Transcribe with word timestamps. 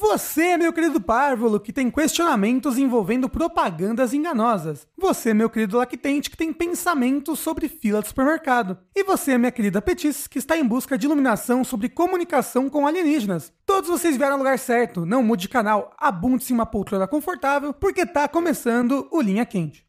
Você, 0.00 0.56
meu 0.56 0.72
querido 0.72 1.00
párvulo, 1.00 1.60
que 1.60 1.72
tem 1.72 1.88
questionamentos 1.88 2.76
envolvendo 2.76 3.28
propagandas 3.28 4.12
enganosas. 4.12 4.88
Você, 4.98 5.32
meu 5.32 5.48
querido 5.48 5.76
lactente, 5.76 6.28
que 6.28 6.36
tem 6.36 6.52
pensamentos 6.52 7.38
sobre 7.38 7.68
fila 7.68 8.02
de 8.02 8.08
supermercado. 8.08 8.76
E 8.92 9.04
você, 9.04 9.38
minha 9.38 9.52
querida 9.52 9.80
Petis, 9.80 10.26
que 10.26 10.40
está 10.40 10.56
em 10.56 10.66
busca 10.66 10.98
de 10.98 11.06
iluminação 11.06 11.62
sobre 11.62 11.88
comunicação 11.88 12.68
com 12.68 12.88
alienígenas. 12.88 13.52
Todos 13.64 13.88
vocês 13.88 14.16
vieram 14.16 14.32
ao 14.32 14.38
lugar 14.38 14.58
certo. 14.58 15.06
Não 15.06 15.22
mude 15.22 15.42
de 15.42 15.48
canal, 15.48 15.94
abunde-se 15.96 16.52
em 16.52 16.56
uma 16.56 16.66
poltrona 16.66 17.06
confortável, 17.06 17.72
porque 17.72 18.04
tá 18.04 18.26
começando 18.26 19.06
o 19.12 19.20
Linha 19.20 19.46
Quente. 19.46 19.86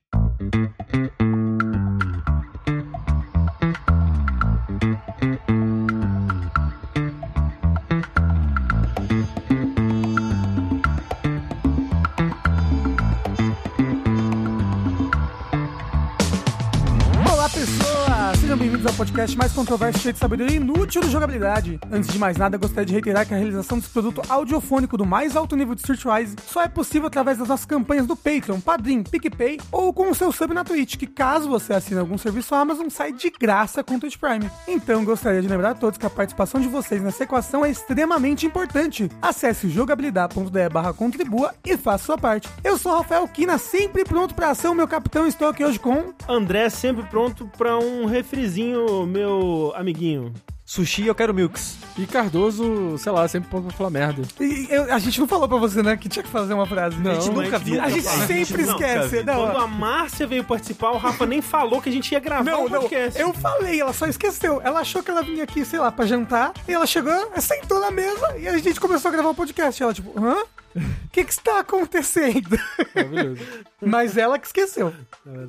Podcast 18.96 19.38
mais 19.38 19.52
controverso 19.52 20.00
cheio 20.00 20.14
de 20.14 20.20
sabedoria 20.20 20.56
inútil 20.56 21.02
de 21.02 21.10
jogabilidade. 21.10 21.80
Antes 21.92 22.10
de 22.10 22.18
mais 22.18 22.38
nada, 22.38 22.58
gostaria 22.58 22.86
de 22.86 22.94
reiterar 22.94 23.28
que 23.28 23.34
a 23.34 23.38
realização 23.38 23.78
desse 23.78 23.90
produto 23.90 24.22
audiofônico 24.30 24.98
do 24.98 25.06
mais 25.06 25.36
alto 25.36 25.56
nível 25.56 25.76
de 25.76 25.82
Streetwise 25.82 26.36
só 26.48 26.64
é 26.64 26.70
possível 26.70 27.08
através 27.08 27.38
das 27.38 27.50
nossas 27.50 27.66
campanhas 27.66 28.08
do 28.08 28.16
Patreon, 28.16 28.62
Padrim, 28.62 29.04
PicPay 29.04 29.60
ou 29.70 29.92
com 29.94 30.10
o 30.10 30.16
seu 30.16 30.32
sub 30.32 30.54
na 30.54 30.64
Twitch, 30.64 30.96
que 30.96 31.08
caso 31.08 31.50
você 31.50 31.74
assine 31.74 32.00
algum 32.00 32.18
serviço 32.18 32.56
Amazon, 32.56 32.88
sai 32.90 33.12
de 33.12 33.30
graça 33.30 33.84
com 33.84 33.96
o 33.96 34.00
Twitch 34.00 34.18
Prime. 34.18 34.50
Então, 34.66 35.04
gostaria 35.04 35.42
de 35.42 35.48
lembrar 35.48 35.72
a 35.72 35.76
todos 35.76 35.98
que 35.98 36.06
a 36.06 36.10
participação 36.10 36.62
de 36.62 36.70
vocês 36.70 37.02
nessa 37.02 37.24
equação 37.24 37.66
é 37.66 37.70
extremamente 37.70 38.46
importante. 38.46 39.12
Acesse 39.22 39.68
jogabilidade.de 39.70 40.70
barra 40.70 40.94
contribua 40.94 41.54
e 41.66 41.76
faça 41.76 42.06
sua 42.06 42.18
parte. 42.18 42.48
Eu 42.64 42.78
sou 42.78 42.96
Rafael 42.96 43.28
Kina, 43.28 43.58
sempre 43.58 44.06
pronto 44.06 44.34
pra 44.34 44.52
ação, 44.52 44.74
meu 44.74 44.88
capitão. 44.88 45.28
Estou 45.28 45.50
aqui 45.50 45.66
hoje 45.66 45.80
com... 45.80 46.14
André 46.30 46.70
sempre 46.70 47.04
pronto 47.04 47.50
pra 47.58 47.78
um 47.78 48.06
refrizinho, 48.06 48.85
meu 49.06 49.72
amiguinho. 49.76 50.34
Sushi, 50.68 51.06
eu 51.06 51.14
quero 51.14 51.32
milks. 51.32 51.78
E 51.96 52.08
Cardoso, 52.08 52.98
sei 52.98 53.12
lá, 53.12 53.28
sempre 53.28 53.50
pra 53.50 53.62
falar 53.72 53.92
merda. 53.92 54.24
E 54.40 54.68
eu- 54.70 54.92
a 54.92 54.98
gente 54.98 55.20
não 55.20 55.28
falou 55.28 55.48
pra 55.48 55.58
você, 55.58 55.84
né, 55.84 55.96
que 55.96 56.10
tinha 56.10 56.24
que 56.24 56.30
fazer 56.30 56.56
uma 56.56 56.66
frase. 56.66 56.98
Não, 56.98 57.12
a 57.12 57.14
gente 57.16 57.30
nunca 57.30 57.60
viu. 57.60 57.80
A 57.82 57.88
gente 57.88 58.04
sempre 58.08 58.64
esquece. 58.64 59.24
Não, 59.24 59.46
Quando 59.46 59.58
a 59.60 59.68
Márcia 59.68 60.26
veio 60.26 60.44
participar, 60.44 60.90
o 60.92 60.98
Rafa 60.98 61.26
nem 61.28 61.40
falou 61.42 61.80
que 61.82 61.88
a 61.90 61.92
gente 61.92 62.12
ia 62.12 62.20
gravar 62.20 62.44
Não, 62.52 62.66
o 62.66 62.70
não, 62.70 62.82
podcast. 62.82 63.20
eu 63.22 63.32
falei, 63.32 63.80
ela 63.80 63.94
só 63.94 64.08
esqueceu. 64.08 64.60
Ela 64.64 64.80
achou 64.80 65.04
que 65.04 65.12
ela 65.12 65.22
vinha 65.22 65.44
aqui, 65.44 65.64
sei 65.64 65.78
lá, 65.80 65.92
pra 65.92 66.06
jantar, 66.08 66.52
e 66.68 66.74
ela 66.74 66.88
chegou, 66.88 67.14
sentou 67.40 67.80
na 67.80 67.92
mesa, 67.92 68.36
e 68.40 68.48
a 68.48 68.58
gente 68.58 68.80
começou 68.80 69.10
a 69.10 69.12
gravar 69.12 69.30
o 69.30 69.36
podcast. 69.36 69.82
Ela, 69.84 69.94
tipo, 69.94 70.12
hã? 70.20 70.36
O 70.76 71.10
que 71.10 71.24
que 71.24 71.32
está 71.32 71.60
acontecendo? 71.60 72.60
Maravilhoso. 72.94 73.42
Mas 73.82 74.18
ela 74.18 74.38
que 74.38 74.48
esqueceu. 74.48 74.94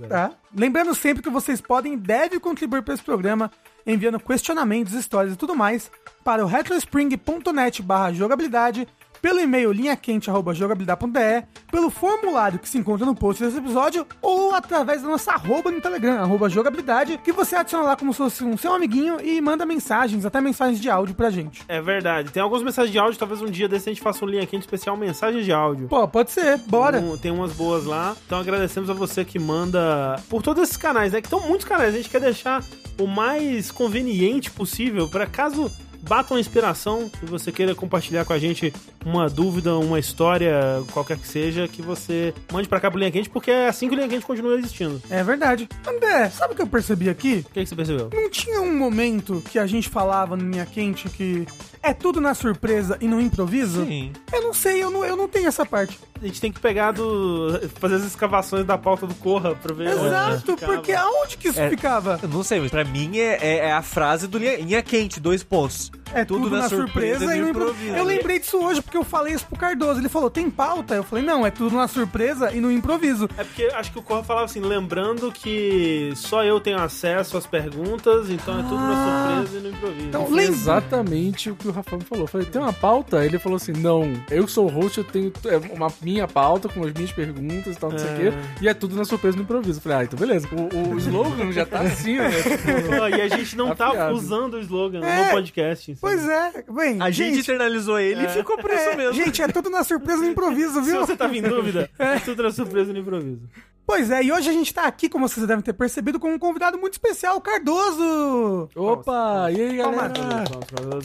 Tá? 0.08 0.30
Lembrando 0.54 0.94
sempre 0.94 1.20
que 1.22 1.30
vocês 1.30 1.60
podem 1.60 1.94
e 1.94 1.96
devem 1.96 2.38
contribuir 2.38 2.82
para 2.82 2.94
esse 2.94 3.02
programa 3.02 3.50
enviando 3.86 4.18
questionamentos, 4.18 4.92
histórias 4.92 5.34
e 5.34 5.36
tudo 5.36 5.54
mais 5.54 5.90
para 6.24 6.44
o 6.44 6.48
retrospring.net 6.48 7.82
barra 7.82 8.12
jogabilidade, 8.12 8.88
pelo 9.26 9.40
e-mail 9.40 9.72
linhaquente.jogabilidade.de, 9.72 11.44
pelo 11.68 11.90
formulário 11.90 12.60
que 12.60 12.68
se 12.68 12.78
encontra 12.78 13.04
no 13.04 13.12
post 13.12 13.42
desse 13.42 13.58
episódio 13.58 14.06
ou 14.22 14.54
através 14.54 15.02
da 15.02 15.08
nossa 15.08 15.32
arroba 15.32 15.68
no 15.72 15.80
Telegram, 15.80 16.20
arroba 16.20 16.48
jogabilidade, 16.48 17.18
que 17.24 17.32
você 17.32 17.56
adiciona 17.56 17.82
lá 17.86 17.96
como 17.96 18.12
se 18.12 18.18
fosse 18.18 18.44
um 18.44 18.56
seu 18.56 18.72
amiguinho 18.72 19.20
e 19.20 19.40
manda 19.40 19.66
mensagens, 19.66 20.24
até 20.24 20.40
mensagens 20.40 20.80
de 20.80 20.88
áudio 20.88 21.12
pra 21.16 21.28
gente. 21.28 21.64
É 21.66 21.82
verdade. 21.82 22.30
Tem 22.30 22.40
algumas 22.40 22.62
mensagens 22.62 22.92
de 22.92 23.00
áudio, 23.00 23.18
talvez 23.18 23.42
um 23.42 23.46
dia 23.50 23.68
desse 23.68 23.88
a 23.88 23.92
gente 23.92 24.00
faça 24.00 24.24
um 24.24 24.28
linha 24.28 24.46
quente 24.46 24.62
especial 24.62 24.96
mensagens 24.96 25.44
de 25.44 25.52
áudio. 25.52 25.88
Pô, 25.88 26.06
pode 26.06 26.30
ser, 26.30 26.58
bora. 26.58 27.00
Um- 27.00 27.16
tem 27.18 27.32
umas 27.32 27.52
boas 27.52 27.84
lá. 27.84 28.16
Então 28.26 28.38
agradecemos 28.38 28.88
a 28.88 28.94
você 28.94 29.24
que 29.24 29.40
manda 29.40 30.20
por 30.30 30.40
todos 30.40 30.62
esses 30.62 30.76
canais, 30.76 31.12
né? 31.12 31.20
Que 31.20 31.26
estão 31.26 31.40
muitos 31.40 31.66
canais. 31.66 31.92
A 31.92 31.96
gente 31.96 32.08
quer 32.08 32.20
deixar 32.20 32.62
o 32.96 33.08
mais 33.08 33.72
conveniente 33.72 34.52
possível 34.52 35.08
para 35.08 35.26
caso 35.26 35.68
bata 36.06 36.34
uma 36.34 36.40
inspiração 36.40 37.10
e 37.22 37.26
você 37.26 37.50
queira 37.50 37.74
compartilhar 37.74 38.24
com 38.24 38.32
a 38.32 38.38
gente 38.38 38.72
uma 39.04 39.28
dúvida, 39.28 39.76
uma 39.76 39.98
história, 39.98 40.82
qualquer 40.92 41.18
que 41.18 41.26
seja, 41.26 41.68
que 41.68 41.82
você 41.82 42.32
mande 42.52 42.68
pra 42.68 42.80
cá 42.80 42.90
pro 42.90 42.98
Linha 42.98 43.10
Quente, 43.10 43.28
porque 43.28 43.50
é 43.50 43.68
assim 43.68 43.88
que 43.88 43.94
o 43.94 43.96
Linha 43.96 44.08
Quente 44.08 44.24
continua 44.24 44.56
existindo. 44.58 45.00
É 45.10 45.22
verdade. 45.22 45.68
André, 45.86 46.30
sabe 46.30 46.54
o 46.54 46.56
que 46.56 46.62
eu 46.62 46.66
percebi 46.66 47.08
aqui? 47.08 47.44
O 47.48 47.52
que, 47.52 47.60
que 47.60 47.66
você 47.66 47.76
percebeu? 47.76 48.10
Não 48.12 48.30
tinha 48.30 48.60
um 48.60 48.76
momento 48.76 49.42
que 49.50 49.58
a 49.58 49.66
gente 49.66 49.88
falava 49.88 50.36
no 50.36 50.44
Minha 50.44 50.66
Quente 50.66 51.08
que 51.08 51.46
é 51.88 51.94
tudo 51.94 52.20
na 52.20 52.34
surpresa 52.34 52.96
e 53.00 53.06
no 53.08 53.20
improviso? 53.20 53.84
Sim. 53.84 54.12
Eu 54.32 54.42
não 54.42 54.54
sei, 54.54 54.82
eu 54.82 54.90
não, 54.90 55.04
eu 55.04 55.16
não 55.16 55.28
tenho 55.28 55.48
essa 55.48 55.64
parte. 55.64 55.98
A 56.20 56.26
gente 56.26 56.40
tem 56.40 56.50
que 56.50 56.58
pegar 56.60 56.92
do. 56.92 57.60
fazer 57.78 57.96
as 57.96 58.04
escavações 58.04 58.64
da 58.64 58.78
pauta 58.78 59.06
do 59.06 59.14
Corra 59.16 59.54
pra 59.54 59.74
ver. 59.74 59.88
onde 59.94 60.06
Exato, 60.06 60.56
porque 60.56 60.92
aonde 60.92 61.36
que 61.36 61.48
isso 61.48 61.60
É. 61.60 61.68
ficava? 61.68 62.18
Eu 62.22 62.28
não 62.28 62.42
sei, 62.42 62.58
mas 62.60 62.70
pra 62.70 62.84
mim 62.84 63.18
é, 63.18 63.38
é- 63.40 63.56
é 63.66 63.72
a 63.72 63.82
frase 63.82 64.26
do 64.26 64.38
linha, 64.38 64.56
linha 64.56 64.82
quente, 64.82 65.20
dois 65.20 65.42
pontos. 65.42 65.90
É 66.14 66.24
tudo, 66.24 66.48
na, 66.48 66.68
surpresa, 66.68 67.36
e 67.36 67.40
no 67.40 67.48
improviso. 67.48 67.94
Eu 67.94 68.04
lembrei 68.04 68.38
disso 68.38 68.56
hoje 68.58 68.80
porque 68.80 68.96
eu 68.96 69.02
falei 69.04 69.34
isso 69.34 69.44
pro 69.44 69.58
Cardoso. 69.58 70.00
Ele 70.00 70.08
falou, 70.08 70.30
tem 70.30 70.48
pauta? 70.48 70.94
Eu 70.94 71.02
falei, 71.02 71.22
não, 71.24 71.44
é 71.44 71.50
tudo 71.50 71.74
na 71.76 71.88
surpresa 71.88 72.52
e 72.52 72.60
no 72.60 72.70
improviso. 72.70 73.28
É 73.36 73.42
porque 73.44 73.64
acho 73.74 73.92
que 73.92 73.98
o 73.98 74.02
Corra 74.02 74.22
falava 74.22 74.46
assim, 74.46 74.60
lembrando 74.60 75.30
que 75.32 76.12
só 76.14 76.44
eu 76.44 76.60
tenho 76.60 76.78
acesso 76.80 77.36
às 77.36 77.44
perguntas, 77.46 78.30
então 78.30 78.58
é 78.58 78.62
tudo 78.62 78.76
Ah. 78.78 78.86
na 78.88 79.34
surpresa 79.46 79.58
e 79.58 79.62
no 79.68 79.76
improviso. 79.76 80.06
Então, 80.06 80.22
lembra- 80.30 80.42
exatamente 80.44 81.50
o 81.50 81.56
que 81.56 81.68
o 81.68 81.72
Rafael 81.76 81.98
me 81.98 82.04
falou. 82.04 82.24
Eu 82.24 82.28
falei, 82.28 82.46
tem 82.46 82.60
uma 82.60 82.72
pauta? 82.72 83.24
Ele 83.24 83.38
falou 83.38 83.56
assim, 83.56 83.72
não, 83.72 84.12
eu 84.30 84.46
sou 84.48 84.66
o 84.66 84.68
host, 84.68 84.98
eu 84.98 85.04
tenho 85.04 85.32
é, 85.46 85.56
uma 85.74 85.88
minha 86.02 86.26
pauta 86.26 86.68
com 86.68 86.84
as 86.84 86.92
minhas 86.92 87.12
perguntas 87.12 87.76
e 87.76 87.78
tal, 87.78 87.90
não 87.90 87.98
sei 87.98 88.08
o 88.08 88.12
É. 88.12 88.16
quê. 88.30 88.36
E 88.62 88.68
é 88.68 88.74
tudo 88.74 88.96
na 88.96 89.04
surpresa 89.04 89.36
no 89.36 89.42
improviso. 89.42 89.78
Eu 89.78 89.82
falei, 89.82 89.98
ah, 89.98 90.04
então 90.04 90.18
beleza. 90.18 90.48
O, 90.52 90.94
o 90.94 90.98
slogan 90.98 91.52
já 91.52 91.64
tá 91.66 91.80
assim, 91.80 92.16
né? 92.16 92.30
Tipo, 92.42 93.08
e 93.16 93.20
a 93.20 93.28
gente 93.28 93.56
não 93.56 93.74
tá 93.74 93.88
Afiado. 93.88 94.14
usando 94.14 94.54
o 94.54 94.60
slogan 94.60 95.00
É. 95.04 95.24
no 95.26 95.30
podcast. 95.30 95.92
assim. 95.92 96.00
Pois 96.00 96.28
é, 96.28 96.64
bem, 96.70 97.00
A 97.00 97.10
gente, 97.10 97.40
internalizou 97.40 97.98
ele 97.98 98.24
e 98.24 98.28
ficou 98.28 98.56
por 98.58 98.70
isso 98.70 98.88
é, 98.88 98.96
mesmo. 98.96 99.12
gente, 99.14 99.42
é 99.42 99.48
tudo 99.48 99.70
na 99.70 99.84
surpresa 99.84 100.22
no 100.22 100.28
improviso, 100.28 100.74
Se 100.84 100.90
viu? 100.90 101.00
você 101.00 101.16
tava 101.16 101.36
em 101.36 101.42
dúvida, 101.42 101.90
é 101.98 102.18
tudo 102.18 102.42
na 102.42 102.50
surpresa 102.50 102.92
no 102.92 102.98
improviso. 102.98 103.42
Pois 103.86 104.10
é, 104.10 104.22
e 104.22 104.32
hoje 104.32 104.50
a 104.50 104.52
gente 104.52 104.74
tá 104.74 104.82
aqui, 104.84 105.08
como 105.08 105.28
vocês 105.28 105.46
devem 105.46 105.62
ter 105.62 105.72
percebido, 105.72 106.18
com 106.18 106.32
um 106.34 106.38
convidado 106.38 106.76
muito 106.76 106.94
especial, 106.94 107.36
o 107.36 107.40
Cardoso. 107.40 108.68
Opa, 108.74 109.48
e 109.52 109.60
aí, 109.60 109.78
Calma, 109.78 110.08
galera? 110.08 110.44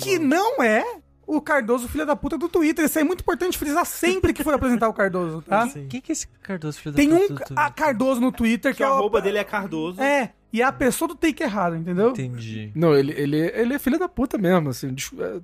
que 0.02 0.18
não 0.18 0.62
é 0.64 0.84
o 1.28 1.40
Cardoso 1.40 1.88
filho 1.88 2.06
da 2.06 2.16
puta 2.16 2.38
do 2.38 2.50
Twitter. 2.50 2.84
Isso 2.86 2.98
aí 2.98 3.04
é 3.04 3.08
muito 3.08 3.22
importante 3.22 3.58
frisar 3.58 3.86
sempre 3.86 4.34
que 4.34 4.44
for 4.44 4.54
apresentar 4.54 4.90
o 4.90 4.94
Cardoso, 4.94 5.42
tá? 5.44 5.68
Quem 5.90 6.02
que 6.02 6.12
é 6.12 6.14
esse 6.14 6.28
Cardoso, 6.42 6.80
filho 6.80 6.96
Tem 6.96 7.08
da 7.08 7.16
um 7.16 7.28
puta? 7.28 7.54
a 7.56 7.70
Cardoso 7.70 8.20
no 8.20 8.32
Twitter 8.32 8.72
que, 8.72 8.78
Que 8.78 8.84
é 8.84 8.88
a 8.88 8.92
o- 8.92 8.96
arroba 8.96 9.22
dele 9.22 9.38
é 9.38 9.44
Cardoso. 9.44 10.02
É, 10.02 10.34
e 10.54 10.62
é 10.62 10.66
a 10.66 10.72
pessoa 10.72 11.08
do 11.08 11.16
take 11.16 11.42
errado, 11.44 11.76
entendeu? 11.76 12.10
Entendi. 12.10 12.72
Não, 12.76 12.94
ele, 12.96 13.14
ele, 13.18 13.38
ele 13.38 13.74
é 13.74 13.80
filho 13.80 13.98
da 13.98 14.10
puta 14.10 14.38
mesmo, 14.38 14.70
assim. 14.70 14.94
des- 14.94 15.12
é, 15.18 15.40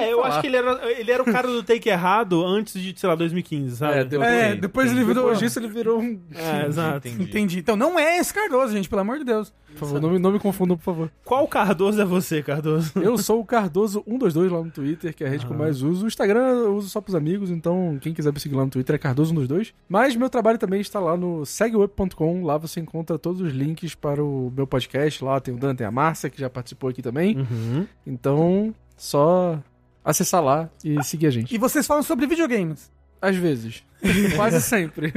é, 0.00 0.04
É, 0.08 0.12
eu 0.12 0.22
acho 0.24 0.40
que 0.40 0.46
ele 0.46 0.56
era, 0.56 0.90
ele 0.92 1.10
era 1.10 1.22
o 1.22 1.26
cara 1.26 1.46
do 1.48 1.62
take 1.62 1.88
errado 1.88 2.44
antes 2.44 2.74
de, 2.80 2.94
sei 2.98 3.08
lá, 3.08 3.14
2015, 3.14 3.76
sabe? 3.76 3.98
É, 3.98 4.04
deu- 4.04 4.22
É, 4.22 4.54
depois 4.54 4.88
sim. 4.90 4.96
ele 4.96 5.04
virou. 5.04 5.22
Depois 5.24 5.38
disso 5.38 5.58
ele 5.58 5.68
virou 5.68 6.00
um... 6.00 6.20
É, 6.34 6.66
exato. 6.66 7.08
Entendi. 7.08 7.22
Entendi. 7.24 7.58
Então 7.58 7.76
não 7.76 7.98
é 7.98 8.18
esse 8.18 8.32
Cardoso, 8.32 8.72
gente, 8.72 8.88
pelo 8.88 9.00
amor 9.02 9.18
de 9.18 9.24
Deus. 9.24 9.52
Por 9.72 9.78
favor, 9.88 10.00
não 10.02 10.10
me, 10.10 10.18
não 10.18 10.30
me 10.32 10.38
confundam, 10.38 10.76
por 10.76 10.84
favor. 10.84 11.10
Qual 11.24 11.48
Cardoso 11.48 12.00
é 12.00 12.04
você, 12.04 12.42
Cardoso? 12.42 12.92
Eu 13.00 13.16
sou 13.16 13.40
o 13.40 13.46
Cardoso122 13.46 14.50
lá 14.50 14.62
no 14.62 14.70
Twitter, 14.70 15.14
que 15.14 15.24
é 15.24 15.26
a 15.26 15.30
rede 15.30 15.46
que 15.46 15.52
eu 15.52 15.56
mais 15.56 15.82
uso. 15.82 16.04
O 16.04 16.08
Instagram 16.08 16.42
eu 16.58 16.76
uso 16.76 16.90
só 16.90 17.00
pros 17.00 17.14
amigos, 17.14 17.50
então 17.50 17.96
quem 18.00 18.12
quiser 18.12 18.32
me 18.32 18.38
seguir 18.40 18.54
lá 18.54 18.64
no 18.64 18.70
Twitter 18.70 18.96
é 18.96 18.98
Cardoso122. 18.98 19.72
Mas 19.88 20.14
meu 20.14 20.28
trabalho 20.28 20.58
também 20.58 20.80
está 20.80 21.00
lá 21.00 21.16
no 21.16 21.46
segweb.com. 21.46 22.44
Lá 22.44 22.58
você 22.58 22.80
encontra 22.80 23.18
todos 23.18 23.40
os 23.40 23.52
links 23.52 23.94
para 23.94 24.22
o 24.22 24.41
meu 24.50 24.66
podcast. 24.66 25.22
Lá 25.24 25.40
tem 25.40 25.54
o 25.54 25.58
Dan, 25.58 25.74
tem 25.74 25.86
a 25.86 25.90
Márcia, 25.90 26.30
que 26.30 26.40
já 26.40 26.48
participou 26.50 26.90
aqui 26.90 27.02
também. 27.02 27.36
Uhum. 27.38 27.86
Então, 28.06 28.74
só 28.96 29.58
acessar 30.04 30.42
lá 30.42 30.68
e 30.84 31.02
seguir 31.04 31.26
a 31.26 31.30
gente. 31.30 31.54
E 31.54 31.58
vocês 31.58 31.86
falam 31.86 32.02
sobre 32.02 32.26
videogames. 32.26 32.90
Às 33.20 33.36
vezes. 33.36 33.84
Quase 34.34 34.60
sempre. 34.60 35.12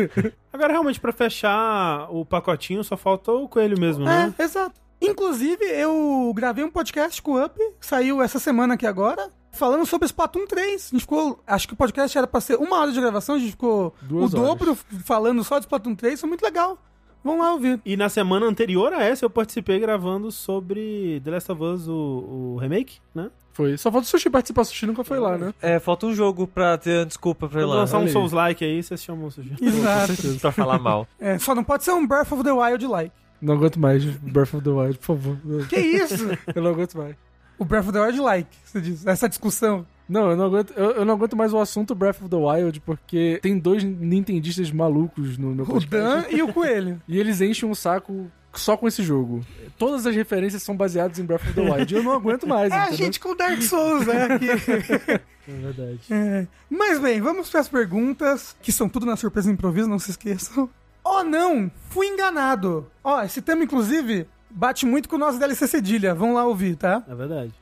Agora, 0.53 0.71
realmente, 0.71 0.99
pra 0.99 1.11
fechar 1.11 2.07
o 2.11 2.23
pacotinho, 2.23 2.83
só 2.83 2.95
falta 2.95 3.31
o 3.31 3.49
coelho 3.49 3.79
mesmo, 3.79 4.05
né? 4.05 4.33
É, 4.37 4.43
exato. 4.43 4.79
Inclusive, 5.01 5.63
eu 5.65 6.31
gravei 6.35 6.63
um 6.63 6.69
podcast 6.71 7.21
com 7.21 7.31
o 7.33 7.43
Up, 7.43 7.59
saiu 7.81 8.21
essa 8.21 8.39
semana 8.39 8.75
aqui 8.75 8.87
agora, 8.87 9.29
falando 9.51 9.85
sobre 9.85 10.05
Splatoon 10.05 10.45
3. 10.47 10.89
A 10.91 10.95
gente 10.95 11.01
ficou. 11.01 11.43
Acho 11.45 11.67
que 11.67 11.73
o 11.73 11.77
podcast 11.77 12.17
era 12.17 12.25
pra 12.27 12.39
ser 12.39 12.57
uma 12.57 12.79
hora 12.79 12.91
de 12.91 12.99
gravação, 13.01 13.35
a 13.35 13.39
gente 13.39 13.51
ficou 13.51 13.93
Duas 14.01 14.33
o 14.33 14.37
horas. 14.37 14.49
dobro 14.49 14.75
falando 15.03 15.43
só 15.43 15.59
de 15.59 15.65
Splatoon 15.65 15.95
3, 15.95 16.19
foi 16.19 16.29
muito 16.29 16.43
legal. 16.43 16.77
Vão 17.25 17.39
lá 17.39 17.53
ouvir. 17.53 17.81
E 17.83 17.97
na 17.97 18.07
semana 18.07 18.45
anterior 18.45 18.93
a 18.93 19.03
essa, 19.03 19.25
eu 19.25 19.29
participei 19.31 19.79
gravando 19.79 20.31
sobre 20.31 21.19
The 21.25 21.31
Last 21.31 21.51
of 21.51 21.63
Us, 21.63 21.87
o, 21.87 22.53
o 22.53 22.57
remake, 22.61 22.99
né? 23.15 23.31
Foi. 23.51 23.75
Só 23.77 23.91
falta 23.91 24.05
o 24.05 24.09
Sushi 24.09 24.29
participar. 24.29 24.61
O 24.61 24.65
Sushi 24.65 24.85
nunca 24.85 25.03
foi 25.03 25.17
lá, 25.19 25.35
né? 25.35 25.51
É, 25.59 25.79
falta 25.79 26.05
um 26.05 26.13
jogo 26.13 26.45
pra 26.45 26.77
ter 26.77 27.03
desculpa 27.05 27.49
pra 27.49 27.61
ir 27.61 27.65
lá. 27.65 27.77
lançar 27.77 27.97
um. 27.97 28.07
Souls-like 28.07 28.63
aí, 28.63 28.83
vocês 28.83 29.01
chamam 29.03 29.25
o 29.25 29.31
sushi. 29.31 29.55
Exato. 29.59 30.13
pra 30.39 30.51
falar 30.51 30.77
mal. 30.77 31.07
É, 31.19 31.39
só 31.39 31.55
não 31.55 31.63
pode 31.63 31.83
ser 31.83 31.93
um 31.93 32.05
Breath 32.05 32.31
of 32.31 32.43
the 32.43 32.51
Wild 32.51 32.85
like. 32.85 33.11
Não 33.41 33.55
aguento 33.55 33.79
mais 33.79 34.05
Breath 34.05 34.53
of 34.53 34.63
the 34.63 34.69
Wild, 34.69 34.97
por 34.99 35.17
favor. 35.17 35.37
Que 35.67 35.79
isso? 35.79 36.27
Eu 36.53 36.61
não 36.61 36.71
aguento 36.71 36.95
mais. 36.95 37.15
o 37.57 37.65
Breath 37.65 37.85
of 37.85 37.91
the 37.93 38.01
Wild 38.01 38.19
like, 38.19 38.49
você 38.63 38.79
diz. 38.79 39.03
Essa 39.07 39.27
discussão. 39.27 39.83
Não, 40.07 40.29
eu 40.31 40.37
não, 40.37 40.45
aguento, 40.45 40.71
eu, 40.75 40.91
eu 40.91 41.05
não 41.05 41.13
aguento 41.15 41.35
mais 41.35 41.51
o 41.53 41.59
assunto 41.59 41.95
Breath 41.95 42.21
of 42.21 42.29
the 42.29 42.35
Wild, 42.35 42.79
porque 42.81 43.39
tem 43.41 43.57
dois 43.57 43.83
nintendistas 43.83 44.71
malucos 44.71 45.37
no 45.37 45.55
meu 45.55 45.65
O 45.65 45.67
podcast. 45.67 46.29
Dan 46.31 46.37
e 46.37 46.41
o 46.43 46.53
Coelho. 46.53 47.01
E 47.07 47.19
eles 47.19 47.41
enchem 47.41 47.67
um 47.67 47.73
saco 47.75 48.27
só 48.53 48.77
com 48.77 48.87
esse 48.87 49.03
jogo. 49.03 49.45
Todas 49.77 50.05
as 50.05 50.15
referências 50.15 50.63
são 50.63 50.77
baseadas 50.77 51.19
em 51.19 51.25
Breath 51.25 51.41
of 51.41 51.53
the 51.53 51.61
Wild. 51.61 51.93
E 51.93 51.97
eu 51.97 52.03
não 52.03 52.11
aguento 52.13 52.47
mais, 52.47 52.71
É 52.73 52.75
a 52.75 52.81
entendeu? 52.83 52.97
gente 52.97 53.19
com 53.19 53.35
Dark 53.35 53.61
Souls, 53.61 54.05
né? 54.07 54.23
aqui. 54.25 54.47
É 55.47 55.51
verdade. 55.51 55.99
É. 56.09 56.47
Mas 56.67 56.99
bem, 56.99 57.21
vamos 57.21 57.51
para 57.51 57.59
as 57.59 57.69
perguntas, 57.69 58.55
que 58.63 58.71
são 58.71 58.89
tudo 58.89 59.05
na 59.05 59.15
surpresa 59.15 59.51
improviso, 59.51 59.87
não 59.87 59.99
se 59.99 60.09
esqueçam. 60.09 60.67
Oh 61.03 61.23
não, 61.23 61.69
fui 61.91 62.07
enganado. 62.07 62.87
Ó, 63.03 63.21
esse 63.21 63.43
tema, 63.43 63.63
inclusive, 63.63 64.25
bate 64.49 64.87
muito 64.87 65.07
com 65.07 65.17
o 65.17 65.19
nosso 65.19 65.37
DLC 65.37 65.67
Cedilha. 65.67 66.15
Vamos 66.15 66.33
lá 66.33 66.45
ouvir, 66.45 66.75
tá? 66.75 67.03
É 67.07 67.13
verdade. 67.13 67.53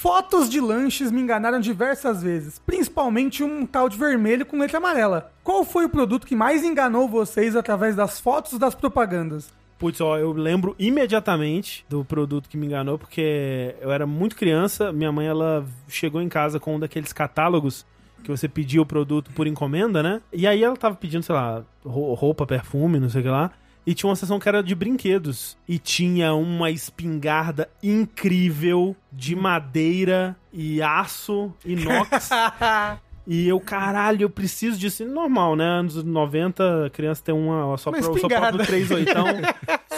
Fotos 0.00 0.48
de 0.48 0.60
lanches 0.60 1.10
me 1.10 1.20
enganaram 1.20 1.58
diversas 1.58 2.22
vezes, 2.22 2.60
principalmente 2.64 3.42
um 3.42 3.66
tal 3.66 3.88
de 3.88 3.96
vermelho 3.98 4.46
com 4.46 4.56
letra 4.56 4.78
amarela. 4.78 5.32
Qual 5.42 5.64
foi 5.64 5.86
o 5.86 5.88
produto 5.88 6.24
que 6.24 6.36
mais 6.36 6.62
enganou 6.62 7.08
vocês 7.08 7.56
através 7.56 7.96
das 7.96 8.20
fotos 8.20 8.56
das 8.60 8.76
propagandas? 8.76 9.52
Putz, 9.76 10.00
ó, 10.00 10.16
eu 10.16 10.30
lembro 10.30 10.76
imediatamente 10.78 11.84
do 11.88 12.04
produto 12.04 12.48
que 12.48 12.56
me 12.56 12.66
enganou, 12.66 12.96
porque 12.96 13.74
eu 13.80 13.90
era 13.90 14.06
muito 14.06 14.36
criança, 14.36 14.92
minha 14.92 15.10
mãe, 15.10 15.26
ela 15.26 15.66
chegou 15.88 16.22
em 16.22 16.28
casa 16.28 16.60
com 16.60 16.76
um 16.76 16.78
daqueles 16.78 17.12
catálogos 17.12 17.84
que 18.22 18.30
você 18.30 18.48
pedia 18.48 18.80
o 18.80 18.86
produto 18.86 19.32
por 19.34 19.48
encomenda, 19.48 20.00
né? 20.00 20.20
E 20.32 20.46
aí 20.46 20.62
ela 20.62 20.76
tava 20.76 20.94
pedindo, 20.94 21.24
sei 21.24 21.34
lá, 21.34 21.64
ro- 21.84 22.14
roupa, 22.14 22.46
perfume, 22.46 23.00
não 23.00 23.08
sei 23.10 23.20
o 23.20 23.24
que 23.24 23.30
lá. 23.30 23.50
E 23.88 23.94
tinha 23.94 24.10
uma 24.10 24.16
seção 24.16 24.38
que 24.38 24.46
era 24.46 24.62
de 24.62 24.74
brinquedos. 24.74 25.56
E 25.66 25.78
tinha 25.78 26.34
uma 26.34 26.70
espingarda 26.70 27.70
incrível 27.82 28.94
de 29.10 29.34
madeira 29.34 30.36
e 30.52 30.82
aço, 30.82 31.54
inox. 31.64 32.28
E 33.30 33.46
eu, 33.46 33.60
caralho, 33.60 34.22
eu 34.22 34.30
preciso 34.30 34.78
disso. 34.78 35.04
Normal, 35.04 35.54
né? 35.54 35.64
Anos 35.66 36.02
90, 36.02 36.86
a 36.86 36.90
criança 36.90 37.22
tem 37.22 37.34
uma 37.34 37.76
só, 37.76 37.90
pro, 37.90 38.02
só 38.02 38.14
espingarda. 38.14 38.56
pro 38.56 38.66
3 38.66 38.90
oitão. 38.90 39.26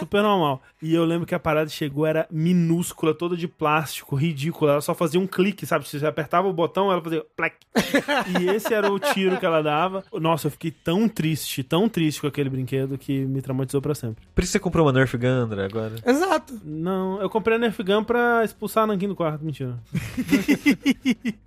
super 0.00 0.23
normal. 0.23 0.61
E 0.82 0.94
eu 0.94 1.05
lembro 1.05 1.27
que 1.27 1.35
a 1.35 1.38
parada 1.38 1.69
chegou, 1.71 2.06
era 2.06 2.27
minúscula, 2.31 3.15
toda 3.15 3.37
de 3.37 3.47
plástico, 3.47 4.17
ridícula. 4.17 4.73
Ela 4.73 4.81
só 4.81 4.94
fazia 4.94 5.21
um 5.21 5.27
clique, 5.27 5.65
sabe? 5.65 5.87
Se 5.88 6.00
você 6.00 6.06
apertava 6.06 6.49
o 6.49 6.53
botão, 6.53 6.91
ela 6.91 7.00
fazia 7.00 7.25
plec. 7.37 7.55
E 8.41 8.49
esse 8.49 8.73
era 8.73 8.91
o 8.91 8.99
tiro 8.99 9.38
que 9.38 9.47
ela 9.47 9.62
dava. 9.62 10.03
Nossa, 10.12 10.47
eu 10.47 10.50
fiquei 10.50 10.71
tão 10.71 11.09
triste, 11.09 11.62
tão 11.62 11.88
triste 11.88 12.21
com 12.21 12.26
aquele 12.26 12.50
brinquedo 12.50 12.99
que 12.99 13.25
me 13.26 13.41
traumatizou 13.41 13.81
pra 13.81 13.94
sempre. 13.94 14.26
Por 14.35 14.43
isso 14.43 14.53
você 14.53 14.59
comprou 14.59 14.87
uma 14.87 14.93
Nerf 14.93 15.17
Gun, 15.17 15.29
André, 15.29 15.67
agora. 15.67 15.94
Exato. 16.05 16.61
Não, 16.65 17.21
eu 17.21 17.31
comprei 17.31 17.56
a 17.56 17.61
Nerf 17.61 17.81
Gun 17.83 18.03
pra 18.03 18.43
expulsar 18.44 18.85
a 18.85 18.87
Nankin 18.88 19.09
do 19.09 19.15
quarto. 19.15 19.44
Mentira. 19.44 19.79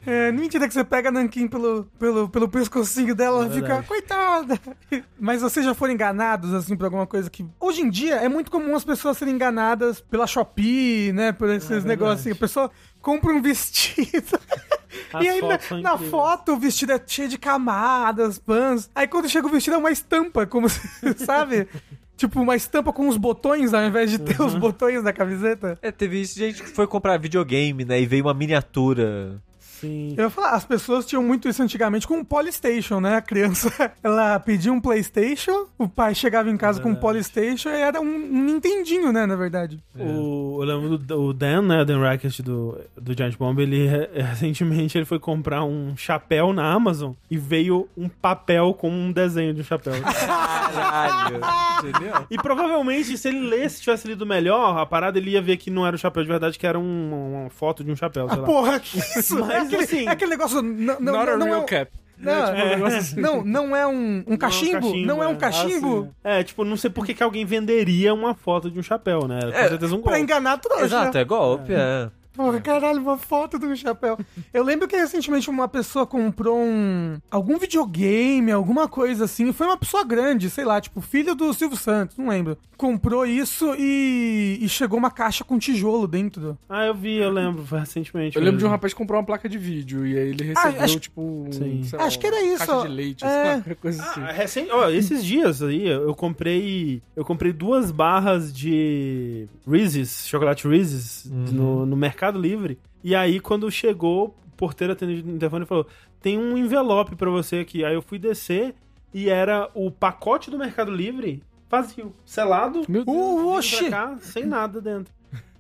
É, 0.06 0.32
mentira 0.32 0.68
que 0.68 0.74
você 0.74 0.84
pega 0.84 1.10
a 1.10 1.12
Nankin 1.12 1.48
pelo, 1.48 1.73
pelo, 1.98 2.30
pelo 2.30 2.48
pescocinho 2.48 3.16
dela 3.16 3.46
É 3.46 3.50
fica, 3.50 3.84
coitada. 3.84 4.60
Mas 5.20 5.42
vocês 5.42 5.66
já 5.66 5.74
foram 5.74 5.94
enganados, 5.94 6.54
assim, 6.54 6.76
por 6.76 6.86
alguma 6.86 7.08
coisa 7.08 7.30
que... 7.30 7.46
Hoje 7.60 7.82
em 7.82 7.90
dia, 7.90 8.16
é 8.16 8.30
muito 8.30 8.52
comum 8.52 8.76
as 8.76 8.84
pessoas 8.84 9.18
serem 9.18 9.34
enganadas 9.36 10.00
pela 10.02 10.28
Shopee, 10.28 11.12
né, 11.14 11.32
por 11.32 11.50
esses 11.50 11.84
É 11.84 11.88
negócios 11.88 12.22
assim. 12.22 12.32
A 12.32 12.36
pessoa 12.36 12.72
compra 13.02 13.32
um 13.34 13.42
vestido... 13.42 14.40
As 15.12 15.26
e 15.26 15.30
aí, 15.30 15.42
na, 15.42 15.82
na 15.82 15.98
foto, 15.98 16.54
o 16.54 16.58
vestido 16.58 16.92
é 16.92 17.02
cheio 17.06 17.28
de 17.28 17.38
camadas, 17.38 18.38
pans. 18.38 18.90
Aí 18.94 19.08
quando 19.08 19.28
chega 19.28 19.48
o 19.48 19.50
vestido 19.50 19.74
é 19.76 19.78
uma 19.78 19.90
estampa, 19.92 20.46
como 20.46 20.70
se, 20.70 20.80
sabe? 21.18 21.68
Tipo, 22.16 22.40
uma 22.42 22.56
estampa 22.56 22.94
com 22.94 23.08
os 23.08 23.18
botões 23.18 23.74
ao 23.74 23.84
invés 23.84 24.12
de 24.12 24.20
ter 24.20 24.40
Uhum. 24.40 24.48
os 24.48 24.54
botões 24.56 25.04
da 25.04 25.12
camiseta. 25.12 25.80
É, 25.82 25.92
teve 25.92 26.22
isso 26.22 26.38
gente 26.38 26.62
que 26.62 26.70
foi 26.70 26.86
comprar 26.86 27.18
videogame, 27.18 27.84
né? 27.84 28.00
E 28.00 28.06
veio 28.06 28.26
uma 28.26 28.36
miniatura. 28.36 29.42
Sim. 29.80 30.14
Eu 30.18 30.26
ia 30.26 30.30
falar, 30.30 30.52
as 30.52 30.64
pessoas 30.66 31.06
tinham 31.06 31.22
muito 31.24 31.48
isso 31.50 31.62
antigamente 31.62 32.08
com 32.08 32.20
o 32.20 32.26
Polystation, 32.26 33.00
né? 33.00 33.16
A 33.18 33.22
criança, 33.22 33.72
ela 34.04 34.40
pedia 34.40 34.72
um 34.72 34.80
Playstation, 34.80 35.68
o 35.78 35.88
pai 35.88 36.16
chegava 36.16 36.50
em 36.50 36.58
casa 36.58 36.82
com 36.82 36.90
um 36.90 36.96
Polystation 36.96 37.70
e 37.70 37.82
era 37.82 38.00
um, 38.00 38.06
um 38.06 38.44
Nintendinho, 38.46 39.12
né, 39.12 39.26
na 39.26 39.36
verdade. 39.36 39.80
O, 39.98 40.60
eu 40.62 40.64
lembro 40.66 40.98
do 40.98 41.22
o 41.24 41.34
Dan, 41.34 41.62
né, 41.64 41.82
o 41.82 41.86
Dan 41.86 42.00
Rackett 42.02 42.42
do, 42.42 42.78
do 43.00 43.14
Giant 43.18 43.36
Bomb, 43.38 43.60
ele 43.60 43.88
re- 43.88 44.10
recentemente 44.22 44.98
ele 44.98 45.06
foi 45.06 45.20
comprar 45.20 45.64
um 45.64 45.96
chapéu 45.98 46.54
na 46.54 46.72
Amazon 46.72 47.14
e 47.30 47.38
veio 47.38 47.88
um 47.98 48.08
papel 48.10 48.74
com 48.74 48.90
um 48.90 49.12
desenho 49.12 49.54
de 49.54 49.62
um 49.62 49.64
chapéu. 49.64 49.94
Caralho. 50.04 51.40
Genial. 51.84 52.28
e 52.30 52.38
provavelmente, 52.38 53.18
se 53.18 53.28
ele 53.28 53.40
lesse, 53.48 53.82
tivesse 53.82 54.08
lido 54.08 54.26
melhor, 54.26 54.78
a 54.78 54.86
parada 54.86 55.18
ele 55.18 55.32
ia 55.32 55.42
ver 55.42 55.58
que 55.58 55.70
não 55.70 55.86
era 55.86 55.96
o 55.96 56.00
chapéu 56.00 56.24
de 56.24 56.30
verdade, 56.30 56.58
que 56.58 56.66
era 56.66 56.80
um- 56.80 57.42
uma 57.44 57.50
foto 57.50 57.84
de 57.84 57.92
um 57.92 57.96
chapéu, 57.96 58.28
sei 58.30 58.38
lá. 58.40 58.46
Porra, 58.46 58.80
que 58.80 58.98
isso? 58.98 59.40
Mas, 59.40 59.72
é, 59.72 59.73
aquele, 59.76 59.84
assim, 60.00 60.08
é 60.08 60.12
aquele 60.12 60.32
negócio... 60.32 60.62
Não, 60.62 61.00
não, 61.00 61.14
Not 61.14 61.30
a 61.30 61.38
não, 61.38 61.46
real 61.46 61.62
é, 61.62 61.66
cap. 61.66 61.92
Não, 62.18 62.46
Tipo, 62.46 62.58
um 62.66 62.70
negócio 62.70 62.98
assim. 63.00 63.20
não, 63.20 63.44
não 63.44 63.76
é 63.76 63.86
um, 63.88 64.24
um 64.28 64.38
cachimbo? 64.38 64.96
Não 64.98 65.22
é 65.22 65.28
um 65.28 65.34
é. 65.34 65.36
cachimbo? 65.36 66.16
É, 66.24 66.44
tipo, 66.44 66.64
não 66.64 66.78
sei 66.78 66.90
por 66.90 67.06
que, 67.06 67.14
que 67.14 67.24
alguém 67.24 67.44
venderia 67.46 68.14
uma 68.14 68.34
foto 68.34 68.72
de 68.72 68.80
um 68.80 68.84
chapéu, 68.84 69.28
né? 69.28 69.40
Com 69.42 69.48
É, 69.58 69.68
certeza 69.70 69.94
um 69.96 70.02
Pra 70.02 70.12
golpe. 70.12 70.24
enganar 70.24 70.58
trouxa. 70.58 70.86
Exato, 70.86 71.18
é 71.18 71.26
golpe, 71.26 71.74
é. 71.74 72.10
Porra, 72.34 72.60
caralho, 72.60 73.00
uma 73.02 73.18
foto 73.18 73.60
do 73.60 73.76
chapéu. 73.76 74.18
Eu 74.54 74.64
lembro 74.64 74.88
que 74.88 74.96
recentemente 74.96 75.50
uma 75.50 75.68
pessoa 75.68 76.06
comprou 76.06 76.58
um. 76.60 77.18
algum 77.30 77.58
videogame, 77.58 78.52
alguma 78.52 78.88
coisa 78.88 79.26
assim. 79.26 79.52
Foi 79.54 79.68
uma 79.68 79.78
pessoa 79.78 80.04
grande, 80.04 80.50
sei 80.50 80.66
lá, 80.66 80.82
tipo, 80.82 81.00
filho 81.00 81.36
do 81.36 81.54
Silvio 81.54 81.78
Santos, 81.78 82.18
não 82.18 82.28
lembro. 82.30 82.58
Comprou 82.76 83.26
isso 83.26 83.76
e, 83.78 84.58
e 84.62 84.68
chegou 84.68 84.98
uma 84.98 85.12
caixa 85.12 85.44
com 85.44 85.60
tijolo 85.60 86.08
dentro. 86.08 86.58
Ah, 86.68 86.86
eu 86.86 86.96
vi, 86.96 87.18
eu 87.18 87.30
lembro, 87.30 87.64
foi 87.66 87.80
recentemente. 87.80 88.36
Eu 88.36 88.42
lembro 88.42 88.58
de 88.58 88.64
um 88.64 88.68
mesmo. 88.68 88.72
rapaz 88.76 88.94
que 88.94 88.98
comprou 88.98 89.20
uma 89.20 89.26
placa 89.26 89.48
de 89.48 89.58
vídeo 89.58 90.06
e 90.06 90.18
aí 90.18 90.30
ele 90.30 90.44
recebeu, 90.44 90.82
acho- 90.82 91.00
tipo, 91.00 91.22
um, 91.22 91.52
Sim. 91.52 91.84
sei 91.84 92.00
lá, 92.00 92.06
Acho 92.06 92.20
que 92.20 92.28
era 92.28 92.42
isso, 92.42 92.66
caixa 92.66 92.88
de 92.88 92.94
leite, 92.94 93.24
É. 93.24 93.62
coisa 93.80 94.02
assim. 94.04 94.22
Ah, 94.22 94.32
recém, 94.32 94.68
ó, 94.72 94.90
esses 94.90 95.24
dias 95.24 95.62
aí 95.62 95.88
eu 95.88 96.14
comprei 96.16 97.02
eu 97.16 97.24
comprei 97.24 97.54
duas 97.54 97.92
barras 97.92 98.52
de 98.52 99.48
Reese's, 99.68 100.28
chocolate 100.28 100.68
Reese's 100.68 101.26
no, 101.32 101.86
no 101.86 101.96
Mercado 101.96 102.23
Livre. 102.32 102.80
E 103.04 103.16
aí 103.16 103.40
quando 103.40 103.70
chegou, 103.70 104.36
o 104.48 104.56
porteiro 104.56 104.94
atendeu 104.94 105.24
no 105.24 105.38
telefone 105.38 105.66
e 105.66 105.68
falou: 105.68 105.88
"Tem 106.22 106.38
um 106.38 106.58
envelope 106.58 107.16
pra 107.16 107.30
você 107.30 107.58
aqui". 107.58 107.84
Aí 107.84 107.94
eu 107.94 108.02
fui 108.02 108.18
descer 108.18 108.76
e 109.14 109.30
era 109.30 109.70
o 109.74 109.92
pacote 109.92 110.50
do 110.50 110.58
Mercado 110.58 110.92
Livre 110.92 111.44
vazio, 111.74 112.14
selado, 112.24 112.86
Meu 112.88 113.04
Deus. 113.04 113.18
Uh, 113.18 113.48
oxi! 113.48 113.90
cá, 113.90 114.16
sem 114.22 114.46
nada 114.46 114.80
dentro. 114.80 115.12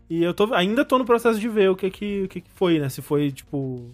E 0.07 0.21
eu 0.21 0.31
tô 0.31 0.54
ainda 0.54 0.86
tô 0.86 1.00
no 1.00 1.06
processo 1.06 1.39
de 1.39 1.50
ver 1.50 1.71
o 1.71 1.75
que 1.75 1.89
que, 1.89 2.24
o 2.24 2.27
que, 2.27 2.42
que 2.42 2.51
foi, 2.51 2.77
né? 2.77 2.88
Se 2.88 3.01
foi 3.01 3.31
tipo, 3.31 3.89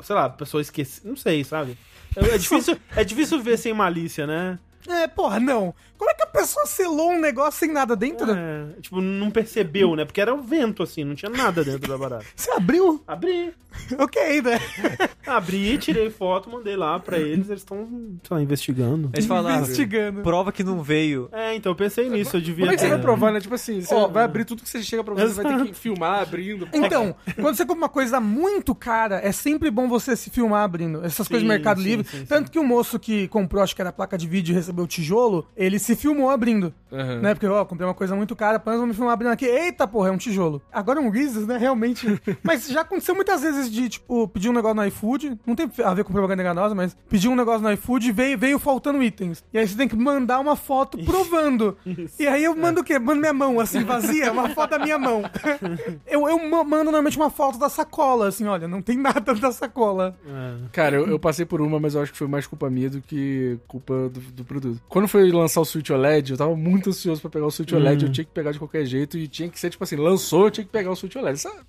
sei 0.00 0.14
lá, 0.14 0.26
a 0.26 0.30
pessoa 0.30 0.60
esqueceu, 0.60 1.08
não 1.08 1.16
sei, 1.16 1.42
sabe? 1.44 1.78
É 2.14 2.36
difícil, 2.36 2.76
é 2.94 3.02
difícil 3.02 3.40
ver 3.40 3.56
sem 3.56 3.72
malícia, 3.72 4.26
né? 4.26 4.58
É, 4.86 5.06
porra, 5.06 5.40
não. 5.40 5.74
Como 6.02 6.10
é 6.10 6.14
que 6.14 6.22
a 6.24 6.26
pessoa 6.26 6.66
selou 6.66 7.12
um 7.12 7.20
negócio 7.20 7.60
sem 7.60 7.70
nada 7.70 7.94
dentro? 7.94 8.32
É, 8.32 8.66
tipo, 8.80 9.00
não 9.00 9.30
percebeu, 9.30 9.94
né? 9.94 10.04
Porque 10.04 10.20
era 10.20 10.34
o 10.34 10.42
vento, 10.42 10.82
assim, 10.82 11.04
não 11.04 11.14
tinha 11.14 11.30
nada 11.30 11.62
dentro 11.62 11.88
da 11.88 11.96
barata. 11.96 12.24
Você 12.34 12.50
abriu? 12.50 13.00
Abri. 13.06 13.54
Ok, 13.98 14.42
né? 14.42 14.60
Abri, 15.26 15.78
tirei 15.78 16.10
foto, 16.10 16.50
mandei 16.50 16.76
lá 16.76 16.98
pra 16.98 17.18
eles, 17.18 17.48
eles 17.48 17.62
estão, 17.62 17.88
sei 18.22 18.36
lá, 18.36 18.42
investigando. 18.42 19.10
Eles 19.14 19.26
falaram, 19.26 19.62
Investigando. 19.62 20.22
prova 20.22 20.52
que 20.52 20.62
não 20.64 20.82
veio. 20.82 21.28
É, 21.32 21.54
então 21.54 21.72
eu 21.72 21.76
pensei 21.76 22.08
nisso, 22.10 22.36
eu 22.36 22.40
devia 22.40 22.64
Como 22.66 22.72
é 22.72 22.74
que 22.76 22.82
você 22.82 22.88
vai 22.88 23.00
provar, 23.00 23.32
né? 23.32 23.40
Tipo 23.40 23.54
assim, 23.54 23.80
você 23.80 23.94
Ó, 23.94 24.08
vai 24.08 24.24
abrir 24.24 24.44
tudo 24.44 24.62
que 24.62 24.68
você 24.68 24.82
chega 24.82 25.02
pra 25.02 25.14
você, 25.14 25.28
você 25.28 25.42
vai 25.42 25.56
ter 25.58 25.68
que 25.68 25.74
filmar 25.74 26.20
abrindo. 26.20 26.68
Então, 26.72 27.14
quando 27.40 27.56
você 27.56 27.64
compra 27.64 27.82
uma 27.82 27.88
coisa 27.88 28.20
muito 28.20 28.74
cara, 28.74 29.20
é 29.22 29.32
sempre 29.32 29.70
bom 29.70 29.88
você 29.88 30.16
se 30.16 30.28
filmar 30.30 30.64
abrindo. 30.64 31.04
Essas 31.04 31.28
coisas 31.28 31.42
do 31.42 31.50
Sim, 31.50 31.56
Mercado 31.56 31.80
sim, 31.80 31.88
Livre. 31.88 32.06
sim, 32.08 32.18
sim. 32.18 32.26
Tanto 32.26 32.50
que 32.50 32.58
o 32.58 32.64
moço 32.64 32.98
que 32.98 33.28
comprou, 33.28 33.62
acho 33.62 33.74
que 33.74 33.80
era 33.80 33.88
a 33.90 33.92
placa 33.92 34.18
de 34.18 34.26
vídeo 34.26 34.52
e 34.52 34.54
recebeu 34.56 34.84
o 34.84 34.88
tijolo, 34.88 35.46
ele 35.56 35.78
se 35.78 35.91
filmou 35.94 36.30
abrindo. 36.30 36.72
Aham. 36.92 37.20
Né? 37.20 37.34
Porque, 37.34 37.46
ó, 37.46 37.64
comprei 37.64 37.86
uma 37.86 37.94
coisa 37.94 38.14
muito 38.14 38.36
cara, 38.36 38.56
apenas 38.56 38.78
vou 38.78 38.86
me 38.86 38.94
filmar 38.94 39.14
abrindo 39.14 39.32
aqui. 39.32 39.46
Eita, 39.46 39.86
porra, 39.86 40.08
é 40.08 40.12
um 40.12 40.16
tijolo. 40.18 40.60
Agora 40.72 41.00
um 41.00 41.08
Reese's, 41.08 41.46
né? 41.46 41.56
Realmente. 41.56 42.06
mas 42.42 42.68
já 42.68 42.82
aconteceu 42.82 43.14
muitas 43.14 43.42
vezes 43.42 43.70
de, 43.70 43.88
tipo, 43.88 44.28
pedir 44.28 44.48
um 44.48 44.52
negócio 44.52 44.76
no 44.76 44.86
iFood. 44.86 45.38
Não 45.46 45.54
tem 45.54 45.70
a 45.84 45.94
ver 45.94 46.04
com 46.04 46.12
propaganda 46.12 46.42
enganosa, 46.42 46.74
mas 46.74 46.96
pedir 47.08 47.28
um 47.28 47.36
negócio 47.36 47.62
no 47.62 47.72
iFood 47.72 48.08
e 48.08 48.12
veio, 48.12 48.38
veio 48.38 48.58
faltando 48.58 49.02
itens. 49.02 49.42
E 49.52 49.58
aí 49.58 49.66
você 49.66 49.76
tem 49.76 49.88
que 49.88 49.96
mandar 49.96 50.38
uma 50.40 50.56
foto 50.56 50.98
provando. 51.04 51.76
E 52.18 52.26
aí 52.26 52.44
eu 52.44 52.54
mando 52.54 52.80
o 52.80 52.84
quê? 52.84 52.98
Mando 52.98 53.20
minha 53.20 53.32
mão, 53.32 53.58
assim, 53.60 53.82
vazia, 53.84 54.30
uma 54.32 54.48
foto 54.50 54.70
da 54.70 54.78
minha 54.78 54.98
mão. 54.98 55.22
eu, 56.06 56.28
eu 56.28 56.48
ma- 56.48 56.64
mando 56.64 56.84
normalmente 56.84 57.16
uma 57.16 57.30
foto 57.30 57.58
da 57.58 57.68
sacola, 57.68 58.28
assim, 58.28 58.46
olha, 58.46 58.68
não 58.68 58.82
tem 58.82 58.96
nada 58.96 59.34
da 59.34 59.52
sacola. 59.52 60.16
É. 60.26 60.54
Cara, 60.72 60.96
eu, 60.96 61.06
eu 61.06 61.18
passei 61.18 61.44
por 61.44 61.60
uma, 61.60 61.78
mas 61.80 61.94
eu 61.94 62.02
acho 62.02 62.12
que 62.12 62.18
foi 62.18 62.26
mais 62.28 62.46
culpa 62.46 62.68
minha 62.70 62.90
do 62.90 63.00
que 63.00 63.58
culpa 63.66 64.08
do, 64.08 64.20
do 64.20 64.44
produto. 64.44 64.80
Quando 64.88 65.08
foi 65.08 65.30
lançar 65.30 65.60
o 65.60 65.64
Switch 65.64 65.81
OLED, 65.90 66.32
eu 66.32 66.36
tava 66.36 66.54
muito 66.54 66.90
ansioso 66.90 67.20
pra 67.20 67.30
pegar 67.30 67.46
o 67.46 67.50
Switch 67.50 67.72
OLED, 67.72 68.04
eu 68.04 68.12
tinha 68.12 68.24
que 68.24 68.30
pegar 68.30 68.52
de 68.52 68.58
qualquer 68.58 68.84
jeito 68.84 69.16
e 69.18 69.26
tinha 69.26 69.48
que 69.48 69.58
ser, 69.58 69.70
tipo 69.70 69.82
assim, 69.82 69.96
lançou, 69.96 70.44
eu 70.44 70.50
tinha 70.50 70.64
que 70.64 70.70
pegar 70.70 70.90
o 70.90 70.96
Switch 70.96 71.16
OLED. 71.16 71.38
Sabe? 71.38 71.60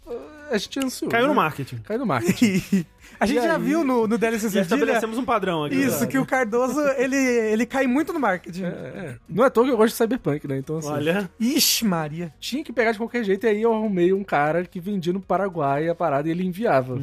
A 0.51 0.57
gente 0.57 0.79
ansiou. 0.79 1.09
Caiu 1.11 1.23
no 1.27 1.29
né? 1.33 1.35
marketing. 1.35 1.77
Caiu 1.77 1.99
no 1.99 2.05
marketing. 2.05 2.85
A 3.19 3.25
gente 3.27 3.37
E 3.39 3.43
já 3.43 3.55
aí? 3.57 3.61
viu 3.61 3.83
no, 3.83 4.07
no 4.07 4.17
DLC 4.17 4.45
Cedilha 4.47 4.61
estabelecemos 4.63 5.17
um 5.17 5.23
padrão 5.25 5.63
aqui. 5.65 5.75
isso, 5.75 6.07
que 6.07 6.17
o 6.17 6.25
Cardoso, 6.25 6.79
ele, 6.97 7.15
ele 7.15 7.65
cai 7.65 7.85
muito 7.85 8.11
no 8.11 8.19
marketing. 8.19 8.63
É, 8.63 8.67
é. 8.67 9.15
Não 9.29 9.43
é 9.43 9.47
à 9.47 9.49
toa 9.51 9.65
que 9.65 9.71
eu 9.71 9.77
gosto 9.77 9.91
de 9.91 9.97
Cyberpunk, 9.97 10.47
né? 10.47 10.57
Então, 10.57 10.77
assim, 10.77 10.89
Olha, 10.89 11.29
Ixi, 11.39 11.85
Maria. 11.85 12.33
tinha 12.39 12.63
que 12.63 12.73
pegar 12.73 12.91
de 12.91 12.97
qualquer 12.97 13.23
jeito. 13.23 13.45
E 13.45 13.49
aí 13.49 13.61
eu 13.61 13.71
arrumei 13.71 14.11
um 14.11 14.23
cara 14.23 14.65
que 14.65 14.79
vendia 14.79 15.13
no 15.13 15.21
Paraguai 15.21 15.87
a 15.87 15.93
parada 15.95 16.27
e 16.27 16.31
ele 16.31 16.43
enviava. 16.43 16.97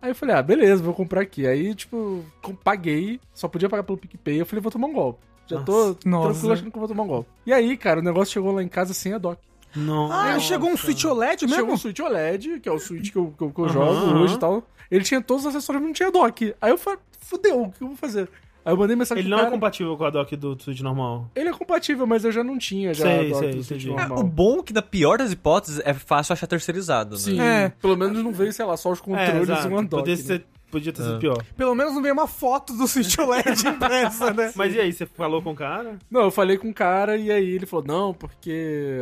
Aí 0.00 0.10
eu 0.10 0.14
falei, 0.14 0.34
ah, 0.34 0.42
beleza, 0.42 0.82
vou 0.82 0.94
comprar 0.94 1.20
aqui. 1.22 1.46
Aí, 1.46 1.74
tipo, 1.74 2.24
paguei, 2.64 3.20
só 3.32 3.46
podia 3.46 3.68
pagar 3.68 3.84
pelo 3.84 3.98
PicPay. 3.98 4.40
Eu 4.40 4.46
falei, 4.46 4.60
vou 4.62 4.72
tomar 4.72 4.88
um 4.88 4.92
golpe. 4.92 5.20
Já 5.46 5.60
tô 5.62 5.96
Nossa. 6.04 6.30
tranquilo 6.32 6.52
achando 6.54 6.70
que 6.70 6.76
eu 6.76 6.80
vou 6.80 6.88
tomar 6.88 7.02
um 7.04 7.08
golpe. 7.08 7.30
E 7.46 7.52
aí, 7.52 7.76
cara, 7.76 8.00
o 8.00 8.02
negócio 8.02 8.32
chegou 8.32 8.52
lá 8.52 8.62
em 8.62 8.68
casa 8.68 8.92
sem 8.94 9.12
a 9.12 9.18
dock. 9.18 9.38
Não. 9.76 10.10
Ah, 10.12 10.38
chegou 10.38 10.70
um 10.70 10.76
Switch 10.76 11.04
OLED 11.04 11.42
mesmo? 11.46 11.56
Chegou 11.56 11.74
um 11.74 11.78
Switch 11.78 11.98
OLED, 12.00 12.60
que 12.60 12.68
é 12.68 12.72
o 12.72 12.78
Switch 12.78 13.10
que 13.10 13.16
eu, 13.18 13.34
que 13.36 13.42
eu, 13.44 13.50
que 13.50 13.60
eu 13.60 13.64
Aham, 13.64 13.72
jogo 13.72 14.18
hoje 14.18 14.34
e 14.34 14.38
tal. 14.38 14.62
Ele 14.90 15.04
tinha 15.04 15.20
todos 15.22 15.44
os 15.46 15.54
acessórios, 15.54 15.80
mas 15.82 15.88
não 15.88 15.94
tinha 15.94 16.10
dock. 16.10 16.54
Aí 16.60 16.70
eu 16.70 16.76
falei, 16.78 16.98
fudeu, 17.20 17.62
o 17.62 17.72
que 17.72 17.82
eu 17.82 17.88
vou 17.88 17.96
fazer? 17.96 18.28
Aí 18.64 18.72
eu 18.72 18.76
mandei 18.76 18.94
mensagem 18.94 19.22
Ele 19.22 19.30
não 19.30 19.38
é 19.38 19.40
cara. 19.40 19.50
compatível 19.52 19.96
com 19.96 20.04
a 20.04 20.10
dock 20.10 20.36
do 20.36 20.56
Switch 20.62 20.80
normal. 20.82 21.28
Ele 21.34 21.48
é 21.48 21.52
compatível, 21.52 22.06
mas 22.06 22.24
eu 22.24 22.30
já 22.30 22.44
não 22.44 22.56
tinha 22.58 22.94
já 22.94 23.04
Sei, 23.06 23.12
a 23.18 23.22
dock 23.30 23.38
sei, 23.38 23.50
do 23.54 23.64
Switch 23.64 23.82
entendi. 23.84 23.90
É, 23.90 24.06
normal. 24.06 24.18
o 24.20 24.22
bom 24.24 24.58
é 24.60 24.62
que, 24.62 24.72
na 24.72 24.82
pior 24.82 25.18
das 25.18 25.32
hipóteses, 25.32 25.80
é 25.84 25.92
fácil 25.94 26.32
achar 26.34 26.46
terceirizado, 26.46 27.16
né? 27.16 27.20
Sim, 27.20 27.40
É. 27.40 27.70
pelo 27.80 27.96
menos 27.96 28.22
não 28.22 28.32
veio, 28.32 28.52
sei 28.52 28.64
lá, 28.64 28.76
só 28.76 28.90
os 28.92 29.00
controles 29.00 29.48
e 29.48 29.68
um 29.68 29.78
undock. 29.78 30.02
Podia, 30.02 30.14
né? 30.14 30.22
ser, 30.22 30.44
podia 30.70 30.92
ter 30.92 31.02
sido 31.02 31.16
Ah. 31.16 31.18
pior. 31.18 31.44
Pelo 31.56 31.74
menos 31.74 31.92
não 31.94 32.02
veio 32.02 32.14
uma 32.14 32.28
foto 32.28 32.72
do 32.74 32.86
Switch 32.86 33.18
OLED 33.18 33.66
impressa, 33.66 34.32
né? 34.32 34.52
Mas 34.54 34.72
e 34.76 34.78
aí, 34.80 34.92
você 34.92 35.06
falou 35.06 35.42
com 35.42 35.50
o 35.50 35.56
cara? 35.56 35.98
Não, 36.08 36.20
eu 36.20 36.30
falei 36.30 36.56
com 36.56 36.68
o 36.68 36.74
cara 36.74 37.16
e 37.16 37.32
aí 37.32 37.50
ele 37.50 37.66
falou, 37.66 37.84
não, 37.84 38.14
porque 38.14 39.00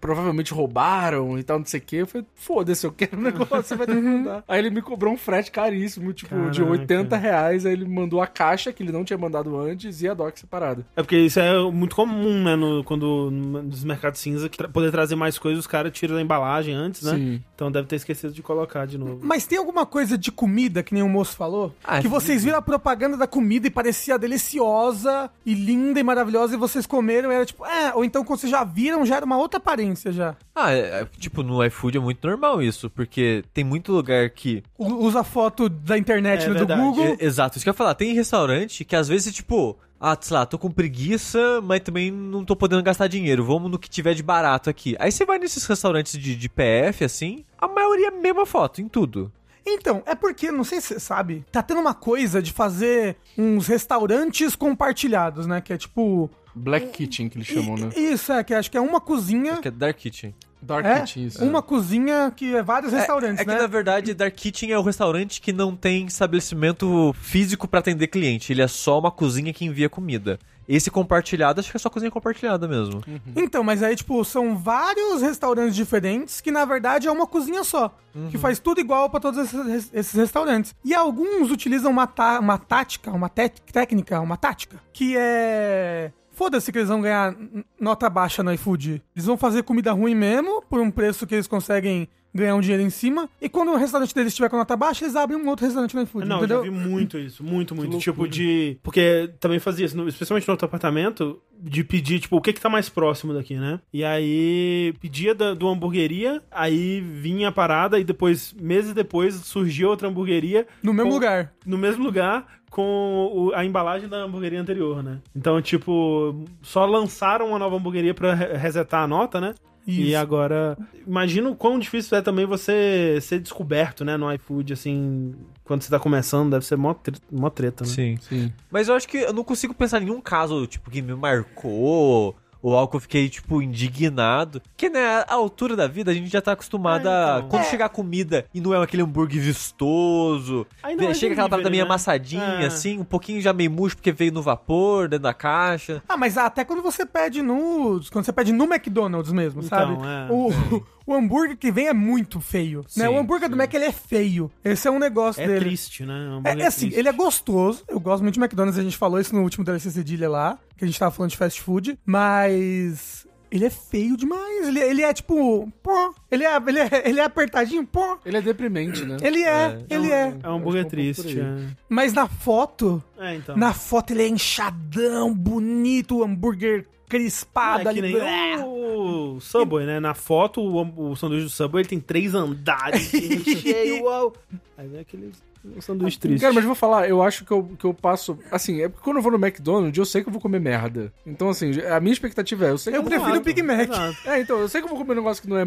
provavelmente 0.00 0.52
roubaram 0.54 1.38
e 1.38 1.42
tal, 1.42 1.58
não 1.58 1.66
sei 1.66 1.80
o 1.80 1.82
quê. 1.82 1.96
Eu 1.96 2.06
falei, 2.06 2.26
foda-se, 2.34 2.86
eu 2.86 2.92
quero 2.92 3.16
o 3.18 3.20
negócio, 3.22 3.62
você 3.62 3.76
vai 3.76 3.86
ter 3.86 3.94
que 3.96 4.00
mandar. 4.00 4.44
Aí 4.48 4.58
ele 4.58 4.70
me 4.70 4.82
cobrou 4.82 5.12
um 5.12 5.16
frete 5.16 5.50
caríssimo, 5.50 6.12
tipo, 6.12 6.34
de 6.50 6.60
Caraca. 6.60 6.80
80 6.80 7.16
reais. 7.16 7.66
Aí 7.66 7.72
ele 7.72 7.84
mandou 7.86 8.20
a 8.20 8.26
caixa, 8.26 8.72
que 8.72 8.82
ele 8.82 8.92
não 8.92 9.04
tinha 9.04 9.18
mandado 9.18 9.58
antes, 9.58 10.02
e 10.02 10.08
a 10.08 10.14
dock 10.14 10.38
separada. 10.38 10.86
É 10.96 11.02
porque 11.02 11.18
isso 11.18 11.40
é 11.40 11.58
muito 11.70 11.94
comum, 11.96 12.42
né? 12.44 12.56
No, 12.56 12.82
quando 12.84 13.30
nos 13.30 13.84
mercados 13.84 14.20
cinza, 14.20 14.48
que 14.48 14.56
tra- 14.58 14.68
poder 14.68 14.90
trazer 14.90 15.14
mais 15.16 15.38
coisas, 15.38 15.60
os 15.60 15.66
caras 15.66 15.92
tiram 15.92 16.14
da 16.16 16.22
embalagem 16.22 16.74
antes, 16.74 17.02
né? 17.02 17.14
Sim. 17.14 17.42
Então 17.54 17.70
deve 17.72 17.86
ter 17.88 17.96
esquecido 17.96 18.32
de 18.32 18.42
colocar 18.42 18.86
de 18.86 18.96
novo. 18.98 19.20
Mas 19.22 19.46
tem 19.46 19.58
alguma 19.58 19.84
coisa 19.84 20.16
de 20.16 20.30
comida, 20.30 20.82
que 20.82 20.94
nem 20.94 21.02
o 21.02 21.08
moço 21.08 21.36
falou? 21.36 21.74
Ah, 21.84 22.00
que 22.00 22.08
vocês 22.08 22.44
viram 22.44 22.58
a 22.58 22.62
propaganda 22.62 23.16
da 23.16 23.26
comida 23.26 23.66
e 23.66 23.70
parecia 23.70 24.18
deliciosa 24.18 25.30
e 25.44 25.54
linda 25.54 26.00
e 26.00 26.02
maravilhosa 26.02 26.54
e 26.54 26.58
vocês 26.58 26.86
comeram 26.86 27.30
e 27.30 27.34
era 27.34 27.44
tipo, 27.46 27.64
é, 27.66 27.92
ou 27.94 28.04
então 28.04 28.24
quando 28.24 28.38
vocês 28.40 28.50
já 28.50 28.64
viram, 28.64 29.04
já 29.04 29.16
era 29.16 29.24
uma 29.26 29.36
outra 29.36 29.58
aparência 29.58 29.87
já. 29.94 30.36
Ah, 30.54 30.72
é, 30.72 30.78
é, 31.02 31.06
tipo, 31.18 31.42
no 31.42 31.64
iFood 31.64 31.96
é 31.98 32.00
muito 32.00 32.26
normal 32.26 32.62
isso, 32.62 32.88
porque 32.90 33.44
tem 33.54 33.64
muito 33.64 33.92
lugar 33.92 34.30
que. 34.30 34.62
U- 34.78 35.04
Usa 35.06 35.22
foto 35.24 35.68
da 35.68 35.96
internet 35.96 36.44
É 36.44 36.48
né, 36.48 36.52
do 36.54 36.58
verdade. 36.58 36.80
Google. 36.80 37.16
É, 37.20 37.24
exato, 37.24 37.56
isso 37.56 37.64
que 37.64 37.68
eu 37.68 37.72
ia 37.72 37.76
falar. 37.76 37.94
Tem 37.94 38.12
restaurante 38.14 38.84
que 38.84 38.96
às 38.96 39.08
vezes, 39.08 39.34
tipo, 39.34 39.78
ah, 40.00 40.16
sei 40.20 40.36
lá, 40.36 40.46
tô 40.46 40.58
com 40.58 40.70
preguiça, 40.70 41.60
mas 41.62 41.80
também 41.80 42.10
não 42.10 42.44
tô 42.44 42.54
podendo 42.56 42.82
gastar 42.82 43.06
dinheiro. 43.06 43.44
Vamos 43.44 43.70
no 43.70 43.78
que 43.78 43.88
tiver 43.88 44.14
de 44.14 44.22
barato 44.22 44.68
aqui. 44.70 44.96
Aí 44.98 45.10
você 45.12 45.24
vai 45.24 45.38
nesses 45.38 45.64
restaurantes 45.64 46.18
de, 46.18 46.34
de 46.36 46.48
PF, 46.48 47.04
assim, 47.04 47.44
a 47.58 47.66
maioria 47.68 48.06
é 48.06 48.08
a 48.10 48.20
mesma 48.20 48.44
foto, 48.46 48.80
em 48.80 48.88
tudo. 48.88 49.32
Então, 49.70 50.02
é 50.06 50.14
porque, 50.14 50.50
não 50.50 50.64
sei 50.64 50.80
se 50.80 50.86
você 50.94 51.00
sabe, 51.00 51.44
tá 51.52 51.62
tendo 51.62 51.80
uma 51.82 51.92
coisa 51.92 52.40
de 52.40 52.52
fazer 52.52 53.16
uns 53.36 53.66
restaurantes 53.66 54.56
compartilhados, 54.56 55.46
né? 55.46 55.60
Que 55.60 55.74
é 55.74 55.76
tipo. 55.76 56.30
Black 56.58 56.88
Kitchen, 56.88 57.28
que 57.28 57.38
eles 57.38 57.46
chamam, 57.48 57.76
né? 57.76 57.90
Isso, 57.96 58.32
é, 58.32 58.42
que 58.44 58.52
acho 58.54 58.70
que 58.70 58.76
é 58.76 58.80
uma 58.80 59.00
cozinha. 59.00 59.56
Que 59.58 59.68
é 59.68 59.70
Dark 59.70 59.96
Kitchen. 59.96 60.34
Dark 60.60 60.84
É, 60.84 61.00
Kitchen, 61.00 61.26
isso. 61.26 61.44
uma 61.44 61.62
cozinha 61.62 62.32
que 62.34 62.56
é 62.56 62.62
vários 62.62 62.92
restaurantes, 62.92 63.38
é, 63.38 63.42
é 63.42 63.44
que 63.44 63.50
né? 63.52 63.58
na 63.60 63.68
verdade 63.68 64.12
Dark 64.12 64.34
Kitchen 64.34 64.72
é 64.72 64.78
o 64.78 64.82
restaurante 64.82 65.40
que 65.40 65.52
não 65.52 65.76
tem 65.76 66.04
estabelecimento 66.06 67.14
físico 67.20 67.68
pra 67.68 67.78
atender 67.80 68.08
cliente. 68.08 68.52
Ele 68.52 68.62
é 68.62 68.66
só 68.68 68.98
uma 68.98 69.10
cozinha 69.10 69.52
que 69.52 69.64
envia 69.64 69.88
comida. 69.88 70.38
Esse 70.68 70.90
compartilhado, 70.90 71.60
acho 71.60 71.70
que 71.70 71.76
é 71.78 71.80
só 71.80 71.88
cozinha 71.88 72.10
compartilhada 72.10 72.68
mesmo. 72.68 73.02
Então, 73.34 73.64
mas 73.64 73.82
aí, 73.82 73.96
tipo, 73.96 74.22
são 74.22 74.54
vários 74.58 75.22
restaurantes 75.22 75.74
diferentes 75.74 76.42
que, 76.42 76.50
na 76.50 76.64
verdade, 76.66 77.08
é 77.08 77.10
uma 77.10 77.26
cozinha 77.26 77.64
só. 77.64 77.96
Que 78.30 78.36
faz 78.36 78.58
tudo 78.58 78.78
igual 78.80 79.08
pra 79.08 79.18
todos 79.20 79.38
esses, 79.44 79.90
esses 79.94 80.12
restaurantes. 80.12 80.74
E 80.84 80.92
alguns 80.92 81.50
utilizam 81.50 81.90
uma, 81.90 82.06
uma 82.38 82.58
tática, 82.58 83.10
uma 83.12 83.30
té- 83.30 83.48
técnica, 83.48 84.20
uma 84.20 84.36
tática, 84.36 84.76
que 84.92 85.14
é. 85.16 86.12
Foda-se 86.38 86.70
que 86.70 86.78
eles 86.78 86.88
vão 86.88 87.00
ganhar 87.00 87.36
nota 87.80 88.08
baixa 88.08 88.44
no 88.44 88.52
iFood. 88.52 89.02
Eles 89.16 89.26
vão 89.26 89.36
fazer 89.36 89.64
comida 89.64 89.90
ruim 89.90 90.14
mesmo, 90.14 90.62
por 90.70 90.80
um 90.80 90.88
preço 90.88 91.26
que 91.26 91.34
eles 91.34 91.48
conseguem 91.48 92.08
ganhar 92.32 92.54
um 92.54 92.60
dinheiro 92.60 92.82
em 92.84 92.90
cima. 92.90 93.28
E 93.40 93.48
quando 93.48 93.72
o 93.72 93.76
restaurante 93.76 94.14
deles 94.14 94.32
estiver 94.32 94.48
com 94.48 94.56
nota 94.56 94.76
baixa, 94.76 95.04
eles 95.04 95.16
abrem 95.16 95.36
um 95.36 95.48
outro 95.48 95.64
restaurante 95.64 95.96
no 95.96 96.02
iFood. 96.02 96.28
Não, 96.28 96.36
eu 96.36 96.44
entendeu? 96.44 96.64
já 96.64 96.70
vi 96.70 96.88
muito 96.88 97.18
isso, 97.18 97.42
muito, 97.42 97.74
muito. 97.74 97.98
Tipo 97.98 98.28
de. 98.28 98.78
Porque 98.84 99.32
também 99.40 99.58
fazia 99.58 99.84
isso, 99.86 100.00
especialmente 100.08 100.46
no 100.46 100.52
outro 100.52 100.66
apartamento, 100.66 101.40
de 101.60 101.82
pedir, 101.82 102.20
tipo, 102.20 102.36
o 102.36 102.40
que 102.40 102.52
que 102.52 102.60
tá 102.60 102.68
mais 102.68 102.88
próximo 102.88 103.34
daqui, 103.34 103.56
né? 103.56 103.80
E 103.92 104.04
aí 104.04 104.94
pedia 105.00 105.34
da, 105.34 105.54
do 105.54 105.66
hamburgueria, 105.66 106.40
aí 106.52 107.00
vinha 107.00 107.48
a 107.48 107.52
parada 107.52 107.98
e 107.98 108.04
depois, 108.04 108.54
meses 108.60 108.92
depois, 108.94 109.34
surgia 109.34 109.88
outra 109.88 110.06
hamburgueria. 110.06 110.68
No 110.82 110.92
mesmo 110.94 111.08
com- 111.10 111.14
lugar. 111.16 111.52
No 111.66 111.76
mesmo 111.76 112.04
lugar. 112.04 112.46
Com 112.70 113.50
a 113.54 113.64
embalagem 113.64 114.08
da 114.08 114.18
hamburgueria 114.18 114.60
anterior, 114.60 115.02
né? 115.02 115.18
Então, 115.34 115.60
tipo, 115.62 116.44
só 116.62 116.84
lançaram 116.84 117.48
uma 117.48 117.58
nova 117.58 117.76
hamburgueria 117.76 118.14
pra 118.14 118.34
re- 118.34 118.56
resetar 118.56 119.02
a 119.02 119.06
nota, 119.08 119.40
né? 119.40 119.54
E 119.86 120.08
Isso. 120.10 120.18
agora, 120.18 120.76
imagina 121.06 121.48
o 121.48 121.56
quão 121.56 121.78
difícil 121.78 122.18
é 122.18 122.20
também 122.20 122.44
você 122.44 123.18
ser 123.22 123.38
descoberto, 123.40 124.04
né, 124.04 124.18
no 124.18 124.30
iFood, 124.34 124.74
assim, 124.74 125.34
quando 125.64 125.80
você 125.80 125.88
tá 125.90 125.98
começando, 125.98 126.50
deve 126.50 126.66
ser 126.66 126.76
mó, 126.76 126.92
tre- 126.92 127.16
mó 127.32 127.48
treta, 127.48 127.84
né? 127.84 127.90
Sim. 127.90 128.16
Sim. 128.20 128.52
Mas 128.70 128.88
eu 128.88 128.94
acho 128.94 129.08
que 129.08 129.16
eu 129.16 129.32
não 129.32 129.42
consigo 129.42 129.72
pensar 129.72 130.02
em 130.02 130.04
nenhum 130.04 130.20
caso, 130.20 130.66
tipo, 130.66 130.90
que 130.90 131.00
me 131.00 131.14
marcou. 131.14 132.36
Algo 132.62 132.88
que 132.88 132.96
eu 132.96 133.00
fiquei, 133.00 133.28
tipo, 133.28 133.62
indignado. 133.62 134.60
Porque, 134.60 134.88
né, 134.90 135.24
a 135.28 135.34
altura 135.34 135.76
da 135.76 135.86
vida 135.86 136.10
a 136.10 136.14
gente 136.14 136.28
já 136.28 136.40
tá 136.42 136.52
acostumado 136.52 137.08
É, 137.08 137.10
a. 137.10 137.36
então. 137.38 137.48
Quando 137.50 137.64
chegar 137.64 137.88
comida 137.88 138.46
e 138.52 138.60
não 138.60 138.74
é 138.74 138.82
aquele 138.82 139.02
hambúrguer 139.02 139.40
vistoso. 139.42 140.66
É 140.82 141.14
chega 141.14 141.32
aquela 141.34 141.48
parada 141.48 141.64
delivery, 141.64 141.70
meio 141.70 141.84
né? 141.84 141.88
amassadinha, 141.88 142.42
É. 142.62 142.66
assim, 142.66 142.98
um 142.98 143.04
pouquinho 143.04 143.40
já 143.40 143.52
meio 143.52 143.70
murcho 143.70 143.96
porque 143.96 144.12
veio 144.12 144.32
no 144.32 144.42
vapor, 144.42 145.08
dentro 145.08 145.22
da 145.24 145.34
caixa. 145.34 146.02
Ah, 146.08 146.16
mas 146.16 146.36
até 146.36 146.64
quando 146.64 146.82
você 146.82 147.06
pede 147.06 147.42
no. 147.42 148.00
Quando 148.12 148.24
você 148.24 148.32
pede 148.32 148.52
no 148.52 148.64
McDonald's 148.64 149.32
mesmo, 149.32 149.62
Então, 149.62 149.78
sabe? 149.78 149.92
é. 150.06 150.32
o, 150.32 150.82
o 151.08 151.14
hambúrguer 151.14 151.56
que 151.56 151.70
vem 151.72 151.86
é 151.88 151.92
muito 151.94 152.40
feio. 152.40 152.80
né? 152.96 153.06
Sim, 153.06 153.06
O 153.08 153.18
hambúrguer 153.18 153.48
do 153.48 153.56
Mac 153.56 153.72
ele 153.72 153.86
é 153.86 153.92
feio. 153.92 154.50
Esse 154.64 154.86
é 154.86 154.90
um 154.90 154.98
negócio 154.98 155.42
É 155.42 155.46
dele. 155.46 155.60
triste, 155.60 156.04
né? 156.04 156.12
É, 156.12 156.28
hambúrguer 156.36 156.64
é 156.64 156.66
assim, 156.66 156.90
ele 156.92 157.08
é 157.08 157.12
gostoso. 157.12 157.82
Eu 157.88 157.98
gosto 157.98 158.22
muito 158.22 158.34
de 158.34 158.40
McDonald's, 158.40 158.78
a 158.78 158.82
gente 158.82 158.96
falou 158.96 159.18
isso 159.18 159.34
no 159.34 159.42
último 159.42 159.64
DLC 159.64 159.90
Cedilha 159.90 160.28
lá, 160.28 160.58
que 160.76 160.84
a 160.84 160.86
gente 160.86 160.98
tava 160.98 161.10
falando 161.10 161.30
de 161.30 161.36
fast 161.36 161.60
food, 161.62 161.98
mas. 162.06 163.26
Ele 163.50 163.64
é 163.64 163.70
feio 163.70 164.14
demais. 164.14 164.68
Ele, 164.68 164.78
ele 164.78 165.02
é 165.02 165.10
tipo. 165.14 165.72
Pô. 165.82 166.14
Ele 166.30 166.44
é, 166.44 166.54
ele, 166.66 166.78
é, 166.80 167.02
ele 167.08 167.18
é 167.18 167.24
apertadinho, 167.24 167.86
pô. 167.86 168.18
Ele 168.22 168.36
é 168.36 168.42
deprimente, 168.42 169.06
né? 169.06 169.16
Ele 169.22 169.42
é, 169.42 169.78
ele 169.88 170.10
é. 170.12 170.36
É 170.42 170.48
um 170.50 170.56
hambúrguer 170.56 170.82
é 170.82 170.86
um 170.86 170.88
triste, 170.90 171.40
é. 171.40 171.56
Mas 171.88 172.12
na 172.12 172.28
foto, 172.28 173.02
É, 173.18 173.36
então. 173.36 173.56
na 173.56 173.72
foto 173.72 174.10
ele 174.12 174.22
é 174.24 174.28
inchadão, 174.28 175.34
bonito, 175.34 176.18
o 176.18 176.24
hambúrguer 176.24 176.84
crispado 177.08 177.88
Ah, 177.88 177.90
é 177.90 177.94
que 177.94 178.00
ali. 178.00 178.02
nem 178.02 178.12
blé. 178.12 178.64
o 178.64 179.38
Subway, 179.40 179.86
né? 179.86 179.98
Na 180.00 180.14
foto, 180.14 180.60
o, 180.60 181.10
o 181.10 181.16
sanduíche 181.16 181.44
do 181.44 181.50
Subway 181.50 181.82
ele 181.82 181.88
tem 181.88 182.00
três 182.00 182.34
andares, 182.34 183.10
cheio, 183.62 184.04
uau. 184.04 184.32
Aí 184.76 184.86
vem 184.88 185.00
aquele 185.00 185.32
um 185.76 185.80
sanduíche 185.80 186.18
triste. 186.18 186.40
Cara, 186.40 186.52
mas 186.54 186.62
eu 186.62 186.68
vou 186.68 186.74
falar, 186.76 187.08
eu 187.08 187.22
acho 187.22 187.44
que 187.44 187.50
eu, 187.50 187.64
que 187.78 187.84
eu 187.84 187.92
passo. 187.92 188.38
Assim, 188.50 188.80
é 188.80 188.88
porque 188.88 189.02
quando 189.04 189.16
eu 189.16 189.22
vou 189.22 189.32
no 189.32 189.38
McDonald's, 189.44 189.98
eu 189.98 190.04
sei 190.06 190.22
que 190.22 190.28
eu 190.28 190.32
vou 190.32 190.40
comer 190.40 190.60
merda. 190.60 191.12
Então, 191.26 191.48
assim, 191.50 191.72
a 191.80 191.98
minha 192.00 192.12
expectativa 192.12 192.66
é, 192.66 192.70
eu 192.70 192.78
sei 192.78 192.92
que 192.92 192.98
Eu 192.98 193.02
vou 193.02 193.10
prefiro 193.10 193.36
o 193.36 193.40
Big 193.40 193.62
Mac. 193.62 193.80
Exato. 193.90 194.16
É, 194.28 194.40
então, 194.40 194.58
eu 194.60 194.68
sei 194.68 194.80
que 194.80 194.86
eu 194.86 194.88
vou 194.90 194.98
comer 194.98 195.12
um 195.12 195.16
negócio 195.16 195.42
que 195.42 195.48
não 195.48 195.58
é 195.58 195.66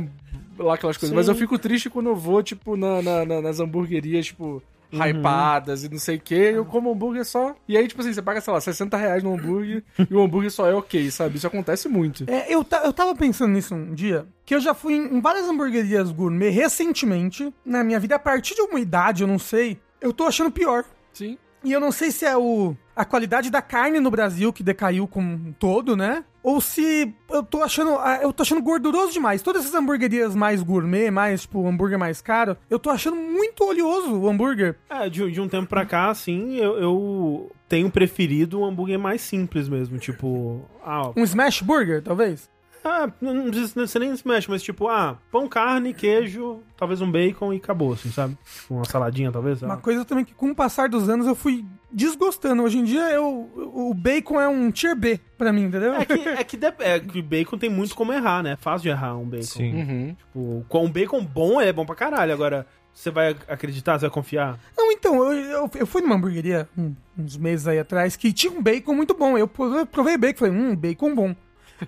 lá 0.57 0.75
aquelas 0.75 0.95
coisas, 0.97 1.09
Sim. 1.09 1.15
mas 1.15 1.27
eu 1.27 1.35
fico 1.35 1.59
triste 1.59 1.89
quando 1.89 2.07
eu 2.07 2.15
vou, 2.15 2.41
tipo, 2.41 2.75
na, 2.77 3.01
na- 3.01 3.25
na- 3.25 3.41
nas 3.41 3.59
hamburguerias, 3.59 4.27
tipo, 4.27 4.63
Uhum. 4.91 4.99
hypadas 5.01 5.83
e 5.83 5.89
não 5.89 5.99
sei 5.99 6.17
o 6.17 6.19
que, 6.19 6.35
eu 6.35 6.65
como 6.65 6.91
hambúrguer 6.91 7.25
só. 7.25 7.55
E 7.67 7.77
aí, 7.77 7.87
tipo 7.87 8.01
assim, 8.01 8.13
você 8.13 8.21
paga, 8.21 8.41
sei 8.41 8.53
lá, 8.53 8.59
60 8.59 8.97
reais 8.97 9.23
no 9.23 9.33
hambúrguer 9.33 9.83
e 10.09 10.13
o 10.13 10.21
hambúrguer 10.21 10.51
só 10.51 10.67
é 10.67 10.73
ok, 10.73 11.09
sabe? 11.11 11.37
Isso 11.37 11.47
acontece 11.47 11.87
muito. 11.87 12.25
É, 12.27 12.53
eu, 12.53 12.65
eu 12.83 12.93
tava 12.93 13.15
pensando 13.15 13.51
nisso 13.51 13.73
um 13.73 13.93
dia, 13.93 14.25
que 14.45 14.53
eu 14.53 14.59
já 14.59 14.73
fui 14.73 14.93
em, 14.93 15.17
em 15.17 15.21
várias 15.21 15.47
hamburguerias 15.47 16.11
gourmet 16.11 16.49
recentemente, 16.49 17.53
na 17.65 17.83
minha 17.83 17.99
vida, 17.99 18.15
a 18.15 18.19
partir 18.19 18.55
de 18.55 18.61
uma 18.61 18.79
idade, 18.79 19.23
eu 19.23 19.27
não 19.27 19.39
sei, 19.39 19.79
eu 19.99 20.11
tô 20.11 20.25
achando 20.25 20.51
pior. 20.51 20.83
Sim. 21.13 21.37
E 21.63 21.71
eu 21.71 21.79
não 21.79 21.91
sei 21.91 22.11
se 22.11 22.25
é 22.25 22.35
o 22.35 22.75
a 23.01 23.05
qualidade 23.05 23.49
da 23.49 23.61
carne 23.63 23.99
no 23.99 24.11
Brasil 24.11 24.53
que 24.53 24.61
decaiu 24.61 25.07
como 25.07 25.27
um 25.33 25.51
todo, 25.57 25.97
né? 25.97 26.23
Ou 26.43 26.61
se 26.61 27.13
eu 27.29 27.41
tô 27.43 27.63
achando, 27.63 27.95
ah, 27.97 28.19
eu 28.21 28.31
tô 28.31 28.43
achando 28.43 28.61
gorduroso 28.61 29.11
demais. 29.11 29.41
Todas 29.41 29.63
essas 29.63 29.73
hamburguerias 29.75 30.35
mais 30.35 30.61
gourmet, 30.61 31.09
mais 31.11 31.41
tipo 31.41 31.67
hambúrguer 31.67 31.97
mais 31.97 32.21
caro, 32.21 32.55
eu 32.69 32.77
tô 32.77 32.89
achando 32.91 33.15
muito 33.17 33.63
oleoso 33.63 34.13
o 34.15 34.29
hambúrguer. 34.29 34.75
É, 34.89 35.09
de, 35.09 35.31
de 35.31 35.41
um 35.41 35.47
tempo 35.47 35.67
pra 35.67 35.85
cá, 35.85 36.09
assim, 36.09 36.55
eu, 36.57 36.77
eu 36.77 37.51
tenho 37.67 37.89
preferido 37.89 38.59
um 38.59 38.65
hambúrguer 38.65 38.99
mais 38.99 39.21
simples 39.21 39.67
mesmo, 39.67 39.97
tipo... 39.97 40.61
Ah, 40.85 41.11
Um 41.15 41.23
smash 41.23 41.61
burger, 41.61 42.01
talvez. 42.03 42.49
Ah, 42.83 43.09
não 43.21 43.49
precisa 43.51 43.85
você 43.87 43.99
nem 43.99 44.15
se 44.15 44.27
mexe, 44.27 44.49
mas 44.49 44.63
tipo, 44.63 44.87
ah, 44.87 45.17
pão, 45.31 45.47
carne, 45.47 45.93
queijo, 45.93 46.61
talvez 46.75 46.99
um 47.01 47.11
bacon 47.11 47.53
e 47.53 47.57
acabou, 47.57 47.93
assim, 47.93 48.11
sabe? 48.11 48.35
Tipo, 48.43 48.73
Uma 48.75 48.85
saladinha, 48.85 49.31
talvez. 49.31 49.61
Uma 49.61 49.77
coisa 49.77 50.03
também 50.03 50.25
que 50.25 50.33
com 50.33 50.49
o 50.49 50.55
passar 50.55 50.89
dos 50.89 51.07
anos 51.07 51.27
eu 51.27 51.35
fui 51.35 51.63
desgostando. 51.91 52.63
Hoje 52.63 52.79
em 52.79 52.83
dia 52.83 53.09
eu, 53.11 53.49
o 53.55 53.93
bacon 53.93 54.39
é 54.41 54.47
um 54.47 54.71
tier 54.71 54.95
B 54.95 55.19
pra 55.37 55.53
mim, 55.53 55.63
entendeu? 55.65 55.93
É 55.93 56.05
que, 56.05 56.13
é, 56.27 56.43
que 56.43 56.59
é 56.79 56.99
que 56.99 57.21
bacon 57.21 57.57
tem 57.57 57.69
muito 57.69 57.95
como 57.95 58.11
errar, 58.13 58.41
né? 58.41 58.53
É 58.53 58.55
fácil 58.55 58.83
de 58.83 58.89
errar 58.89 59.15
um 59.17 59.25
bacon. 59.25 59.43
Sim. 59.43 59.73
Uhum. 59.75 60.15
Tipo, 60.15 60.65
com 60.67 60.85
um 60.85 60.91
bacon 60.91 61.23
bom, 61.23 61.61
ele 61.61 61.69
é 61.69 61.73
bom 61.73 61.85
pra 61.85 61.95
caralho. 61.95 62.33
Agora, 62.33 62.65
você 62.93 63.11
vai 63.11 63.35
acreditar, 63.47 63.99
você 63.99 64.05
vai 64.07 64.13
confiar? 64.13 64.59
Não, 64.75 64.91
então, 64.91 65.31
eu, 65.31 65.33
eu, 65.33 65.71
eu 65.75 65.85
fui 65.85 66.01
numa 66.01 66.15
hamburgueria 66.15 66.67
um- 66.77 66.95
uns 67.17 67.37
meses 67.37 67.67
aí 67.67 67.77
atrás 67.79 68.15
que 68.15 68.33
tinha 68.33 68.51
um 68.51 68.61
bacon 68.61 68.93
muito 68.95 69.13
bom. 69.13 69.37
Eu 69.37 69.47
provei 69.47 69.85
provei 69.85 70.17
bacon, 70.17 70.39
falei, 70.39 70.53
hum, 70.55 70.75
bacon 70.75 71.13
bom. 71.13 71.35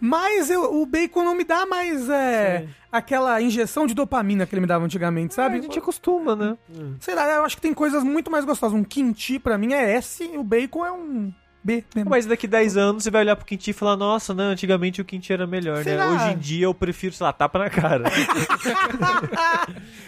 Mas 0.01 0.49
eu- 0.49 0.81
o 0.81 0.85
bacon 0.85 1.23
não 1.23 1.35
me 1.35 1.43
dá 1.43 1.65
mais 1.65 2.09
é, 2.09 2.65
aquela 2.91 3.41
injeção 3.41 3.85
de 3.87 3.93
dopamina 3.93 4.45
que 4.45 4.53
ele 4.53 4.61
me 4.61 4.67
dava 4.67 4.83
antigamente, 4.85 5.33
sabe? 5.33 5.57
A 5.57 5.61
gente 5.61 5.79
acostuma, 5.79 6.35
né? 6.35 6.57
Sei 6.99 7.15
lá, 7.15 7.27
eu 7.29 7.45
acho 7.45 7.55
que 7.55 7.61
tem 7.61 7.73
coisas 7.73 8.03
muito 8.03 8.29
mais 8.31 8.45
gostosas. 8.45 8.77
Um 8.77 8.83
kimchi 8.83 9.39
pra 9.39 9.57
mim 9.57 9.73
é 9.73 9.93
S 9.95 10.23
e 10.23 10.37
o 10.37 10.43
bacon 10.43 10.85
é 10.85 10.91
um 10.91 11.31
B 11.65 11.81
mesmo. 11.95 12.09
Mas 12.09 12.25
daqui 12.25 12.45
10 12.45 12.75
anos 12.75 13.03
você 13.03 13.11
vai 13.11 13.21
olhar 13.21 13.37
pro 13.37 13.45
Quinti 13.45 13.69
e 13.69 13.73
falar, 13.73 13.95
nossa, 13.95 14.33
não, 14.33 14.45
antigamente 14.49 14.99
o 14.99 15.05
Quinti 15.05 15.31
era 15.31 15.47
melhor, 15.47 15.81
Será? 15.83 16.09
né? 16.09 16.15
Hoje 16.15 16.33
em 16.33 16.37
dia 16.37 16.65
eu 16.65 16.73
prefiro, 16.73 17.13
sei 17.15 17.23
lá, 17.25 17.31
tapa 17.31 17.57
na 17.57 17.69
cara. 17.69 18.03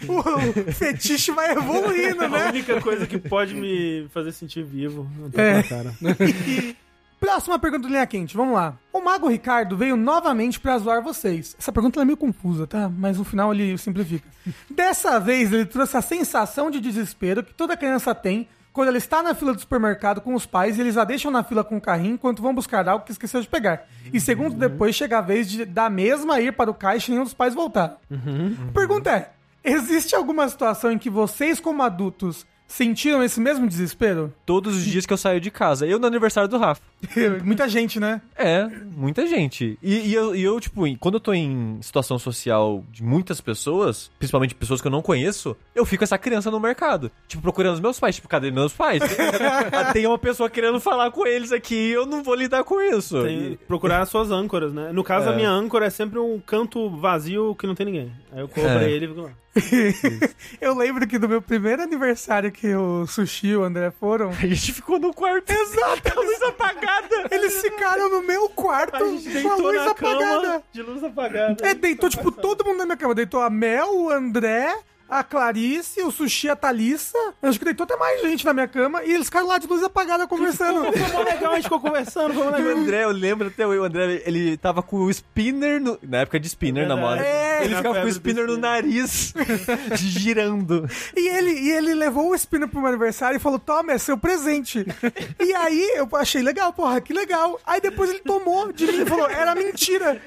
o, 0.06 0.72
fetiche 0.72 1.32
vai 1.32 1.52
evoluindo, 1.52 2.24
A 2.24 2.28
né? 2.28 2.48
única 2.50 2.80
coisa 2.80 3.06
que 3.06 3.18
pode 3.18 3.54
me 3.54 4.06
fazer 4.12 4.32
sentir 4.32 4.62
vivo. 4.64 5.08
Não 5.18 5.30
tô 5.30 5.40
É. 5.40 5.54
com 5.54 5.58
a 5.58 5.62
cara. 5.78 5.94
Próxima 7.18 7.58
pergunta 7.58 7.82
do 7.82 7.88
Linha 7.88 8.06
Quente, 8.06 8.36
vamos 8.36 8.54
lá. 8.54 8.76
O 8.92 9.00
Mago 9.00 9.28
Ricardo 9.28 9.76
veio 9.76 9.96
novamente 9.96 10.60
pra 10.60 10.78
zoar 10.78 11.02
vocês. 11.02 11.56
Essa 11.58 11.72
pergunta 11.72 12.00
é 12.00 12.04
meio 12.04 12.16
confusa, 12.16 12.66
tá? 12.66 12.88
Mas 12.88 13.18
no 13.18 13.24
final 13.24 13.54
ele 13.54 13.76
simplifica. 13.78 14.28
Dessa 14.70 15.18
vez 15.18 15.52
ele 15.52 15.64
trouxe 15.64 15.96
a 15.96 16.02
sensação 16.02 16.70
de 16.70 16.80
desespero 16.80 17.42
que 17.42 17.54
toda 17.54 17.76
criança 17.76 18.14
tem 18.14 18.48
quando 18.76 18.88
ela 18.88 18.98
está 18.98 19.22
na 19.22 19.34
fila 19.34 19.54
do 19.54 19.60
supermercado 19.60 20.20
com 20.20 20.34
os 20.34 20.44
pais 20.44 20.76
e 20.76 20.82
eles 20.82 20.98
a 20.98 21.04
deixam 21.04 21.30
na 21.30 21.42
fila 21.42 21.64
com 21.64 21.78
o 21.78 21.80
carrinho 21.80 22.12
enquanto 22.12 22.42
vão 22.42 22.54
buscar 22.54 22.86
algo 22.86 23.06
que 23.06 23.12
esqueceu 23.12 23.40
de 23.40 23.48
pegar. 23.48 23.86
E 24.12 24.20
segundos 24.20 24.58
depois 24.58 24.94
chega 24.94 25.16
a 25.16 25.22
vez 25.22 25.50
de 25.50 25.64
da 25.64 25.88
mesma 25.88 26.38
ir 26.42 26.52
para 26.52 26.70
o 26.70 26.74
caixa 26.74 27.10
e 27.10 27.12
nenhum 27.12 27.24
dos 27.24 27.32
pais 27.32 27.54
voltar. 27.54 27.98
A 28.68 28.72
pergunta 28.72 29.10
é: 29.10 29.30
existe 29.64 30.14
alguma 30.14 30.46
situação 30.46 30.92
em 30.92 30.98
que 30.98 31.08
vocês, 31.08 31.58
como 31.58 31.82
adultos, 31.82 32.44
sentiram 32.66 33.22
esse 33.22 33.40
mesmo 33.40 33.66
desespero? 33.66 34.32
Todos 34.44 34.76
os 34.76 34.84
dias 34.84 35.06
que 35.06 35.12
eu 35.12 35.16
saio 35.16 35.40
de 35.40 35.50
casa. 35.50 35.86
Eu 35.86 35.98
no 35.98 36.06
aniversário 36.06 36.48
do 36.48 36.58
Rafa. 36.58 36.80
Muita 37.44 37.68
gente, 37.68 38.00
né? 38.00 38.20
É, 38.36 38.66
muita 38.96 39.26
gente. 39.26 39.78
E, 39.82 40.08
e 40.08 40.14
eu, 40.14 40.34
e 40.34 40.42
eu, 40.42 40.58
tipo, 40.58 40.82
quando 40.98 41.14
eu 41.14 41.20
tô 41.20 41.32
em 41.32 41.78
situação 41.82 42.18
social 42.18 42.82
de 42.90 43.02
muitas 43.02 43.40
pessoas, 43.40 44.10
principalmente 44.18 44.54
pessoas 44.54 44.80
que 44.80 44.86
eu 44.86 44.90
não 44.90 45.02
conheço, 45.02 45.54
eu 45.74 45.84
fico 45.84 46.02
essa 46.04 46.16
criança 46.18 46.50
no 46.50 46.58
mercado. 46.58 47.10
Tipo, 47.28 47.42
procurando 47.42 47.74
os 47.74 47.80
meus 47.80 48.00
pais. 48.00 48.14
Tipo, 48.16 48.28
cadê 48.28 48.50
meus 48.50 48.72
pais? 48.72 49.02
Tem 49.92 50.06
uma 50.06 50.18
pessoa 50.18 50.48
querendo 50.50 50.80
falar 50.80 51.10
com 51.10 51.26
eles 51.26 51.52
aqui 51.52 51.74
e 51.74 51.92
eu 51.92 52.06
não 52.06 52.22
vou 52.22 52.34
lidar 52.34 52.64
com 52.64 52.80
isso. 52.80 53.22
Tem 53.22 53.58
procurar 53.68 54.00
as 54.02 54.08
suas 54.08 54.30
âncoras, 54.30 54.72
né? 54.72 54.90
No 54.92 55.04
caso, 55.04 55.28
É. 55.28 55.32
a 55.32 55.36
minha 55.36 55.50
âncora 55.50 55.86
é 55.86 55.90
sempre 55.90 56.18
um 56.18 56.40
canto 56.40 56.88
vazio 56.90 57.54
que 57.54 57.66
não 57.66 57.74
tem 57.74 57.86
ninguém. 57.86 58.12
Aí 58.32 58.40
eu 58.40 58.48
cobro 58.48 58.68
É. 58.70 58.90
ele 58.90 59.04
e 59.04 59.08
fico 59.08 59.20
lá. 59.22 59.30
Eu 60.60 60.74
lembro 60.74 61.06
que 61.06 61.18
no 61.18 61.28
meu 61.28 61.40
primeiro 61.42 61.82
aniversário 61.82 62.50
que 62.52 62.74
o 62.74 63.06
Sushi 63.06 63.48
e 63.48 63.56
o 63.56 63.64
André 63.64 63.90
foram, 63.90 64.30
A 64.30 64.32
gente 64.46 64.72
ficou 64.72 64.98
no 64.98 65.12
quarto. 65.12 65.50
Exato, 65.50 66.12
a 66.18 66.20
luz 66.20 66.42
apagada. 66.42 67.28
eles 67.30 67.60
ficaram 67.60 68.08
no 68.10 68.22
meu 68.22 68.48
quarto 68.50 68.98
com 68.98 69.50
a 69.50 69.56
luz 69.56 69.80
apagada. 69.80 70.62
de 70.72 70.82
luz 70.82 71.02
apagada. 71.02 71.66
É, 71.66 71.74
deitou, 71.74 72.08
tipo, 72.08 72.30
todo 72.30 72.64
mundo 72.64 72.78
na 72.78 72.84
minha 72.84 72.96
cama. 72.96 73.14
Deitou 73.14 73.40
a 73.40 73.50
Mel, 73.50 73.94
o 73.96 74.10
André, 74.10 74.76
a 75.08 75.22
Clarice, 75.22 76.02
o 76.02 76.10
Sushi, 76.10 76.48
a 76.48 76.56
Thalissa. 76.56 77.16
Eu 77.42 77.48
acho 77.48 77.58
que 77.58 77.64
deitou 77.64 77.84
até 77.84 77.96
mais 77.96 78.20
gente 78.22 78.44
na 78.44 78.52
minha 78.52 78.68
cama. 78.68 79.04
E 79.04 79.12
eles 79.12 79.26
ficaram 79.26 79.46
lá 79.46 79.58
de 79.58 79.66
luz 79.66 79.82
apagada 79.82 80.26
conversando. 80.26 80.84
Foi 80.92 81.24
legal, 81.24 81.52
a 81.52 81.56
gente 81.56 81.64
ficou 81.64 81.80
conversando, 81.80 82.34
foi 82.34 82.44
mó 82.44 82.50
O 82.50 82.52
legal. 82.56 82.76
André, 82.76 83.04
eu 83.04 83.10
lembro 83.10 83.48
até 83.48 83.66
o 83.66 83.84
André, 83.84 84.22
ele 84.26 84.56
tava 84.56 84.82
com 84.82 84.96
o 84.96 85.10
spinner 85.10 85.80
no- 85.80 85.98
na 86.02 86.18
época 86.18 86.40
de 86.40 86.46
spinner 86.48 86.88
na 86.88 86.96
moda. 86.96 87.22
É, 87.24 87.64
ele 87.64 87.70
na 87.74 87.76
ficava 87.78 87.94
com 87.96 88.00
o 88.02 88.04
do 88.04 88.10
spinner 88.10 88.46
no 88.46 88.52
spinner. 88.54 88.70
nariz, 88.70 89.34
girando. 89.94 90.88
E 91.16 91.28
ele, 91.28 91.50
e 91.52 91.70
ele 91.72 91.94
levou 91.94 92.30
o 92.30 92.34
spinner 92.34 92.68
pro 92.68 92.80
meu 92.80 92.88
aniversário 92.88 93.36
e 93.36 93.40
falou: 93.40 93.58
Toma, 93.58 93.92
é 93.92 93.98
seu 93.98 94.16
presente. 94.18 94.84
e 95.40 95.54
aí 95.54 95.92
eu 95.96 96.08
achei 96.14 96.42
legal, 96.42 96.72
porra, 96.72 97.00
que 97.00 97.12
legal. 97.12 97.58
Aí 97.66 97.80
depois 97.80 98.10
ele 98.10 98.20
tomou 98.20 98.72
de 98.72 98.86
mim 98.86 99.02
e 99.02 99.06
falou: 99.06 99.28
Era 99.28 99.54
mentira. 99.54 100.20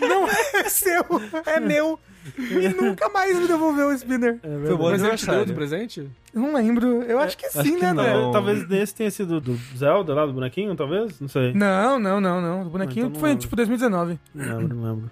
Não 0.00 0.26
é 0.28 0.68
seu, 0.68 1.04
é 1.46 1.60
meu. 1.60 1.98
E 2.38 2.68
nunca 2.68 3.08
mais 3.08 3.38
me 3.38 3.46
devolveu 3.46 3.88
o 3.88 3.92
spinner. 3.92 4.38
Foi 4.40 4.76
bom 4.76 4.90
Mas 4.90 5.02
ele 5.02 5.16
te 5.16 5.26
deu 5.26 5.44
de 5.44 5.52
presente? 5.52 6.08
Eu 6.34 6.40
não 6.40 6.54
lembro. 6.54 7.02
Eu 7.02 7.18
acho 7.18 7.36
que 7.36 7.48
sim, 7.48 7.76
que 7.76 7.82
né, 7.82 7.92
não. 7.92 8.02
André? 8.02 8.28
É, 8.28 8.32
talvez 8.32 8.68
nesse 8.68 8.94
tenha 8.94 9.10
sido 9.10 9.40
do 9.40 9.58
Zelda 9.76 10.14
lá, 10.14 10.26
do 10.26 10.32
bonequinho, 10.32 10.74
talvez? 10.74 11.20
Não 11.20 11.28
sei. 11.28 11.52
Não, 11.54 11.98
não, 11.98 12.20
não, 12.20 12.40
não. 12.40 12.62
O 12.62 12.70
bonequinho 12.70 13.06
Ah, 13.06 13.08
então 13.08 13.14
não 13.14 13.20
foi 13.20 13.28
lembro. 13.30 13.42
tipo 13.42 13.56
2019. 13.56 14.18
Não 14.34 14.58
lembro, 14.58 14.76
não 14.76 14.88
lembro. 14.94 15.10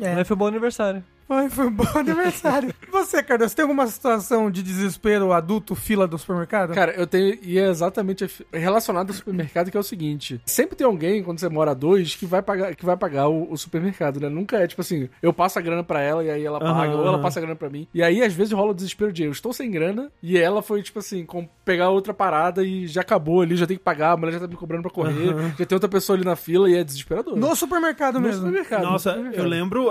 É. 0.00 0.14
Mas 0.14 0.26
foi 0.28 0.36
bom 0.36 0.46
aniversário. 0.46 1.02
Foi, 1.28 1.48
foi 1.50 1.66
um 1.66 1.70
bom 1.70 1.84
aniversário. 1.94 2.72
Você, 2.90 3.22
Carlos, 3.22 3.52
tem 3.52 3.62
alguma 3.62 3.86
situação 3.86 4.50
de 4.50 4.62
desespero 4.62 5.30
adulto, 5.32 5.74
fila 5.74 6.08
do 6.08 6.16
supermercado? 6.18 6.72
Cara, 6.74 6.92
eu 6.92 7.06
tenho. 7.06 7.38
E 7.42 7.58
é 7.58 7.68
exatamente 7.68 8.26
relacionado 8.52 9.10
ao 9.10 9.14
supermercado, 9.14 9.70
que 9.70 9.76
é 9.76 9.80
o 9.80 9.82
seguinte: 9.82 10.40
sempre 10.46 10.74
tem 10.74 10.86
alguém, 10.86 11.22
quando 11.22 11.38
você 11.38 11.48
mora 11.50 11.72
a 11.72 11.74
dois, 11.74 12.14
que 12.14 12.24
vai 12.24 12.40
pagar, 12.40 12.74
que 12.74 12.84
vai 12.84 12.96
pagar 12.96 13.28
o, 13.28 13.52
o 13.52 13.56
supermercado, 13.58 14.18
né? 14.20 14.28
Nunca 14.30 14.56
é 14.56 14.66
tipo 14.66 14.80
assim, 14.80 15.08
eu 15.22 15.32
passo 15.32 15.58
a 15.58 15.62
grana 15.62 15.84
pra 15.84 16.00
ela 16.00 16.24
e 16.24 16.30
aí 16.30 16.42
ela 16.44 16.58
paga, 16.58 16.70
Aham, 16.92 16.96
ou 16.96 17.06
ela 17.06 17.18
passa 17.20 17.38
a 17.38 17.42
grana 17.42 17.54
pra 17.56 17.68
mim. 17.68 17.86
E 17.92 18.02
aí, 18.02 18.22
às 18.22 18.32
vezes, 18.32 18.52
rola 18.54 18.70
o 18.70 18.74
desespero 18.74 19.12
de 19.12 19.24
eu 19.24 19.30
estou 19.30 19.52
sem 19.52 19.70
grana 19.70 20.10
e 20.22 20.38
ela 20.38 20.62
foi, 20.62 20.82
tipo 20.82 20.98
assim, 20.98 21.26
com, 21.26 21.46
pegar 21.62 21.90
outra 21.90 22.14
parada 22.14 22.64
e 22.64 22.86
já 22.86 23.02
acabou 23.02 23.42
ali, 23.42 23.54
já 23.54 23.66
tem 23.66 23.76
que 23.76 23.82
pagar, 23.84 24.12
a 24.12 24.16
mulher 24.16 24.32
já 24.32 24.40
tá 24.40 24.46
me 24.48 24.56
cobrando 24.56 24.82
pra 24.82 24.90
correr, 24.90 25.34
já 25.58 25.66
tem 25.66 25.76
outra 25.76 25.90
pessoa 25.90 26.16
ali 26.16 26.24
na 26.24 26.36
fila 26.36 26.70
e 26.70 26.74
é 26.74 26.82
desesperador. 26.82 27.36
No 27.36 27.54
supermercado 27.54 28.14
No 28.14 28.20
mesmo. 28.22 28.38
supermercado. 28.46 28.82
no 28.84 28.90
Nossa, 28.92 29.10
supermercado. 29.10 29.42
eu 29.44 29.48
lembro, 29.48 29.88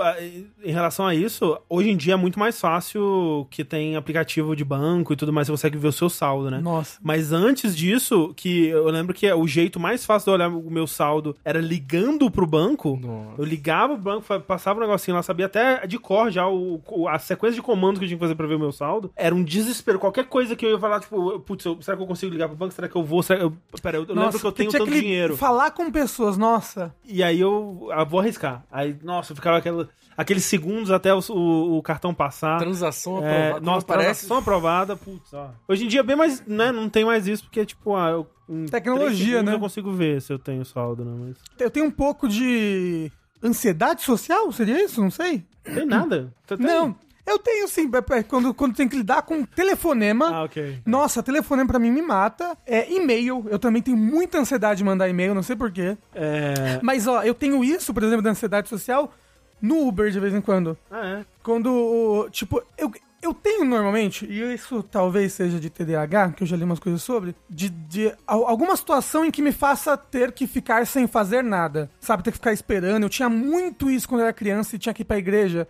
em 0.64 0.72
relação 0.72 1.06
a 1.06 1.14
isso, 1.14 1.27
hoje 1.68 1.90
em 1.90 1.96
dia 1.96 2.14
é 2.14 2.16
muito 2.16 2.38
mais 2.38 2.60
fácil 2.60 3.46
que 3.50 3.64
tem 3.64 3.96
aplicativo 3.96 4.54
de 4.56 4.64
banco 4.64 5.12
e 5.12 5.16
tudo 5.16 5.32
mais, 5.32 5.46
você 5.46 5.52
consegue 5.52 5.78
ver 5.78 5.88
o 5.88 5.92
seu 5.92 6.08
saldo, 6.08 6.50
né? 6.50 6.58
Nossa. 6.60 6.98
Mas 7.02 7.32
antes 7.32 7.76
disso, 7.76 8.32
que 8.36 8.66
eu 8.68 8.84
lembro 8.90 9.14
que 9.14 9.30
o 9.32 9.46
jeito 9.46 9.78
mais 9.80 10.04
fácil 10.06 10.26
de 10.26 10.34
olhar 10.34 10.48
o 10.48 10.70
meu 10.70 10.86
saldo 10.86 11.36
era 11.44 11.60
ligando 11.60 12.30
pro 12.30 12.46
banco. 12.46 12.98
Nossa. 13.00 13.34
Eu 13.40 13.44
ligava 13.44 13.94
pro 13.94 14.02
banco, 14.02 14.40
passava 14.42 14.78
um 14.78 14.82
negocinho 14.82 15.16
lá, 15.16 15.22
sabia 15.22 15.46
até 15.46 15.86
de 15.86 15.98
cor 15.98 16.30
já 16.30 16.46
o, 16.48 16.80
o- 16.88 17.08
a 17.08 17.18
sequência 17.18 17.56
de 17.56 17.62
comandos 17.62 17.98
que 17.98 18.04
eu 18.04 18.08
tinha 18.08 18.18
que 18.18 18.24
fazer 18.24 18.34
pra 18.34 18.46
ver 18.46 18.54
o 18.54 18.58
meu 18.58 18.72
saldo. 18.72 19.10
Era 19.16 19.34
um 19.34 19.42
desespero. 19.44 19.98
Qualquer 19.98 20.24
coisa 20.26 20.54
que 20.56 20.64
eu 20.66 20.70
ia 20.72 20.78
falar, 20.78 21.00
tipo, 21.00 21.38
putz, 21.40 21.64
eu- 21.64 21.78
será 21.82 21.96
que 21.96 22.02
eu 22.02 22.06
consigo 22.06 22.32
ligar 22.32 22.48
pro 22.48 22.56
banco? 22.56 22.72
Será 22.74 22.88
que 22.88 22.96
eu 22.96 23.02
vou? 23.04 23.22
Será 23.22 23.38
que 23.40 23.44
eu... 23.46 23.52
Pera, 23.82 23.96
eu, 23.98 24.04
eu 24.08 24.14
lembro 24.14 24.38
que 24.38 24.46
eu 24.46 24.52
tenho 24.52 24.70
tanto 24.70 24.90
dinheiro. 24.90 25.36
Falar 25.36 25.70
com 25.70 25.90
pessoas, 25.90 26.36
nossa. 26.36 26.94
E 27.04 27.22
aí 27.22 27.40
eu, 27.40 27.88
ah, 27.92 28.04
vou 28.04 28.20
arriscar. 28.20 28.64
Aí, 28.70 28.96
nossa, 29.02 29.34
ficava 29.34 29.58
aquela, 29.58 29.88
aqueles 30.18 30.44
segundos 30.44 30.90
até 30.90 31.14
o, 31.14 31.20
o- 31.30 31.78
o 31.78 31.82
cartão 31.82 32.12
passar. 32.12 32.58
Transação 32.58 33.24
É, 33.24 33.46
aprovada. 33.50 33.64
nossa, 33.64 33.86
parece. 33.86 34.04
transação 34.20 34.36
aprovada, 34.38 34.96
putz, 34.96 35.32
ó. 35.32 35.50
Hoje 35.68 35.84
em 35.84 35.88
dia, 35.88 36.02
bem 36.02 36.16
mais, 36.16 36.44
né, 36.46 36.70
não 36.72 36.88
tem 36.90 37.04
mais 37.04 37.26
isso, 37.28 37.44
porque, 37.44 37.64
tipo, 37.64 37.94
ah, 37.94 38.10
eu, 38.10 38.26
em 38.48 38.66
Tecnologia, 38.66 39.42
né? 39.42 39.54
Eu 39.54 39.60
consigo 39.60 39.92
ver 39.92 40.20
se 40.20 40.32
eu 40.32 40.38
tenho 40.38 40.64
saldo, 40.64 41.04
né, 41.04 41.12
mas... 41.18 41.36
Eu 41.58 41.70
tenho 41.70 41.86
um 41.86 41.90
pouco 41.90 42.28
de 42.28 43.10
ansiedade 43.42 44.02
social, 44.02 44.50
seria 44.52 44.84
isso? 44.84 45.00
Não 45.00 45.10
sei. 45.10 45.44
Não 45.66 45.74
tem 45.74 45.86
nada. 45.86 46.34
Não. 46.58 46.96
Eu 47.26 47.38
tenho 47.38 47.68
sim, 47.68 47.90
é, 47.92 48.16
é, 48.18 48.22
quando, 48.22 48.54
quando 48.54 48.74
tem 48.74 48.88
que 48.88 48.96
lidar 48.96 49.20
com 49.20 49.44
telefonema. 49.44 50.30
Ah, 50.34 50.42
ok. 50.44 50.78
Nossa, 50.86 51.22
telefonema 51.22 51.68
pra 51.68 51.78
mim 51.78 51.90
me 51.90 52.00
mata. 52.00 52.56
É 52.66 52.90
e-mail. 52.90 53.44
Eu 53.50 53.58
também 53.58 53.82
tenho 53.82 53.98
muita 53.98 54.38
ansiedade 54.38 54.78
de 54.78 54.84
mandar 54.84 55.10
e-mail, 55.10 55.34
não 55.34 55.42
sei 55.42 55.54
porquê. 55.54 55.98
É... 56.14 56.80
Mas, 56.82 57.06
ó, 57.06 57.22
eu 57.22 57.34
tenho 57.34 57.62
isso, 57.62 57.92
por 57.92 58.02
exemplo, 58.02 58.22
da 58.22 58.30
ansiedade 58.30 58.70
social 58.70 59.12
no 59.60 59.86
Uber 59.86 60.10
de 60.10 60.20
vez 60.20 60.34
em 60.34 60.40
quando. 60.40 60.76
Ah, 60.90 61.06
é. 61.20 61.26
Quando, 61.42 62.28
tipo, 62.30 62.62
eu, 62.76 62.92
eu 63.22 63.32
tenho 63.34 63.64
normalmente, 63.64 64.26
e 64.26 64.54
isso 64.54 64.82
talvez 64.82 65.32
seja 65.32 65.58
de 65.58 65.68
TDAH, 65.70 66.32
que 66.32 66.42
eu 66.42 66.46
já 66.46 66.56
li 66.56 66.62
umas 66.62 66.78
coisas 66.78 67.02
sobre, 67.02 67.34
de, 67.48 67.68
de 67.70 68.12
al- 68.26 68.46
alguma 68.46 68.76
situação 68.76 69.24
em 69.24 69.30
que 69.30 69.40
me 69.42 69.50
faça 69.50 69.96
ter 69.96 70.30
que 70.32 70.46
ficar 70.46 70.86
sem 70.86 71.06
fazer 71.06 71.42
nada. 71.42 71.90
Sabe, 72.00 72.22
ter 72.22 72.30
que 72.32 72.36
ficar 72.36 72.52
esperando. 72.52 73.02
Eu 73.02 73.08
tinha 73.08 73.28
muito 73.28 73.90
isso 73.90 74.06
quando 74.08 74.20
eu 74.20 74.26
era 74.26 74.32
criança 74.32 74.76
e 74.76 74.78
tinha 74.78 74.92
que 74.94 75.02
ir 75.02 75.04
pra 75.06 75.18
igreja. 75.18 75.66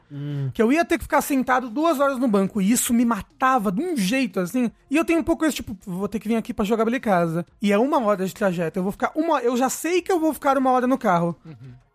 Que 0.53 0.61
eu 0.63 0.73
ia 0.73 0.85
ter 0.85 0.99
que 0.99 1.05
ficar 1.05 1.21
sentado 1.23 1.71
duas 1.71 2.01
horas 2.01 2.19
no 2.19 2.29
banco. 2.29 2.61
E 2.61 2.71
isso 2.73 2.93
me 2.93 3.05
matava 3.05 3.71
de 3.73 3.81
um 3.83 3.97
jeito, 3.97 4.41
assim. 4.41 4.71
E 4.91 4.97
eu 4.97 5.05
tenho 5.05 5.21
um 5.21 5.25
pouco 5.25 5.45
esse 5.45 5.57
tipo, 5.57 5.77
vou 5.87 6.09
ter 6.09 6.19
que 6.19 6.29
vir 6.29 6.37
aqui 6.37 6.53
pra 6.53 6.65
jogar 6.65 6.87
em 6.93 7.01
casa. 7.01 7.47
E 7.63 7.73
é 7.73 7.79
uma 7.79 7.99
hora 8.05 8.27
de 8.27 8.35
trajeto. 8.35 8.79
Eu 8.79 8.83
vou 8.83 8.93
ficar 8.93 9.13
uma. 9.15 9.41
Eu 9.41 9.57
já 9.57 9.69
sei 9.71 10.03
que 10.03 10.11
eu 10.13 10.19
vou 10.21 10.35
ficar 10.35 10.59
uma 10.59 10.71
hora 10.73 10.87
no 10.87 10.99
carro. 10.99 11.37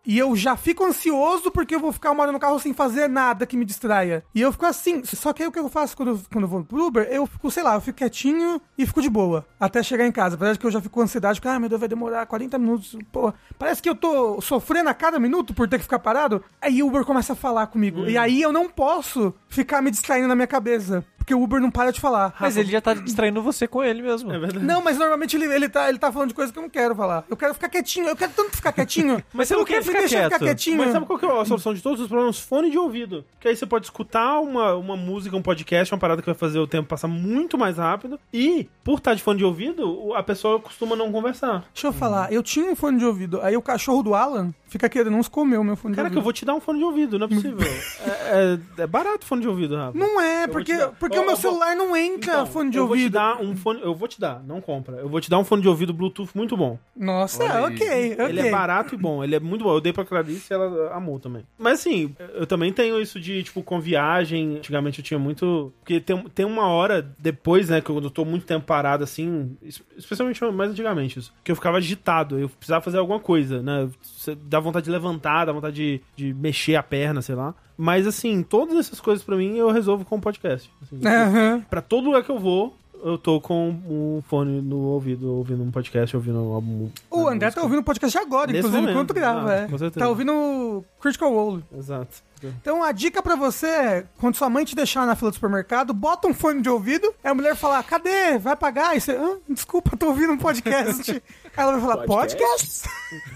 E 0.06 0.18
eu 0.18 0.36
já 0.36 0.56
fico 0.56 0.84
ansioso 0.84 1.50
porque 1.50 1.74
eu 1.74 1.80
vou 1.80 1.92
ficar 1.92 2.10
uma 2.10 2.22
hora 2.22 2.32
no 2.32 2.38
carro 2.38 2.58
sem 2.58 2.74
fazer 2.74 3.08
nada 3.08 3.46
que 3.46 3.56
me 3.56 3.64
distraia. 3.64 4.24
E 4.34 4.40
eu 4.40 4.52
fico 4.52 4.66
assim. 4.66 5.02
Só 5.04 5.32
que 5.32 5.42
aí 5.42 5.48
o 5.48 5.52
que 5.52 5.58
eu 5.58 5.68
faço 5.68 5.96
quando 5.96 6.10
eu, 6.10 6.20
quando 6.30 6.44
eu 6.44 6.48
vou 6.48 6.64
pro 6.64 6.86
Uber, 6.86 7.06
eu 7.10 7.26
fico, 7.26 7.50
sei 7.50 7.62
lá, 7.62 7.74
eu 7.74 7.80
fico 7.80 7.98
quietinho 7.98 8.60
e 8.76 8.86
fico 8.86 9.00
de 9.00 9.08
boa. 9.08 9.46
Até 9.58 9.82
chegar 9.82 10.06
em 10.06 10.12
casa. 10.12 10.36
De 10.36 10.58
que 10.58 10.66
eu 10.66 10.70
já 10.70 10.80
fico 10.80 10.94
com 10.94 11.00
ansiedade, 11.00 11.40
porque, 11.40 11.48
ah, 11.48 11.58
meu 11.58 11.68
Deus, 11.68 11.80
vai 11.80 11.88
demorar 11.88 12.26
40 12.26 12.58
minutos. 12.58 12.96
Pô, 13.10 13.32
parece 13.58 13.80
que 13.80 13.88
eu 13.88 13.94
tô 13.94 14.40
sofrendo 14.40 14.90
a 14.90 14.94
cada 14.94 15.18
minuto 15.18 15.54
por 15.54 15.68
ter 15.68 15.78
que 15.78 15.84
ficar 15.84 15.98
parado. 15.98 16.42
Aí 16.60 16.82
o 16.82 16.86
Uber 16.86 17.04
começa 17.04 17.32
a 17.32 17.36
falar 17.36 17.66
comigo. 17.68 18.06
E 18.06 18.18
aí 18.18 18.42
eu 18.42 18.52
não 18.52 18.68
posso 18.68 19.34
ficar 19.48 19.80
me 19.80 19.90
distraindo 19.90 20.28
na 20.28 20.34
minha 20.34 20.46
cabeça. 20.46 21.04
Porque 21.24 21.34
o 21.34 21.42
Uber 21.42 21.58
não 21.58 21.70
para 21.70 21.90
de 21.90 22.00
falar. 22.00 22.34
Mas 22.38 22.54
ele 22.54 22.70
já 22.70 22.82
tá 22.82 22.92
distraindo 22.92 23.42
você 23.42 23.66
com 23.66 23.82
ele 23.82 24.02
mesmo. 24.02 24.30
É 24.30 24.38
verdade. 24.38 24.64
Não, 24.64 24.82
mas 24.82 24.98
normalmente 24.98 25.34
ele, 25.34 25.46
ele, 25.46 25.70
tá, 25.70 25.88
ele 25.88 25.98
tá 25.98 26.12
falando 26.12 26.28
de 26.28 26.34
coisa 26.34 26.52
que 26.52 26.58
eu 26.58 26.62
não 26.62 26.68
quero 26.68 26.94
falar. 26.94 27.24
Eu 27.30 27.36
quero 27.36 27.54
ficar 27.54 27.70
quietinho. 27.70 28.08
Eu 28.08 28.14
quero 28.14 28.32
tanto 28.32 28.54
ficar 28.54 28.72
quietinho. 28.72 29.24
Mas 29.32 29.48
você 29.48 29.54
não 29.54 29.64
quer 29.64 29.82
ficar 29.82 30.06
quieto. 30.06 30.24
ficar 30.24 30.38
quietinho. 30.38 30.76
Mas 30.76 30.92
sabe 30.92 31.06
qual 31.06 31.18
que 31.18 31.24
é 31.24 31.40
a 31.40 31.44
solução 31.46 31.72
de 31.72 31.82
todos 31.82 31.98
os 32.00 32.08
problemas? 32.08 32.38
Fone 32.38 32.70
de 32.70 32.76
ouvido. 32.76 33.24
Que 33.40 33.48
aí 33.48 33.56
você 33.56 33.64
pode 33.64 33.86
escutar 33.86 34.38
uma, 34.40 34.74
uma 34.74 34.96
música, 34.96 35.34
um 35.34 35.42
podcast, 35.42 35.94
uma 35.94 35.98
parada 35.98 36.20
que 36.20 36.26
vai 36.26 36.34
fazer 36.34 36.58
o 36.58 36.66
tempo 36.66 36.88
passar 36.88 37.08
muito 37.08 37.56
mais 37.56 37.78
rápido. 37.78 38.20
E, 38.32 38.68
por 38.84 38.98
estar 38.98 39.14
de 39.14 39.22
fone 39.22 39.38
de 39.38 39.44
ouvido, 39.44 40.12
a 40.14 40.22
pessoa 40.22 40.60
costuma 40.60 40.94
não 40.94 41.10
conversar. 41.10 41.64
Deixa 41.72 41.86
eu 41.86 41.92
falar, 41.92 42.30
eu 42.32 42.42
tinha 42.42 42.70
um 42.70 42.76
fone 42.76 42.98
de 42.98 43.04
ouvido, 43.06 43.40
aí 43.40 43.56
o 43.56 43.62
cachorro 43.62 44.02
do 44.02 44.14
Alan 44.14 44.52
fica 44.74 44.88
querendo 44.88 45.16
uns 45.16 45.28
comer 45.28 45.56
o 45.58 45.64
meu 45.64 45.76
fone 45.76 45.94
Cara, 45.94 46.08
de 46.08 46.12
que 46.12 46.18
eu 46.18 46.20
ouvido. 46.20 46.24
vou 46.24 46.32
te 46.32 46.44
dar 46.44 46.54
um 46.54 46.60
fone 46.60 46.78
de 46.80 46.84
ouvido, 46.84 47.16
não 47.18 47.26
é 47.26 47.28
possível. 47.28 47.58
é, 47.62 48.58
é, 48.78 48.82
é 48.82 48.86
barato 48.86 49.24
fone 49.24 49.40
de 49.42 49.48
ouvido, 49.48 49.76
Rafa. 49.76 49.96
Não 49.96 50.20
é, 50.20 50.44
Eu 50.44 50.48
porque, 50.48 50.74
porque 50.98 51.16
o 51.16 51.20
meu 51.22 51.30
eu 51.30 51.36
vou- 51.36 51.50
celular 51.52 51.76
não 51.76 51.96
entra 51.96 52.32
Então, 52.34 52.46
fone 52.46 52.70
de 52.70 52.76
eu 52.78 52.86
vou 52.88 52.96
te 52.96 53.00
ouvido. 53.02 53.12
dar 53.12 53.40
um 53.40 53.56
fone. 53.56 53.80
Eu 53.82 53.94
vou 53.94 54.08
te 54.08 54.20
dar, 54.20 54.42
não 54.44 54.60
compra. 54.60 54.96
Eu 54.96 55.08
vou 55.08 55.20
te 55.20 55.30
dar 55.30 55.38
um 55.38 55.44
fone 55.44 55.62
de 55.62 55.68
ouvido 55.68 55.92
Bluetooth 55.94 56.30
muito 56.34 56.56
bom. 56.56 56.76
Nossa, 56.96 57.44
Olha 57.44 57.64
ok, 57.66 58.12
ok. 58.14 58.26
Ele 58.28 58.40
é 58.40 58.50
barato 58.50 58.94
e 58.94 58.98
bom, 58.98 59.22
ele 59.22 59.36
é 59.36 59.40
muito 59.40 59.62
bom. 59.64 59.72
Eu 59.74 59.80
dei 59.80 59.92
pra 59.92 60.04
Clarice 60.04 60.52
e 60.52 60.54
ela 60.54 60.92
amou 60.94 61.20
também. 61.20 61.44
Mas 61.58 61.80
assim, 61.80 62.14
eu 62.34 62.46
também 62.46 62.72
tenho 62.72 63.00
isso 63.00 63.20
de, 63.20 63.42
tipo, 63.44 63.62
com 63.62 63.80
viagem. 63.80 64.56
Antigamente 64.56 64.98
eu 64.98 65.04
tinha 65.04 65.18
muito. 65.18 65.72
Porque 65.80 66.00
tem, 66.00 66.20
tem 66.34 66.44
uma 66.46 66.66
hora 66.66 67.08
depois, 67.18 67.68
né, 67.68 67.80
que 67.80 67.90
eu, 67.90 68.00
eu 68.02 68.10
tô 68.10 68.24
muito 68.24 68.44
tempo 68.44 68.66
parado, 68.66 69.04
assim, 69.04 69.56
es- 69.62 69.82
especialmente 69.96 70.42
mais 70.52 70.70
antigamente, 70.70 71.18
isso, 71.18 71.32
que 71.44 71.52
eu 71.52 71.56
ficava 71.56 71.76
agitado. 71.78 72.38
Eu 72.38 72.48
precisava 72.48 72.82
fazer 72.82 72.98
alguma 72.98 73.20
coisa, 73.20 73.62
né? 73.62 73.88
Você 74.02 74.34
dá 74.34 74.58
vontade 74.64 74.84
de 74.84 74.90
levantar, 74.90 75.44
dá 75.44 75.52
vontade 75.52 75.76
de, 75.76 76.00
de 76.16 76.34
mexer 76.34 76.76
a 76.76 76.82
perna, 76.82 77.22
sei 77.22 77.34
lá. 77.34 77.54
Mas 77.76 78.06
assim, 78.06 78.42
todas 78.42 78.76
essas 78.76 79.00
coisas 79.00 79.24
pra 79.24 79.36
mim 79.36 79.56
eu 79.56 79.70
resolvo 79.70 80.04
com 80.04 80.16
o 80.16 80.20
podcast. 80.20 80.70
Assim, 80.82 81.00
Aham. 81.06 81.64
Pra 81.68 81.80
todo 81.80 82.06
lugar 82.06 82.22
que 82.22 82.30
eu 82.30 82.38
vou, 82.38 82.76
eu 83.04 83.18
tô 83.18 83.38
com 83.38 83.68
um 83.86 84.22
fone 84.26 84.62
no 84.62 84.78
ouvido, 84.78 85.30
ouvindo 85.30 85.62
um 85.62 85.70
podcast, 85.70 86.16
ouvindo 86.16 86.38
algum. 86.38 86.88
O 87.10 87.28
André 87.28 87.50
tá 87.50 87.62
ouvindo 87.62 87.80
o 87.80 87.84
podcast 87.84 88.16
agora, 88.16 88.46
Nesse 88.46 88.60
inclusive, 88.60 88.80
momento, 88.80 88.96
enquanto 88.96 89.14
grava. 89.14 89.40
exato, 89.40 89.64
é. 89.64 89.68
com 89.68 89.78
certeza. 89.78 90.00
Tá 90.00 90.08
ouvindo 90.08 90.32
o 90.32 90.84
Critical 91.00 91.30
Role. 91.32 91.64
Exato. 91.76 92.22
Então 92.60 92.82
a 92.82 92.92
dica 92.92 93.22
pra 93.22 93.36
você 93.36 93.66
é, 93.66 94.06
quando 94.18 94.36
sua 94.36 94.50
mãe 94.50 94.64
te 94.64 94.74
deixar 94.74 95.06
na 95.06 95.14
fila 95.16 95.30
do 95.30 95.34
supermercado, 95.34 95.92
bota 95.94 96.28
um 96.28 96.34
fone 96.34 96.60
de 96.62 96.68
ouvido, 96.68 97.12
aí 97.22 97.30
a 97.30 97.34
mulher 97.34 97.56
fala, 97.56 97.82
cadê? 97.82 98.38
Vai 98.38 98.56
pagar? 98.56 98.90
Aí 98.90 99.00
você, 99.00 99.12
ah, 99.12 99.36
desculpa, 99.48 99.96
tô 99.96 100.08
ouvindo 100.08 100.32
um 100.32 100.38
podcast. 100.38 101.10
aí 101.12 101.22
ela 101.56 101.72
vai 101.72 101.80
falar, 101.80 102.04
podcast? 102.06 102.88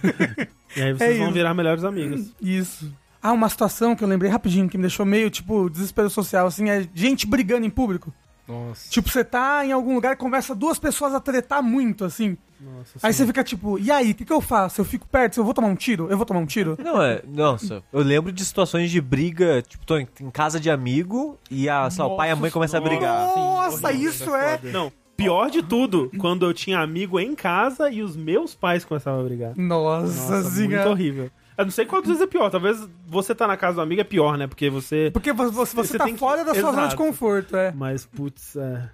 E 0.79 0.83
aí 0.83 0.93
vocês 0.93 1.14
É 1.14 1.19
vão 1.19 1.25
isso. 1.27 1.35
virar 1.35 1.55
melhores 1.55 1.85
amigos. 1.85 2.31
Isso. 2.41 2.93
Ah, 3.23 3.33
uma 3.33 3.49
situação 3.49 3.97
que 3.97 4.05
eu 4.05 4.09
lembrei 4.09 4.31
rapidinho, 4.31 4.69
que 4.69 4.79
me 4.79 4.83
deixou 4.83 5.05
meio, 5.05 5.29
tipo, 5.31 5.69
desespero 5.69 6.09
social, 6.09 6.47
assim, 6.47 6.71
é 6.71 6.87
gente 6.95 7.27
brigando 7.27 7.67
em 7.67 7.71
público. 7.71 8.12
Nossa. 8.47 8.88
Tipo, 8.88 9.11
você 9.11 9.23
tá 9.23 9.67
em 9.67 9.73
algum 9.73 9.95
lugar 9.95 10.14
e 10.14 10.17
começa 10.17 10.55
duas 10.55 10.79
pessoas 10.79 11.12
a 11.14 11.21
tretar 11.21 11.62
muito, 11.62 12.05
assim. 12.05 12.37
Nossa, 12.61 12.99
Aí 13.03 13.12
sim. 13.12 13.19
você 13.19 13.27
fica 13.27 13.45
tipo, 13.45 13.79
e 13.79 13.91
aí, 13.91 14.11
o 14.12 14.14
que, 14.14 14.25
que 14.25 14.33
eu 14.33 14.41
faço? 14.41 14.81
Eu 14.81 14.85
fico 14.85 15.07
perto, 15.07 15.38
eu 15.38 15.45
vou 15.45 15.53
tomar 15.53 15.69
um 15.69 15.77
tiro? 15.77 16.09
Eu 16.11 16.17
vou 16.17 16.25
tomar 16.25 16.41
um 16.41 16.47
tiro? 16.47 16.77
Não, 16.83 17.01
é. 17.03 17.23
Nossa, 17.29 17.83
eu 17.93 18.01
lembro 18.01 18.33
de 18.33 18.43
situações 18.45 18.91
de 18.91 19.01
briga, 19.01 19.62
tipo, 19.62 19.85
tô 19.85 19.99
em, 19.99 20.09
em 20.21 20.31
casa 20.31 20.59
de 20.59 20.71
amigo 20.71 21.38
e 21.51 21.69
a, 21.69 21.88
lá, 21.97 22.07
o 22.07 22.17
pai 22.17 22.31
e 22.31 22.33
a 22.33 22.37
mãe 22.37 22.51
começam 22.51 22.81
a 22.81 22.83
brigar. 22.83 23.27
Nossa, 23.37 23.93
isso 23.93 24.35
é. 24.35 24.59
Não, 24.73 24.91
pior 25.18 25.50
de 25.50 25.62
tudo, 25.62 26.11
quando 26.18 26.46
eu 26.46 26.54
tinha 26.54 26.78
amigo 26.78 27.18
em 27.18 27.35
casa 27.35 27.90
e 27.90 28.02
os 28.02 28.16
meus 28.16 28.54
pais 28.54 28.85
começavam 28.85 29.20
a 29.20 29.24
brigar. 29.24 29.52
Nossa, 29.57 30.07
Nossa, 30.37 30.48
ziga. 30.48 30.76
muito 30.76 30.88
horrível. 30.90 31.31
Eu 31.59 31.64
não 31.64 31.72
sei 31.72 31.85
quantas 31.85 32.07
vezes 32.09 32.22
é 32.22 32.26
pior. 32.28 32.48
Talvez 32.50 32.88
você 33.04 33.35
tá 33.35 33.44
na 33.48 33.57
casa 33.57 33.74
do 33.76 33.81
amigo 33.81 34.00
é 34.00 34.04
pior, 34.04 34.38
né? 34.38 34.46
Porque 34.46 34.70
você. 34.70 35.11
Porque 35.12 35.33
você, 35.33 35.50
você, 35.50 35.74
Você 35.76 35.98
tá 35.98 36.04
tem 36.04 36.14
que- 36.14 36.20
fora 36.20 36.44
da 36.44 36.54
sua 36.54 36.70
zona 36.70 36.83
de 36.83 36.94
Exato. 36.94 36.96
conforto, 36.96 37.57
é. 37.57 37.72
Mas, 37.72 38.07
putz, 38.07 38.54
é. 38.54 38.88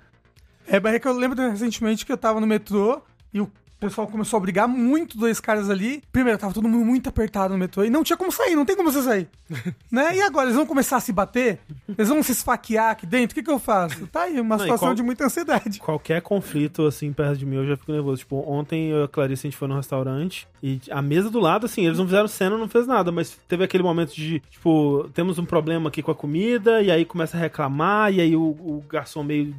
É, 0.67 0.81
mas 0.81 0.95
é 0.95 0.99
que 0.99 1.07
eu 1.07 1.13
lembro 1.13 1.39
recentemente 1.51 2.07
que 2.07 2.11
eu 2.13 2.17
tava 2.17 2.41
no 2.41 2.47
metrô 2.47 3.03
e 3.35 3.41
o 3.43 3.51
pessoal 3.81 4.07
começou 4.07 4.37
a 4.39 4.41
brigar 4.41 4.67
muito, 4.69 5.19
dois 5.19 5.41
caras 5.41 5.69
ali. 5.69 6.03
Primeiro, 6.13 6.39
tava 6.39 6.55
todo 6.55 6.67
mundo 6.69 6.85
muito 6.85 7.09
apertado 7.09 7.53
no 7.53 7.59
metrô 7.59 7.85
e 7.85 7.91
não 7.91 8.03
tinha 8.03 8.17
como 8.17 8.33
sair, 8.33 8.55
não 8.55 8.65
tem 8.65 8.77
como 8.77 8.91
você 8.91 9.03
sair. 9.03 9.29
né? 9.93 10.17
E 10.17 10.23
agora, 10.23 10.47
eles 10.47 10.57
vão 10.57 10.65
começar 10.67 10.97
a 10.97 11.01
se 11.01 11.13
bater? 11.13 11.59
Eles 11.89 12.09
vão 12.09 12.23
se 12.23 12.33
esfaquear 12.33 12.91
aqui 12.91 13.07
dentro? 13.07 13.33
O 13.33 13.35
que 13.35 13.43
que 13.43 13.51
eu 13.51 13.59
faço? 13.59 14.07
Tá 14.07 14.23
aí, 14.23 14.41
uma 14.41 14.57
Não, 14.57 14.63
situação 14.65 14.89
qual- 14.89 14.95
de 14.95 15.03
muita 15.03 15.25
ansiedade. 15.27 15.79
Qualquer 15.81 16.23
conflito, 16.23 16.87
assim, 16.87 17.13
perto 17.13 17.37
de 17.39 17.45
mim, 17.47 17.57
eu 17.57 17.67
já 17.67 17.77
fico 17.77 17.93
nervoso. 17.93 18.19
Tipo, 18.21 18.43
ontem 18.47 18.91
eu 18.91 19.01
e 19.01 19.05
a 19.05 19.09
Clarice, 19.09 19.47
a 19.47 19.51
gente 19.51 19.59
foi 19.59 19.69
num 19.69 19.77
restaurante 19.77 20.49
e 20.63 20.81
a 20.91 21.03
mesa 21.03 21.29
do 21.29 21.39
lado, 21.41 21.67
assim, 21.67 21.85
eles 21.85 21.99
não 21.99 22.07
fizeram 22.07 22.27
cena, 22.29 22.57
não 22.57 22.69
fez 22.69 22.87
nada, 22.87 23.13
mas 23.13 23.39
teve 23.47 23.63
aquele 23.65 23.83
momento 23.83 24.15
de, 24.15 24.41
tipo, 24.51 25.11
temos 25.13 25.39
um 25.39 25.45
problema 25.45 25.89
aqui 25.89 26.03
com 26.03 26.11
a 26.11 26.15
comida, 26.15 26.81
e 26.81 26.91
aí 26.91 27.05
começa 27.05 27.37
a 27.37 27.41
reclamar, 27.41 28.13
e 28.13 28.21
aí 28.21 28.35
o, 28.35 28.41
o 28.43 28.85
garçom 28.89 29.23
meio 29.23 29.55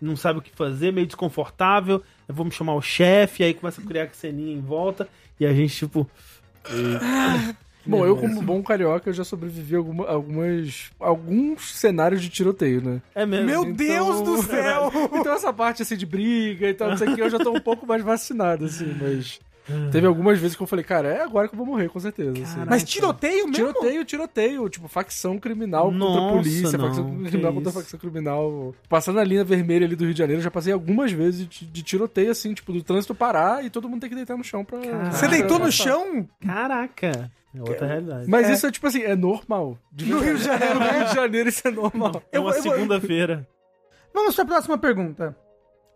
não 0.00 0.16
sabe 0.16 0.38
o 0.38 0.42
que 0.42 0.50
fazer, 0.54 0.92
meio 0.92 1.06
desconfortável, 1.06 2.02
eu 2.28 2.34
vou 2.34 2.44
me 2.44 2.50
chamar 2.52 2.74
o 2.74 2.82
chefe, 2.82 3.42
aí 3.42 3.52
começa 3.54 3.80
a 3.80 3.84
criar 3.84 4.08
ceninha 4.12 4.54
em 4.54 4.60
volta, 4.60 5.08
e 5.38 5.46
a 5.46 5.52
gente, 5.52 5.76
tipo... 5.76 6.08
Bom, 7.84 8.04
eu 8.04 8.14
como 8.16 8.42
bom 8.42 8.62
carioca, 8.62 9.08
eu 9.08 9.14
já 9.14 9.24
sobrevivi 9.24 9.74
a 9.74 9.78
alguma- 9.78 10.06
algumas, 10.06 10.90
alguns 11.00 11.74
cenários 11.74 12.20
de 12.20 12.28
tiroteio, 12.28 12.82
né? 12.82 13.00
É 13.14 13.24
mesmo. 13.24 13.46
Meu 13.46 13.62
Então- 13.64 13.74
Deus 13.74 14.20
do 14.20 14.42
céu! 14.42 14.92
Então 15.14 15.32
essa 15.34 15.52
parte, 15.52 15.82
assim, 15.82 15.96
de 15.96 16.04
briga 16.04 16.68
e 16.68 16.74
tal, 16.74 16.90
não 16.90 16.96
sei 16.98 17.08
o 17.08 17.14
que, 17.14 17.22
eu 17.22 17.30
já 17.30 17.38
tô 17.38 17.50
um 17.50 17.60
pouco 17.60 17.86
mais 17.86 18.02
vacinado, 18.02 18.66
assim, 18.66 18.94
mas... 19.00 19.40
Teve 19.90 20.06
algumas 20.06 20.38
vezes 20.38 20.56
que 20.56 20.62
eu 20.62 20.66
falei, 20.66 20.84
cara, 20.84 21.08
é 21.08 21.22
agora 21.22 21.48
que 21.48 21.54
eu 21.54 21.58
vou 21.58 21.66
morrer, 21.66 21.88
com 21.88 21.98
certeza. 22.00 22.30
assim. 22.32 22.42
Caraca. 22.54 22.66
Mas 22.70 22.84
tiroteio 22.84 23.46
mesmo? 23.48 23.52
Tiroteio, 23.54 24.04
tiroteio, 24.04 24.68
tipo, 24.68 24.88
facção 24.88 25.38
criminal 25.38 25.84
contra 25.90 25.98
Nossa, 25.98 26.26
a 26.26 26.32
polícia, 26.32 26.78
não, 26.78 26.86
facção 26.86 27.04
criminal 27.24 27.52
contra 27.54 27.70
isso. 27.70 27.78
facção 27.80 28.00
criminal. 28.00 28.74
Passando 28.88 29.18
a 29.20 29.24
linha 29.24 29.44
vermelha 29.44 29.86
ali 29.86 29.96
do 29.96 30.04
Rio 30.04 30.12
de 30.14 30.18
Janeiro, 30.18 30.40
eu 30.40 30.44
já 30.44 30.50
passei 30.50 30.72
algumas 30.72 31.12
vezes 31.12 31.46
de, 31.48 31.64
de 31.66 31.82
tiroteio, 31.82 32.30
assim, 32.30 32.54
tipo, 32.54 32.72
do 32.72 32.82
trânsito 32.82 33.14
parar 33.14 33.64
e 33.64 33.70
todo 33.70 33.88
mundo 33.88 34.00
tem 34.00 34.10
que 34.10 34.16
deitar 34.16 34.36
no 34.36 34.44
chão 34.44 34.64
pra. 34.64 34.78
Você 34.78 35.20
pra- 35.26 35.28
deitou 35.28 35.58
no 35.58 35.70
chão? 35.70 36.28
Caraca! 36.44 37.30
É 37.52 37.60
outra 37.60 37.86
realidade. 37.86 38.30
Mas 38.30 38.48
É. 38.48 38.52
isso 38.52 38.66
é 38.66 38.70
tipo 38.70 38.86
assim, 38.86 39.02
é 39.02 39.16
normal. 39.16 39.76
De 39.90 40.06
No 40.06 40.20
Rio 40.20 40.36
de 40.36 40.44
Janeiro, 40.44 40.74
No 40.78 40.86
Rio 40.88 41.04
de 41.06 41.14
Janeiro 41.14 41.48
isso 41.48 41.66
é 41.66 41.70
normal. 41.72 42.22
É 42.30 42.38
uma 42.38 42.52
segunda-feira. 42.52 43.48
Vamos 44.14 44.34
pra 44.36 44.44
próxima 44.44 44.78
pergunta. 44.78 45.36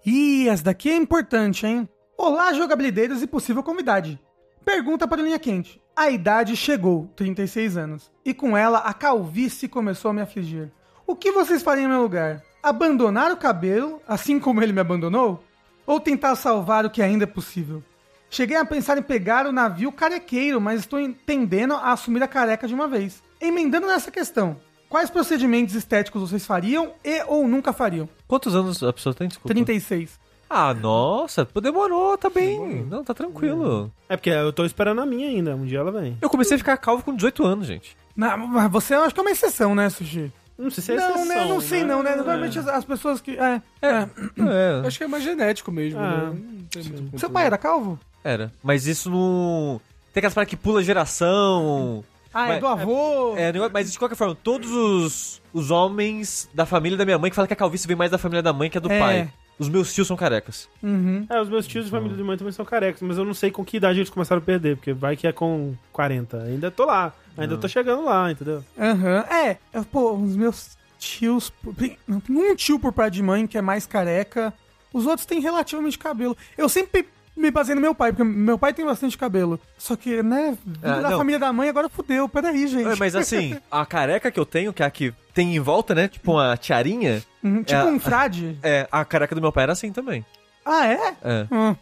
Ih, 0.04 0.48
essa 0.48 0.64
daqui 0.64 0.90
é 0.90 0.96
importante, 0.96 1.64
hein? 1.66 1.88
Olá, 2.16 2.52
jogabilideiros 2.52 3.22
e 3.22 3.26
possível 3.26 3.62
convidade. 3.62 4.20
Pergunta 4.64 5.06
para 5.06 5.20
a 5.20 5.24
linha 5.24 5.38
quente. 5.38 5.82
A 5.96 6.10
idade 6.10 6.56
chegou, 6.56 7.10
36 7.16 7.76
anos, 7.76 8.10
e 8.24 8.32
com 8.32 8.56
ela 8.56 8.78
a 8.78 8.94
calvície 8.94 9.68
começou 9.68 10.10
a 10.10 10.14
me 10.14 10.20
afligir. 10.22 10.70
O 11.06 11.16
que 11.16 11.32
vocês 11.32 11.60
fariam 11.60 11.86
em 11.86 11.88
meu 11.88 12.02
lugar? 12.02 12.40
Abandonar 12.62 13.32
o 13.32 13.36
cabelo, 13.36 14.00
assim 14.06 14.38
como 14.38 14.62
ele 14.62 14.72
me 14.72 14.80
abandonou? 14.80 15.42
Ou 15.84 16.00
tentar 16.00 16.36
salvar 16.36 16.86
o 16.86 16.90
que 16.90 17.02
ainda 17.02 17.24
é 17.24 17.26
possível? 17.26 17.82
Cheguei 18.30 18.56
a 18.56 18.64
pensar 18.64 18.96
em 18.96 19.02
pegar 19.02 19.44
o 19.46 19.52
navio 19.52 19.92
carequeiro, 19.92 20.60
mas 20.60 20.80
estou 20.80 21.00
tendendo 21.26 21.74
a 21.74 21.92
assumir 21.92 22.22
a 22.22 22.28
careca 22.28 22.66
de 22.66 22.74
uma 22.74 22.86
vez. 22.86 23.22
Emendando 23.40 23.88
nessa 23.88 24.10
questão, 24.10 24.56
quais 24.88 25.10
procedimentos 25.10 25.74
estéticos 25.74 26.22
vocês 26.22 26.46
fariam 26.46 26.94
e 27.04 27.22
ou 27.24 27.46
nunca 27.46 27.72
fariam? 27.72 28.08
Quantos 28.26 28.54
anos 28.54 28.82
a 28.82 28.92
pessoa 28.92 29.14
tem? 29.14 29.28
Desculpa. 29.28 29.52
36. 29.52 30.23
Ah, 30.56 30.72
nossa, 30.72 31.44
pô, 31.44 31.60
demorou, 31.60 32.16
tá 32.16 32.30
bem. 32.30 32.84
Não, 32.84 33.02
tá 33.02 33.12
tranquilo. 33.12 33.90
É 34.08 34.16
porque 34.16 34.30
eu 34.30 34.52
tô 34.52 34.64
esperando 34.64 35.00
a 35.00 35.06
minha 35.06 35.28
ainda. 35.28 35.56
Um 35.56 35.64
dia 35.66 35.80
ela 35.80 35.90
vem. 35.90 36.16
Eu 36.22 36.30
comecei 36.30 36.54
a 36.54 36.58
ficar 36.58 36.76
calvo 36.76 37.02
com 37.02 37.14
18 37.14 37.44
anos, 37.44 37.66
gente. 37.66 37.96
Na, 38.16 38.36
mas 38.36 38.70
você 38.70 38.94
eu 38.94 39.02
acho 39.02 39.12
que 39.12 39.20
é 39.20 39.22
uma 39.24 39.30
exceção, 39.32 39.74
né, 39.74 39.90
Sushi? 39.90 40.30
Não 40.56 40.70
sei 40.70 40.84
se 40.84 40.92
é 40.92 40.96
não, 40.96 41.08
exceção, 41.10 41.24
né? 41.26 41.44
Não 41.46 41.60
sei, 41.60 41.84
não, 41.84 42.02
né? 42.04 42.14
Normalmente 42.14 42.56
as, 42.58 42.68
as 42.68 42.84
pessoas 42.84 43.20
que. 43.20 43.32
É, 43.32 43.60
é. 43.82 44.08
É, 44.38 44.86
Acho 44.86 44.98
que 44.98 45.02
é 45.04 45.08
mais 45.08 45.24
genético 45.24 45.72
mesmo, 45.72 45.98
Ah, 45.98 46.10
né? 46.10 46.24
Não 46.26 46.64
tem 46.70 46.82
muito 46.84 47.02
muito- 47.02 47.18
Seu 47.18 47.28
pai 47.30 47.46
era 47.46 47.58
calvo? 47.58 47.98
era. 48.22 48.52
Mas 48.62 48.86
isso 48.86 49.10
não. 49.10 49.80
Tem 50.12 50.20
aquelas 50.20 50.34
paradas 50.34 50.50
que 50.50 50.56
pula 50.56 50.80
geração. 50.84 52.04
Ah, 52.32 52.46
é 52.46 52.48
Mas- 52.50 52.60
do 52.60 52.66
avô. 52.68 53.34
É, 53.36 53.52
negócio- 53.52 53.72
mas 53.72 53.90
de 53.92 53.98
qualquer 53.98 54.14
forma, 54.14 54.36
todos 54.40 54.70
os, 54.70 55.42
os 55.52 55.70
homens 55.72 56.48
da 56.54 56.64
família 56.64 56.96
da 56.96 57.04
minha 57.04 57.18
mãe 57.18 57.30
que 57.30 57.34
falam 57.34 57.46
que 57.48 57.52
a 57.52 57.56
calvície 57.56 57.86
vem 57.88 57.96
mais 57.96 58.10
da 58.12 58.18
família 58.18 58.42
da 58.42 58.52
mãe 58.52 58.70
que 58.70 58.78
a 58.78 58.80
do 58.80 58.90
É. 58.90 58.98
pai. 59.00 59.32
Os 59.58 59.68
meus 59.68 59.92
tios 59.94 60.06
são 60.08 60.16
carecas. 60.16 60.68
Uhum. 60.82 61.26
É, 61.30 61.40
os 61.40 61.48
meus 61.48 61.66
tios 61.66 61.84
de 61.84 61.90
família 61.90 62.16
de 62.16 62.22
mãe 62.24 62.36
também 62.36 62.52
são 62.52 62.64
carecas, 62.64 63.00
mas 63.02 63.16
eu 63.18 63.24
não 63.24 63.34
sei 63.34 63.50
com 63.50 63.64
que 63.64 63.76
idade 63.76 63.98
eles 64.00 64.10
começaram 64.10 64.42
a 64.42 64.44
perder, 64.44 64.76
porque 64.76 64.92
vai 64.92 65.16
que 65.16 65.26
é 65.26 65.32
com 65.32 65.74
40. 65.92 66.42
Ainda 66.42 66.70
tô 66.70 66.84
lá, 66.84 67.12
ainda 67.36 67.56
tô 67.56 67.68
chegando 67.68 68.04
lá, 68.04 68.30
entendeu? 68.32 68.64
Aham. 68.78 69.20
É, 69.30 69.56
eu- 69.72 69.84
pô, 69.84 70.12
os 70.14 70.34
meus 70.36 70.76
tios. 70.98 71.52
tem 71.76 71.96
Um 72.08 72.54
tio 72.56 72.78
por 72.80 72.92
parte 72.92 73.14
de 73.14 73.22
mãe 73.22 73.46
que 73.46 73.56
é 73.56 73.62
mais 73.62 73.86
careca. 73.86 74.52
Os 74.92 75.06
outros 75.06 75.26
têm 75.26 75.40
relativamente 75.40 75.98
cabelo. 75.98 76.36
Eu 76.58 76.68
sempre 76.68 77.06
me 77.36 77.50
baseei 77.50 77.74
no 77.74 77.80
meu 77.80 77.94
pai, 77.94 78.12
porque 78.12 78.22
meu 78.24 78.56
pai 78.56 78.72
tem 78.72 78.84
bastante 78.84 79.18
cabelo. 79.18 79.58
Só 79.76 79.96
que, 79.96 80.22
né, 80.22 80.56
vindo 80.64 80.78
Ah, 80.84 81.00
da 81.00 81.10
não. 81.10 81.18
família 81.18 81.38
da 81.38 81.52
mãe, 81.52 81.68
agora 81.68 81.88
fudeu. 81.88 82.28
Peraí, 82.28 82.66
gente. 82.68 82.88
É, 82.88 82.94
Mas 82.96 83.14
assim, 83.16 83.56
a 83.70 83.84
careca 83.84 84.30
que 84.30 84.38
eu 84.38 84.46
tenho, 84.46 84.72
que 84.72 84.82
é 84.82 84.86
a 84.86 84.90
que 84.90 85.12
tem 85.34 85.56
em 85.56 85.60
volta, 85.60 85.94
né? 85.94 86.08
Tipo 86.08 86.32
uma 86.32 86.56
tiarinha. 86.56 87.22
Uhum, 87.42 87.62
tipo 87.62 87.78
é, 87.80 87.84
um 87.84 87.98
frade. 88.00 88.58
É, 88.62 88.88
a 88.90 89.04
careca 89.04 89.34
do 89.34 89.40
meu 89.40 89.52
pai 89.52 89.64
era 89.64 89.72
assim 89.72 89.92
também. 89.92 90.24
Ah, 90.64 90.86
é? 90.86 91.14
É. 91.22 91.46
Hum. 91.50 91.76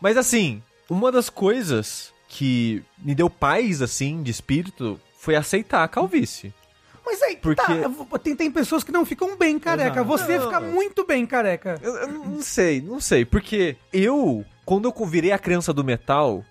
Mas 0.00 0.16
assim, 0.16 0.62
uma 0.90 1.12
das 1.12 1.28
coisas 1.30 2.12
que 2.28 2.82
me 2.98 3.14
deu 3.14 3.30
paz, 3.30 3.80
assim, 3.82 4.22
de 4.22 4.30
espírito, 4.30 5.00
foi 5.18 5.36
aceitar 5.36 5.84
a 5.84 5.88
calvície. 5.88 6.52
Mas 7.04 7.22
aí, 7.22 7.36
Porque- 7.36 7.62
tá, 7.62 8.18
tem, 8.18 8.34
tem 8.34 8.50
pessoas 8.50 8.82
que 8.82 8.90
não 8.90 9.06
ficam 9.06 9.36
bem 9.36 9.60
careca. 9.60 10.02
Você 10.02 10.38
Não. 10.38 10.46
fica 10.46 10.60
muito 10.60 11.06
bem 11.06 11.24
careca. 11.24 11.78
Eu, 11.80 11.94
eu 11.94 12.08
não 12.08 12.42
sei, 12.42 12.80
não 12.80 13.00
sei. 13.00 13.24
Porque 13.24 13.76
eu, 13.92 14.44
quando 14.64 14.86
eu 14.88 15.06
virei 15.06 15.30
a 15.30 15.38
criança 15.38 15.72
do 15.72 15.84
metal, 15.84 16.44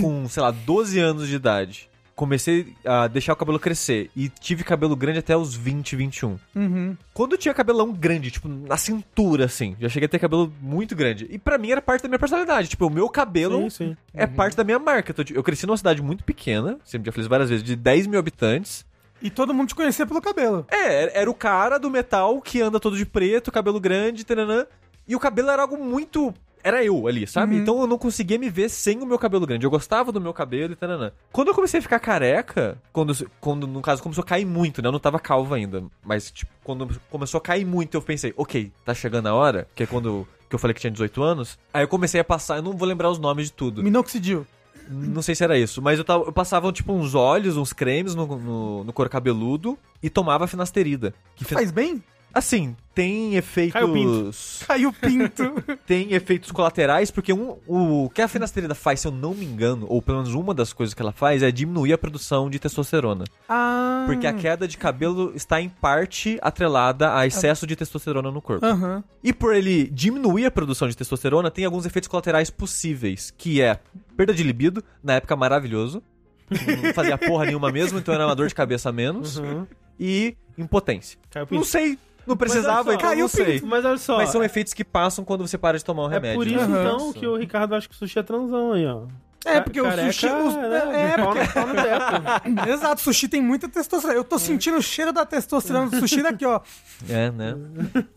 com, 0.00 0.26
sei 0.26 0.42
lá, 0.42 0.50
12 0.50 0.98
anos 0.98 1.28
de 1.28 1.34
idade, 1.36 1.89
comecei 2.20 2.74
a 2.84 3.06
deixar 3.08 3.32
o 3.32 3.36
cabelo 3.36 3.58
crescer 3.58 4.10
e 4.14 4.28
tive 4.28 4.62
cabelo 4.62 4.94
grande 4.94 5.20
até 5.20 5.34
os 5.34 5.54
20, 5.54 5.96
21. 5.96 6.38
Uhum. 6.54 6.94
Quando 7.14 7.32
eu 7.32 7.38
tinha 7.38 7.54
cabelão 7.54 7.90
grande, 7.94 8.30
tipo, 8.30 8.46
na 8.46 8.76
cintura, 8.76 9.46
assim, 9.46 9.74
já 9.80 9.88
cheguei 9.88 10.04
a 10.04 10.08
ter 10.10 10.18
cabelo 10.18 10.52
muito 10.60 10.94
grande. 10.94 11.26
E 11.30 11.38
pra 11.38 11.56
mim 11.56 11.70
era 11.70 11.80
parte 11.80 12.02
da 12.02 12.08
minha 12.10 12.18
personalidade. 12.18 12.68
Tipo, 12.68 12.88
o 12.88 12.90
meu 12.90 13.08
cabelo 13.08 13.62
Sim, 13.70 13.70
sim. 13.70 13.96
é 14.12 14.26
parte 14.26 14.54
da 14.54 14.62
minha 14.62 14.78
marca. 14.78 15.12
Então, 15.12 15.24
tipo, 15.24 15.38
Eu 15.38 15.42
cresci 15.42 15.64
numa 15.66 15.78
cidade 15.78 16.02
muito 16.02 16.22
pequena, 16.22 16.78
sempre 16.84 17.06
já 17.06 17.12
falei 17.12 17.26
várias 17.26 17.48
vezes, 17.48 17.64
de 17.64 17.74
10 17.74 18.06
mil 18.06 18.18
habitantes. 18.18 18.84
E 19.22 19.30
todo 19.30 19.54
mundo 19.54 19.68
te 19.68 19.74
conhecia 19.74 20.06
pelo 20.06 20.20
cabelo. 20.20 20.66
É, 20.70 21.02
era- 21.04 21.12
era 21.14 21.30
o 21.30 21.34
cara 21.34 21.78
do 21.78 21.88
metal 21.90 22.38
que 22.42 22.60
anda 22.60 22.78
todo 22.78 22.98
de 22.98 23.06
preto, 23.06 23.50
cabelo 23.50 23.80
grande, 23.80 24.24
tananã. 24.26 24.66
E 25.08 25.16
o 25.16 25.18
cabelo 25.20 25.48
era 25.50 25.62
algo 25.62 25.76
muito. 25.82 26.34
Era 26.62 26.84
eu 26.84 27.06
ali, 27.08 27.26
sabe? 27.26 27.54
Uhum. 27.56 27.60
Então 27.62 27.80
eu 27.80 27.86
não 27.86 27.96
conseguia 27.98 28.38
me 28.38 28.50
ver 28.50 28.68
sem 28.68 28.98
o 28.98 29.06
meu 29.06 29.18
cabelo 29.18 29.46
grande. 29.46 29.64
Eu 29.64 29.70
gostava 29.70 30.12
do 30.12 30.20
meu 30.20 30.32
cabelo 30.34 30.72
e 30.72 30.76
tananã. 30.76 31.10
Quando 31.32 31.48
eu 31.48 31.54
comecei 31.54 31.78
a 31.80 31.82
ficar 31.82 31.98
careca, 31.98 32.76
quando, 32.92 33.12
quando 33.40 33.66
no 33.66 33.80
caso 33.80 34.02
começou 34.02 34.22
a 34.22 34.26
cair 34.26 34.44
muito, 34.44 34.82
né? 34.82 34.88
Eu 34.88 34.92
não 34.92 35.00
tava 35.00 35.18
calvo 35.18 35.54
ainda. 35.54 35.82
Mas, 36.04 36.30
tipo, 36.30 36.50
quando 36.62 36.88
começou 37.10 37.38
a 37.38 37.40
cair 37.40 37.64
muito, 37.64 37.94
eu 37.96 38.02
pensei, 38.02 38.32
ok, 38.36 38.70
tá 38.84 38.92
chegando 38.94 39.28
a 39.28 39.34
hora, 39.34 39.66
que 39.74 39.82
é 39.82 39.86
quando 39.86 40.26
que 40.48 40.54
eu 40.54 40.58
falei 40.58 40.74
que 40.74 40.80
tinha 40.80 40.90
18 40.90 41.22
anos. 41.22 41.58
Aí 41.72 41.84
eu 41.84 41.88
comecei 41.88 42.20
a 42.20 42.24
passar, 42.24 42.56
eu 42.56 42.62
não 42.62 42.72
vou 42.76 42.86
lembrar 42.88 43.08
os 43.08 43.18
nomes 43.18 43.46
de 43.46 43.52
tudo. 43.52 43.82
Minoxidil. 43.84 44.44
Não 44.88 45.22
sei 45.22 45.36
se 45.36 45.44
era 45.44 45.56
isso, 45.56 45.80
mas 45.80 45.98
eu, 46.00 46.04
tava, 46.04 46.24
eu 46.24 46.32
passava, 46.32 46.72
tipo, 46.72 46.92
uns 46.92 47.14
óleos, 47.14 47.56
uns 47.56 47.72
cremes 47.72 48.16
no, 48.16 48.26
no, 48.26 48.82
no 48.84 48.92
couro 48.92 49.08
cabeludo 49.08 49.78
e 50.02 50.10
tomava 50.10 50.48
finasterida. 50.48 51.14
Que 51.36 51.44
fin- 51.44 51.54
Faz 51.54 51.70
bem? 51.70 52.02
Assim, 52.32 52.76
tem 52.94 53.30
Caiu 53.30 53.38
efeitos. 53.38 54.62
Caiu 54.66 54.88
o 54.90 54.92
pinto. 54.92 55.42
Tem 55.86 56.12
efeitos 56.12 56.52
colaterais, 56.52 57.10
porque 57.10 57.32
um, 57.32 57.56
o 57.66 58.08
que 58.10 58.22
a 58.22 58.28
finasterida 58.28 58.74
faz, 58.74 59.00
se 59.00 59.08
eu 59.08 59.10
não 59.10 59.34
me 59.34 59.44
engano, 59.44 59.86
ou 59.88 60.00
pelo 60.02 60.18
menos 60.18 60.34
uma 60.34 60.52
das 60.54 60.72
coisas 60.72 60.94
que 60.94 61.02
ela 61.02 61.10
faz, 61.12 61.42
é 61.42 61.50
diminuir 61.50 61.92
a 61.92 61.98
produção 61.98 62.48
de 62.50 62.58
testosterona. 62.58 63.24
ah. 63.48 64.04
Porque 64.06 64.26
a 64.26 64.32
queda 64.32 64.66
de 64.66 64.76
cabelo 64.78 65.32
está 65.34 65.60
em 65.60 65.68
parte 65.68 66.38
atrelada 66.42 67.14
a 67.16 67.26
excesso 67.26 67.66
de 67.66 67.76
testosterona 67.76 68.30
no 68.30 68.40
corpo. 68.40 68.64
Aham. 68.64 69.04
E 69.22 69.32
por 69.32 69.54
ele 69.54 69.88
diminuir 69.90 70.46
a 70.46 70.50
produção 70.50 70.88
de 70.88 70.96
testosterona, 70.96 71.50
tem 71.50 71.64
alguns 71.64 71.84
efeitos 71.86 72.08
colaterais 72.08 72.50
possíveis, 72.50 73.32
que 73.36 73.60
é 73.60 73.78
perda 74.16 74.32
de 74.34 74.42
libido, 74.42 74.82
na 75.02 75.14
época 75.14 75.36
maravilhoso. 75.36 76.02
Não 76.50 76.92
fazia 76.94 77.16
porra 77.16 77.44
nenhuma 77.46 77.70
mesmo, 77.70 77.98
então 77.98 78.12
era 78.12 78.26
uma 78.26 78.34
dor 78.34 78.48
de 78.48 78.54
cabeça 78.54 78.88
a 78.88 78.92
menos. 78.92 79.36
Uhum. 79.36 79.66
E 79.98 80.36
impotência. 80.56 81.18
Caiu 81.30 81.44
Não 81.50 81.58
pinto. 81.60 81.64
sei, 81.66 81.98
não 82.26 82.36
precisava, 82.36 82.94
então 82.94 83.08
caiu 83.08 83.20
não 83.20 83.26
o 83.26 83.30
pinto. 83.30 83.44
sei. 83.44 83.60
Mas 83.64 83.84
olha 83.84 83.98
só. 83.98 84.16
Mas 84.16 84.30
são 84.30 84.42
efeitos 84.42 84.72
que 84.72 84.84
passam 84.84 85.24
quando 85.24 85.46
você 85.46 85.58
para 85.58 85.78
de 85.78 85.84
tomar 85.84 86.04
um 86.04 86.10
é 86.10 86.14
remédio. 86.14 86.36
por 86.36 86.46
isso, 86.46 86.68
né? 86.68 86.80
Então, 86.84 87.12
que 87.12 87.26
o 87.26 87.36
Ricardo 87.36 87.74
acha 87.74 87.88
que 87.88 87.94
o 87.94 87.98
sushi 87.98 88.18
é 88.18 88.22
transão 88.22 88.72
aí, 88.72 88.86
ó. 88.86 89.02
É, 89.42 89.58
porque 89.58 89.80
o 89.80 89.84
Careca, 89.84 90.12
sushi. 90.12 90.26
os- 90.26 90.54
né, 90.54 91.12
é, 91.12 91.16
pau 91.16 91.26
porque. 91.32 91.40
no- 91.46 91.52
pau 91.54 91.66
no 91.68 91.74
teto. 91.74 92.68
Exato, 92.68 93.00
sushi 93.00 93.26
tem 93.26 93.40
muita 93.40 93.70
testosterona. 93.70 94.18
Eu 94.18 94.22
tô 94.22 94.38
sentindo 94.38 94.76
o 94.76 94.82
cheiro 94.82 95.14
da 95.14 95.24
testosterona 95.24 95.88
do 95.88 95.96
sushi 95.98 96.22
daqui, 96.22 96.44
ó. 96.44 96.60
É, 97.08 97.30
né? 97.30 97.56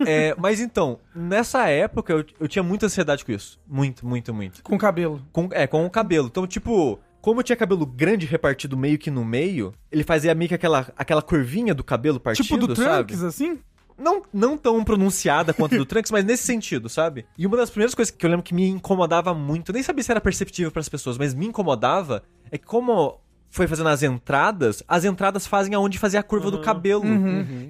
É, 0.05 0.35
mas 0.37 0.59
então, 0.59 0.99
nessa 1.15 1.69
época 1.69 2.11
eu, 2.11 2.25
eu 2.41 2.47
tinha 2.49 2.61
muita 2.61 2.87
ansiedade 2.87 3.23
com 3.23 3.31
isso. 3.31 3.57
Muito, 3.65 4.05
muito, 4.05 4.33
muito. 4.33 4.61
Com 4.63 4.77
cabelo. 4.77 5.21
Com, 5.31 5.47
é, 5.53 5.65
com 5.65 5.85
o 5.85 5.89
cabelo. 5.89 6.27
Então, 6.27 6.45
tipo, 6.45 6.99
como 7.21 7.39
eu 7.39 7.43
tinha 7.43 7.55
cabelo 7.55 7.85
grande 7.85 8.25
repartido 8.25 8.75
meio 8.75 8.97
que 8.99 9.09
no 9.09 9.23
meio, 9.23 9.73
ele 9.89 10.03
fazia 10.03 10.35
meio 10.35 10.49
que 10.49 10.55
aquela, 10.55 10.91
aquela 10.97 11.21
curvinha 11.21 11.73
do 11.73 11.85
cabelo 11.85 12.19
partido, 12.19 12.43
tipo 12.45 12.67
do 12.67 12.75
sabe? 12.75 13.13
Trunks, 13.13 13.23
assim? 13.23 13.59
Não, 13.97 14.23
não 14.33 14.57
tão 14.57 14.83
pronunciada 14.83 15.53
quanto 15.53 15.77
do 15.77 15.85
Trunks, 15.85 16.11
mas 16.11 16.25
nesse 16.25 16.43
sentido, 16.43 16.89
sabe? 16.89 17.25
E 17.37 17.45
uma 17.45 17.57
das 17.57 17.69
primeiras 17.69 17.93
coisas 17.93 18.13
que 18.13 18.25
eu 18.25 18.29
lembro 18.29 18.43
que 18.43 18.53
me 18.53 18.67
incomodava 18.67 19.33
muito, 19.33 19.69
eu 19.69 19.73
nem 19.73 19.83
sabia 19.83 20.03
se 20.03 20.11
era 20.11 20.21
perceptível 20.21 20.71
pras 20.71 20.89
pessoas, 20.89 21.17
mas 21.17 21.33
me 21.33 21.47
incomodava, 21.47 22.23
é 22.51 22.57
que 22.57 22.65
como 22.65 23.19
foi 23.49 23.67
fazendo 23.67 23.89
as 23.89 24.01
entradas, 24.01 24.81
as 24.87 25.05
entradas 25.05 25.45
fazem 25.45 25.75
aonde 25.75 25.99
fazer 25.99 26.17
a 26.17 26.23
curva 26.23 26.49
do 26.49 26.59
cabelo. 26.59 27.05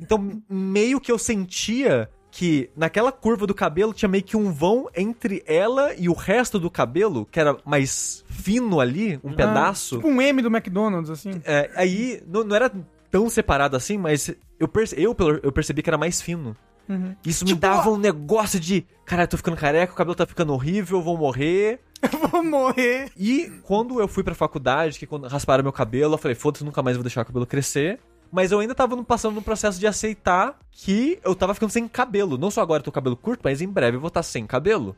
Então, 0.02 0.42
meio 0.50 1.00
que 1.00 1.12
eu 1.12 1.18
sentia 1.18 2.10
que 2.32 2.72
naquela 2.76 3.12
curva 3.12 3.46
do 3.46 3.54
cabelo 3.54 3.94
tinha 3.94 4.10
meio 4.10 4.24
que 4.24 4.36
um 4.36 4.52
vão 4.52 4.90
entre 4.96 5.44
ela 5.46 5.94
e 5.94 6.10
o 6.10 6.14
resto 6.14 6.58
do 6.58 6.72
cabelo, 6.72 7.28
que 7.30 7.40
era 7.40 7.56
mais 7.64 8.26
fino 8.28 8.80
ali, 8.80 9.20
um 9.24 9.34
pedaço. 9.34 9.98
Tipo 9.98 10.08
um 10.08 10.20
M 10.20 10.42
do 10.42 10.48
McDonald's, 10.48 11.12
assim. 11.12 11.42
É, 11.46 11.70
aí 11.76 12.24
não, 12.26 12.44
não 12.44 12.56
era 12.56 12.72
tão 13.14 13.30
separado 13.30 13.78
assim, 13.78 13.96
mas 13.96 14.34
eu, 14.60 14.68
perce- 14.68 14.96
eu, 15.00 15.14
pelo- 15.14 15.40
eu 15.44 15.52
percebi 15.52 15.84
que 15.84 15.90
era 15.90 16.00
mais 16.00 16.20
fino. 16.20 16.58
Uhum. 16.90 17.16
Isso 17.24 17.46
me 17.46 17.50
Tipo, 17.50 17.62
dava 17.62 17.90
ó- 17.92 17.94
um 17.94 17.98
negócio 17.98 18.60
de, 18.60 18.84
cara, 19.06 19.24
eu 19.24 19.28
tô 19.28 19.38
ficando 19.38 19.56
careca, 19.56 19.94
o 19.94 19.96
cabelo 19.96 20.16
tá 20.16 20.26
ficando 20.26 20.52
horrível, 20.52 20.98
eu 20.98 21.04
vou 21.04 21.16
morrer. 21.16 21.80
Eu 22.12 22.28
vou 22.28 22.44
morrer. 22.44 23.10
E 23.18 23.50
quando 23.64 24.02
eu 24.02 24.10
fui 24.10 24.24
pra 24.26 24.36
faculdade, 24.36 25.00
que 25.00 25.08
quando 25.08 25.26
rasparam 25.28 25.64
meu 25.64 25.72
cabelo, 25.72 26.16
eu 26.16 26.18
falei, 26.18 26.36
foda-se, 26.36 26.66
nunca 26.66 26.84
mais 26.84 26.98
vou 26.98 27.04
deixar 27.04 27.22
o 27.22 27.26
cabelo 27.26 27.46
crescer. 27.46 27.98
Mas 28.30 28.52
eu 28.52 28.60
ainda 28.60 28.76
tava 28.76 28.94
no- 28.98 29.06
passando 29.06 29.36
no 29.36 29.42
processo 29.42 29.80
de 29.80 29.88
aceitar 29.88 30.60
que 30.70 31.18
eu 31.24 31.34
tava 31.34 31.54
ficando 31.54 31.70
sem 31.70 31.88
cabelo. 31.88 32.38
Não 32.38 32.52
só 32.52 32.62
agora 32.62 32.82
eu 32.82 32.84
tô 32.84 32.92
com 32.92 32.96
cabelo 32.96 33.16
curto, 33.16 33.40
mas 33.46 33.62
em 33.62 33.70
breve 33.70 33.96
eu 33.96 34.02
vou 34.02 34.10
estar 34.10 34.22
sem 34.24 34.46
cabelo. 34.46 34.98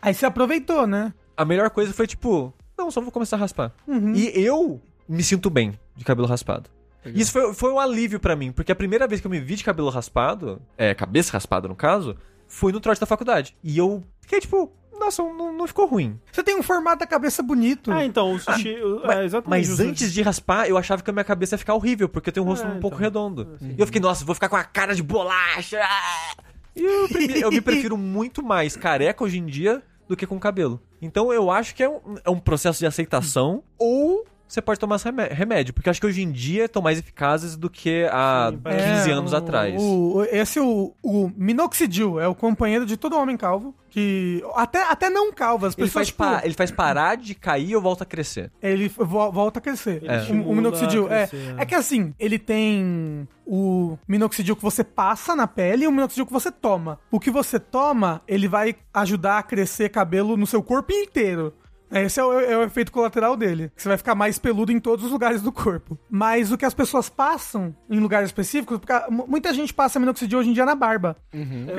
Aí 0.00 0.14
você 0.14 0.24
aproveitou, 0.24 0.86
né? 0.86 1.12
A 1.36 1.44
melhor 1.44 1.68
coisa 1.68 1.92
foi 1.92 2.06
tipo, 2.06 2.54
não, 2.78 2.90
só 2.90 3.02
vou 3.02 3.10
começar 3.12 3.36
a 3.36 3.40
raspar. 3.40 3.72
Uhum. 3.86 4.14
E 4.14 4.28
eu 4.34 4.80
me 5.06 5.22
sinto 5.22 5.50
bem 5.50 5.74
de 5.94 6.04
cabelo 6.06 6.26
raspado. 6.26 6.70
Isso 7.06 7.32
foi, 7.32 7.54
foi 7.54 7.72
um 7.72 7.78
alívio 7.80 8.20
pra 8.20 8.36
mim, 8.36 8.52
porque 8.52 8.70
a 8.72 8.76
primeira 8.76 9.06
vez 9.06 9.20
que 9.20 9.26
eu 9.26 9.30
me 9.30 9.40
vi 9.40 9.56
de 9.56 9.64
cabelo 9.64 9.88
raspado, 9.90 10.60
é, 10.76 10.94
cabeça 10.94 11.32
raspada 11.32 11.66
no 11.68 11.74
caso, 11.74 12.16
foi 12.46 12.72
no 12.72 12.80
trote 12.80 13.00
da 13.00 13.06
faculdade. 13.06 13.56
E 13.64 13.78
eu 13.78 14.02
fiquei 14.20 14.38
tipo, 14.40 14.70
nossa, 14.98 15.22
não, 15.22 15.52
não 15.56 15.66
ficou 15.66 15.86
ruim. 15.86 16.20
Você 16.30 16.42
tem 16.42 16.54
um 16.58 16.62
formato 16.62 16.98
da 16.98 17.06
cabeça 17.06 17.42
bonito. 17.42 17.90
Ah, 17.90 18.04
então, 18.04 18.34
o 18.34 18.38
sushi. 18.38 18.74
o- 18.82 19.00
Mas, 19.06 19.16
é, 19.18 19.24
exatamente. 19.24 19.68
mas 19.68 19.80
antes 19.80 20.12
de 20.12 20.20
raspar, 20.20 20.68
eu 20.68 20.76
achava 20.76 21.02
que 21.02 21.08
a 21.08 21.12
minha 21.12 21.24
cabeça 21.24 21.54
ia 21.54 21.58
ficar 21.58 21.74
horrível, 21.74 22.06
porque 22.08 22.28
eu 22.28 22.32
tenho 22.34 22.44
um 22.44 22.48
rosto 22.48 22.66
É, 22.66 22.70
um 22.70 22.80
pouco 22.80 22.96
então. 22.96 23.04
redondo. 23.04 23.56
E 23.62 23.80
eu 23.80 23.86
fiquei, 23.86 24.00
nossa, 24.00 24.24
vou 24.24 24.34
ficar 24.34 24.48
com 24.50 24.56
a 24.56 24.64
cara 24.64 24.94
de 24.94 25.02
bolacha. 25.02 25.80
E 26.76 26.82
eu, 26.84 27.08
eu 27.42 27.50
me 27.50 27.60
prefiro 27.60 27.96
muito 27.98 28.42
mais 28.42 28.76
careca 28.76 29.24
hoje 29.24 29.38
em 29.38 29.46
dia 29.46 29.82
do 30.06 30.16
que 30.16 30.26
com 30.26 30.38
cabelo. 30.38 30.80
Então 31.00 31.32
eu 31.32 31.50
acho 31.50 31.74
que 31.74 31.82
é 31.82 31.88
um, 31.88 32.00
é 32.24 32.30
um 32.30 32.38
processo 32.38 32.78
de 32.78 32.86
aceitação 32.86 33.62
ou 33.78 34.24
você 34.52 34.60
pode 34.60 34.80
tomar 34.80 34.98
remédio, 35.30 35.72
porque 35.72 35.88
eu 35.88 35.90
acho 35.92 36.00
que 36.00 36.06
hoje 36.06 36.22
em 36.22 36.30
dia 36.32 36.64
estão 36.64 36.82
mais 36.82 36.98
eficazes 36.98 37.56
do 37.56 37.70
que 37.70 38.04
há 38.10 38.48
Sim, 38.50 38.56
15 38.56 38.62
parece- 38.62 39.10
anos 39.12 39.32
o- 39.32 39.36
atrás. 39.36 39.74
o- 39.80 40.22
esse 40.30 40.58
é 40.58 40.62
o, 40.62 40.92
o 41.02 41.30
minoxidil, 41.36 42.18
é 42.18 42.26
o 42.26 42.34
companheiro 42.34 42.84
de 42.84 42.96
todo 42.96 43.16
homem 43.16 43.36
calvo. 43.36 43.74
Que. 43.90 44.40
Até, 44.54 44.84
até 44.84 45.10
não 45.10 45.32
calvo, 45.32 45.66
as 45.66 45.74
Ele 45.76 45.84
pessoas. 45.86 46.08
faz, 46.10 46.32
tipo, 46.36 46.46
ele 46.46 46.54
faz 46.54 46.70
parar 46.70 47.16
de 47.16 47.34
cair 47.34 47.74
ou 47.74 47.82
volta 47.82 48.04
a 48.04 48.06
crescer. 48.06 48.50
ele 48.62 48.88
vo- 48.88 49.32
volta 49.32 49.58
a 49.58 49.62
crescer. 49.62 50.00
Ele 50.04 50.40
O- 50.42 50.50
O, 50.50 50.54
minoxidil. 50.54 51.08
a 51.08 51.12
É, 51.12 51.26
crescer, 51.26 51.54
é 51.58 51.66
que 51.66 51.74
assim, 51.74 52.14
ele 52.18 52.38
tem 52.38 53.26
o 53.44 53.98
minoxidil 54.06 54.54
que 54.54 54.62
você 54.62 54.84
passa 54.84 55.34
na 55.34 55.46
pele 55.48 55.84
e 55.84 55.88
o 55.88 55.90
minoxidil 55.92 56.24
que 56.24 56.32
você 56.32 56.52
toma. 56.52 57.00
O 57.10 57.18
que 57.18 57.32
você 57.32 57.58
toma, 57.58 58.22
ele 58.28 58.46
vai 58.46 58.76
ajudar 58.94 59.38
a 59.38 59.42
crescer 59.42 59.88
cabelo 59.88 60.36
no 60.36 60.46
seu 60.46 60.62
corpo 60.62 60.92
inteiro. 60.92 61.52
Esse 61.90 62.20
é 62.20 62.24
o, 62.24 62.38
é 62.40 62.56
o 62.56 62.62
efeito 62.62 62.92
colateral 62.92 63.36
dele. 63.36 63.70
Você 63.76 63.88
vai 63.88 63.96
ficar 63.98 64.14
mais 64.14 64.38
peludo 64.38 64.70
em 64.72 64.78
todos 64.78 65.04
os 65.04 65.10
lugares 65.10 65.42
do 65.42 65.50
corpo. 65.50 65.98
Mas 66.08 66.52
o 66.52 66.58
que 66.58 66.64
as 66.64 66.74
pessoas 66.74 67.08
passam 67.08 67.74
em 67.88 67.98
lugares 67.98 68.28
específicos, 68.28 68.78
porque 68.78 68.92
ah, 68.92 69.06
mu- 69.10 69.26
muita 69.28 69.52
gente 69.52 69.74
passa 69.74 69.98
minoxidil 69.98 70.38
hoje 70.38 70.50
em 70.50 70.52
dia 70.52 70.64
na 70.64 70.74
barba. 70.74 71.16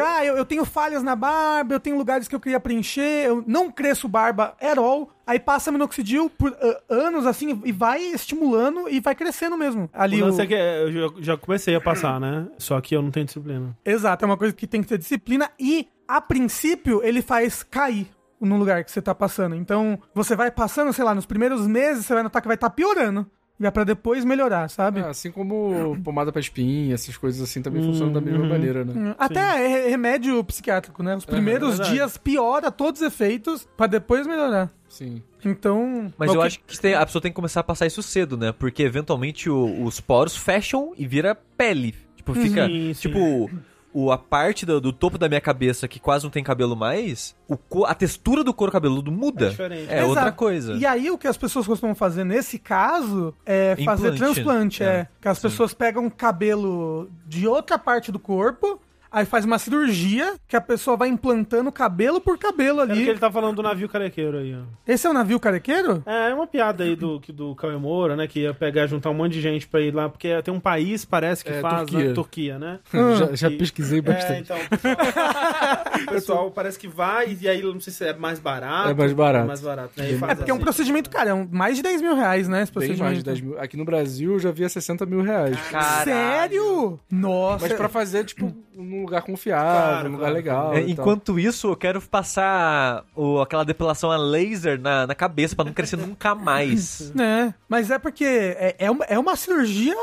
Ah, 0.04 0.26
eu, 0.26 0.36
eu 0.38 0.46
tenho 0.46 0.66
falhas 0.66 1.02
na 1.04 1.16
barba, 1.16 1.74
eu 1.76 1.80
tenho 1.80 1.98
lugares 1.98 2.28
que 2.28 2.36
eu 2.36 2.40
queria 2.40 2.60
preencher, 2.60 3.26
eu 3.26 3.44
não 3.48 3.72
cresço 3.72 4.08
barba 4.08 4.56
at 4.62 4.78
all. 4.78 5.10
Aí 5.26 5.40
passa 5.40 5.72
minoxidil 5.72 6.30
por 6.30 6.56
ah, 6.62 6.82
anos 6.90 7.26
assim 7.26 7.62
e 7.64 7.72
vai 7.72 8.02
estimulando 8.02 8.90
e 8.90 9.00
vai 9.00 9.16
crescendo 9.16 9.58
mesmo. 9.58 9.90
Ali 9.94 10.22
O 10.22 10.26
o... 10.26 10.28
lance 10.30 10.42
é 10.42 10.46
que 10.48 10.56
é, 10.56 10.84
eu 10.84 10.92
já- 10.92 11.14
já 11.20 11.38
comecei 11.38 11.74
a 11.76 11.80
passar, 11.82 12.20
né? 12.20 12.48
Só 12.58 12.80
que 12.82 12.96
eu 12.96 13.02
não 13.02 13.12
tenho 13.12 13.26
disciplina. 13.26 13.78
Exato, 13.86 14.26
é 14.26 14.28
uma 14.28 14.38
coisa 14.38 14.54
que 14.54 14.68
tem 14.68 14.82
que 14.82 14.88
ter 14.90 14.98
disciplina 14.98 15.50
e, 15.60 15.88
a 16.08 16.20
princípio, 16.20 17.02
ele 17.04 17.22
faz 17.22 17.64
cair 17.64 18.08
no 18.42 18.58
lugar 18.58 18.84
que 18.84 18.92
você 18.92 19.02
tá 19.02 19.14
passando. 19.16 19.56
Então, 19.56 19.98
você 20.14 20.36
vai 20.36 20.50
passando, 20.52 20.92
sei 20.92 21.06
lá, 21.06 21.14
nos 21.16 21.26
primeiros 21.26 21.66
meses, 21.68 22.06
você 22.06 22.14
vai 22.14 22.24
notar 22.24 22.42
que 22.42 22.48
vai 22.48 22.56
estar 22.56 22.70
piorando. 22.72 23.26
E 23.60 23.66
é 23.68 23.70
pra 23.70 23.84
depois 23.84 24.26
melhorar, 24.26 24.68
sabe? 24.72 25.02
É, 25.02 25.04
assim 25.04 25.30
como 25.30 25.96
pomada 26.04 26.32
pra 26.32 26.42
espinha, 26.42 26.96
essas 26.96 27.16
coisas 27.16 27.40
assim 27.48 27.62
também 27.62 27.84
funcionam 27.84 28.12
da 28.12 28.20
mesma 28.20 28.44
maneira, 28.48 28.84
né? 28.84 28.94
Hum, 29.12 29.16
Até 29.20 29.84
é 29.86 29.88
remédio 29.88 30.44
psiquiátrico, 30.44 31.04
né? 31.04 31.16
Os 31.16 31.26
primeiros 31.26 31.78
verdade. 31.78 31.92
dias 31.94 32.18
piora 32.18 32.72
todos 32.72 33.02
os 33.02 33.08
efeitos 33.08 33.68
pra 33.78 33.86
depois 33.86 34.26
melhorar. 34.26 34.72
Sim. 34.90 35.22
Então. 35.46 36.12
Mas 36.18 36.34
eu 36.34 36.40
que- 36.42 36.48
acho 36.48 36.60
que 36.66 36.80
tem- 36.80 36.96
a 36.96 37.06
pessoa 37.06 37.22
tem 37.22 37.32
que 37.32 37.36
começar 37.36 37.60
a 37.60 37.64
passar 37.64 37.86
isso 37.86 38.02
cedo, 38.02 38.36
né? 38.36 38.52
Porque 38.52 38.82
eventualmente 38.82 39.48
o- 39.48 39.84
os 39.84 40.00
poros 40.02 40.36
fecham 40.36 40.94
e 40.98 41.06
vira 41.06 41.36
pele. 41.36 41.94
Tipo, 42.16 42.34
fica. 42.34 42.66
Sim, 42.66 42.94
sim. 42.96 43.02
Tipo, 43.10 43.50
o, 43.94 44.12
a 44.12 44.18
parte 44.18 44.66
do, 44.66 44.80
do 44.80 44.94
topo 44.94 45.18
da 45.18 45.28
minha 45.28 45.42
cabeça 45.42 45.88
que 45.88 46.00
quase 46.00 46.24
não 46.24 46.32
tem 46.32 46.44
cabelo 46.44 46.76
mais, 46.76 47.36
o 47.48 47.86
a 47.86 47.94
textura 47.94 48.44
do 48.44 48.54
couro 48.54 48.72
cabeludo 48.72 49.12
muda. 49.12 49.48
É 49.48 49.50
diferente. 49.50 49.90
É 49.90 49.98
Exato. 49.98 50.10
outra 50.10 50.32
coisa. 50.32 50.74
E 50.74 50.86
aí 50.86 51.10
o 51.12 51.18
que 51.18 51.28
as 51.28 51.38
pessoas 51.38 51.66
costumam 51.68 51.96
fazer 51.96 52.24
nesse 52.24 52.58
caso 52.60 53.34
é 53.46 53.76
fazer 53.84 54.08
Implante. 54.14 54.18
transplante, 54.18 54.84
é. 54.84 54.88
É, 54.88 55.08
Que 55.22 55.28
as 55.28 55.40
pessoas 55.40 55.74
pegam 55.74 56.10
cabelo 56.10 57.10
de 57.26 57.48
outra 57.48 57.78
parte 57.78 58.12
do 58.12 58.20
corpo, 58.20 58.80
aí 59.12 59.26
faz 59.26 59.44
uma 59.46 59.60
cirurgia 59.60 60.36
que 60.48 60.56
a 60.56 60.62
pessoa 60.62 60.96
vai 60.96 61.10
implantando 61.10 61.72
cabelo 61.72 62.22
por 62.22 62.38
cabelo 62.38 62.80
É 62.80 62.84
ali. 62.84 62.94
porque 62.96 63.10
ele 63.10 63.20
tá 63.20 63.32
falando 63.32 63.56
do 63.58 63.64
navio 63.64 63.90
carequeiro 63.90 64.38
aí, 64.38 64.56
ó. 64.56 64.62
Esse 64.88 65.06
é 65.06 65.10
o 65.10 65.14
navio 65.14 65.40
carequeiro? 65.40 66.02
É, 66.06 66.30
é 66.30 66.34
uma 66.34 66.48
piada 66.48 66.84
aí 66.84 66.96
do, 66.96 67.20
que- 67.20 67.32
do 67.32 67.54
Cauê 67.56 67.76
Moura, 67.78 68.16
né? 68.16 68.28
Que 68.28 68.42
ia 68.42 68.54
pegar, 68.54 68.88
juntar 68.88 69.10
um 69.10 69.14
monte 69.14 69.34
de 69.34 69.42
gente 69.42 69.68
pra 69.68 69.82
ir 69.82 69.94
lá, 69.94 70.08
porque 70.10 70.42
tem 70.42 70.54
um 70.54 70.60
país, 70.60 71.04
parece 71.06 71.44
que 71.44 71.52
É, 71.52 71.60
faz, 71.62 71.90
Turquia. 71.90 72.08
né? 72.08 72.14
Turquia, 72.14 72.60
né? 72.60 72.80
já 73.18 73.36
já 73.36 73.50
E- 73.50 73.58
pesquisei 73.58 74.00
É, 74.00 74.02
bastante. 74.02 74.42
então, 74.52 74.58
o 74.58 74.70
pessoal, 74.70 76.02
o 76.08 76.12
pessoal 76.12 76.52
parece 76.52 76.80
que 76.80 76.88
vai, 76.88 77.38
e 77.40 77.48
aí 77.48 77.62
não 77.62 77.80
sei 77.80 77.92
se 77.94 78.06
é 78.06 78.14
mais 78.14 78.40
barato. 78.40 78.90
É 78.90 78.94
mais 78.94 79.14
barato. 79.14 79.44
É 79.44 79.48
mais 79.48 79.62
barato, 79.62 79.92
né? 79.98 80.12
É 80.12 80.18
faz 80.18 80.38
porque 80.38 80.52
é 80.52 80.54
um 80.54 80.58
assim. 80.58 80.64
procedimento, 80.64 81.10
cara, 81.10 81.30
é 81.32 81.34
um- 81.34 81.48
mais 81.52 81.76
de 81.76 81.84
10 81.84 82.02
mil 82.02 82.16
reais, 82.16 82.48
né? 82.48 82.62
Esse 82.64 82.72
Bem 82.72 82.74
procedimento. 82.74 83.04
mais 83.04 83.18
de 83.18 83.24
10 83.24 83.42
mil. 83.42 83.60
Aqui 83.60 83.76
no 83.78 83.86
Brasil 83.86 84.34
eu 84.34 84.40
já 84.40 84.52
vi 84.52 84.64
a 84.64 84.70
60 84.70 85.06
mil 85.06 85.22
reais. 85.22 85.58
Caralho. 85.70 86.04
Sério? 86.04 87.00
Nossa. 87.12 87.68
Mas 87.68 87.74
pra 87.78 87.90
fazer, 87.90 88.24
tipo, 88.26 88.54
num 88.82 89.02
lugar 89.02 89.22
confiável, 89.22 89.72
Claro, 89.72 90.04
num 90.10 90.16
lugar 90.16 90.32
claro. 90.32 90.36
legal. 90.36 90.74
É, 90.74 90.80
tal. 90.82 90.90
enquanto 90.90 91.40
isso, 91.40 91.68
eu 91.70 91.76
quero 91.76 92.02
passar 92.02 93.04
o- 93.16 93.40
aquela 93.40 93.64
depilação 93.64 94.12
a 94.12 94.18
laser 94.18 94.80
na, 94.80 95.08
na 95.08 95.16
cabeça 95.16 95.56
pra 95.56 95.66
não 95.66 95.74
crescer 95.74 95.98
nunca 95.98 96.34
mais. 96.36 97.12
É, 97.20 97.54
mas 97.68 97.90
é 97.92 98.00
porque 98.00 98.24
é, 98.26 98.76
é, 98.80 98.92
uma, 98.92 99.06
é 99.06 99.18
uma 99.20 99.36
cirurgia. 99.36 99.96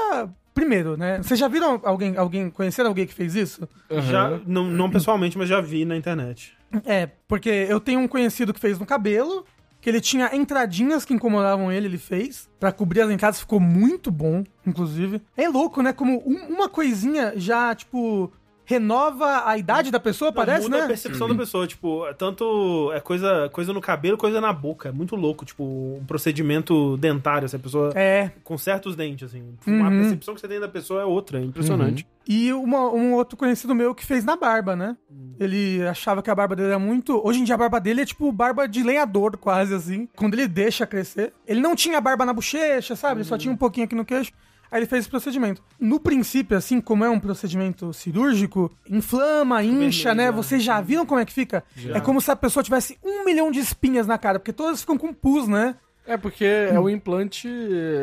Primeiro, 0.55 0.97
né? 0.97 1.19
Vocês 1.23 1.39
já 1.39 1.47
viram 1.47 1.81
alguém, 1.85 2.17
alguém 2.17 2.51
conheceram 2.51 2.89
alguém 2.89 3.07
que 3.07 3.15
fez 3.15 3.35
isso? 3.37 3.69
Aham. 3.91 4.01
Já, 4.03 4.41
não, 4.45 4.65
não 4.65 4.91
pessoalmente, 4.91 5.39
mas 5.39 5.49
já 5.49 5.61
vi 5.61 5.85
na 5.85 5.97
internet. 5.97 6.53
É, 6.85 7.09
porque 7.29 7.49
eu 7.49 7.79
tenho 7.79 8.01
um 8.01 8.09
conhecido 8.09 8.53
que 8.53 8.59
fez 8.59 8.77
no 8.77 8.85
cabelo, 8.85 9.47
que 9.81 9.89
ele 9.89 10.01
tinha 10.01 10.35
entradinhas 10.35 11.05
que 11.05 11.15
incomodavam 11.15 11.71
ele, 11.71 11.87
ele 11.87 11.99
fez, 11.99 12.49
Pra 12.59 12.73
cobrir 12.73 13.03
as 13.03 13.11
entradas, 13.13 13.39
ficou 13.39 13.61
muito 13.61 14.11
bom, 14.11 14.43
inclusive. 14.67 15.23
É 15.37 15.49
louco, 15.49 15.81
né? 15.81 15.93
Como 15.93 16.21
um- 16.29 16.53
uma 16.53 16.69
coisinha 16.69 17.33
já, 17.37 17.73
tipo, 17.73 18.33
renova 18.69 19.45
a 19.49 19.57
idade 19.57 19.91
da 19.91 19.99
pessoa, 19.99 20.29
Não, 20.31 20.35
parece, 20.35 20.65
muda 20.65 20.77
né? 20.77 20.85
a 20.85 20.87
percepção 20.89 21.27
da 21.27 21.35
pessoa, 21.35 21.67
tipo, 21.67 22.07
é 22.07 22.13
tanto 22.13 22.93
é 22.93 23.01
coisa, 23.01 23.49
coisa 23.51 23.73
no 23.73 23.81
cabelo, 23.81 24.19
coisa 24.19 24.43
na 24.43 24.53
boca. 24.53 24.91
É 24.91 24.93
muito 24.93 25.17
louco, 25.17 25.43
tipo, 25.47 25.65
um 25.65 26.05
procedimento 26.07 26.99
dentário, 26.99 27.49
se 27.49 27.57
a 27.57 27.59
pessoa 27.59 27.93
É. 27.95 28.31
conserta 28.45 28.87
os 28.87 28.95
dentes, 28.95 29.27
assim. 29.31 29.43
Uhum. 29.67 29.87
A 29.87 29.89
percepção 29.91 30.35
que 30.35 30.41
você 30.43 30.47
tem 30.49 30.61
da 30.61 30.69
pessoa 30.69 31.01
é 31.01 31.05
outra, 31.07 31.41
é 31.41 31.45
impressionante. 31.45 32.07
E 32.29 32.53
uma- 32.53 32.93
um 32.93 33.15
outro 33.15 33.39
conhecido 33.39 33.75
meu 33.75 33.95
que 33.95 34.05
fez 34.05 34.23
na 34.23 34.37
barba, 34.37 34.77
né? 34.77 34.95
Ele 35.41 35.83
achava 35.89 36.23
que 36.23 36.29
a 36.31 36.35
barba 36.35 36.55
dele 36.55 36.69
era 36.69 36.79
muito. 36.79 37.19
Hoje 37.27 37.41
em 37.41 37.45
dia 37.45 37.55
a 37.55 37.59
barba 37.59 37.81
dele 37.81 38.03
é 38.03 38.05
tipo 38.05 38.31
barba 38.31 38.69
de 38.69 38.83
lenhador, 38.83 39.39
quase 39.39 39.73
assim. 39.75 40.07
Quando 40.15 40.35
ele 40.35 40.47
deixa 40.47 40.87
crescer. 40.87 41.33
Ele 41.47 41.61
não 41.61 41.75
tinha 41.75 41.99
barba 42.03 42.27
na 42.27 42.35
bochecha, 42.35 42.95
sabe? 42.95 43.21
Ele 43.23 43.29
só 43.29 43.39
tinha 43.39 43.51
um 43.53 43.57
pouquinho 43.57 43.87
aqui 43.87 43.95
no 43.95 44.05
queixo. 44.05 44.31
Aí 44.71 44.81
ele 44.81 44.87
fez 44.87 45.01
esse 45.01 45.11
procedimento. 45.11 45.63
No 45.81 45.99
princípio, 45.99 46.57
assim, 46.57 46.81
como 46.81 47.05
é 47.05 47.09
um 47.11 47.19
procedimento 47.21 47.93
cirúrgico, 47.93 48.71
inflama, 48.89 49.63
incha, 49.63 50.15
né? 50.15 50.25
vermelho, 50.25 50.43
Vocês 50.43 50.63
já 50.63 50.81
viram 50.81 51.07
como 51.07 51.21
é 51.21 51.25
que 51.25 51.33
fica? 51.33 51.65
É 51.95 52.01
como 52.01 52.21
se 52.21 52.31
a 52.31 52.37
pessoa 52.37 52.63
tivesse 52.63 52.99
um 53.03 53.25
milhão 53.25 53.51
de 53.51 53.61
espinhas 53.61 54.07
na 54.07 54.19
cara, 54.19 54.39
porque 54.39 54.53
todas 54.53 54.81
ficam 54.81 54.99
com 54.99 55.13
pus, 55.13 55.49
né? 55.49 55.77
É 56.07 56.17
porque 56.17 56.45
é 56.45 56.79
o 56.81 56.89
implante 56.89 57.47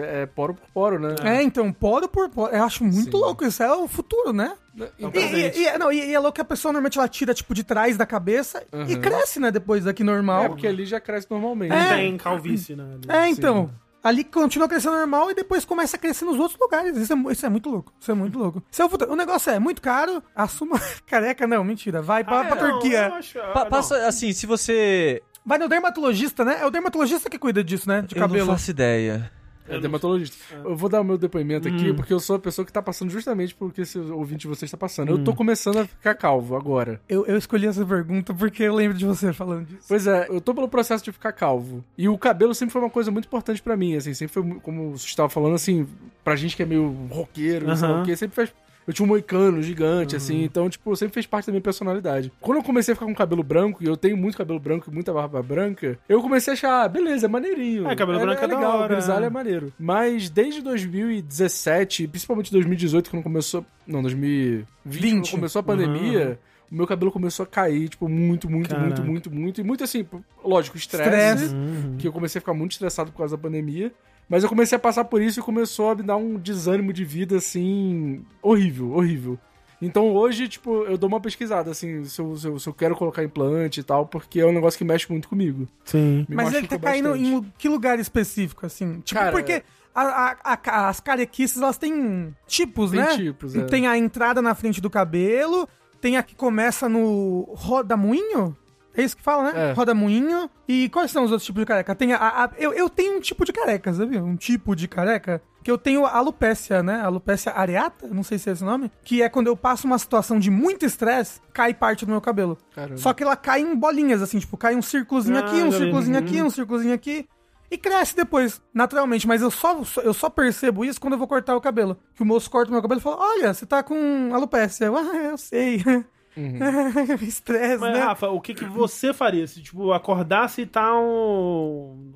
é 0.04 0.28
poro 0.28 0.54
por 0.54 0.68
poro, 0.72 1.00
né? 1.00 1.16
É, 1.24 1.42
então, 1.42 1.74
poro 1.74 2.08
por 2.08 2.30
poro. 2.30 2.54
Eu 2.56 2.64
acho 2.64 2.84
muito 2.84 3.18
Sim. 3.18 3.24
louco. 3.24 3.44
Isso 3.44 3.64
é 3.64 3.74
o 3.74 3.88
futuro, 3.88 4.32
né? 4.32 4.54
É 5.00 5.06
um 5.06 5.10
E, 5.10 5.12
presente. 5.12 5.58
e- 5.60 5.64
e- 5.68 5.78
não, 5.80 5.92
e, 5.92 6.10
e 6.10 6.14
é 6.14 6.20
louco 6.20 6.36
que 6.36 6.42
a 6.42 6.46
pessoa 6.46 6.72
normalmente 6.72 7.00
ela 7.00 7.08
tira, 7.08 7.34
tipo, 7.34 7.52
de 7.56 7.64
trás 7.64 7.98
da 7.98 8.06
cabeça 8.06 8.64
e 8.88 8.94
Uhum. 8.94 9.02
cresce, 9.02 9.40
né, 9.40 9.50
depois 9.50 9.86
daqui 9.86 10.04
normal. 10.04 10.44
É 10.44 10.50
porque 10.50 10.68
ali 10.68 10.86
já 10.86 11.00
cresce 11.00 11.26
normalmente. 11.32 11.70
Não 11.72 11.78
É. 11.78 11.96
tem 11.96 12.16
calvície, 12.18 12.76
né? 12.76 12.86
É, 13.08 13.28
então. 13.28 13.72
Ali 14.08 14.24
continua 14.24 14.68
crescendo 14.70 14.96
normal 14.96 15.32
e 15.32 15.34
depois 15.34 15.66
começa 15.66 15.98
a 15.98 16.00
crescer 16.00 16.26
nos 16.26 16.38
outros 16.40 16.60
lugares. 16.60 16.96
Isso 16.96 17.12
é, 17.12 17.32
isso 17.32 17.46
é 17.46 17.50
muito 17.50 17.70
louco. 17.72 17.92
Isso 18.00 18.12
é 18.12 18.14
muito 18.14 18.38
louco. 18.38 18.62
É 18.78 18.86
o, 18.86 18.88
futuro. 18.90 19.12
o 19.12 19.16
negócio 19.16 19.52
é 19.52 19.58
muito 19.58 19.82
caro, 19.82 20.22
assuma 20.36 20.80
careca, 21.08 21.48
não, 21.48 21.64
mentira. 21.64 22.04
Vai 22.04 22.24
pra, 22.24 22.42
Ah, 22.42 22.46
pra 22.46 22.56
não, 22.56 22.70
Turquia. 22.80 23.08
acho- 23.16 23.40
ah, 23.40 23.48
Pa- 23.52 23.64
não. 23.64 23.70
passa, 23.72 24.08
assim, 24.08 24.32
se 24.32 24.46
você... 24.46 25.24
Vai 25.44 25.58
no 25.58 25.68
dermatologista, 25.68 26.46
né? 26.46 26.58
É 26.62 26.66
o 26.66 26.72
dermatologista 26.72 27.30
que 27.30 27.38
cuida 27.40 27.64
disso, 27.64 27.88
né? 27.88 28.02
De 28.04 28.16
Eu 28.16 28.22
não 28.22 28.28
cabelo. 28.28 28.48
faço 28.48 28.72
ideia. 28.72 29.32
É 29.68 29.80
dermatologista. 29.80 30.38
Eu 30.64 30.76
vou 30.76 30.88
dar 30.90 31.02
o 31.02 31.04
meu 31.04 31.18
depoimento 31.18 31.68
aqui, 31.68 31.90
Hum. 31.92 31.96
porque 31.96 32.14
eu 32.14 32.20
sou 32.20 32.36
a 32.36 32.40
pessoa 32.40 32.66
que 32.66 32.72
tá 32.72 32.82
passando 32.82 33.10
justamente 33.10 33.54
por 33.56 33.74
que 33.74 33.82
esse 33.82 33.98
ouvinte 33.98 34.42
de 34.42 34.48
vocês 34.48 34.68
está 34.70 34.78
passando. 34.78 35.10
Eu 35.10 35.18
Hum. 35.18 35.24
tô 35.24 35.34
começando 35.34 35.78
a 35.80 35.86
ficar 35.86 36.14
calvo 36.16 36.56
agora. 36.56 37.02
Eu, 37.10 37.26
eu 37.26 37.38
escolhi 37.38 37.66
essa 37.68 37.86
pergunta 37.86 38.34
porque 38.34 38.64
eu 38.64 38.76
lembro 38.76 38.98
de 38.98 39.06
você 39.06 39.34
falando 39.34 39.66
disso. 39.66 39.86
Pois 39.88 40.06
é, 40.08 40.28
eu 40.30 40.40
tô 40.40 40.54
pelo 40.54 40.68
processo 40.70 41.04
de 41.04 41.12
ficar 41.12 41.32
calvo. 41.32 41.84
E 41.98 42.08
o 42.08 42.18
cabelo 42.18 42.54
sempre 42.54 42.74
foi 42.74 42.82
uma 42.82 42.90
coisa 42.90 43.10
muito 43.12 43.26
importante 43.26 43.62
pra 43.62 43.76
mim, 43.76 43.96
assim, 43.96 44.14
sempre 44.14 44.34
foi, 44.34 44.44
como 44.62 44.92
você 44.98 45.06
estava 45.08 45.30
falando, 45.30 45.56
assim, 45.56 45.88
pra 46.24 46.36
gente 46.36 46.56
que 46.56 46.64
é 46.64 46.66
meio 46.66 46.88
roqueiro, 47.10 47.66
não 47.68 47.76
sei 47.76 47.88
lá 47.88 47.94
Aham. 47.96 48.04
o 48.04 48.06
quê, 48.06 48.16
sempre 48.16 48.36
fez... 48.36 48.54
Eu 48.88 48.94
tinha 48.94 49.04
um 49.04 49.08
moicano 49.10 49.62
gigante, 49.64 50.16
assim, 50.16 50.44
então, 50.44 50.70
tipo, 50.70 50.96
sempre 50.96 51.14
fez 51.16 51.26
parte 51.26 51.48
da 51.48 51.52
minha 51.52 51.62
personalidade. 51.62 52.32
Quando 52.40 52.60
eu 52.60 52.64
comecei 52.64 52.92
a 52.92 52.96
ficar 52.96 53.08
com 53.08 53.16
cabelo 53.16 53.42
branco, 53.44 53.84
e 53.84 53.88
eu 53.88 53.98
tenho 53.98 54.16
muito 54.16 54.38
cabelo 54.38 54.60
branco 54.60 54.90
e 54.90 54.94
muita 54.94 55.12
barba 55.12 55.42
branca, 55.42 55.98
eu 56.08 56.22
comecei 56.22 56.52
a 56.52 56.54
achar, 56.54 56.84
ah, 56.84 56.88
beleza, 56.88 57.26
é 57.26 57.30
maneirinho. 57.30 57.90
É, 57.90 57.96
cabelo 57.96 58.20
branco 58.20 58.44
é 58.44 58.48
da 58.48 58.56
legal, 58.56 58.78
hora, 58.80 58.94
grisalho 58.94 59.24
é. 59.24 59.28
é 59.28 59.30
maneiro. 59.30 59.74
Mas 59.80 60.30
desde 60.30 60.62
2017, 60.62 62.08
principalmente 62.08 62.52
2018, 62.52 63.10
quando 63.10 63.24
começou... 63.24 63.66
Não, 63.88 64.02
2020, 64.02 64.66
quando 64.84 64.92
20. 64.94 65.32
começou 65.32 65.60
a 65.60 65.64
pandemia... 65.64 66.40
O 66.72 66.74
meu 66.76 66.88
cabelo 66.88 67.12
começou 67.12 67.44
a 67.44 67.48
cair, 67.48 67.90
tipo, 67.90 68.10
muito, 68.10 68.50
muito, 68.50 68.70
Caraca. 68.70 68.88
muito, 68.88 69.04
muito, 69.04 69.32
muito. 69.32 69.62
E 69.62 69.64
muito 69.64 69.84
assim, 69.84 70.04
lógico, 70.44 70.76
Estresse. 70.76 71.06
estresse 71.46 71.56
Uhum. 71.56 71.96
que 71.98 72.08
eu 72.08 72.12
comecei 72.12 72.40
a 72.40 72.42
ficar 72.42 72.56
muito 72.56 72.72
estressado 72.72 73.12
por 73.12 73.20
causa 73.20 73.38
da 73.38 73.42
pandemia. 73.42 73.94
Mas 74.28 74.44
eu 74.44 74.50
comecei 74.50 74.76
a 74.76 74.80
passar 74.80 75.06
por 75.06 75.22
isso 75.22 75.40
e 75.40 75.44
começou 75.44 75.90
a 75.92 75.96
me 75.96 76.04
dar 76.04 76.18
um 76.18 76.36
desânimo 76.38 76.92
de 76.92 77.06
vida, 77.06 77.38
assim, 77.38 78.24
horrível, 78.42 78.92
horrível. 78.94 79.38
Então 79.82 80.10
hoje, 80.14 80.48
tipo, 80.48 80.84
eu 80.86 80.98
dou 80.98 81.08
uma 81.08 81.20
pesquisada, 81.20 81.70
assim, 81.70 82.04
se 82.06 82.20
eu, 82.20 82.36
se 82.38 82.48
eu, 82.48 82.58
se 82.60 82.68
eu 82.68 82.74
quero 82.74 82.96
colocar 82.96 83.24
implante 83.24 83.82
e 83.82 83.84
tal, 83.84 84.08
porque 84.08 84.40
é 84.40 84.46
um 84.46 84.54
negócio 84.54 84.78
que 84.78 84.84
mexe 84.86 85.06
muito 85.12 85.28
comigo. 85.28 85.68
Sim. 85.84 86.26
Me 86.30 86.36
Mas 86.36 86.54
ele 86.54 86.66
tá 86.68 86.80
caindo 86.80 87.10
bastante. 87.10 87.30
em 87.30 87.54
que 87.58 87.70
lugar 87.70 88.00
específico, 88.00 88.66
assim? 88.66 89.02
Tipo, 89.02 89.20
Cara, 89.20 89.32
porque 89.32 89.64
a- 89.94 90.02
a- 90.44 90.60
a- 90.66 90.90
as 90.90 91.00
carequices, 91.02 91.62
elas 91.62 91.78
têm 91.78 92.34
tipos, 92.48 92.92
Tem 92.92 93.00
né? 93.02 93.16
tipos, 93.16 93.56
é. 93.56 93.66
Tem 93.66 93.86
a 93.86 93.98
entrada 93.98 94.42
na 94.42 94.56
frente 94.56 94.80
do 94.82 94.90
cabelo, 94.90 95.68
tem 96.02 96.18
a 96.18 96.24
que 96.24 96.36
começa 96.36 96.88
no 96.90 97.42
rodamuinho. 97.54 98.56
É 98.98 99.04
isso 99.04 99.18
que 99.18 99.24
fala, 99.24 99.52
né? 99.52 99.70
É. 99.70 99.74
Rodamuinho. 99.74 100.50
E 100.68 100.90
quais 100.90 101.12
são 101.12 101.24
os 101.24 101.32
outros 101.32 101.46
tipos 101.46 101.62
de 101.62 101.66
careca? 101.66 101.94
Tem 101.96 102.14
a, 102.14 102.18
a- 102.18 102.52
eu, 102.58 102.74
eu 102.74 102.90
tenho 102.90 103.18
um 103.18 103.20
tipo 103.20 103.44
de 103.46 103.52
careca, 103.54 103.94
sabe? 103.94 104.18
Um 104.18 104.36
tipo 104.36 104.76
de 104.76 104.88
careca. 104.88 105.42
Que 105.64 105.72
eu 105.72 105.78
tenho 105.80 106.06
a 106.06 106.12
alopécia, 106.16 106.84
né? 106.84 107.02
A 107.02 107.06
alopécia 107.08 107.52
areata, 107.52 108.08
não 108.08 108.22
sei 108.22 108.38
se 108.38 108.50
é 108.50 108.54
esse 108.54 108.64
nome. 108.64 108.92
Que 109.04 109.24
é 109.24 109.30
quando 109.30 109.48
eu 109.48 109.58
passo 109.58 109.88
uma 109.88 109.98
situação 109.98 110.38
de 110.40 110.52
muito 110.52 110.86
estresse, 110.86 111.42
cai 111.52 111.74
parte 111.74 112.06
do 112.06 112.12
meu 112.12 112.22
cabelo. 112.22 112.56
Caramba. 112.76 112.98
Só 112.98 113.14
que 113.14 113.24
ela 113.24 113.36
cai 113.36 113.62
em 113.62 113.76
bolinhas, 113.76 114.22
assim, 114.22 114.38
tipo, 114.40 114.56
cai 114.58 114.76
um 114.76 114.82
círculozinho 114.82 115.38
Ah, 115.38 115.40
aqui, 115.40 115.56
um 115.64 115.72
vi. 115.72 115.78
círculozinho 115.78 116.18
Uhum. 116.20 116.24
aqui, 116.24 116.42
um 116.44 116.50
círculozinho 116.52 116.94
aqui. 116.94 117.28
E 117.72 117.80
cresce 117.80 118.16
depois, 118.16 118.62
naturalmente. 118.72 119.28
Mas 119.28 119.42
eu 119.42 119.50
só, 119.50 119.82
eu 120.04 120.14
só 120.14 120.30
percebo 120.30 120.86
isso 120.86 121.02
quando 121.02 121.14
eu 121.14 121.20
vou 121.20 121.28
cortar 121.28 121.56
o 121.56 121.62
cabelo. 121.62 121.98
Que 122.14 122.22
o 122.22 122.26
moço 122.26 122.48
corta 122.50 122.70
o 122.70 122.72
meu 122.72 122.82
cabelo 122.82 123.00
e 123.00 123.04
fala: 123.04 123.18
Olha, 123.20 123.52
você 123.52 123.66
tá 123.66 123.82
com 123.82 124.30
alopécia. 124.34 124.86
Eu, 124.86 124.96
ah, 124.96 125.16
eu 125.32 125.38
sei. 125.38 125.84
Uhum. 126.38 127.16
Estresse, 127.22 127.78
Mas, 127.78 127.94
né? 127.94 128.00
Rafa, 128.00 128.30
o 128.30 128.42
que, 128.42 128.54
que 128.54 128.66
você 128.66 129.14
faria 129.14 129.46
se, 129.48 129.62
tipo, 129.62 129.92
acordasse 129.92 130.62
e 130.62 130.66
tá 130.66 130.94
um... 131.00 132.14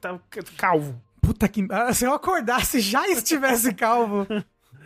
tá 0.00 0.18
calvo? 0.56 1.00
Puta 1.20 1.48
que. 1.48 1.66
ah, 1.70 1.92
Se 1.92 2.04
eu 2.04 2.12
acordasse 2.14 2.78
e 2.78 2.80
já 2.80 3.06
estivesse 3.08 3.74
calvo. 3.74 4.26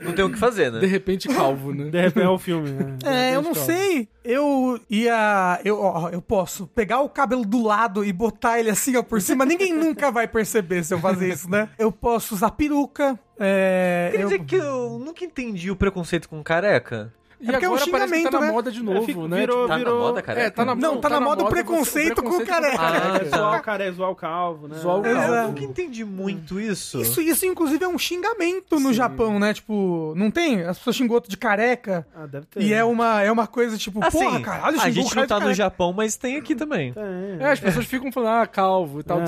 Não 0.01 0.12
tem 0.12 0.25
o 0.25 0.31
que 0.33 0.38
fazer, 0.38 0.68
De 0.73 0.81
né? 0.81 0.87
repente 0.87 1.29
calvo, 1.29 1.73
né? 1.73 1.85
De 1.88 2.01
repente 2.01 2.25
é 2.25 2.29
o 2.29 2.37
filme, 2.38 2.71
né? 2.71 2.97
É, 3.05 3.37
eu 3.37 3.42
não 3.42 3.53
calvo. 3.55 3.66
sei. 3.66 4.09
Eu 4.25 4.81
ia. 4.90 5.61
Eu, 5.64 5.81
ó, 5.81 6.09
eu 6.09 6.21
posso 6.21 6.66
pegar 6.66 7.01
o 7.03 7.09
cabelo 7.09 7.45
do 7.45 7.62
lado 7.62 8.05
e 8.05 8.12
botar 8.12 8.59
ele 8.59 8.68
assim, 8.68 8.97
ó, 8.97 9.03
por 9.05 9.21
cima. 9.21 9.45
Ninguém 9.45 9.73
nunca 9.79 10.11
vai 10.11 10.27
perceber 10.27 10.83
se 10.83 10.92
eu 10.92 10.99
fazer 10.99 11.29
isso, 11.33 11.49
né? 11.49 11.68
Eu 11.79 11.92
posso 11.92 12.35
usar 12.35 12.51
peruca. 12.51 13.16
É. 13.38 14.09
Quer 14.12 14.21
eu- 14.23 14.29
dizer 14.29 14.45
que 14.45 14.57
eu 14.57 14.99
nunca 14.99 15.25
entendi 15.25 15.71
o 15.71 15.77
preconceito 15.77 16.29
com 16.29 16.42
careca. 16.42 17.12
E 17.42 17.48
É 17.48 17.52
porque 17.52 17.64
é 17.64 17.68
um 17.68 17.74
agora 17.74 17.90
parece 17.90 17.90
que 17.90 17.90
tá 17.90 18.07
xingamento, 18.07 18.33
na 18.33 18.40
né? 18.46 18.52
moda 18.52 18.70
de 18.70 18.83
novo, 18.83 19.05
fica- 19.05 19.26
né? 19.28 19.40
virou- 19.40 19.66
Tá 19.66 19.76
virou- 19.76 19.94
na 19.98 20.00
moda, 20.07 20.22
cara? 20.22 20.40
É, 20.40 20.50
tá 20.50 20.64
na 20.64 20.74
Não, 20.76 21.00
tá 21.00 21.09
na 21.09 21.20
moda 21.20 21.42
o 21.42 21.46
você- 21.46 21.50
preconceito 21.50 22.22
com 22.22 22.31
o 22.37 22.46
careca. 22.46 22.76
Ah, 22.81 23.16
É, 23.16 23.18
tá. 23.24 23.37
zoar 23.37 23.59
o 23.59 23.62
cara, 23.62 23.85
é 23.85 23.90
zoar 23.90 24.11
o 24.11 24.14
calvo, 24.14 24.68
né? 24.68 24.76
Zoar 24.78 25.00
o 25.00 25.07
Eu 25.07 25.16
Exato. 25.16 25.48
nunca 25.48 25.64
entendi 25.64 26.05
muito 26.05 26.61
isso. 26.61 27.00
Isso, 27.00 27.20
isso, 27.20 27.44
inclusive, 27.44 27.85
é 27.85 27.88
um 27.88 27.98
xingamento 27.98 28.78
no 28.78 28.92
Japão, 28.92 29.40
né? 29.40 29.52
Tipo, 29.52 30.14
não 30.16 30.31
tem? 30.31 30.62
As 30.62 30.78
pessoas 30.78 30.94
xingam 30.96 31.14
outro 31.14 31.28
de 31.28 31.37
careca. 31.37 32.07
Ah, 32.14 32.26
deve 32.26 32.46
ter. 32.46 32.62
E 32.62 32.72
é 32.72 32.85
uma, 32.85 33.20
é 33.22 33.33
uma 33.33 33.48
coisa 33.48 33.77
tipo, 33.77 34.02
Assim, 34.04 34.19
porra, 34.21 34.40
caralho, 34.40 34.77
a 34.77 34.81
xingou 34.85 34.90
o 35.02 35.06
gente 35.06 35.17
não 35.17 35.27
tá 35.27 35.35
no 35.35 35.40
careca. 35.40 35.54
Japão, 35.56 35.92
mas 35.92 36.14
tem 36.17 36.37
aqui 36.37 36.54
também. 36.54 36.92
É, 36.96 37.44
É, 37.44 37.50
as 37.50 37.58
pessoas 37.58 37.87
ficam 37.87 38.12
falando, 38.12 38.42
ah, 38.42 38.46
calvo 38.46 39.00
e 39.00 39.02
tal. 39.02 39.19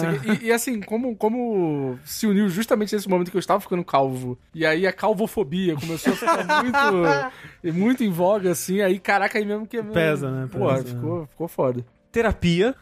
E, 0.41 0.47
e, 0.47 0.53
assim, 0.53 0.80
como, 0.80 1.16
como 1.16 1.99
se 2.05 2.26
uniu 2.28 2.49
justamente 2.49 2.95
nesse 2.95 3.09
momento 3.09 3.30
que 3.30 3.36
eu 3.36 3.41
estava 3.41 3.61
ficando 3.61 3.84
calvo. 3.84 4.39
E 4.55 4.64
aí 4.64 4.86
a 4.86 4.93
calvofobia 4.93 5.74
começou 5.74 6.12
a 6.12 6.16
ficar 6.16 6.62
muito, 6.62 7.74
muito 7.76 8.03
em 8.05 8.11
voga, 8.11 8.50
assim. 8.50 8.80
Aí, 8.80 8.98
caraca, 8.98 9.38
aí 9.38 9.44
mesmo 9.44 9.66
que. 9.66 9.82
Pesa, 9.82 10.30
né? 10.30 10.48
Porra, 10.50 10.82
Pesa. 10.82 10.94
ficou, 10.94 11.26
ficou 11.26 11.48
foda. 11.48 11.84
Terapia. 12.12 12.74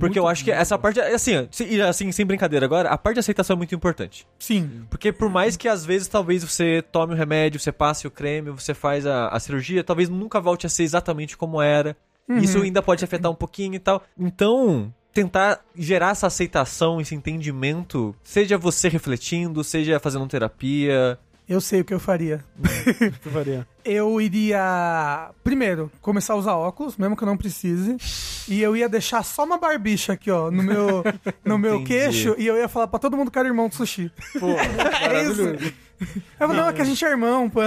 Porque 0.00 0.18
eu 0.18 0.26
acho 0.26 0.42
que 0.42 0.50
essa 0.50 0.76
parte, 0.76 1.00
assim, 1.00 1.48
e 1.68 1.80
assim, 1.80 2.10
sem 2.10 2.26
brincadeira 2.26 2.66
agora, 2.66 2.88
a 2.88 2.98
parte 2.98 3.14
de 3.14 3.20
aceitação 3.20 3.54
é 3.54 3.56
muito 3.56 3.72
importante. 3.72 4.26
Sim. 4.36 4.84
Porque 4.90 5.12
por 5.12 5.30
mais 5.30 5.56
que 5.56 5.68
às 5.68 5.86
vezes 5.86 6.08
talvez 6.08 6.42
você 6.42 6.82
tome 6.90 7.14
o 7.14 7.16
remédio, 7.16 7.60
você 7.60 7.70
passe 7.70 8.04
o 8.04 8.10
creme, 8.10 8.50
você 8.50 8.74
faz 8.74 9.06
a, 9.06 9.28
a 9.28 9.38
cirurgia, 9.38 9.84
talvez 9.84 10.08
nunca 10.08 10.40
volte 10.40 10.66
a 10.66 10.68
ser 10.68 10.82
exatamente 10.82 11.36
como 11.36 11.62
era. 11.62 11.96
Isso 12.28 12.60
ainda 12.62 12.82
pode 12.82 13.04
afetar 13.04 13.30
um 13.30 13.34
pouquinho 13.34 13.74
e 13.74 13.78
tal. 13.78 14.02
Então, 14.18 14.92
tentar 15.12 15.60
gerar 15.74 16.10
essa 16.10 16.26
aceitação, 16.26 17.00
esse 17.00 17.14
entendimento, 17.14 18.14
seja 18.22 18.56
você 18.56 18.88
refletindo, 18.88 19.64
seja 19.64 19.98
fazendo 19.98 20.26
terapia. 20.26 21.18
Eu 21.48 21.60
sei 21.60 21.80
o 21.80 21.84
que 21.84 21.92
eu 21.92 21.98
faria. 21.98 22.44
que 23.22 23.28
varia. 23.28 23.66
Eu 23.84 24.20
iria, 24.20 25.30
primeiro, 25.42 25.90
começar 26.00 26.34
a 26.34 26.36
usar 26.36 26.54
óculos, 26.54 26.96
mesmo 26.96 27.16
que 27.16 27.22
eu 27.22 27.26
não 27.26 27.36
precise. 27.36 27.96
E 28.48 28.60
eu 28.60 28.76
ia 28.76 28.88
deixar 28.88 29.22
só 29.22 29.44
uma 29.44 29.58
barbicha 29.58 30.12
aqui, 30.12 30.30
ó, 30.30 30.50
no 30.50 30.62
meu, 30.62 31.02
no 31.44 31.58
meu 31.58 31.84
queixo. 31.84 32.34
E 32.38 32.46
eu 32.46 32.56
ia 32.56 32.68
falar 32.68 32.88
pra 32.88 32.98
todo 32.98 33.16
mundo 33.16 33.30
que 33.30 33.38
era 33.38 33.48
irmão 33.48 33.68
do 33.68 33.74
sushi. 33.74 34.10
Pô, 34.38 34.48
É 35.00 35.22
isso. 35.24 35.42
Eu 36.40 36.48
falei, 36.48 36.56
não, 36.56 36.68
é 36.68 36.72
que 36.72 36.80
a 36.80 36.84
gente 36.84 37.04
é 37.04 37.10
irmão, 37.10 37.50
pô. 37.50 37.60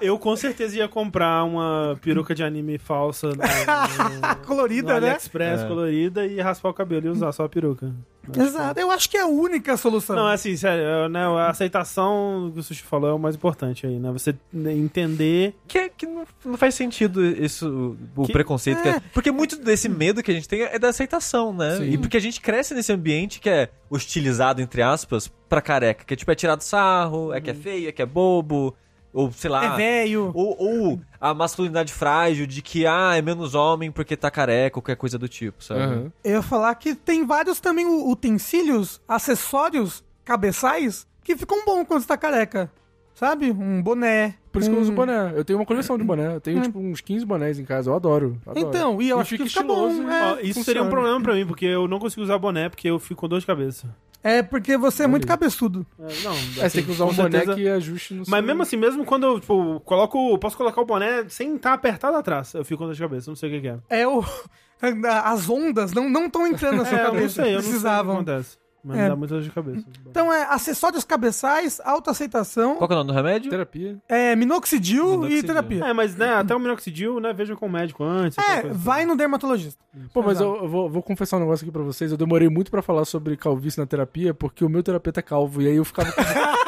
Eu 0.00 0.16
com 0.18 0.36
certeza 0.36 0.76
ia 0.76 0.88
comprar 0.88 1.42
uma 1.44 1.98
peruca 2.00 2.34
de 2.34 2.44
anime 2.44 2.78
falsa 2.78 3.28
no, 3.30 3.34
no, 3.36 4.36
Colorida, 4.46 4.94
no 4.94 5.00
né? 5.00 5.08
AliExpress 5.08 5.64
colorida 5.64 6.24
e 6.24 6.40
raspar 6.40 6.68
o 6.68 6.74
cabelo 6.74 7.06
e 7.06 7.08
usar 7.08 7.32
só 7.32 7.44
a 7.44 7.48
peruca. 7.48 7.92
Exato. 8.36 8.78
Eu 8.78 8.90
acho 8.92 9.10
que 9.10 9.16
é 9.16 9.22
a 9.22 9.26
única 9.26 9.76
solução. 9.76 10.14
Não, 10.14 10.28
assim, 10.28 10.56
sério, 10.56 10.84
é, 10.84 11.08
né, 11.08 11.26
a 11.26 11.48
aceitação 11.48 12.52
que 12.54 12.60
o 12.60 12.62
Sushi 12.62 12.84
falou 12.84 13.10
é 13.10 13.12
o 13.12 13.18
mais 13.18 13.34
importante 13.34 13.84
aí, 13.86 13.98
né? 13.98 14.12
Você 14.12 14.36
entender. 14.54 15.21
Que, 15.66 15.78
é- 15.78 15.88
que 15.88 16.06
não, 16.06 16.24
não 16.44 16.56
faz 16.56 16.74
sentido 16.74 17.24
isso, 17.24 17.96
o 18.16 18.26
Que- 18.26 18.32
preconceito. 18.32 18.82
que 18.82 18.88
é- 18.88 18.96
é. 18.96 19.02
porque 19.12 19.30
muito 19.30 19.56
desse 19.56 19.88
medo 19.88 20.22
que 20.22 20.30
a 20.30 20.34
gente 20.34 20.48
tem 20.48 20.62
é 20.62 20.78
da 20.78 20.88
aceitação, 20.88 21.52
né? 21.52 21.76
Sim. 21.78 21.90
E 21.90 21.98
porque 21.98 22.16
a 22.16 22.20
gente 22.20 22.40
cresce 22.40 22.74
nesse 22.74 22.92
ambiente 22.92 23.40
que 23.40 23.48
é 23.50 23.70
hostilizado, 23.90 24.60
entre 24.60 24.82
aspas, 24.82 25.28
pra 25.48 25.60
careca. 25.60 26.04
Que 26.04 26.14
é 26.14 26.16
tipo, 26.16 26.30
é 26.30 26.34
tirado 26.34 26.62
sarro, 26.62 27.32
é 27.32 27.40
que 27.40 27.50
é 27.50 27.54
feio, 27.54 27.88
é 27.88 27.92
que 27.92 28.02
é 28.02 28.06
bobo, 28.06 28.74
ou 29.12 29.30
sei 29.32 29.50
lá. 29.50 29.74
É 29.74 29.76
velho. 29.76 30.30
Ou, 30.34 30.56
ou 30.58 31.00
a 31.20 31.34
masculinidade 31.34 31.92
frágil 31.92 32.46
de 32.46 32.62
que, 32.62 32.86
ah, 32.86 33.14
é 33.16 33.20
menos 33.22 33.54
homem 33.54 33.90
porque 33.92 34.16
tá 34.16 34.30
careca 34.30 34.78
ou 34.78 34.82
qualquer 34.82 34.96
coisa 34.96 35.18
do 35.18 35.28
tipo, 35.28 35.62
sabe? 35.62 35.80
Aham. 35.82 36.12
Eu 36.24 36.32
ia 36.32 36.42
falar 36.42 36.74
que 36.74 36.94
tem 36.94 37.24
vários 37.26 37.60
também 37.60 37.86
utensílios, 37.86 39.00
acessórios, 39.06 40.02
cabeçais, 40.24 41.06
que 41.22 41.36
ficam 41.36 41.64
bons 41.64 41.84
quando 41.86 42.00
você 42.00 42.08
tá 42.08 42.16
careca. 42.16 42.70
Sabe? 43.14 43.50
Um 43.52 43.82
boné. 43.82 44.34
Por 44.52 44.60
isso 44.60 44.70
que 44.70 44.76
eu 44.76 44.80
uso 44.80 44.92
boné. 44.92 45.32
Eu 45.34 45.44
tenho 45.44 45.58
uma 45.58 45.64
coleção 45.66 45.96
de 45.96 46.04
boné. 46.04 46.34
Eu 46.36 46.40
tenho, 46.40 46.60
tipo, 46.60 46.78
uns 46.78 47.00
15 47.00 47.24
bonés 47.24 47.58
em 47.58 47.64
casa. 47.64 47.90
Eu 47.90 47.94
adoro. 47.94 48.38
adoro. 48.46 48.66
Então, 48.68 49.00
e 49.00 49.08
eu 49.08 49.18
E 49.18 49.20
acho 49.20 49.36
que 49.36 49.48
fica 49.48 49.62
bom. 49.62 49.88
estiloso, 49.88 50.08
é. 50.10 50.22
Ó, 50.32 50.38
isso 50.40 50.62
seria 50.62 50.82
um 50.82 50.84
funciona. 50.84 50.90
problema 50.90 51.20
pra 51.22 51.34
mim, 51.34 51.46
porque 51.46 51.64
eu 51.64 51.88
não 51.88 51.98
consigo 51.98 52.22
usar 52.22 52.36
boné, 52.38 52.68
porque 52.68 52.88
eu 52.88 52.98
fico 52.98 53.22
com 53.22 53.28
dor 53.28 53.40
de 53.40 53.46
cabeça. 53.46 53.88
É 54.24 54.40
porque 54.40 54.76
você 54.76 55.02
é 55.02 55.06
muito 55.08 55.26
cabeçudo. 55.26 55.84
É, 55.98 56.02
não, 56.22 56.32
É, 56.62 56.68
você 56.68 56.70
tem 56.78 56.84
que 56.84 56.92
usar 56.92 57.06
um 57.06 57.12
boné 57.12 57.40
que 57.44 57.66
ajuste 57.68 58.14
no 58.14 58.20
Mas 58.20 58.28
seu- 58.28 58.42
mesmo 58.42 58.62
assim, 58.62 58.76
mesmo 58.76 59.04
quando 59.04 59.24
eu, 59.26 59.40
tipo, 59.40 59.80
coloco. 59.80 60.38
Posso 60.38 60.56
colocar 60.56 60.80
o 60.80 60.84
boné 60.84 61.24
sem 61.28 61.56
estar 61.56 61.72
apertado 61.72 62.16
atrás, 62.16 62.54
eu 62.54 62.64
fico 62.64 62.78
com 62.78 62.84
dor 62.86 62.94
de 62.94 63.00
cabeça, 63.00 63.28
não 63.30 63.36
sei 63.36 63.48
o 63.48 63.52
que, 63.54 63.60
que 63.62 63.68
é. 63.68 63.78
É 63.90 64.06
o. 64.06 64.22
As 65.24 65.48
ondas 65.48 65.92
não 65.92 66.26
estão 66.26 66.46
entrando 66.46 66.76
na 66.78 66.84
sua 66.84 66.98
É, 66.98 67.00
eu 67.00 67.04
não 67.06 67.14
cabeça. 67.14 67.42
sei, 67.42 67.50
eu 67.52 67.54
não 67.54 67.60
sei 67.60 67.60
o 67.60 67.62
que 67.62 67.68
Precisavam. 67.70 68.14
acontece. 68.16 68.58
Mas 68.84 68.98
É. 68.98 69.02
me 69.04 69.08
dá 69.10 69.16
muita 69.16 69.34
dor 69.34 69.42
de 69.44 69.50
cabeça. 69.50 69.86
Então 70.10 70.32
é 70.32 70.42
acessórios 70.44 71.04
cabeçais, 71.04 71.80
autoaceitação, 71.84 72.76
Qual 72.76 72.88
que 72.88 72.94
é 72.94 72.96
o 72.96 72.98
nome 72.98 73.12
do 73.12 73.14
remédio? 73.16 73.48
Terapia. 73.50 73.96
é, 74.08 74.34
minoxidil, 74.34 75.04
e 75.04 75.16
Minoxidil. 75.16 75.42
terapia. 75.46 75.84
É, 75.84 75.92
mas 75.92 76.16
né, 76.16 76.34
até 76.34 76.54
o 76.54 76.58
minoxidil, 76.58 77.20
né, 77.20 77.32
veja 77.32 77.54
com 77.54 77.66
o 77.66 77.70
médico 77.70 78.02
antes. 78.02 78.36
É, 78.38 78.60
coisa 78.62 78.68
assim. 78.70 78.78
vai 78.84 79.04
no 79.06 79.14
dermatologista. 79.16 79.82
Pô, 80.12 80.20
mas 80.22 80.40
Exato. 80.40 80.56
eu, 80.56 80.62
eu 80.64 80.68
vou, 80.68 80.90
vou 80.90 81.02
confessar 81.02 81.36
um 81.36 81.40
negócio 81.40 81.64
aqui 81.64 81.70
pra 81.72 81.82
vocês. 81.82 82.10
Eu 82.10 82.16
demorei 82.16 82.48
muito 82.48 82.70
pra 82.70 82.82
falar 82.82 83.04
sobre 83.04 83.36
calvície 83.36 83.78
na 83.78 83.86
terapia, 83.86 84.34
porque 84.34 84.64
o 84.64 84.68
meu 84.68 84.82
terapeuta 84.82 85.20
é 85.20 85.22
calvo. 85.22 85.62
E 85.62 85.68
aí 85.68 85.76
eu 85.76 85.84
ficava. 85.84 86.10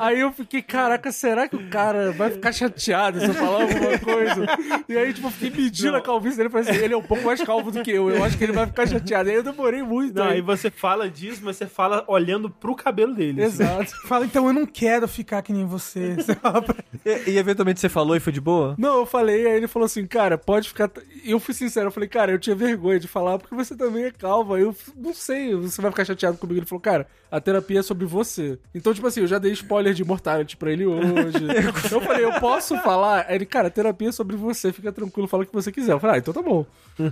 aí, 0.00 0.20
eu... 0.20 0.32
fiquei, 0.32 0.62
caraca, 0.62 1.10
será 1.12 1.48
que 1.48 1.56
o 1.56 1.68
cara 1.68 2.12
vai 2.12 2.30
ficar 2.30 2.52
chateado 2.52 3.20
se 3.20 3.26
eu 3.26 3.34
falar 3.34 3.62
alguma 3.62 3.98
coisa? 3.98 4.46
E 4.88 4.96
aí, 4.96 5.12
tipo, 5.12 5.26
eu 5.26 5.30
fiquei 5.30 5.50
medindo 5.50 5.96
a 5.96 6.00
calvície 6.00 6.36
dele. 6.36 6.48
Falei 6.50 6.68
assim, 6.70 6.82
ele 6.82 6.94
é 6.94 6.96
um 6.96 7.02
pouco 7.02 7.24
mais 7.24 7.42
calvo 7.42 7.70
do 7.70 7.82
que 7.82 7.90
eu. 7.90 8.10
Eu 8.10 8.22
acho 8.24 8.36
que 8.36 8.44
ele 8.44 8.52
vai 8.52 8.66
ficar 8.66 8.86
chateado. 8.86 9.28
Aí 9.30 9.36
eu 9.36 9.42
demorei 9.42 9.82
muito. 9.82 10.14
Não, 10.16 10.24
aí... 10.24 10.34
aí 10.34 10.40
você 10.40 10.70
fala 10.70 11.08
disso, 11.08 11.40
mas 11.44 11.56
você 11.56 11.66
fala 11.66 12.04
olhando 12.08 12.50
pro 12.50 12.74
cabelo 12.74 13.14
dele. 13.14 13.42
assim. 13.42 13.62
Exato. 13.62 13.92
Fala, 14.06 14.24
então 14.26 14.46
eu 14.46 14.52
não 14.52 14.66
quero 14.66 15.06
ficar 15.08 15.40
que 15.42 15.52
nem 15.52 15.64
você. 15.64 16.14
Você 16.16 16.34
fala 16.34 16.60
pra- 16.62 16.76
E, 17.04 17.30
e 17.30 17.38
eventualmente 17.38 17.80
você 17.80 17.88
falou 17.88 18.14
e 18.16 18.20
foi 18.20 18.32
de 18.32 18.40
boa? 18.40 18.74
Não, 18.78 18.98
eu 18.98 19.06
falei, 19.06 19.46
aí 19.46 19.56
ele 19.56 19.66
falou 19.68 19.86
assim, 19.86 20.06
cara, 20.06 20.36
pode 20.36 20.68
ficar. 20.68 20.90
E 21.24 21.30
eu 21.30 21.40
fui 21.40 21.54
sincero, 21.54 21.86
eu 21.88 21.90
falei, 21.92 22.08
cara, 22.08 22.32
eu 22.32 22.38
tinha 22.38 22.54
vergonha 22.54 22.98
de 23.00 23.08
falar 23.08 23.38
porque 23.38 23.54
você 23.54 23.74
também 23.76 24.04
é 24.04 24.10
calva. 24.10 24.58
Eu 24.58 24.74
não 24.96 25.14
sei, 25.14 25.54
você 25.54 25.80
vai 25.80 25.90
ficar 25.90 26.04
chateado 26.04 26.36
comigo. 26.38 26.58
Ele 26.60 26.66
falou, 26.66 26.80
cara, 26.80 27.06
a 27.30 27.40
terapia 27.40 27.80
é 27.80 27.82
sobre 27.82 28.04
você. 28.06 28.58
Então, 28.74 28.92
tipo 28.94 29.06
assim, 29.06 29.20
eu 29.20 29.26
já 29.26 29.38
dei 29.38 29.52
spoiler 29.52 29.73
de 29.82 30.02
Immortality 30.02 30.56
pra 30.56 30.70
ele 30.72 30.86
hoje. 30.86 31.38
eu 31.90 32.00
falei, 32.00 32.24
eu 32.24 32.32
posso 32.40 32.76
falar? 32.78 33.26
Aí 33.28 33.36
ele, 33.36 33.46
cara, 33.46 33.68
a 33.68 33.70
terapia 33.70 34.08
é 34.08 34.12
sobre 34.12 34.36
você, 34.36 34.72
fica 34.72 34.92
tranquilo, 34.92 35.26
fala 35.26 35.42
o 35.42 35.46
que 35.46 35.52
você 35.52 35.72
quiser. 35.72 35.92
Eu 35.92 36.00
falei, 36.00 36.16
ah, 36.16 36.18
então 36.18 36.34
tá 36.34 36.42
bom. 36.42 36.66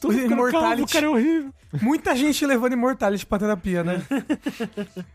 Ficando 0.00 0.32
Immortality. 0.32 0.92
cara, 0.92 1.06
é 1.06 1.08
horrível. 1.08 1.50
Muita 1.82 2.14
gente 2.14 2.44
levando 2.46 2.72
Immortality 2.72 3.26
pra 3.26 3.38
terapia, 3.38 3.82
né? 3.82 4.02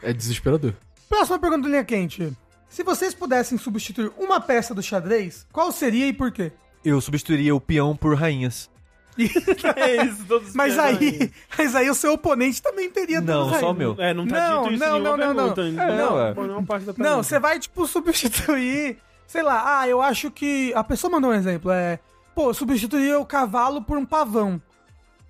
É 0.01 0.11
desesperador. 0.11 0.73
Próxima 1.07 1.39
pergunta 1.39 1.63
do 1.63 1.69
Linha 1.69 1.83
Quente. 1.83 2.31
Se 2.67 2.83
vocês 2.83 3.13
pudessem 3.13 3.57
substituir 3.57 4.11
uma 4.17 4.41
peça 4.41 4.73
do 4.73 4.81
xadrez, 4.81 5.45
qual 5.53 5.71
seria 5.71 6.07
e 6.07 6.13
por 6.13 6.31
quê? 6.31 6.51
Eu 6.83 6.99
substituiria 6.99 7.55
o 7.55 7.61
peão 7.61 7.95
por 7.95 8.15
rainhas. 8.15 8.69
É 9.75 10.05
isso, 10.05 10.25
todos 10.25 10.49
os 10.49 10.55
Mas 10.55 10.77
aí, 10.77 11.31
mas 11.57 11.75
aí 11.75 11.89
o 11.89 11.95
seu 11.95 12.13
oponente 12.13 12.61
também 12.61 12.89
teria 12.89 13.21
Não, 13.21 13.49
só 13.59 13.71
o 13.71 13.73
meu. 13.73 13.95
É, 13.97 14.13
não 14.13 14.25
tá 14.27 14.49
Não, 14.49 14.61
dito 14.63 14.73
isso 14.73 14.83
não, 14.83 14.99
não, 14.99 15.17
não, 15.17 15.33
não. 15.33 15.45
ainda. 15.45 15.87
não, 15.87 15.95
não, 15.95 17.07
é. 17.07 17.11
é 17.11 17.15
você 17.15 17.39
vai, 17.39 17.59
tipo, 17.59 17.85
substituir. 17.87 18.97
Sei 19.27 19.41
lá, 19.41 19.79
ah, 19.79 19.87
eu 19.87 20.01
acho 20.01 20.29
que. 20.29 20.73
A 20.75 20.83
pessoa 20.83 21.11
mandou 21.11 21.31
um 21.31 21.33
exemplo. 21.33 21.71
É. 21.71 21.99
Pô, 22.35 22.49
eu 22.49 22.53
substituiria 22.53 23.19
o 23.19 23.25
cavalo 23.25 23.81
por 23.81 23.97
um 23.97 24.05
pavão. 24.05 24.61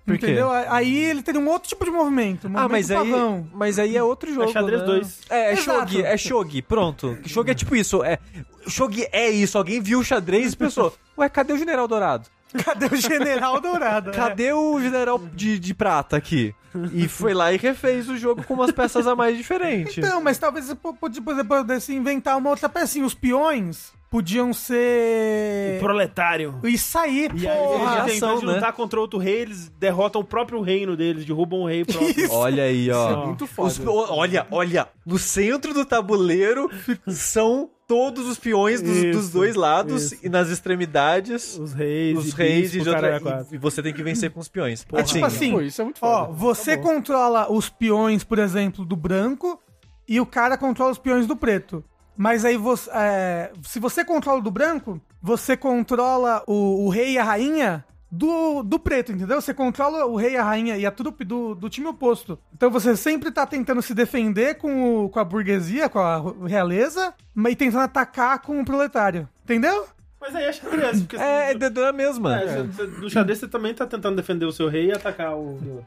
Por 0.04 0.18
quê? 0.18 0.26
Entendeu? 0.26 0.50
Aí 0.50 0.96
ele 0.96 1.22
teria 1.22 1.40
um 1.40 1.48
outro 1.48 1.68
tipo 1.68 1.84
de 1.84 1.90
movimento. 1.90 2.46
Um 2.46 2.56
Ah, 2.56 2.68
mas 2.68 2.90
aí, 2.90 3.10
pavão. 3.10 3.48
mas 3.52 3.78
aí 3.78 3.96
é 3.96 4.02
outro 4.02 4.32
jogo. 4.32 4.52
xadrez 4.52 4.80
né? 4.80 4.86
dois. 4.86 5.20
É, 5.30 5.52
é 5.52 5.56
shogi, 5.56 6.02
é 6.02 6.16
shogi, 6.16 6.60
pronto. 6.60 7.16
Shogi 7.26 7.50
é 7.50 7.54
tipo 7.54 7.74
isso, 7.74 8.04
é. 8.04 8.18
Shogi 8.66 9.06
é 9.10 9.30
isso, 9.30 9.56
alguém 9.56 9.80
viu 9.80 10.00
o 10.00 10.04
xadrez 10.04 10.52
e 10.52 10.56
pensou, 10.56 10.94
ué, 11.16 11.28
cadê 11.28 11.54
o 11.54 11.58
general 11.58 11.88
dourado? 11.88 12.28
Cadê 12.62 12.86
o 12.86 12.96
general 12.96 13.60
dourado? 13.60 14.10
Cadê 14.12 14.52
o 14.52 14.80
general 14.80 15.18
de, 15.34 15.58
de 15.58 15.74
prata 15.74 16.16
aqui? 16.16 16.54
E 16.92 17.06
foi 17.08 17.32
lá 17.34 17.52
e 17.52 17.56
refez 17.56 18.08
o 18.08 18.16
jogo 18.16 18.42
com 18.44 18.54
umas 18.54 18.70
peças 18.72 19.06
a 19.06 19.14
mais 19.14 19.36
diferentes. 19.36 19.98
Então, 19.98 20.20
mas 20.20 20.38
talvez 20.38 20.66
você 20.66 20.74
pudesse 20.74 21.94
inventar 21.94 22.36
uma 22.36 22.50
outra 22.50 22.68
pecinha. 22.68 23.06
Os 23.06 23.14
peões 23.14 23.92
podiam 24.10 24.52
ser. 24.52 25.78
Proletário. 25.80 26.58
Isso 26.64 26.98
aí, 26.98 27.28
E 27.34 27.46
aí, 27.48 27.56
porra. 27.56 28.02
eles, 28.08 28.16
em 28.16 28.20
vez 28.26 28.40
de 28.40 28.46
né? 28.46 28.52
lutar 28.54 28.72
contra 28.72 29.00
outro 29.00 29.18
rei, 29.18 29.40
eles 29.42 29.68
derrotam 29.78 30.20
o 30.20 30.24
próprio 30.24 30.60
reino 30.60 30.96
deles, 30.96 31.24
derrubam 31.24 31.60
o 31.60 31.66
rei 31.66 31.84
próprio. 31.84 32.30
Olha 32.32 32.64
aí, 32.64 32.90
ó. 32.90 33.10
Isso 33.10 33.20
é 33.22 33.26
Muito 33.26 33.46
foda. 33.46 33.68
Os- 33.68 33.78
o- 33.78 34.12
olha, 34.12 34.46
olha, 34.50 34.88
no 35.06 35.18
centro 35.18 35.72
do 35.74 35.84
tabuleiro 35.84 36.68
são 37.06 37.70
todos 37.86 38.26
os 38.26 38.38
peões 38.38 38.80
dos, 38.80 38.96
Isso, 38.96 39.18
dos 39.18 39.30
dois 39.30 39.54
lados 39.54 40.12
isso. 40.12 40.26
e 40.26 40.28
nas 40.28 40.48
extremidades 40.48 41.58
Os 41.58 41.72
reis, 41.72 42.18
os 42.18 42.28
e 42.32 42.36
reis 42.36 42.74
e, 42.74 42.78
bispo, 42.78 42.90
outra, 42.90 43.46
e, 43.50 43.54
e 43.54 43.58
você 43.58 43.82
tem 43.82 43.92
que 43.92 44.02
vencer 44.02 44.30
com 44.30 44.40
os 44.40 44.48
peões. 44.48 44.86
É 44.94 45.02
tipo 45.02 45.24
assim, 45.24 45.52
Pô, 45.52 45.60
isso 45.60 45.80
é 45.80 45.84
muito 45.84 45.98
Ó, 46.02 46.26
foda. 46.26 46.32
você 46.32 46.76
Tá 46.76 46.82
controla 46.82 47.52
os 47.52 47.68
peões, 47.68 48.24
por 48.24 48.38
exemplo, 48.38 48.84
do 48.84 48.96
branco 48.96 49.60
e 50.08 50.20
o 50.20 50.26
cara 50.26 50.56
controla 50.56 50.92
os 50.92 50.98
peões 50.98 51.26
do 51.26 51.36
preto. 51.36 51.84
Mas 52.16 52.44
aí 52.44 52.56
você. 52.56 52.88
é, 52.94 53.50
se 53.62 53.80
você 53.80 54.04
controla 54.04 54.38
o 54.38 54.42
do 54.42 54.50
branco, 54.50 55.00
você 55.20 55.56
controla 55.56 56.42
o, 56.46 56.86
o 56.86 56.88
rei 56.88 57.12
e 57.14 57.18
a 57.18 57.24
rainha 57.24 57.84
do, 58.16 58.62
do 58.62 58.78
preto, 58.78 59.12
entendeu? 59.12 59.40
Você 59.40 59.52
controla 59.52 60.06
o 60.06 60.16
rei 60.16 60.32
e 60.32 60.36
a 60.36 60.42
rainha 60.44 60.76
e 60.76 60.86
a 60.86 60.90
trupe 60.90 61.24
do, 61.24 61.54
do 61.54 61.68
time 61.68 61.86
oposto. 61.88 62.38
Então 62.54 62.70
você 62.70 62.96
sempre 62.96 63.30
tá 63.30 63.44
tentando 63.46 63.82
se 63.82 63.94
defender 63.94 64.56
com, 64.56 65.04
o, 65.04 65.08
com 65.08 65.18
a 65.18 65.24
burguesia, 65.24 65.88
com 65.88 65.98
a 65.98 66.22
realeza, 66.46 67.12
mas 67.34 67.52
e 67.52 67.56
tentando 67.56 67.82
atacar 67.84 68.38
com 68.40 68.60
o 68.60 68.64
proletário. 68.64 69.28
Entendeu? 69.44 69.86
Mas 70.20 70.34
aí 70.36 70.44
é 70.44 70.52
xadrez. 70.52 71.00
Porque 71.02 71.16
É, 71.16 71.50
é 71.50 71.52
você- 71.52 71.58
da- 71.58 71.68
da 71.68 71.92
mesma. 71.92 72.40
é, 72.40 72.46
você- 72.46 72.62
você- 72.86 73.00
no 73.00 73.10
xadrez 73.10 73.38
você 73.40 73.48
também 73.48 73.74
tá 73.74 73.86
tentando 73.86 74.16
defender 74.16 74.46
o 74.46 74.52
seu 74.52 74.68
rei 74.68 74.86
e 74.86 74.92
atacar 74.92 75.34
o 75.34 75.52
outro. 75.54 75.84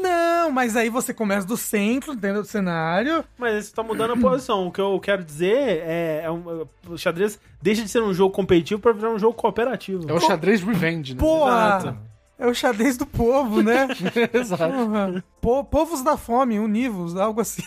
Não, 0.00 0.50
mas 0.50 0.76
aí 0.76 0.88
você 0.88 1.14
começa 1.14 1.46
do 1.46 1.56
centro, 1.56 2.12
entendeu? 2.12 2.42
Do 2.42 2.48
cenário. 2.48 3.24
Mas 3.38 3.54
aí 3.54 3.62
você 3.62 3.74
tá 3.74 3.82
mudando 3.82 4.12
a 4.12 4.16
posição. 4.16 4.66
O 4.66 4.70
que 4.72 4.80
eu 4.80 4.98
quero 5.00 5.24
dizer 5.24 5.56
é, 5.56 6.22
é 6.24 6.30
um- 6.30 6.66
o 6.88 6.96
xadrez 6.98 7.38
deixa 7.62 7.82
de 7.82 7.88
ser 7.88 8.02
um 8.02 8.12
jogo 8.12 8.34
competitivo 8.34 8.80
pra 8.80 8.92
virar 8.92 9.10
um 9.10 9.18
jogo 9.18 9.34
cooperativo. 9.34 10.08
É 10.08 10.12
o 10.12 10.20
xadrez 10.20 10.62
revenge, 10.62 11.14
né? 11.14 11.20
Porra! 11.20 11.78
Exato. 11.78 11.98
É 12.38 12.46
o 12.46 12.54
xadrez 12.54 12.98
do 12.98 13.06
povo, 13.06 13.62
né? 13.62 13.88
Exato. 14.34 15.22
Po- 15.40 15.64
povos 15.64 16.02
da 16.02 16.18
fome, 16.18 16.58
univos, 16.58 17.16
algo 17.16 17.40
assim. 17.40 17.62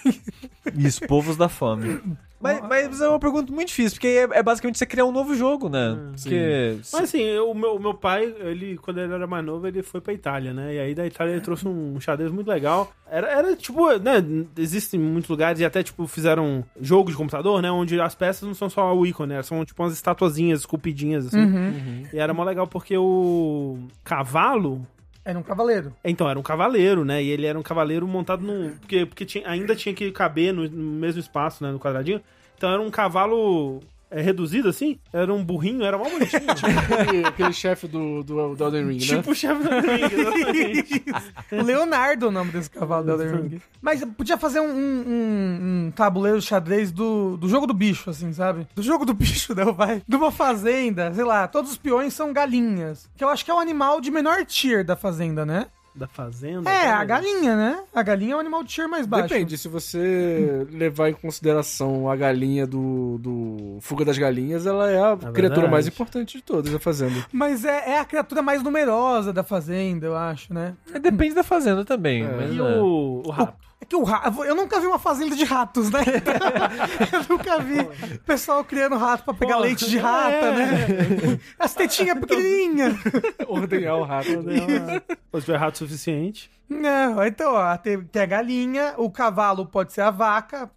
Isso, 0.76 1.02
povos 1.08 1.36
da 1.36 1.50
fome. 1.50 2.00
Mas, 2.42 2.62
mas 2.62 3.02
é 3.02 3.08
uma 3.10 3.20
pergunta 3.20 3.52
muito 3.52 3.68
difícil, 3.68 3.96
porque 3.98 4.08
é, 4.08 4.40
é 4.40 4.42
basicamente 4.44 4.78
você 4.78 4.86
criar 4.86 5.06
um 5.06 5.12
novo 5.12 5.36
jogo, 5.36 5.68
né? 5.68 5.98
Porque. 6.22 6.78
Mas 6.94 7.04
assim, 7.04 7.22
eu- 7.22 7.50
o 7.52 7.54
meu, 7.54 7.76
o 7.76 7.80
meu 7.80 7.94
pai, 7.94 8.34
ele, 8.40 8.78
quando 8.78 9.00
ele 9.00 9.14
era 9.14 9.28
mais 9.28 9.44
novo, 9.46 9.68
ele 9.68 9.84
foi 9.84 10.00
pra 10.00 10.14
Itália, 10.14 10.54
né? 10.54 10.76
E 10.76 10.80
aí 10.80 10.96
da 10.96 11.06
Itália 11.06 11.34
ele 11.34 11.42
trouxe 11.42 11.68
um 11.68 12.00
xadrez 12.00 12.32
muito 12.32 12.48
legal. 12.48 12.92
Era, 13.12 13.28
era 13.28 13.56
tipo, 13.56 13.90
né? 13.98 14.24
Existem 14.58 15.00
muitos 15.00 15.30
lugares 15.30 15.60
e 15.60 15.66
até, 15.66 15.84
tipo, 15.84 16.08
fizeram 16.08 16.64
jogo 16.80 17.10
de 17.12 17.18
computador, 17.18 17.62
né? 17.62 17.70
Onde 17.72 18.00
as 18.00 18.16
peças 18.16 18.48
não 18.48 18.54
são 18.54 18.70
só 18.70 18.96
o 18.96 19.06
ícone, 19.06 19.34
né? 19.34 19.44
São 19.44 19.66
tipo 19.66 19.82
umas 19.84 19.94
estatuazinhas 19.94 20.60
esculpidinhas, 20.62 21.28
assim. 21.28 21.40
Uhum. 21.42 22.04
E 22.14 22.18
era 22.20 22.34
mó 22.34 22.44
legal 22.44 22.68
porque 22.68 22.98
o 22.98 23.78
cavalo. 24.04 24.86
Era 25.26 25.38
um 25.38 25.44
cavaleiro. 25.44 25.94
Então, 26.04 26.30
era 26.30 26.40
um 26.40 26.44
cavaleiro, 26.44 27.04
né? 27.06 27.22
E 27.22 27.30
ele 27.30 27.46
era 27.46 27.60
um 27.60 27.64
cavaleiro 27.64 28.08
montado 28.08 28.42
num. 28.44 28.72
Porque, 28.80 29.06
porque 29.06 29.26
tinha- 29.26 29.48
ainda 29.50 29.76
tinha 29.76 29.94
que 29.94 30.12
caber 30.12 30.54
no, 30.54 30.68
no 30.68 30.92
mesmo 31.00 31.20
espaço, 31.20 31.64
né? 31.64 31.72
No 31.72 31.80
quadradinho. 31.80 32.22
Então 32.58 32.70
era 32.72 32.82
um 32.82 32.90
cavalo 32.90 33.80
é, 34.12 34.22
reduzido, 34.22 34.68
assim. 34.70 34.98
Era 35.14 35.34
um 35.34 35.44
burrinho, 35.44 35.84
era 35.84 35.98
mó 35.98 36.04
bonitinho. 36.10 36.42
aquele, 37.00 37.26
aquele 37.26 37.54
chefe 37.54 37.88
do, 37.88 38.24
do, 38.24 38.56
do 38.56 38.64
Elden 38.66 38.88
Ring, 38.88 38.94
né? 39.00 39.06
tipo 39.18 39.32
o 39.32 39.36
chefe 39.36 39.62
do 39.64 39.70
ringue, 39.70 40.16
exatamente. 40.16 41.04
o 41.54 41.64
Leonardo 41.64 42.26
é 42.26 42.30
o 42.30 42.32
nome 42.32 42.52
desse 42.52 42.70
cavalo 42.70 43.06
do 43.06 43.12
Elden 43.12 43.42
Ring. 43.50 43.62
Mas 43.82 44.04
podia 44.04 44.38
fazer 44.38 44.60
um- 44.62 44.66
um 44.76 45.59
tabuleiro 46.00 46.42
xadrez 46.42 46.92
do, 46.94 47.36
do 47.36 47.50
jogo 47.50 47.68
do 47.68 47.74
bicho, 47.74 48.10
assim, 48.10 48.32
sabe? 48.32 48.66
Do 48.74 48.82
jogo 48.82 49.06
do 49.06 49.14
bicho, 49.14 49.54
né? 49.54 49.66
Vai. 49.66 50.02
De 50.08 50.16
uma 50.16 50.32
fazenda, 50.32 51.14
sei 51.14 51.26
lá, 51.26 51.46
todos 51.48 51.72
os 51.72 51.78
peões 51.78 52.14
são 52.14 52.32
galinhas. 52.32 53.10
Que 53.18 53.24
eu 53.24 53.28
acho 53.30 53.44
que 53.44 53.52
é 53.52 53.54
o 53.54 53.60
animal 53.60 54.00
de 54.00 54.10
menor 54.10 54.46
tier 54.46 54.86
da 54.86 54.96
fazenda, 54.96 55.46
né? 55.46 55.66
Da 55.94 56.08
fazenda. 56.08 56.70
É, 56.70 56.90
a 56.90 57.04
galinha, 57.04 57.56
né? 57.58 57.80
A 57.94 58.02
galinha 58.02 58.34
é 58.34 58.36
o 58.38 58.40
animal 58.40 58.64
de 58.64 58.70
tier 58.70 58.88
mais 58.88 59.06
baixo. 59.06 59.28
Depende, 59.28 59.58
se 59.58 59.68
você 59.68 60.66
levar 60.72 61.10
em 61.10 61.14
consideração 61.14 62.10
a 62.10 62.16
galinha 62.16 62.66
do, 62.66 63.18
do 63.20 63.78
Fuga 63.82 64.06
das 64.06 64.18
Galinhas, 64.18 64.66
ela 64.66 64.90
é 64.90 64.98
a 64.98 65.18
criatura 65.18 65.42
verdade. 65.42 65.72
mais 65.72 65.88
importante 65.88 66.38
de 66.38 66.44
todas 66.44 66.72
da 66.72 66.80
fazenda. 66.80 67.26
Mas 67.34 67.66
é, 67.66 67.90
é 67.92 68.00
a 68.00 68.06
criatura 68.06 68.42
mais 68.42 68.64
numerosa 68.64 69.34
da 69.34 69.44
fazenda, 69.44 70.06
eu 70.06 70.16
acho, 70.16 70.54
né? 70.54 70.76
É, 70.94 71.00
Depende 71.00 71.36
da 71.36 71.44
fazenda 71.44 71.84
também. 71.84 72.24
mas 72.24 72.54
E 72.54 72.60
é. 72.60 72.62
o, 72.64 73.24
o 73.26 73.30
rato? 73.32 73.68
É 73.82 73.86
que 73.86 73.96
o 73.96 74.04
rato. 74.04 74.44
Eu 74.44 74.56
nunca 74.56 74.80
vi 74.80 74.88
uma 74.88 75.00
fazenda 75.00 75.36
de 75.36 75.44
ratos, 75.46 75.90
né? 75.90 76.02
eu 77.14 77.26
nunca 77.30 77.60
vi 77.60 77.80
o 77.80 78.20
pessoal 78.20 78.64
criando 78.64 78.98
rato 78.98 79.24
pra 79.24 79.34
pegar 79.34 79.56
Pô, 79.56 79.62
leite 79.62 79.90
de 79.90 79.98
rata, 79.98 80.36
é. 80.36 80.52
né? 80.52 81.40
As 81.58 81.74
tetinhas 81.74 82.20
pequenininhas. 82.20 82.96
Ordenhar 83.48 83.96
o 83.96 84.04
rato. 84.04 84.28
Se 84.28 85.42
tiver 85.42 85.58
rato 85.58 85.78
suficiente. 85.78 86.52
Não, 86.68 87.26
então, 87.26 87.54
ó, 87.54 87.76
tem, 87.78 88.00
tem 88.04 88.22
a 88.22 88.26
galinha, 88.28 88.94
o 88.98 89.10
cavalo 89.10 89.66
pode 89.66 89.92
ser 89.92 90.02
a 90.02 90.12
vaca, 90.12 90.70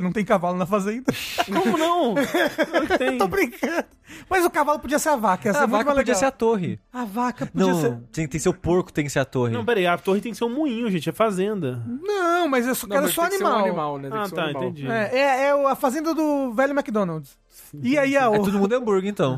porque 0.00 0.02
não 0.02 0.12
tem 0.12 0.24
cavalo 0.24 0.56
na 0.56 0.66
fazenda. 0.66 1.12
Como 1.46 1.76
não? 1.78 2.14
Que 2.14 2.98
tem. 2.98 3.16
Tô 3.18 3.28
brincando. 3.28 3.84
Mas 4.28 4.44
o 4.44 4.50
cavalo 4.50 4.78
podia 4.80 4.98
ser 4.98 5.10
a 5.10 5.16
vaca, 5.16 5.48
ia 5.48 5.52
ser 5.52 5.58
a 5.58 5.60
muito 5.62 5.72
vaca 5.72 5.84
mais 5.84 5.98
podia 5.98 6.14
legal. 6.14 6.18
ser 6.18 6.24
a 6.26 6.30
torre. 6.30 6.80
A 6.92 7.04
vaca 7.04 7.46
podia 7.46 7.66
Não, 7.66 7.80
ser. 7.80 7.90
tem, 7.90 8.02
tem 8.12 8.28
que 8.28 8.40
ser 8.40 8.48
o 8.48 8.54
porco, 8.54 8.92
tem 8.92 9.04
que 9.04 9.10
ser 9.10 9.20
a 9.20 9.24
torre. 9.24 9.52
Não, 9.52 9.64
peraí, 9.64 9.86
a 9.86 9.96
torre 9.98 10.20
tem 10.20 10.32
que 10.32 10.38
ser 10.38 10.44
um 10.44 10.52
moinho, 10.54 10.90
gente. 10.90 11.08
É 11.08 11.12
fazenda. 11.12 11.82
Não, 11.86 12.48
mas 12.48 12.66
eu 12.66 12.74
só 12.74 12.86
Não, 12.86 12.96
quero 12.96 13.12
só 13.12 13.22
um 13.22 13.24
animal. 13.26 13.98
né? 13.98 14.08
Ah, 14.12 14.24
um 14.24 14.30
tá, 14.30 14.44
animal. 14.44 14.64
entendi. 14.64 14.86
É, 14.90 15.10
é, 15.12 15.20
é 15.46 15.50
a 15.70 15.74
fazenda 15.76 16.12
do 16.14 16.52
velho 16.52 16.72
McDonald's. 16.72 17.38
E 17.82 17.96
aí, 17.98 18.16
a, 18.16 18.24
É 18.24 18.38
todo 18.38 18.58
mundo 18.58 18.72
hambúrguer, 18.74 19.08
então. 19.10 19.36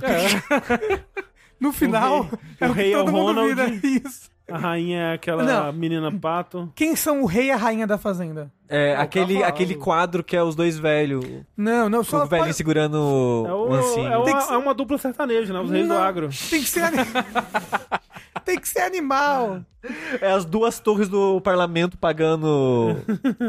no 1.61 1.73
final, 1.73 2.21
O 2.21 2.23
rei- 2.23 2.71
o 2.71 2.75
que 2.75 2.81
rei 2.81 2.93
é 2.95 2.97
o 2.99 3.05
todo 3.05 3.13
mundo 3.13 3.27
Ronald. 3.41 3.55
vira 3.55 3.89
isso. 4.07 4.31
A 4.53 4.59
rainha 4.59 4.99
é 4.99 5.13
aquela 5.15 5.43
Não. 5.43 5.73
menina 5.73 6.13
pato. 6.13 6.71
Quem 6.75 6.95
são 6.95 7.23
o 7.23 7.27
rei 7.27 7.47
e 7.47 7.51
a 7.51 7.57
rainha 7.57 7.87
da 7.87 7.97
fazenda? 7.97 8.51
É, 8.69 8.97
o 8.97 9.01
aquele, 9.01 9.35
cavalo. 9.35 9.49
aquele 9.53 9.75
quadro 9.75 10.23
que 10.25 10.37
é 10.37 10.43
os 10.43 10.55
dois 10.55 10.79
velhos. 10.79 11.25
Não, 11.57 11.89
não, 11.89 12.03
só 12.05 12.25
o 12.25 12.27
velhinho 12.27 12.47
pode- 12.47 12.57
segurando 12.57 12.95
o, 12.97 13.47
É, 13.47 13.53
o, 13.53 13.69
o 13.69 13.73
ancinho. 13.75 14.07
é, 14.13 14.17
uma, 14.17 14.25
Tem 14.25 14.37
que 14.37 14.43
ser- 14.43 14.53
é 14.55 14.57
uma 14.57 14.75
dupla 14.75 14.99
sertaneja, 14.99 15.53
né? 15.53 15.61
Os 15.61 15.71
reis 15.71 15.87
do 15.89 15.95
Não. 15.95 16.03
agro. 16.03 16.29
Tem 16.51 16.61
que 16.63 16.69
ser 16.69 16.83
Tem 18.45 18.59
que 18.59 18.69
ser 18.69 18.81
animal. 18.81 19.61
É 20.21 20.33
as 20.33 20.45
duas 20.45 20.81
torres 20.81 21.09
do 21.09 21.41
parlamento 21.41 21.97
pagando 21.97 22.97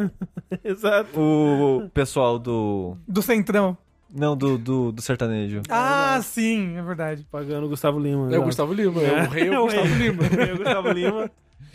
Exato. 0.64 1.20
o 1.20 1.90
pessoal 1.94 2.38
do. 2.38 2.96
Do 3.08 3.22
centrão. 3.22 3.78
Não, 4.14 4.38
do, 4.38 4.58
do, 4.58 4.92
do 4.92 5.02
sertanejo. 5.02 5.62
Ah, 5.70 6.20
sim, 6.22 6.78
é 6.78 6.82
verdade. 6.84 7.26
Pagando 7.32 7.66
o 7.66 7.70
Gustavo 7.70 8.00
Lima. 8.00 8.26
É 8.26 8.26
o 8.26 8.30
exato. 8.30 8.44
Gustavo 8.46 8.74
Lima, 8.74 9.02
é, 9.02 9.24
o 9.24 9.30
rei 9.30 9.48
é 9.50 9.60
o 9.60 9.64
Gustavo 9.66 9.96
Lima. 9.96 10.24
O 10.24 10.28
rei 10.36 10.50
é 10.50 10.54
o 10.54 10.58
Gustavo 10.58 10.90
Lima. 10.92 11.32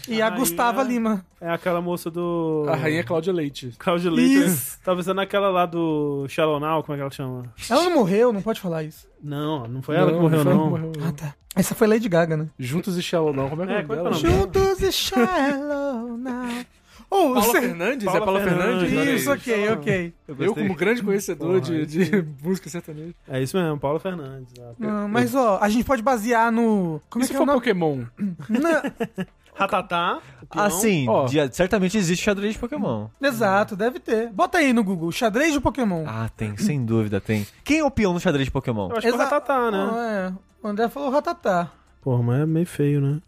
E 0.06 0.22
a 0.22 0.26
rainha- 0.26 0.38
Gustava 0.38 0.82
Lima. 0.82 1.26
É 1.40 1.50
aquela 1.50 1.80
moça 1.82 2.10
do. 2.10 2.64
A 2.68 2.76
rainha 2.76 3.00
é 3.00 3.02
Cláudia 3.02 3.32
Leite. 3.32 3.74
Cláudia 3.78 4.10
Leite. 4.10 4.46
Isso. 4.46 4.78
Tá 4.82 4.94
pensando 4.94 5.16
naquela 5.16 5.50
lá 5.50 5.66
do 5.66 6.24
Shallow 6.28 6.58
Now, 6.60 6.82
como 6.82 6.94
é 6.94 6.96
que 6.98 7.02
ela 7.02 7.10
chama? 7.10 7.52
Ela 7.68 7.82
não 7.84 7.94
morreu, 7.94 8.32
não 8.32 8.40
pode 8.40 8.60
falar 8.60 8.84
isso. 8.84 9.06
Não, 9.22 9.66
não 9.66 9.82
foi 9.82 9.96
ela 9.96 10.06
que 10.06 10.12
Não, 10.14 10.22
morreu, 10.22 10.44
não. 10.44 10.52
que 10.52 10.58
morreu, 10.70 10.92
não. 10.96 11.08
Ah, 11.08 11.12
tá. 11.12 11.34
Essa 11.56 11.74
foi 11.74 11.88
Lady 11.88 12.08
Gaga, 12.08 12.36
né? 12.36 12.46
Juntos 12.58 12.96
e 12.96 13.02
Shallow 13.02 13.32
não. 13.34 13.50
Como 13.50 13.62
é 13.64 13.66
que 13.66 13.72
é, 13.72 13.76
É, 13.76 13.78
o 13.84 13.88
nome 13.88 14.02
como 14.02 14.08
é 14.08 14.10
é? 14.10 14.14
Juntos 14.38 14.80
e 14.82 14.92
shallow 14.92 16.16
now. 16.16 16.48
Oh, 17.10 17.16
Paula 17.34 17.40
você... 17.42 17.60
Fernandes? 17.62 18.04
Paula 18.04 18.20
é 18.20 18.24
Paula 18.24 18.40
Fernandes? 18.42 18.88
Fernandes, 18.90 19.20
Isso, 19.22 19.32
ok, 19.32 19.68
ok. 19.70 20.14
Eu, 20.38 20.54
como 20.54 20.74
grande 20.74 21.02
conhecedor 21.02 21.60
de, 21.60 21.72
Porra, 21.72 21.86
de 21.86 22.24
música 22.42 22.68
sertaneja. 22.68 23.14
É 23.26 23.42
isso 23.42 23.56
mesmo, 23.56 23.78
Paula 23.78 23.98
Fernandes. 23.98 24.52
exato. 24.56 24.76
Não, 24.78 25.08
mas, 25.08 25.34
ó, 25.34 25.58
a 25.60 25.68
gente 25.70 25.84
pode 25.84 26.02
basear 26.02 26.52
no... 26.52 27.00
Como 27.08 27.24
E 27.24 27.26
é 27.26 27.28
que 27.30 27.36
é 27.36 27.40
o 27.40 27.46
nome? 27.46 27.58
Pokémon? 27.60 28.04
Não, 28.48 29.26
Ratatá. 29.54 30.18
o 30.42 30.46
peão. 30.46 30.64
Ah, 30.66 30.70
sim. 30.70 31.06
Ó. 31.08 31.24
de- 31.26 31.52
certamente 31.54 31.96
existe 31.98 32.22
xadrez 32.24 32.52
de 32.52 32.58
Pokémon. 32.60 33.08
Exato, 33.20 33.74
deve 33.74 33.98
ter. 33.98 34.28
Bota 34.30 34.58
aí 34.58 34.72
no 34.72 34.84
Google, 34.84 35.10
xadrez 35.10 35.52
de 35.52 35.60
Pokémon. 35.60 36.04
Ah, 36.06 36.28
tem, 36.36 36.56
sem 36.58 36.84
dúvida 36.84 37.20
tem. 37.20 37.46
Quem 37.64 37.78
é 37.80 37.84
o 37.84 37.90
peão 37.90 38.12
no 38.12 38.20
xadrez 38.20 38.44
de 38.44 38.50
Pokémon? 38.52 38.90
Eu 38.90 38.98
acho 38.98 39.00
que 39.00 39.06
é 39.08 39.10
o 39.10 39.14
Exa- 39.14 39.24
Ratatá, 39.24 39.70
né? 39.70 39.90
Ah, 39.92 40.32
é. 40.34 40.48
O 40.62 40.68
André 40.68 40.88
falou 40.88 41.10
ratatá. 41.10 41.70
Porra, 42.08 42.22
mas 42.22 42.40
é 42.40 42.46
meio 42.46 42.64
feio, 42.66 43.00
né? 43.02 43.20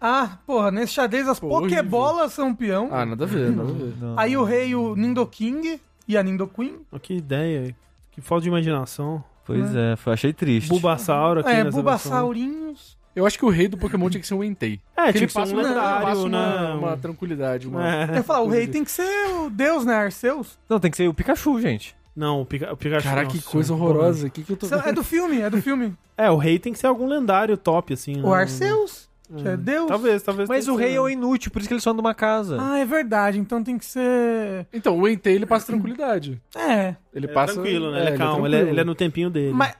Ah, 0.00 0.38
porra, 0.46 0.70
nesse 0.70 0.94
xadrez 0.94 1.28
as 1.28 1.38
Pô, 1.38 1.46
Pokébolas 1.60 2.32
são 2.32 2.54
peão. 2.54 2.88
Ah, 2.90 3.04
nada 3.04 3.24
a 3.24 3.26
ver, 3.26 3.50
nada 3.50 3.68
a 3.68 3.72
ver. 3.74 3.92
Não. 4.00 4.18
Aí 4.18 4.34
o 4.34 4.44
rei, 4.44 4.74
o 4.74 4.96
Nidoking 4.96 5.78
e 6.08 6.16
a 6.16 6.22
Nidoqueen. 6.22 6.76
Ó, 6.90 6.98
Que 6.98 7.12
ideia. 7.18 7.76
Que 8.10 8.22
falta 8.22 8.44
de 8.44 8.48
imaginação. 8.48 9.22
Pois 9.44 9.76
é, 9.76 9.94
foi, 9.96 10.14
achei 10.14 10.32
triste. 10.32 10.70
Bulbasauro 10.70 11.40
aqui 11.40 11.50
É, 11.50 11.64
nessa 11.64 11.76
Bulbasaurinhos. 11.76 12.96
Eu 13.14 13.26
acho 13.26 13.38
que 13.38 13.44
o 13.44 13.50
rei 13.50 13.68
do 13.68 13.76
Pokémon 13.76 14.08
tinha 14.08 14.22
que 14.22 14.26
ser 14.26 14.32
um 14.34 14.42
Entei. 14.42 14.80
É, 14.96 15.08
Que 15.08 15.12
tinha 15.12 15.20
ele 15.20 15.26
que 15.26 15.32
ser 15.34 15.38
passa 15.40 15.52
um 15.54 15.58
uma- 15.58 15.68
lendário, 15.68 16.06
passa 16.06 16.20
uma, 16.22 16.28
né? 16.68 16.74
uma 16.76 16.96
tranquilidade. 16.96 17.68
Uma... 17.68 17.86
É. 17.86 18.08
Eu 18.10 18.14
ia 18.14 18.22
falar, 18.22 18.40
o 18.40 18.48
rei 18.48 18.66
tem 18.66 18.82
que 18.82 18.90
ser 18.90 19.28
o 19.36 19.50
deus, 19.50 19.84
né? 19.84 19.94
Arceus. 19.96 20.58
Não, 20.66 20.80
tem 20.80 20.90
que 20.90 20.96
ser 20.96 21.08
o 21.08 21.12
Pikachu, 21.14 21.60
gente. 21.60 21.94
Não, 22.14 22.42
o, 22.42 22.46
Pika, 22.46 22.72
o 22.72 22.76
Pikachu. 22.76 23.08
Caraca, 23.08 23.30
que 23.30 23.42
coisa 23.42 23.72
horrorosa. 23.72 24.28
O 24.28 24.30
que, 24.30 24.42
que 24.44 24.52
eu 24.52 24.56
tô 24.56 24.66
É 24.72 24.92
do 24.92 25.02
filme, 25.02 25.40
é 25.40 25.50
do 25.50 25.60
filme. 25.60 25.94
É, 26.16 26.30
o 26.30 26.36
rei 26.36 26.58
tem 26.58 26.72
que 26.72 26.78
ser 26.78 26.86
algum 26.86 27.08
lendário 27.08 27.56
top, 27.56 27.92
assim. 27.92 28.20
O 28.22 28.30
né? 28.30 28.36
Arceus, 28.36 29.08
que 29.36 29.48
é 29.48 29.56
deus. 29.56 29.88
Talvez, 29.88 30.22
talvez. 30.22 30.48
Mas 30.48 30.68
o 30.68 30.76
rei 30.76 30.90
ser. 30.90 30.96
é 30.96 31.00
o 31.00 31.08
inútil, 31.08 31.50
por 31.50 31.58
isso 31.58 31.66
que 31.68 31.74
ele 31.74 31.80
só 31.80 31.90
anda 31.90 32.00
numa 32.00 32.14
casa. 32.14 32.56
Ah, 32.60 32.78
é 32.78 32.84
verdade. 32.84 33.38
Então 33.38 33.64
tem 33.64 33.76
que 33.76 33.84
ser. 33.84 34.66
Então, 34.72 34.96
o 34.96 35.08
Entei, 35.08 35.34
ele 35.34 35.46
passa 35.46 35.66
tranquilidade. 35.66 36.40
É. 36.54 36.88
Ele 36.88 36.96
Ele 37.14 37.26
é 37.26 37.28
passa... 37.28 37.54
tranquilo, 37.54 37.90
né? 37.90 38.00
Ele 38.00 38.10
é 38.10 38.14
é 38.14 38.16
calmo, 38.16 38.46
ele 38.46 38.54
é, 38.54 38.58
tranquilo. 38.58 38.74
ele 38.74 38.80
é 38.80 38.84
no 38.84 38.94
tempinho 38.94 39.30
dele. 39.30 39.52
Mas. 39.52 39.74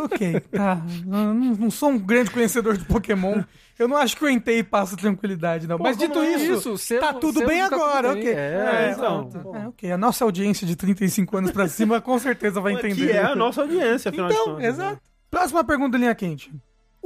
Ok, 0.00 0.40
tá. 0.52 0.80
Não, 1.04 1.34
não 1.34 1.70
sou 1.70 1.90
um 1.90 1.98
grande 1.98 2.30
conhecedor 2.30 2.76
de 2.76 2.84
Pokémon. 2.84 3.42
Eu 3.78 3.88
não 3.88 3.96
acho 3.96 4.16
que 4.16 4.24
o 4.24 4.28
Entei 4.28 4.62
passa 4.62 4.96
tranquilidade, 4.96 5.66
não. 5.66 5.76
Pô, 5.76 5.82
Mas 5.82 5.96
dito 5.96 6.18
é 6.20 6.34
isso, 6.36 6.78
selo- 6.78 7.00
tá 7.00 7.12
tudo 7.12 7.44
bem 7.44 7.56
de 7.56 7.74
agora, 7.74 8.08
tudo 8.10 8.20
bem. 8.22 8.30
ok. 8.30 8.32
É, 8.34 8.86
É, 8.88 8.92
então. 8.92 9.26
exato. 9.28 9.56
É, 9.56 9.68
ok. 9.68 9.92
A 9.92 9.98
nossa 9.98 10.24
audiência 10.24 10.64
de 10.66 10.76
35 10.76 11.36
anos 11.36 11.50
pra 11.50 11.66
cima 11.68 12.00
com 12.00 12.16
certeza 12.18 12.60
vai 12.60 12.74
entender. 12.74 12.94
Que 12.94 13.10
é 13.12 13.22
a 13.24 13.34
nossa 13.34 13.62
audiência, 13.62 14.10
afinal 14.10 14.28
de 14.28 14.32
Então, 14.34 14.44
contas. 14.46 14.62
né? 14.62 14.68
exato. 14.68 15.00
Próxima 15.30 15.64
pergunta, 15.64 15.98
linha 15.98 16.14
quente. 16.14 16.52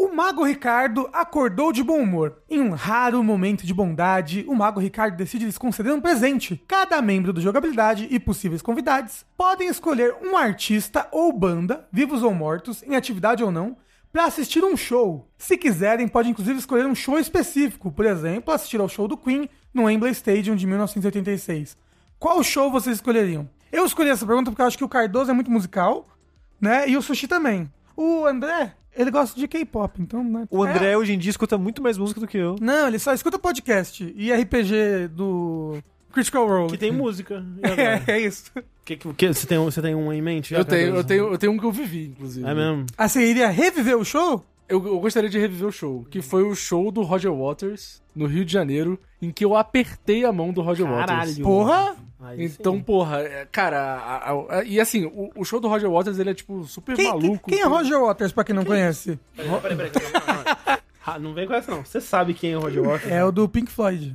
O 0.00 0.14
Mago 0.14 0.44
Ricardo 0.44 1.10
acordou 1.12 1.72
de 1.72 1.82
bom 1.82 1.98
humor. 1.98 2.40
Em 2.48 2.60
um 2.60 2.70
raro 2.70 3.20
momento 3.20 3.66
de 3.66 3.74
bondade, 3.74 4.44
o 4.46 4.54
Mago 4.54 4.78
Ricardo 4.78 5.16
decide 5.16 5.44
lhes 5.44 5.58
conceder 5.58 5.92
um 5.92 6.00
presente. 6.00 6.62
Cada 6.68 7.02
membro 7.02 7.32
do 7.32 7.40
Jogabilidade 7.40 8.06
e 8.08 8.20
possíveis 8.20 8.62
convidados 8.62 9.26
podem 9.36 9.66
escolher 9.66 10.14
um 10.22 10.36
artista 10.36 11.08
ou 11.10 11.32
banda, 11.32 11.84
vivos 11.90 12.22
ou 12.22 12.32
mortos, 12.32 12.80
em 12.84 12.94
atividade 12.94 13.42
ou 13.42 13.50
não, 13.50 13.76
pra 14.12 14.26
assistir 14.26 14.62
um 14.62 14.76
show. 14.76 15.28
Se 15.36 15.58
quiserem, 15.58 16.06
pode 16.06 16.28
inclusive 16.28 16.60
escolher 16.60 16.86
um 16.86 16.94
show 16.94 17.18
específico. 17.18 17.90
Por 17.90 18.06
exemplo, 18.06 18.54
assistir 18.54 18.80
ao 18.80 18.88
show 18.88 19.08
do 19.08 19.16
Queen 19.16 19.50
no 19.74 19.86
Wembley 19.86 20.12
Stadium 20.12 20.54
de 20.54 20.64
1986. 20.64 21.76
Qual 22.20 22.40
show 22.44 22.70
vocês 22.70 22.98
escolheriam? 22.98 23.50
Eu 23.72 23.84
escolhi 23.84 24.10
essa 24.10 24.24
pergunta 24.24 24.52
porque 24.52 24.62
eu 24.62 24.66
acho 24.66 24.78
que 24.78 24.84
o 24.84 24.88
Cardoso 24.88 25.32
é 25.32 25.34
muito 25.34 25.50
musical, 25.50 26.06
né? 26.60 26.88
E 26.88 26.96
o 26.96 27.02
Sushi 27.02 27.26
também. 27.26 27.68
O 27.96 28.24
André, 28.26 28.76
ele 28.98 29.10
gosta 29.10 29.38
de 29.38 29.46
K-pop, 29.48 30.02
então, 30.02 30.22
né? 30.24 30.46
O 30.50 30.66
É- 30.66 30.70
André 30.70 30.96
hoje 30.96 31.12
em 31.14 31.18
dia 31.18 31.30
escuta 31.30 31.56
muito 31.56 31.80
mais 31.82 31.96
música 31.96 32.20
do 32.20 32.26
que 32.26 32.36
eu. 32.36 32.56
Não, 32.60 32.88
ele 32.88 32.98
só 32.98 33.12
escuta 33.14 33.38
podcast 33.38 34.12
e 34.16 34.32
RPG 34.32 35.08
do 35.12 35.78
Critical 36.12 36.46
Role. 36.46 36.70
Que 36.72 36.78
tem 36.78 36.92
música. 36.92 37.44
É, 38.08 38.12
é 38.12 38.20
isso. 38.20 38.50
que, 38.84 38.96
que, 38.96 39.12
que- 39.14 39.28
você, 39.32 39.46
tem, 39.46 39.58
um- 39.58 39.64
você 39.66 39.80
tem 39.82 39.94
uma 39.94 40.14
em 40.16 40.22
mente? 40.22 40.52
Eu 40.54 40.64
tenho, 40.64 40.96
eu, 40.96 41.04
tenho, 41.04 41.28
eu 41.32 41.38
tenho 41.38 41.52
um 41.52 41.58
que 41.58 41.64
eu 41.64 41.72
vivi, 41.72 42.06
inclusive. 42.08 42.46
É 42.46 42.54
mesmo? 42.54 42.86
Ah, 42.96 43.08
você 43.08 43.24
iria 43.24 43.48
reviver 43.48 43.96
o 43.96 44.04
show? 44.04 44.44
Eu, 44.68 44.86
eu 44.86 45.00
gostaria 45.00 45.30
de 45.30 45.38
reviver 45.38 45.66
o 45.68 45.72
show, 45.72 46.04
que 46.10 46.20
foi 46.20 46.42
o 46.42 46.54
show 46.54 46.90
do 46.90 47.02
Roger 47.02 47.32
Waters, 47.32 48.02
no 48.14 48.26
Rio 48.26 48.44
de 48.44 48.52
Janeiro, 48.52 48.98
em 49.22 49.30
que 49.30 49.44
eu 49.44 49.56
apertei 49.56 50.24
a 50.24 50.32
mão 50.32 50.52
do 50.52 50.60
Roger 50.60 50.84
Waters. 50.86 51.06
Caralho. 51.06 51.42
Porra! 51.42 51.96
Aí 52.20 52.44
Então, 52.44 52.74
sim. 52.74 52.82
porra, 52.82 53.20
é, 53.20 53.46
cara, 53.50 53.78
a- 53.80 54.30
a- 54.32 54.58
a- 54.58 54.64
e 54.64 54.78
assim, 54.80 55.06
o, 55.06 55.30
o 55.36 55.44
show 55.44 55.60
do 55.60 55.68
Roger 55.68 55.88
Waters, 55.90 56.18
ele 56.18 56.30
é, 56.30 56.34
tipo, 56.34 56.64
super 56.64 56.96
Quem, 56.96 57.06
maluco. 57.08 57.48
quem 57.48 57.60
é 57.60 57.64
Roger 57.66 57.98
Waters, 58.00 58.32
pra 58.32 58.42
quem 58.44 58.54
não 58.56 58.64
conhece? 58.64 59.18
Peraí, 59.36 59.60
peraí, 59.60 59.76
peraí. 59.90 60.12
Não, 60.12 60.20
não, 60.34 60.34
não. 60.44 60.78
Ah, 61.06 61.18
Não 61.18 61.32
vem 61.32 61.46
com 61.46 61.54
essa, 61.54 61.70
não. 61.70 61.82
Você 61.84 62.00
sabe 62.02 62.34
quem 62.34 62.52
é 62.52 62.56
o 62.58 62.60
Roger 62.60 62.82
Waters? 62.82 63.10
É 63.12 63.24
o 63.24 63.32
do 63.32 63.48
Pink 63.48 63.70
Floyd. 63.70 64.14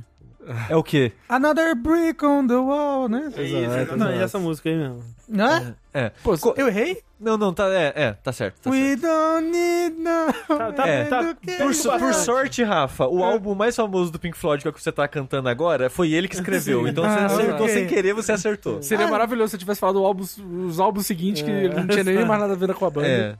É 0.68 0.76
o 0.76 0.82
quê? 0.82 1.10
Another 1.28 1.74
brick 1.74 2.22
on 2.24 2.46
the 2.46 2.54
wall, 2.54 3.08
né? 3.08 3.32
É 3.34 3.42
isso, 3.42 3.56
exatamente 3.56 4.22
essa 4.22 4.38
música 4.38 4.68
aí 4.68 4.76
mesmo. 4.76 5.02
Né? 5.26 5.74
É. 5.94 6.10
Pô, 6.22 6.36
Co- 6.38 6.52
Eu 6.58 6.68
errei? 6.68 6.98
Não, 7.24 7.38
não, 7.38 7.54
tá, 7.54 7.68
é, 7.72 7.92
é, 7.96 8.12
tá 8.12 8.32
certo. 8.32 8.60
Tá 8.60 8.70
certo. 8.70 8.70
We 8.70 8.96
don't 8.96 9.50
need 9.50 9.96
no... 9.98 10.56
Tá, 10.58 10.72
tá, 10.72 10.86
É. 10.86 11.04
tá. 11.04 11.34
Por, 11.58 11.74
so- 11.74 11.98
por 11.98 12.12
sorte, 12.14 12.62
Rafa, 12.62 13.06
o 13.06 13.24
álbum 13.24 13.54
mais 13.54 13.74
famoso 13.74 14.12
do 14.12 14.18
Pink 14.18 14.36
Floyd, 14.36 14.62
que 14.62 14.68
é 14.68 14.70
o 14.70 14.74
que 14.74 14.82
você 14.82 14.92
tá 14.92 15.08
cantando 15.08 15.48
agora, 15.48 15.88
foi 15.88 16.12
ele 16.12 16.28
que 16.28 16.34
escreveu. 16.34 16.86
Então 16.86 17.04
Ah, 17.04 17.28
você 17.28 17.34
acertou 17.40 17.64
ok. 17.66 17.68
sem 17.68 17.86
querer, 17.86 18.12
você 18.12 18.32
acertou. 18.32 18.82
Seria 18.82 19.06
Ah. 19.06 19.10
maravilhoso 19.10 19.50
se 19.50 19.56
eu 19.56 19.60
tivesse 19.60 19.80
falado 19.80 19.98
álbum- 20.04 20.24
os 20.66 20.78
álbuns 20.78 21.06
seguintes, 21.06 21.42
que 21.42 21.50
não 21.50 21.86
tinha 21.86 22.04
nem 22.04 22.24
mais 22.24 22.40
nada 22.40 22.52
a 22.52 22.56
ver 22.56 22.74
com 22.74 22.84
a 22.86 22.90
banda. 22.90 23.06
É. 23.08 23.34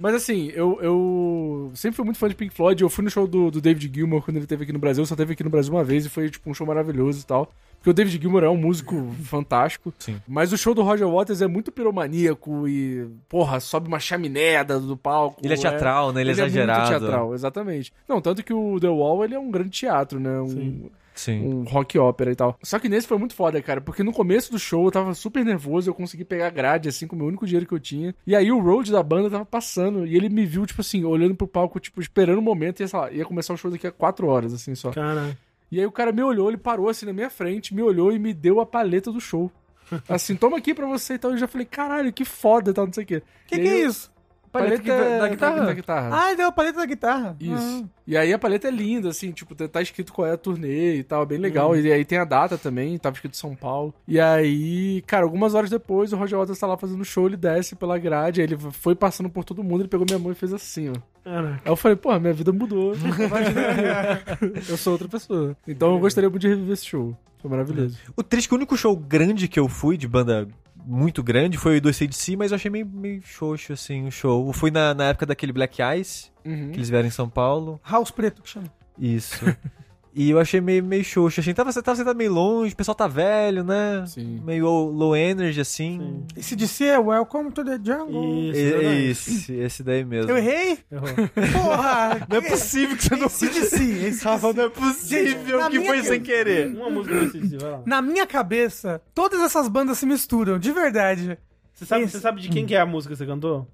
Mas 0.00 0.14
assim, 0.14 0.50
eu, 0.54 0.78
eu 0.80 1.70
sempre 1.74 1.96
fui 1.96 2.04
muito 2.04 2.18
fã 2.18 2.28
de 2.28 2.34
Pink 2.34 2.54
Floyd. 2.54 2.82
Eu 2.82 2.88
fui 2.88 3.04
no 3.04 3.10
show 3.10 3.26
do, 3.26 3.50
do 3.50 3.60
David 3.60 3.90
Gilmour 3.94 4.22
quando 4.22 4.36
ele 4.36 4.44
esteve 4.44 4.64
aqui 4.64 4.72
no 4.72 4.78
Brasil. 4.78 5.04
Só 5.06 5.16
teve 5.16 5.32
aqui 5.32 5.44
no 5.44 5.50
Brasil 5.50 5.72
uma 5.72 5.84
vez 5.84 6.06
e 6.06 6.08
foi 6.08 6.30
tipo 6.30 6.50
um 6.50 6.54
show 6.54 6.66
maravilhoso 6.66 7.20
e 7.20 7.26
tal. 7.26 7.52
Porque 7.78 7.90
o 7.90 7.92
David 7.92 8.20
Gilmour 8.20 8.44
é 8.44 8.48
um 8.48 8.56
músico 8.56 9.10
fantástico. 9.24 9.92
Sim. 9.98 10.20
Mas 10.26 10.52
o 10.52 10.58
show 10.58 10.74
do 10.74 10.82
Roger 10.82 11.08
Waters 11.08 11.42
é 11.42 11.46
muito 11.46 11.70
piromaníaco 11.70 12.66
e, 12.66 13.06
porra, 13.28 13.60
sobe 13.60 13.88
uma 13.88 14.00
chaminé 14.00 14.64
do 14.64 14.96
palco. 14.96 15.40
Ele 15.44 15.54
é 15.54 15.56
teatral, 15.56 16.12
né? 16.12 16.22
Ele 16.22 16.30
é 16.30 16.32
exagerado. 16.32 16.80
muito 16.80 16.98
teatral, 16.98 17.34
exatamente. 17.34 17.92
Não, 18.08 18.20
tanto 18.20 18.42
que 18.42 18.54
o 18.54 18.80
The 18.80 18.88
Wall 18.88 19.24
ele 19.24 19.34
é 19.34 19.38
um 19.38 19.50
grande 19.50 19.70
teatro, 19.70 20.18
né? 20.18 20.40
Um, 20.40 20.48
Sim. 20.48 20.90
Sim. 21.14 21.40
um 21.46 21.62
rock 21.62 21.98
ópera 21.98 22.32
e 22.32 22.34
tal. 22.34 22.58
Só 22.62 22.78
que 22.78 22.88
nesse 22.88 23.06
foi 23.06 23.16
muito 23.18 23.34
foda, 23.34 23.62
cara, 23.62 23.80
porque 23.80 24.02
no 24.02 24.12
começo 24.12 24.50
do 24.50 24.58
show 24.58 24.84
eu 24.84 24.90
tava 24.90 25.14
super 25.14 25.44
nervoso, 25.44 25.88
eu 25.88 25.94
consegui 25.94 26.24
pegar 26.24 26.48
a 26.48 26.50
grade, 26.50 26.88
assim, 26.88 27.06
com 27.06 27.14
o 27.14 27.18
meu 27.18 27.28
único 27.28 27.46
dinheiro 27.46 27.66
que 27.66 27.72
eu 27.74 27.80
tinha. 27.80 28.14
E 28.26 28.34
aí 28.34 28.50
o 28.50 28.58
road 28.60 28.90
da 28.90 29.02
banda 29.02 29.30
tava 29.30 29.44
passando, 29.44 30.06
e 30.06 30.16
ele 30.16 30.28
me 30.28 30.44
viu, 30.44 30.66
tipo 30.66 30.80
assim, 30.80 31.04
olhando 31.04 31.34
pro 31.34 31.46
palco, 31.46 31.78
tipo, 31.78 32.00
esperando 32.00 32.38
o 32.38 32.42
momento, 32.42 32.82
e 32.82 32.88
sei 32.88 32.98
lá, 32.98 33.10
ia 33.12 33.24
começar 33.24 33.54
o 33.54 33.56
show 33.56 33.70
daqui 33.70 33.86
a 33.86 33.92
quatro 33.92 34.26
horas, 34.26 34.52
assim, 34.52 34.74
só. 34.74 34.90
Cara, 34.90 35.36
E 35.70 35.78
aí 35.80 35.86
o 35.86 35.92
cara 35.92 36.12
me 36.12 36.22
olhou, 36.22 36.48
ele 36.48 36.56
parou 36.58 36.88
assim 36.88 37.06
na 37.06 37.12
minha 37.12 37.30
frente, 37.30 37.74
me 37.74 37.82
olhou 37.82 38.12
e 38.12 38.18
me 38.18 38.32
deu 38.34 38.60
a 38.60 38.66
paleta 38.66 39.10
do 39.10 39.20
show. 39.20 39.50
Assim, 40.08 40.34
toma 40.34 40.56
aqui 40.56 40.72
pra 40.72 40.86
você 40.86 41.14
e 41.14 41.18
tal. 41.18 41.32
Eu 41.32 41.36
já 41.36 41.46
falei, 41.46 41.66
caralho, 41.66 42.10
que 42.12 42.24
foda 42.24 42.70
e 42.70 42.74
tal, 42.74 42.86
não 42.86 42.92
sei 42.92 43.04
o 43.04 43.06
quê. 43.06 43.22
Que 43.46 43.56
E 43.56 43.58
que 43.60 43.68
é 43.68 43.82
eu- 43.84 43.88
isso? 43.90 44.10
Paleta, 44.54 44.82
Paleta 44.84 45.18
da, 45.18 45.28
guitarra? 45.28 45.66
Da 45.66 45.74
guitarra. 45.74 46.10
Ah, 46.12 46.34
deu 46.34 46.46
a 46.46 46.52
paleta 46.52 46.78
da 46.78 46.86
guitarra. 46.86 47.36
Isso. 47.40 47.90
E 48.06 48.16
aí 48.16 48.32
a 48.32 48.38
paleta 48.38 48.68
é 48.68 48.70
linda, 48.70 49.08
assim, 49.08 49.32
tipo, 49.32 49.52
tá 49.52 49.82
escrito 49.82 50.12
qual 50.12 50.28
é 50.28 50.32
a 50.32 50.36
turnê 50.36 50.94
e 50.94 51.02
tal, 51.02 51.26
bem 51.26 51.38
legal. 51.38 51.76
E 51.76 51.92
aí 51.92 52.04
tem 52.04 52.18
a 52.18 52.24
data 52.24 52.56
também, 52.56 52.96
tava 52.96 53.16
escrito 53.16 53.36
São 53.36 53.56
Paulo. 53.56 53.92
E 54.06 54.20
aí, 54.20 55.02
cara, 55.08 55.24
algumas 55.24 55.54
horas 55.54 55.70
depois, 55.70 56.12
o 56.12 56.16
Roger 56.16 56.38
Waters 56.38 56.58
tá 56.60 56.68
lá 56.68 56.76
fazendo 56.76 57.04
show, 57.04 57.26
ele 57.26 57.36
desce 57.36 57.74
pela 57.74 57.98
grade, 57.98 58.40
aí 58.40 58.46
ele 58.46 58.56
foi 58.56 58.94
passando 58.94 59.28
por 59.28 59.42
todo 59.42 59.64
mundo, 59.64 59.80
ele 59.80 59.88
pegou 59.88 60.06
minha 60.08 60.20
mão 60.20 60.30
e 60.30 60.36
fez 60.36 60.52
assim, 60.52 60.90
ó. 60.90 60.92
cara. 61.24 61.60
Aí 61.64 61.72
eu 61.72 61.74
falei, 61.74 61.96
pô, 61.96 62.16
minha 62.20 62.32
vida 62.32 62.52
mudou. 62.52 62.94
eu 64.68 64.76
sou 64.76 64.92
outra 64.92 65.08
pessoa. 65.08 65.56
Então 65.66 65.94
eu 65.94 65.98
gostaria 65.98 66.30
muito 66.30 66.42
de 66.42 66.48
reviver 66.48 66.74
esse 66.74 66.86
show. 66.86 67.16
Foi 67.42 67.50
maravilhoso. 67.50 67.98
O 68.16 68.22
triste 68.22 68.48
que 68.48 68.54
o 68.54 68.56
único 68.56 68.76
show 68.76 68.96
grande 68.96 69.48
que 69.48 69.58
eu 69.58 69.68
fui, 69.68 69.96
de 69.96 70.06
banda 70.06 70.48
muito 70.84 71.22
grande, 71.22 71.56
foi 71.58 71.78
o 71.78 71.80
do 71.80 71.88
ACDC, 71.88 72.36
mas 72.36 72.50
eu 72.52 72.56
achei 72.56 72.70
meio, 72.70 72.86
meio 72.86 73.20
xoxo, 73.22 73.72
assim, 73.72 74.06
o 74.06 74.10
show. 74.10 74.46
Eu 74.46 74.52
fui 74.52 74.70
na, 74.70 74.92
na 74.94 75.04
época 75.08 75.26
daquele 75.26 75.52
Black 75.52 75.80
Eyes, 75.82 76.32
Uhum. 76.44 76.70
que 76.72 76.76
eles 76.78 76.90
vieram 76.90 77.08
em 77.08 77.10
São 77.10 77.28
Paulo. 77.28 77.80
House 77.82 78.10
preto 78.10 78.42
que 78.42 78.48
chama. 78.50 78.66
Isso. 78.98 79.44
e 80.14 80.30
eu 80.30 80.38
achei 80.38 80.60
meio, 80.60 80.84
meio 80.84 81.04
xoxo, 81.04 81.40
assim. 81.40 81.52
Tava, 81.52 81.72
tava 81.72 81.96
sentado 81.96 82.16
meio 82.16 82.32
longe, 82.32 82.72
o 82.72 82.76
pessoal 82.76 82.94
tá 82.94 83.06
velho, 83.08 83.64
né? 83.64 84.04
Sim. 84.06 84.40
Meio 84.44 84.66
low 84.68 85.16
energy, 85.16 85.60
assim. 85.60 86.24
Esse 86.36 86.54
DC 86.54 86.84
é 86.84 86.98
Welcome 86.98 87.50
to 87.50 87.64
the 87.64 87.78
Jungle. 87.82 88.50
Isso, 88.50 88.58
E-. 88.60 89.10
Esse, 89.10 89.52
esse 89.54 89.82
daí 89.82 90.04
mesmo. 90.04 90.30
Eu 90.30 90.36
errei? 90.36 90.78
Errou. 90.90 91.08
Porra! 91.52 92.26
Não 92.30 92.36
é 92.36 92.40
possível 92.42 92.96
que 92.96 93.02
você 93.04 93.16
não... 93.16 93.26
Esse 93.26 93.48
DC, 93.48 93.82
esse 94.06 94.24
Rafa, 94.24 94.52
não 94.52 94.64
é 94.64 94.68
possível 94.68 95.58
na 95.60 95.68
que 95.70 95.78
minha 95.78 95.90
foi 95.90 96.02
sem 96.02 96.20
querer. 96.22 96.68
Uma 96.68 96.90
música 96.90 97.18
desse 97.20 97.38
DC, 97.38 97.56
vai 97.58 97.70
lá. 97.72 97.82
Na 97.84 98.00
minha 98.00 98.26
cabeça, 98.26 99.02
todas 99.14 99.40
essas 99.40 99.66
bandas 99.68 99.98
se 99.98 100.06
misturam, 100.06 100.58
de 100.58 100.70
verdade. 100.72 101.36
Você 101.72 101.84
sabe, 101.84 102.04
Esse- 102.04 102.12
você 102.12 102.20
sabe 102.20 102.40
de 102.40 102.48
quem 102.48 102.64
que 102.64 102.74
é 102.74 102.80
a 102.80 102.86
música 102.86 103.12
que 103.14 103.18
você 103.18 103.26
cantou? 103.26 103.66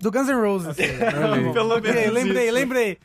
Do 0.00 0.10
Guns 0.10 0.26
N' 0.28 0.34
Roses. 0.34 0.76
Pelo 1.52 1.68
Lembrei, 1.76 2.10
lembrei, 2.10 2.44
isso. 2.46 2.54
lembrei. 2.54 2.98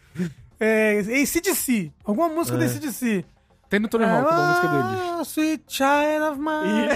É, 0.60 1.00
ACDC. 1.00 1.92
Alguma 2.04 2.30
música 2.30 2.58
do 2.58 2.64
ACDC. 2.64 3.24
Tem 3.70 3.80
no 3.80 3.88
Tony 3.88 4.04
Hawk, 4.04 4.28
uma 4.32 4.48
música 4.48 4.68
deles. 4.68 5.02
Ah, 5.02 5.22
Sweet 5.24 5.64
Child 5.68 6.24
of 6.32 6.40
Mine. 6.40 6.88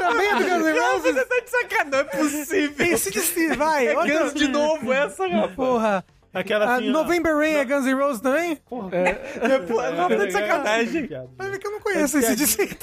Também 0.00 0.28
é 0.28 0.34
do 0.34 0.44
Guns 0.44 0.66
N' 0.66 0.80
Roses. 0.80 1.14
Você 1.14 1.24
tá 1.26 1.40
de 1.40 1.50
sacanagem, 1.50 1.90
não 1.90 1.98
é 1.98 2.04
possível. 2.04 2.94
ACDC, 2.94 3.56
vai. 3.56 3.86
É 3.86 3.94
Guns 3.94 4.34
de 4.34 4.48
novo 4.48 4.92
essa, 4.92 5.26
Rafa. 5.28 5.54
Porra. 5.54 6.04
Aquela 6.32 6.76
assim. 6.76 6.90
November 6.90 7.36
Rain 7.36 7.54
é 7.54 7.64
Guns 7.66 7.84
N' 7.84 7.94
Roses 7.94 8.20
também? 8.22 8.58
É, 8.92 9.58
pô, 9.58 9.76
Rafa, 9.76 10.16
tá 10.16 10.24
de 10.24 10.32
sacanagem. 10.32 11.08
Vai 11.36 11.50
ver 11.50 11.58
que 11.58 11.66
eu 11.66 11.70
não 11.70 11.80
conheço 11.80 12.16
ACDC. 12.16 12.78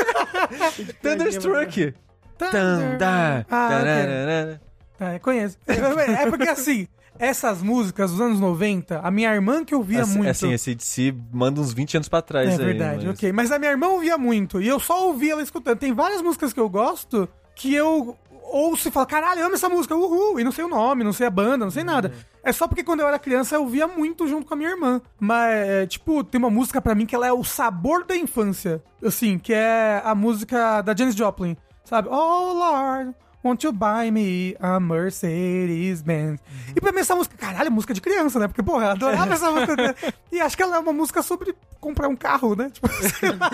Thunderstruck. 1.01 1.93
Thunder. 2.37 3.45
Thunder. 3.49 4.59
Ah, 4.99 5.13
eu 5.13 5.19
conheço. 5.21 5.57
É 5.67 6.29
porque 6.29 6.49
assim, 6.49 6.87
essas 7.19 7.61
músicas 7.61 8.11
dos 8.11 8.21
anos 8.21 8.39
90, 8.39 8.99
a 8.99 9.09
minha 9.11 9.33
irmã 9.33 9.63
que 9.63 9.73
ouvia 9.75 10.01
Assim, 10.01 10.17
muito. 10.17 10.29
assim, 10.29 10.51
esse 10.53 10.75
DC 10.75 11.15
manda 11.31 11.59
uns 11.61 11.73
20 11.73 11.97
anos 11.97 12.09
pra 12.09 12.21
trás 12.21 12.49
É 12.49 12.51
aí, 12.53 12.57
verdade, 12.57 13.05
mas- 13.07 13.15
ok. 13.15 13.31
Mas 13.31 13.51
a 13.51 13.59
minha 13.59 13.71
irmã 13.71 13.87
ouvia 13.87 14.17
muito. 14.17 14.61
E 14.61 14.67
eu 14.67 14.79
só 14.79 15.07
ouvia 15.07 15.33
ela 15.33 15.41
escutando. 15.43 15.77
Tem 15.77 15.93
várias 15.93 16.21
músicas 16.21 16.51
que 16.53 16.59
eu 16.59 16.69
gosto 16.69 17.27
que 17.55 17.73
eu 17.73 18.17
ouço 18.51 18.87
e 18.87 18.91
falo, 18.91 19.05
caralho, 19.07 19.39
eu 19.41 19.45
amo 19.47 19.55
essa 19.55 19.67
música, 19.69 19.95
uhul. 19.95 20.39
E 20.39 20.43
não 20.43 20.51
sei 20.51 20.63
o 20.65 20.67
nome, 20.67 21.03
não 21.03 21.11
sei 21.13 21.25
a 21.27 21.29
banda, 21.31 21.65
não 21.65 21.71
sei 21.71 21.83
nada. 21.83 22.11
É 22.43 22.51
só 22.51 22.67
porque 22.67 22.83
quando 22.83 22.99
eu 22.99 23.07
era 23.07 23.17
criança 23.17 23.55
eu 23.55 23.61
ouvia 23.61 23.87
muito 23.87 24.27
junto 24.27 24.45
com 24.45 24.53
a 24.53 24.57
minha 24.57 24.69
irmã. 24.69 25.01
Mas, 25.19 25.51
é, 25.67 25.85
tipo, 25.87 26.23
tem 26.23 26.37
uma 26.37 26.49
música 26.49 26.79
pra 26.81 26.93
mim 26.93 27.05
que 27.05 27.15
ela 27.15 27.25
é 27.25 27.33
o 27.33 27.43
sabor 27.43 28.05
da 28.05 28.15
infância. 28.15 28.83
Assim, 29.03 29.39
que 29.39 29.53
é 29.53 30.01
a 30.05 30.13
música 30.13 30.81
da 30.81 30.95
Janis 30.95 31.15
Joplin. 31.15 31.57
Sabe? 31.83 32.07
Oh, 32.09 32.53
Lord. 32.53 33.15
Won't 33.45 33.63
you 33.63 33.71
buy 33.71 34.09
me 34.09 34.55
a 34.59 34.79
Mercedes 34.79 36.01
Benz? 36.01 36.41
E 36.75 36.81
pra 36.81 36.91
mim 36.91 37.01
essa 37.01 37.15
música, 37.15 37.37
caralho, 37.37 37.67
é 37.67 37.69
música 37.69 37.93
de 37.93 38.01
criança, 38.01 38.39
né? 38.39 38.47
Porque, 38.47 38.63
porra, 38.63 38.85
eu 38.85 38.89
adorava 38.89 39.35
essa 39.35 39.51
música. 39.51 39.75
né? 39.75 39.93
E 40.31 40.41
acho 40.41 40.57
que 40.57 40.63
ela 40.63 40.75
é 40.77 40.79
uma 40.79 40.91
música 40.91 41.21
sobre 41.21 41.55
comprar 41.79 42.07
um 42.09 42.15
carro, 42.15 42.55
né? 42.55 42.69
Tipo, 42.71 42.89
sei 42.89 43.29
lá. 43.29 43.49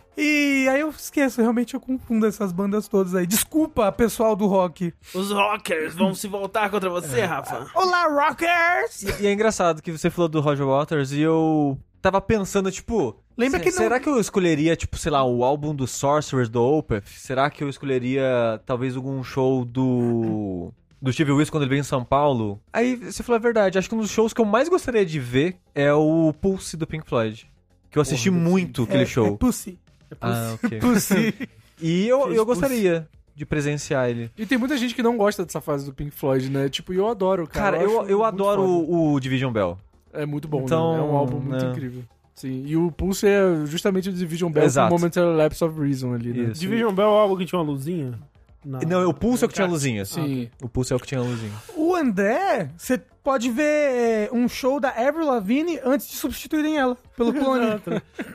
E 0.16 0.66
aí 0.70 0.80
eu 0.80 0.88
esqueço, 0.88 1.42
realmente 1.42 1.74
eu 1.74 1.80
confundo 1.80 2.26
essas 2.26 2.50
bandas 2.50 2.88
todas 2.88 3.14
aí. 3.14 3.26
Desculpa, 3.26 3.92
pessoal 3.92 4.34
do 4.34 4.46
rock. 4.46 4.94
Os 5.14 5.30
rockers 5.30 5.94
vão 5.94 6.14
se 6.14 6.26
voltar 6.26 6.70
contra 6.70 6.88
você, 6.88 7.20
Rafa. 7.20 7.66
Olá, 7.74 8.08
rockers! 8.08 9.02
E 9.20 9.26
é 9.26 9.32
engraçado 9.32 9.82
que 9.82 9.92
você 9.92 10.08
falou 10.08 10.28
do 10.30 10.40
Roger 10.40 10.66
Waters 10.66 11.12
e 11.12 11.20
eu 11.20 11.78
tava 12.10 12.20
pensando, 12.20 12.70
tipo. 12.70 13.16
Lembra 13.36 13.60
que 13.60 13.70
não- 13.70 13.76
Será 13.76 14.00
que 14.00 14.08
eu 14.08 14.18
escolheria, 14.20 14.74
tipo, 14.76 14.96
sei 14.96 15.10
lá, 15.12 15.22
o 15.24 15.44
álbum 15.44 15.74
do 15.74 15.86
Sorcerers 15.86 16.48
do 16.48 16.62
Opeth? 16.62 17.02
Será 17.06 17.50
que 17.50 17.62
eu 17.62 17.68
escolheria, 17.68 18.60
talvez, 18.64 18.96
algum 18.96 19.22
show 19.22 19.64
do. 19.64 20.72
Do 21.00 21.12
Steve 21.12 21.30
Wilson 21.32 21.50
quando 21.52 21.62
ele 21.64 21.70
veio 21.70 21.80
em 21.80 21.84
São 21.84 22.02
Paulo? 22.04 22.58
Aí 22.72 22.96
você 22.96 23.22
falou 23.22 23.36
a 23.36 23.42
verdade. 23.42 23.78
Acho 23.78 23.88
que 23.88 23.94
um 23.94 23.98
dos 24.00 24.10
shows 24.10 24.32
que 24.32 24.40
eu 24.40 24.44
mais 24.46 24.68
gostaria 24.68 25.04
de 25.04 25.20
ver 25.20 25.56
é 25.74 25.92
o 25.92 26.32
Pulse 26.40 26.76
do 26.76 26.86
Pink 26.86 27.06
Floyd. 27.06 27.46
Que 27.90 27.98
eu 27.98 28.02
assisti 28.02 28.30
muito 28.30 28.84
aquele 28.84 29.02
É, 29.02 29.06
show. 29.06 29.26
É 29.26 29.36
Pussy. 29.36 29.78
ah, 30.20 30.54
ok. 30.54 30.78
Pussy. 30.80 31.34
E 31.80 32.08
eu, 32.08 32.32
eu 32.32 32.44
gostaria 32.46 33.06
de 33.34 33.44
presenciar 33.44 34.08
ele. 34.08 34.30
E 34.38 34.46
tem 34.46 34.56
muita 34.56 34.78
gente 34.78 34.94
que 34.94 35.02
não 35.02 35.18
gosta 35.18 35.44
dessa 35.44 35.60
fase 35.60 35.84
do 35.84 35.92
Pink 35.92 36.10
Floyd, 36.10 36.48
né? 36.50 36.70
Tipo, 36.70 36.94
e 36.94 36.96
eu 36.96 37.06
adoro, 37.06 37.46
cara. 37.46 37.76
Cara, 37.76 37.82
eu, 37.84 37.90
eu 38.08 38.18
muito 38.20 38.24
adoro 38.24 38.62
o, 38.62 39.12
o 39.12 39.20
Division 39.20 39.52
Bell. 39.52 39.78
É 40.16 40.26
muito 40.26 40.48
bom, 40.48 40.62
Então, 40.62 40.92
né? 40.94 40.98
É 40.98 41.02
um 41.02 41.16
álbum 41.16 41.38
muito 41.40 41.64
né? 41.64 41.70
incrível. 41.70 42.02
Sim, 42.34 42.64
e 42.66 42.76
o 42.76 42.90
Pulse 42.92 43.26
é 43.26 43.64
justamente 43.64 44.10
o 44.10 44.12
Division 44.12 44.52
Bell 44.52 44.64
Exato. 44.64 44.90
com 44.90 44.96
o 44.96 44.98
Momentary 44.98 45.36
Lapse 45.36 45.64
of 45.64 45.80
Reason 45.80 46.12
ali, 46.12 46.32
né? 46.34 46.50
Isso. 46.50 46.60
Division 46.60 46.92
Bell 46.94 47.08
é 47.08 47.18
algo 47.20 47.36
que 47.38 47.46
tinha 47.46 47.58
uma 47.58 47.64
luzinha? 47.64 48.18
Não, 48.62 49.08
o 49.08 49.14
Pulse 49.14 49.44
é 49.44 49.46
o 49.46 49.48
que 49.48 49.54
tinha 49.54 49.66
luzinha. 49.66 50.04
Sim. 50.04 50.50
O 50.60 50.68
Pulse 50.68 50.92
é 50.92 50.96
o 50.96 50.98
que 50.98 51.06
tinha 51.06 51.20
luzinha. 51.20 51.52
O 51.76 51.94
André, 51.94 52.68
você 52.76 52.98
pode 53.22 53.48
ver 53.50 53.62
é, 53.62 54.30
um 54.32 54.48
show 54.48 54.78
da 54.80 54.90
Avril 54.90 55.24
Lavigne 55.24 55.78
antes 55.84 56.08
de 56.08 56.16
substituírem 56.16 56.76
ela 56.76 56.96
pelo 57.16 57.32
clone. 57.34 57.80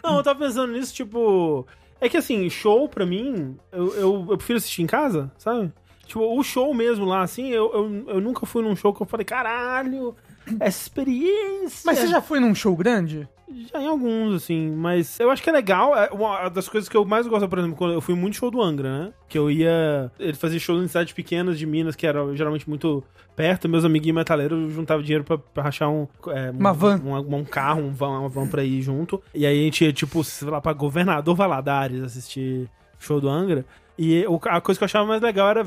Não, 0.03 0.17
eu 0.17 0.23
tava 0.23 0.39
pensando 0.39 0.71
nisso, 0.73 0.93
tipo. 0.93 1.67
É 1.99 2.09
que 2.09 2.17
assim, 2.17 2.49
show 2.49 2.87
pra 2.89 3.05
mim, 3.05 3.55
eu, 3.71 3.93
eu, 3.95 4.27
eu 4.31 4.37
prefiro 4.37 4.57
assistir 4.57 4.81
em 4.81 4.87
casa, 4.87 5.29
sabe? 5.37 5.71
Tipo, 6.07 6.21
o 6.37 6.41
show 6.43 6.73
mesmo 6.73 7.05
lá, 7.05 7.21
assim, 7.21 7.49
eu, 7.49 7.71
eu, 7.73 8.15
eu 8.15 8.21
nunca 8.21 8.45
fui 8.45 8.63
num 8.63 8.75
show 8.75 8.93
que 8.93 9.01
eu 9.01 9.05
falei, 9.05 9.23
caralho, 9.25 10.15
essa 10.59 10.81
experiência. 10.83 11.81
Mas 11.85 11.99
você 11.99 12.07
já 12.07 12.21
foi 12.21 12.39
num 12.39 12.53
show 12.55 12.75
grande? 12.75 13.27
Já 13.73 13.81
em 13.81 13.87
alguns, 13.87 14.33
assim, 14.35 14.71
mas 14.71 15.19
eu 15.19 15.29
acho 15.29 15.43
que 15.43 15.49
é 15.49 15.53
legal. 15.53 15.93
É 15.97 16.09
uma 16.11 16.47
das 16.47 16.69
coisas 16.69 16.87
que 16.87 16.95
eu 16.95 17.03
mais 17.03 17.27
gosto, 17.27 17.49
por 17.49 17.59
exemplo, 17.59 17.75
quando 17.75 17.93
eu 17.93 17.99
fui 17.99 18.15
muito 18.15 18.37
show 18.37 18.49
do 18.49 18.61
Angra, 18.61 18.89
né? 19.07 19.13
Que 19.27 19.37
eu 19.37 19.51
ia. 19.51 20.09
Ele 20.17 20.33
fazia 20.33 20.57
shows 20.57 20.81
em 20.81 20.87
cidades 20.87 21.11
pequenas 21.11 21.59
de 21.59 21.65
Minas, 21.65 21.93
que 21.95 22.07
era 22.07 22.33
geralmente 22.33 22.69
muito 22.69 23.03
perto. 23.35 23.67
Meus 23.67 23.83
amiguinhos 23.83 24.15
metaleiros 24.15 24.71
juntavam 24.73 25.03
dinheiro 25.03 25.25
pra, 25.25 25.37
pra 25.37 25.63
rachar 25.63 25.89
um. 25.91 26.07
é, 26.29 26.49
Uma 26.51 26.71
um- 26.71 26.75
van. 26.75 27.01
Um, 27.03 27.35
um 27.39 27.43
carro, 27.43 27.81
um 27.81 27.91
van, 27.91 28.19
uma 28.21 28.29
van 28.29 28.47
pra 28.47 28.63
ir 28.63 28.81
junto. 28.81 29.21
E 29.35 29.45
aí 29.45 29.59
a 29.59 29.63
gente 29.65 29.83
ia, 29.83 29.91
tipo, 29.91 30.23
sei 30.23 30.47
lá, 30.49 30.61
pra 30.61 30.71
governador 30.71 31.35
Valadares 31.35 32.01
assistir 32.03 32.69
show 32.97 33.19
do 33.19 33.27
Angra. 33.27 33.65
E 33.97 34.25
a 34.45 34.61
coisa 34.61 34.79
que 34.79 34.83
eu 34.83 34.85
achava 34.85 35.05
mais 35.05 35.21
legal 35.21 35.49
era. 35.49 35.65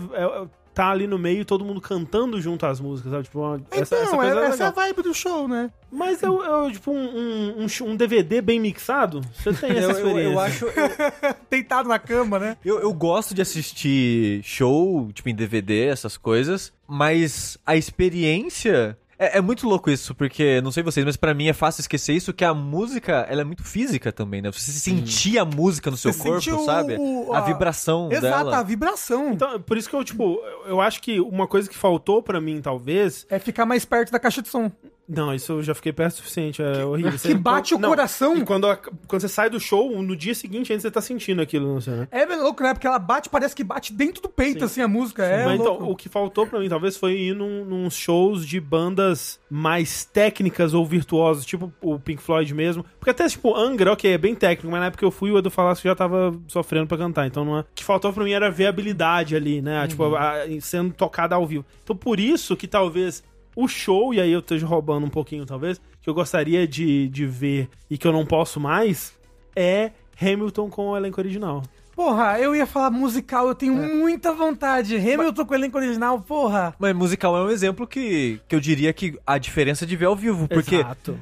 É, 0.75 0.85
Tá 0.85 0.91
ali 0.91 1.07
no 1.07 1.19
meio 1.19 1.41
e 1.43 1.45
todo 1.45 1.65
mundo 1.65 1.81
cantando 1.81 2.41
junto 2.41 2.67
as 2.67 2.81
músicas, 2.81 3.13
sabe? 3.13 3.25
Tipo, 3.25 3.39
uma, 3.41 3.63
essa, 3.71 3.95
então, 3.95 3.99
essa 4.03 4.17
coisa 4.17 4.33
é- 4.35 4.37
era 4.37 4.47
essa 4.47 4.65
é 4.65 4.67
a 4.67 4.71
vibe 4.71 5.03
do 5.03 5.15
show, 5.15 5.47
né? 5.47 5.71
Mas 5.91 6.21
eu, 6.23 6.43
eu, 6.43 6.73
tipo, 6.73 6.91
um, 6.91 7.65
um, 7.65 7.67
um 7.91 7.97
DVD 7.97 8.41
bem 8.43 8.59
mixado, 8.59 9.21
você 9.33 9.53
tem 9.53 9.71
essa 9.71 9.81
Eu, 9.81 9.91
eu, 9.91 9.97
experiência. 10.09 10.33
eu 10.33 10.41
acho. 10.41 10.65
Eu, 10.67 10.73
Deitado 11.49 11.89
na 11.89 11.99
cama, 12.01 12.39
né? 12.41 12.57
eu, 12.65 12.81
eu 12.81 12.93
gosto 12.93 13.33
de 13.35 13.41
assistir 13.41 14.43
show, 14.43 15.09
tipo 15.13 15.29
em 15.29 15.35
DVD, 15.35 15.87
essas 15.87 16.17
coisas, 16.17 16.73
mas 16.89 17.57
a 17.65 17.77
experiência. 17.77 18.99
É, 19.25 19.39
é 19.39 19.41
muito 19.41 19.67
louco 19.69 19.91
isso, 19.91 20.15
porque, 20.15 20.61
não 20.63 20.71
sei 20.73 20.83
vocês, 20.83 21.05
mas 21.05 21.17
pra 21.17 21.33
mim 21.35 21.49
é 21.49 21.53
fácil 21.53 21.81
esquecer 21.81 22.13
isso, 22.15 22.33
que 22.33 22.45
a 22.45 22.53
música, 22.55 23.27
ela 23.29 23.41
é 23.41 23.45
muito 23.45 23.63
física 23.65 24.13
também, 24.13 24.43
né? 24.43 24.51
Você 24.53 24.71
sentir 24.73 25.39
a 25.39 25.45
música 25.45 25.91
no 25.91 25.97
seu 25.97 26.13
Você 26.13 26.23
corpo, 26.29 26.65
sabe? 26.65 26.97
o- 26.99 27.33
a 27.33 27.39
a- 27.39 27.41
vibração 27.43 28.09
Exato, 28.11 28.45
dela. 28.45 28.59
a 28.59 28.63
vibração. 28.63 29.33
Então, 29.33 29.61
por 29.61 29.77
isso 29.77 29.89
que 29.89 29.97
eu, 29.97 30.05
tipo, 30.05 30.23
eu- 30.65 30.67
eu 30.71 30.81
acho 30.81 31.01
que 31.01 31.21
uma 31.21 31.47
coisa 31.47 31.69
que 31.69 31.77
faltou 31.77 32.23
pra 32.23 32.41
mim, 32.41 32.61
talvez. 32.61 33.27
É 33.31 33.39
ficar 33.39 33.65
mais 33.67 33.85
perto 33.85 34.11
da 34.13 34.19
caixa 34.19 34.43
de 34.43 34.49
som. 34.49 34.71
Não, 35.07 35.35
isso 35.35 35.53
eu 35.53 35.63
já 35.63 35.75
fiquei 35.75 35.93
perto 35.93 36.15
o 36.15 36.17
suficiente, 36.17 36.63
é 36.63 36.85
horrível. 36.85 37.13
Que 37.13 37.19
Você- 37.19 37.35
bate 37.35 37.75
o 37.75 37.79
não, 37.79 37.91
coração. 37.91 38.37
E 38.39 38.45
quando, 38.45 38.67
a- 38.67 38.77
quando 38.77 39.21
você 39.21 39.29
sai 39.29 39.51
do 39.51 39.61
show, 39.61 40.03
no 40.03 40.17
dia 40.17 40.35
seguinte 40.35 40.73
ainda 40.73 40.81
você 40.81 40.91
tá 40.91 41.01
sentindo 41.01 41.43
aquilo, 41.43 41.75
não 41.75 41.81
sei, 41.81 41.93
né? 41.95 42.09
É 42.11 42.25
louco, 42.25 42.63
né? 42.63 42.73
Porque 42.73 42.87
ela 42.87 42.99
bate, 42.99 43.29
parece 43.29 43.55
que 43.55 43.63
bate 43.63 43.93
dentro 43.93 44.23
do 44.23 44.29
peito, 44.31 44.65
assim, 44.65 44.81
a 44.81 44.89
música. 44.89 45.23
É 45.25 45.45
Mas 45.45 45.59
louco. 45.61 45.75
então, 45.77 45.91
o 45.91 45.97
que 45.97 46.09
faltou 46.09 46.47
pra 46.47 46.59
mim, 46.59 46.69
talvez, 46.69 46.97
foi 46.97 47.13
ir 47.19 47.35
num, 47.35 47.65
num 47.65 47.91
shows 47.91 48.47
de 48.47 48.59
bandas 48.61 49.39
mais 49.51 50.05
técnicas 50.07 50.73
ou 50.75 50.87
virtuosas, 50.87 51.45
tipo 51.45 51.73
o 51.83 51.99
Pink 51.99 52.23
Floyd 52.23 52.55
mesmo. 52.55 52.85
Porque 52.99 53.11
até, 53.11 53.27
tipo, 53.29 53.55
Angra, 53.55 53.93
ok, 53.93 54.11
é 54.13 54.17
bem 54.19 54.35
técnico, 54.35 54.71
mas 54.71 54.81
na 54.81 54.87
época 54.87 55.01
que 55.01 55.05
eu 55.05 55.11
fui, 55.11 55.31
o 55.31 55.39
Edu 55.39 55.51
Falasco 55.51 55.87
já 55.87 55.95
tava 55.95 56.35
sofrendo 56.49 56.87
pra 56.87 56.97
cantar. 56.97 57.27
Então, 57.27 57.45
não 57.45 57.59
é... 57.59 57.61
o 57.61 57.67
que 57.75 57.85
faltou 57.85 58.11
pra 58.13 58.25
mim 58.25 58.33
era 58.33 58.51
ver 58.51 58.67
a 58.67 58.69
habilidade 58.71 59.37
ali, 59.37 59.61
né? 59.61 59.87
Tipo, 59.87 60.15
a- 60.17 60.35
sendo 60.61 60.95
tocada 60.95 61.35
ao 61.35 61.47
vivo. 61.47 61.65
Então, 61.83 61.95
por 61.95 62.19
isso 62.19 62.57
que 62.57 62.67
talvez 62.67 63.23
o 63.57 63.69
show, 63.69 64.13
e 64.15 64.21
aí 64.21 64.33
eu 64.33 64.41
esteja 64.41 64.67
roubando 64.67 65.07
um 65.07 65.11
pouquinho, 65.11 65.45
talvez, 65.47 65.81
que 66.03 66.09
eu 66.11 66.15
gostaria 66.15 66.67
de, 66.67 67.09
de 67.09 67.27
ver 67.27 67.69
e 67.91 67.97
que 67.99 68.07
eu 68.07 68.13
não 68.13 68.27
posso 68.27 68.59
mais, 68.61 69.13
é 69.55 69.91
Hamilton 70.21 70.69
com 70.71 70.89
o 70.89 70.97
elenco 70.97 71.21
original. 71.21 71.63
Porra, 71.95 72.41
eu 72.41 72.57
ia 72.57 72.67
falar 72.67 72.91
musical, 72.91 73.47
eu 73.47 73.55
tenho 73.55 73.73
muita 73.73 74.33
vontade. 74.33 74.97
Hamilton 74.97 75.47
com 75.47 75.53
o 75.53 75.57
elenco 75.57 75.79
original, 75.79 76.21
porra. 76.21 76.75
Mas 76.79 76.93
musical 76.95 77.37
é 77.37 77.43
um 77.43 77.51
exemplo 77.51 77.87
que, 77.87 78.41
que 78.49 78.57
eu 78.57 78.59
diria 78.61 78.93
que 78.93 79.17
a 79.25 79.39
diferença 79.39 79.87
de 79.87 79.95
ver 79.95 80.07
ao 80.07 80.17
vivo, 80.17 80.49
porque 80.49 80.77
Exato. 80.77 81.17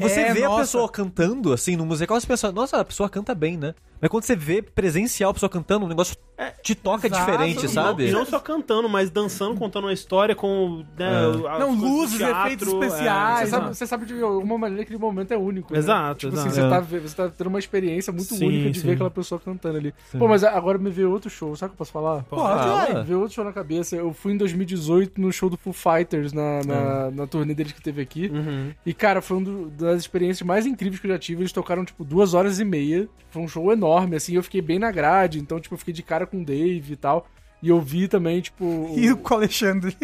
Você 0.00 0.20
É, 0.20 0.34
vê 0.34 0.44
a 0.44 0.48
nossa. 0.48 0.60
pessoa 0.62 0.88
cantando, 0.90 1.50
assim, 1.50 1.74
no 1.76 1.86
musical, 1.86 2.20
você 2.20 2.26
pensa, 2.26 2.52
nossa, 2.52 2.78
a 2.78 2.84
pessoa 2.84 3.08
canta 3.08 3.34
bem, 3.34 3.56
né? 3.56 3.74
Mas 4.00 4.10
quando 4.10 4.22
você 4.24 4.36
vê 4.36 4.62
presencial 4.62 5.30
a 5.30 5.34
pessoa 5.34 5.50
cantando, 5.50 5.86
o 5.86 5.88
negócio 5.88 6.16
te 6.62 6.74
toca 6.74 7.08
exato. 7.08 7.24
diferente, 7.32 7.66
E 7.66 7.68
sabe? 7.68 8.10
Não 8.12 8.24
só 8.24 8.38
cantando, 8.38 8.88
mas 8.88 9.10
dançando, 9.10 9.56
contando 9.56 9.84
uma 9.84 9.92
história 9.92 10.36
com. 10.36 10.84
Né, 10.96 11.06
É. 11.54 11.58
Não, 11.58 11.74
luzes, 11.74 12.20
efeitos 12.20 12.68
especiais, 12.68 12.90
Você 12.92 13.02
é, 13.04 13.06
sabe, 13.06 13.42
exato. 13.64 13.74
você 13.74 13.86
sabe 13.86 14.06
de 14.06 14.22
alguma 14.22 14.56
maneira 14.56 14.84
que 14.84 14.92
aquele 14.92 15.00
momento 15.00 15.32
é 15.32 15.36
único. 15.36 15.72
né? 15.72 15.78
Exato, 15.78 16.20
Tipo 16.20 16.34
exato. 16.34 16.48
assim, 16.48 16.60
É. 16.60 16.62
você 16.62 16.70
tá, 16.70 16.80
ve- 16.80 16.98
você 17.00 17.16
tá 17.16 17.28
tendo 17.28 17.46
uma 17.48 17.58
experiência 17.58 18.12
muito 18.12 18.34
Sim, 18.34 18.46
única 18.46 18.70
de 18.70 18.80
sim. 18.80 18.86
ver 18.86 18.92
aquela 18.94 19.10
pessoa 19.10 19.40
cantando 19.40 19.78
ali. 19.78 19.92
Pô, 20.16 20.28
mas 20.28 20.44
agora 20.44 20.78
me 20.78 20.90
veio 20.90 21.10
outro 21.10 21.28
show, 21.28 21.56
sabe 21.56 21.70
o 21.70 21.70
que 21.70 21.74
eu 21.74 21.78
posso 21.78 21.92
falar? 21.92 22.22
Porra. 22.24 22.94
Me 23.00 23.02
veio 23.04 23.18
outro 23.20 23.34
show 23.34 23.44
na 23.44 23.52
cabeça. 23.52 23.96
Eu 23.96 24.12
fui 24.12 24.32
em 24.32 24.36
2018 24.36 25.20
no 25.20 25.32
show 25.32 25.50
do 25.50 25.56
Foo 25.56 25.72
Fighters, 25.72 26.32
na, 26.32 26.42
É. 26.42 26.64
na, 26.66 27.10
na 27.10 27.26
turnê 27.26 27.52
deles 27.54 27.72
que 27.72 27.82
teve 27.82 28.00
aqui. 28.00 28.30
Uhum. 28.32 28.70
E, 28.86 28.94
cara, 28.94 29.20
foi 29.20 29.38
uma 29.38 29.68
das 29.70 29.98
experiências 30.02 30.46
mais 30.46 30.66
incríveis 30.66 31.00
que 31.00 31.06
eu 31.06 31.10
já 31.12 31.18
tive. 31.18 31.42
Eles 31.42 31.52
tocaram, 31.52 31.84
tipo, 31.84 32.04
duas 32.04 32.32
horas 32.34 32.60
e 32.60 32.64
meia. 32.64 33.08
Foi 33.30 33.42
um 33.42 33.48
show 33.48 33.70
enorme, 33.70 33.87
assim. 34.16 34.34
Eu 34.34 34.42
fiquei 34.42 34.60
bem 34.60 34.78
na 34.78 34.90
grade, 34.90 35.38
então, 35.38 35.58
tipo, 35.60 35.74
eu 35.74 35.78
fiquei 35.78 35.94
de 35.94 36.02
cara 36.02 36.26
com 36.26 36.40
o 36.40 36.44
Dave 36.44 36.92
e 36.92 36.96
tal. 36.96 37.26
E 37.62 37.68
eu 37.70 37.80
vi 37.80 38.06
também, 38.08 38.40
tipo. 38.40 38.64
o- 38.64 38.94
E 38.98 39.10
o 39.12 39.20
Alexandre. 39.30 39.96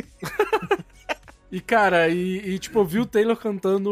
E, 1.52 1.60
cara, 1.60 2.08
e, 2.08 2.38
e, 2.54 2.58
tipo, 2.58 2.80
eu 2.80 2.84
vi 2.84 2.98
o 2.98 3.06
Taylor 3.06 3.36
cantando 3.36 3.88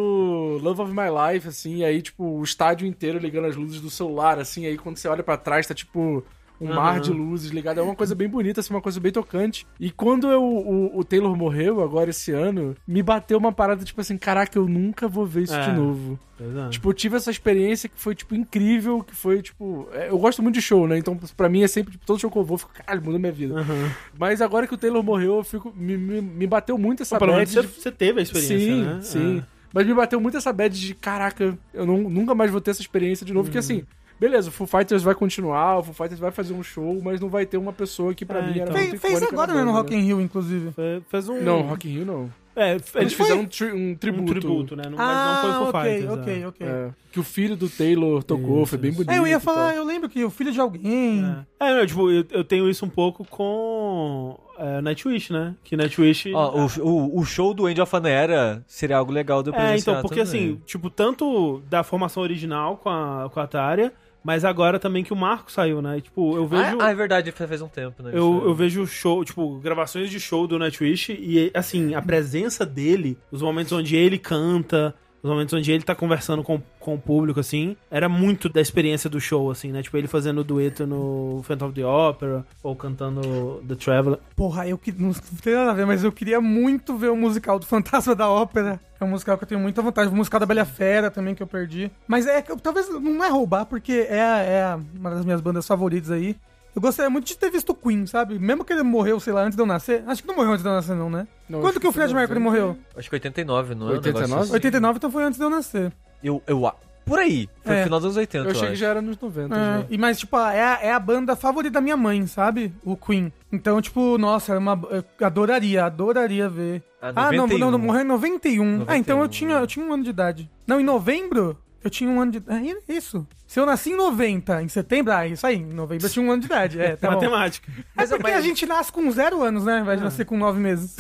Love 0.61 0.83
of 0.83 0.93
My 0.93 1.33
Life, 1.33 1.47
assim, 1.47 1.77
e 1.77 1.85
aí, 1.85 2.03
tipo, 2.03 2.25
o 2.25 2.43
estádio 2.43 2.89
inteiro 2.89 3.19
ligando 3.21 3.47
as 3.47 3.55
luzes 3.55 3.81
do 3.81 3.89
celular, 3.89 4.37
assim, 4.41 4.67
aí 4.67 4.77
quando 4.77 4.97
você 4.97 5.07
olha 5.07 5.23
pra 5.23 5.37
trás, 5.37 5.65
tá, 5.67 5.73
tipo, 5.73 6.25
um 6.61 6.67
Aham. 6.67 6.75
mar 6.77 7.01
de 7.01 7.11
luzes 7.13 7.51
ligado. 7.51 7.79
É 7.79 7.83
uma 7.83 7.95
coisa 7.97 8.15
bem 8.15 8.29
bonita, 8.29 8.61
assim, 8.61 8.73
uma 8.73 8.81
coisa 8.81 9.01
bem 9.01 9.11
tocante. 9.11 9.67
E 9.81 9.91
quando 9.91 10.31
eu, 10.31 10.43
o, 10.43 10.99
o 10.99 11.05
Taylor 11.05 11.37
morreu, 11.37 11.83
agora 11.83 12.11
esse 12.11 12.31
ano, 12.33 12.77
me 12.87 13.03
bateu 13.03 13.37
uma 13.39 13.51
parada, 13.53 13.85
tipo 13.85 14.01
assim, 14.01 14.17
caraca, 14.17 14.59
eu 14.59 14.69
nunca 14.69 15.09
vou 15.09 15.27
ver 15.27 15.43
isso 15.43 15.55
É. 15.55 15.71
de 15.71 15.73
novo. 15.73 16.19
Exato. 16.41 16.71
Tipo, 16.71 16.89
eu 16.91 16.95
tive 16.95 17.17
essa 17.17 17.31
experiência 17.31 17.89
que 17.89 17.99
foi, 18.01 18.15
tipo, 18.15 18.35
incrível, 18.35 19.03
que 19.03 19.15
foi, 19.15 19.43
tipo... 19.43 19.89
é, 19.93 20.09
Eu 20.11 20.19
gosto 20.19 20.43
muito 20.43 20.55
de 20.57 20.63
show, 20.63 20.87
né? 20.89 20.99
Então, 20.99 21.19
pra 21.37 21.49
mim, 21.49 21.63
é 21.63 21.69
sempre, 21.69 21.93
tipo, 21.93 22.05
todo 22.07 22.19
show 22.21 22.31
que 22.31 22.37
eu 22.39 22.45
vou, 22.45 22.55
eu 22.55 22.59
fico, 22.59 22.73
caralho, 22.73 23.03
mudou 23.05 23.19
minha 23.19 23.33
vida. 23.33 23.55
Uhum. 23.55 23.91
Mas 24.19 24.41
agora 24.41 24.67
que 24.67 24.75
o 24.75 24.79
Taylor 24.79 25.03
morreu, 25.03 25.37
eu 25.39 25.45
fico... 25.45 25.73
Me, 25.77 25.97
me, 25.97 26.21
me 26.21 26.47
bateu 26.47 26.77
muito 26.79 27.03
essa 27.03 27.19
Pelo 27.19 27.33
bad 27.33 27.39
menos 27.39 27.53
você, 27.53 27.63
de- 27.63 27.83
você 27.83 27.91
teve 27.93 28.21
a 28.21 28.23
experiência, 28.23 28.59
sim, 28.59 28.83
né? 28.83 28.99
sim. 29.03 29.43
Mas 29.75 29.87
me 29.87 29.95
bateu 29.95 30.21
muito 30.21 30.37
essa 30.37 30.53
bad 30.53 30.79
de, 30.79 30.95
caraca, 30.95 31.57
eu 31.73 31.87
não- 31.87 32.11
nunca 32.11 32.35
mais 32.35 32.51
vou 32.51 32.61
ter 32.61 32.73
essa 32.73 32.81
experiência 32.83 33.25
de 33.25 33.33
novo. 33.33 33.47
Porque 33.47 33.59
assim, 33.59 33.85
beleza, 34.23 34.51
o 34.51 34.53
Foo 34.53 34.69
Fighters 34.69 35.03
vai 35.03 35.17
continuar, 35.17 35.79
o 35.79 35.83
Foo 35.83 35.93
Fighters 35.95 36.21
vai 36.21 36.31
fazer 36.31 36.55
um 36.55 36.63
show, 36.63 37.01
mas 37.03 37.21
não 37.21 37.29
vai 37.29 37.45
ter 37.45 37.57
uma 37.57 37.73
pessoa 37.73 38.15
que 38.15 38.25
pra 38.25 38.39
É, 38.39 38.43
mim 38.43 38.61
era 38.61 38.71
então. 38.71 38.77
muito 38.81 38.99
Fez, 39.01 39.19
fez 39.19 39.23
agora, 39.33 39.53
né, 39.53 39.65
no 39.65 39.73
Rock 39.73 39.93
in 39.95 40.01
Rio, 40.01 40.21
inclusive. 40.21 40.71
Fe- 40.71 41.03
Fez 41.09 41.29
um. 41.29 41.43
Não, 41.43 41.63
Rock 41.63 41.89
in 41.89 41.93
Rio 41.93 42.07
não. 42.07 42.31
É, 42.55 42.73
Eles 42.73 42.87
foi 42.91 43.09
fizeram 43.09 43.41
um, 43.41 43.47
tri- 43.47 43.73
um 43.73 43.95
tributo. 43.97 44.23
um 44.23 44.27
tributo, 44.41 44.77
né? 44.77 44.83
Não- 44.85 44.99
Mas 44.99 45.09
ah, 45.09 45.25
não 45.35 45.41
foi 45.43 45.53
Foo 45.53 45.69
ok, 45.81 45.91
Fighters. 45.91 46.13
ok, 46.21 46.43
é. 46.43 46.47
ok. 46.47 46.67
É, 46.67 46.91
que 47.11 47.19
o 47.19 47.23
filho 47.25 47.57
do 47.57 47.69
Taylor 47.69 48.23
tocou, 48.23 48.59
Isso, 48.59 48.67
foi 48.71 48.79
bem 48.79 48.93
bonito. 48.93 49.11
É, 49.11 49.19
eu 49.19 49.27
ia 49.27 49.41
falar, 49.41 49.75
eu 49.75 49.83
lembro 49.83 50.09
que 50.09 50.23
o 50.23 50.31
filho 50.31 50.53
de 50.53 50.61
alguém. 50.61 51.25
É, 51.59 51.71
é 51.71 51.75
não, 51.79 51.87
tipo, 51.87 52.11
eu, 52.11 52.25
eu 52.31 52.45
tenho 52.45 52.69
isso 52.69 52.85
um 52.85 52.91
pouco 52.91 53.25
com 53.25 54.39
é, 54.59 54.81
Nightwish, 54.83 55.33
né? 55.33 55.55
Que 55.65 55.77
Nightwish... 55.77 56.31
Ó, 56.35 56.67
o, 56.67 56.87
o, 56.87 57.21
o 57.21 57.25
show 57.25 57.55
do 57.55 57.67
Angel 57.67 57.85
of 57.85 57.97
an 57.97 58.07
Era 58.09 58.63
seria 58.67 58.99
algo 58.99 59.11
legal 59.11 59.43
de 59.43 59.49
eu 59.51 59.55
É, 59.55 59.77
então, 59.79 60.01
porque 60.03 60.23
também. 60.23 60.23
assim, 60.51 60.61
tipo, 60.67 60.91
tanto 60.91 61.61
da 61.71 61.83
formação 61.83 62.23
original 62.23 62.77
com 62.77 62.91
a, 62.91 63.31
com 63.33 63.41
a 63.41 63.47
Tária, 63.47 63.93
mas 64.23 64.45
agora 64.45 64.79
também 64.79 65.03
que 65.03 65.13
o 65.13 65.17
Marco 65.17 65.51
saiu, 65.51 65.83
né? 65.83 65.99
E, 65.99 66.01
tipo, 66.01 66.37
eu 66.37 66.47
vejo... 66.47 66.79
Ah, 66.81 66.91
é 66.91 66.95
verdade, 66.95 67.33
faz 67.33 67.61
um 67.61 67.69
tempo, 67.69 68.03
né? 68.03 68.11
Eu, 68.13 68.43
eu 68.45 68.55
vejo 68.55 68.87
show, 68.87 69.25
tipo, 69.25 69.59
gravações 69.59 70.11
de 70.11 70.21
show 70.21 70.47
do 70.47 70.59
Nightwish 70.59 71.13
e, 71.13 71.51
assim, 71.55 71.95
a 71.95 72.03
presença 72.03 72.65
dele, 72.65 73.19
os 73.31 73.43
momentos 73.43 73.73
onde 73.73 73.97
ele 73.97 74.19
canta, 74.19 74.95
os 75.23 75.31
momentos 75.31 75.55
onde 75.55 75.71
ele 75.71 75.85
tá 75.85 75.95
conversando 75.95 76.43
com, 76.43 76.61
com 76.81 76.95
o 76.95 76.99
público, 76.99 77.39
assim, 77.39 77.77
era 77.91 78.09
muito 78.09 78.49
da 78.49 78.61
experiência 78.61 79.09
do 79.09 79.21
show, 79.21 79.51
assim, 79.51 79.71
né? 79.71 79.83
Tipo, 79.83 79.97
ele 79.97 80.09
fazendo 80.09 80.43
dueto 80.43 80.87
no 80.87 81.43
Phantom 81.45 81.67
of 81.67 81.75
the 81.75 81.87
Opera 81.87 82.45
ou 82.63 82.75
cantando 82.75 83.63
The 83.69 83.77
Traveler. 83.77 84.19
Porra, 84.35 84.67
eu 84.67 84.77
que 84.77 84.91
não 84.91 85.13
tem 85.13 85.55
nada 85.55 85.71
a 85.71 85.75
ver, 85.75 85.87
mas 85.87 86.03
eu 86.03 86.11
queria 86.11 86.41
muito 86.41 86.97
ver 86.97 87.11
o 87.11 87.17
musical 87.17 87.59
do 87.59 87.67
Fantasma 87.67 88.15
da 88.15 88.29
Ópera. 88.29 88.81
É 89.01 89.05
um 89.05 89.09
musical 89.09 89.37
que 89.37 89.45
eu 89.45 89.49
tenho 89.49 89.61
muita 89.61 89.83
vontade. 89.83 90.11
O 90.11 90.15
musical 90.15 90.41
da 90.41 90.47
Bela 90.47 90.65
Fera 90.65 91.11
também 91.11 91.35
que 91.35 91.43
eu 91.43 91.47
perdi. 91.47 91.91
Mas 92.07 92.27
é 92.27 92.41
que 92.41 92.57
talvez 92.57 92.89
não 92.89 93.25
é 93.25 93.29
roubar, 93.29 93.67
porque 93.67 94.07
é, 94.09 94.17
é 94.17 94.79
uma 94.97 95.11
das 95.11 95.25
minhas 95.25 95.41
bandas 95.41 95.67
favoritas 95.67 96.11
aí. 96.11 96.37
Eu 96.75 96.81
gostaria 96.81 97.11
muito 97.11 97.27
de 97.27 97.37
ter 97.37 97.51
visto 97.51 97.71
o 97.71 97.75
Queen, 97.75 98.07
sabe? 98.07 98.39
Mesmo 98.39 98.65
que 98.65 98.73
ele 98.73 98.83
morreu, 98.83 99.21
sei 99.21 99.33
lá, 99.33 99.43
antes 99.43 99.57
de 99.57 99.63
eu 99.63 99.67
nascer. 99.67 100.03
Acho 100.07 100.23
que 100.23 100.29
não 100.29 100.35
morreu 100.37 100.53
antes 100.53 100.63
de 100.63 100.69
eu 100.69 100.73
nascer, 100.75 100.97
não, 100.97 101.11
né? 101.11 101.27
Não, 101.49 101.61
Quando 101.61 101.79
que 101.79 101.87
o 101.87 101.93
Fred 101.93 102.15
Mercury 102.15 102.41
90. 102.41 102.41
morreu? 102.65 102.79
Acho 102.97 103.09
que 103.11 103.17
89, 103.17 103.75
não 103.75 103.89
é? 103.89 103.91
um 103.91 103.93
89? 103.95 104.27
negócio 104.31 104.45
assim? 104.45 104.53
89, 104.55 104.97
então 104.97 105.11
foi 105.11 105.25
antes 105.25 105.39
de 105.39 105.45
eu 105.45 105.51
nascer. 105.51 105.93
Eu, 106.25 106.43
eu, 106.47 106.67
a- 106.67 106.75
por 107.05 107.19
aí. 107.19 107.49
Foi 107.65 107.75
É. 107.75 107.79
no 107.79 107.85
final 107.85 107.99
dos 107.99 108.07
anos 108.07 108.17
80, 108.17 108.45
Eu 108.47 108.51
achei 108.53 108.61
que 108.63 108.73
acho. 108.73 108.77
já 108.77 108.87
era 108.89 109.03
nos 109.03 109.19
90. 109.19 109.55
É, 109.55 109.59
já. 109.59 109.87
e 109.91 109.99
mas, 109.99 110.19
tipo, 110.21 110.37
é 110.39 110.63
a, 110.63 110.79
é 110.83 110.93
a 110.93 110.99
banda 111.01 111.35
favorita 111.37 111.75
da 111.75 111.81
minha 111.81 111.97
mãe, 111.97 112.27
sabe? 112.27 112.73
O 112.85 112.97
Queen. 112.97 113.31
Então, 113.53 113.83
tipo, 113.83 114.17
nossa, 114.17 114.55
é 114.55 114.59
uma, 114.59 114.81
eu 114.91 115.05
adoraria, 115.27 115.85
adoraria 115.85 116.49
ver. 116.49 116.83
Ah, 117.03 117.09
Ah, 117.15 117.33
não, 117.33 117.49
91. 117.49 117.59
não, 117.59 117.71
não, 117.73 117.79
morreu 117.81 118.03
em 118.03 118.05
91. 118.05 118.85
Ah, 118.87 118.97
então 118.97 119.17
eu 119.19 119.25
91, 119.25 119.29
tinha, 119.29 119.55
eu 119.57 119.67
tinha 119.67 119.85
um 119.85 119.93
ano 119.93 120.05
de 120.05 120.11
idade. 120.11 120.51
Não, 120.67 120.81
em 120.81 120.85
novembro? 120.85 121.59
Eu 121.85 121.91
tinha 121.91 122.09
um 122.09 122.21
ano 122.21 122.33
de. 122.33 122.43
É 122.49 122.93
isso. 122.93 123.27
Se 123.47 123.59
eu 123.59 123.67
nasci 123.67 123.91
em 123.91 123.97
90, 123.97 124.63
em 124.63 124.69
setembro, 124.69 125.13
ah, 125.13 125.27
isso 125.27 125.47
aí, 125.47 125.57
em 125.57 125.67
novembro 125.67 126.07
eu 126.07 126.11
tinha 126.11 126.25
um 126.25 126.31
ano 126.31 126.41
de 126.41 126.47
idade. 126.47 126.81
É, 126.81 126.95
tá 126.97 127.09
bom. 127.09 127.15
Matemática. 127.17 127.71
É 127.97 128.07
porque 128.07 128.31
a 128.31 128.41
gente 128.41 128.65
nasce 128.67 128.93
com 128.93 129.11
zero 129.11 129.43
anos, 129.43 129.65
né? 129.65 129.77
Ao 129.77 129.83
invés 129.83 129.99
de 129.99 130.05
nascer 130.05 130.25
com 130.25 130.37
nove 130.37 130.61
meses. 130.61 130.97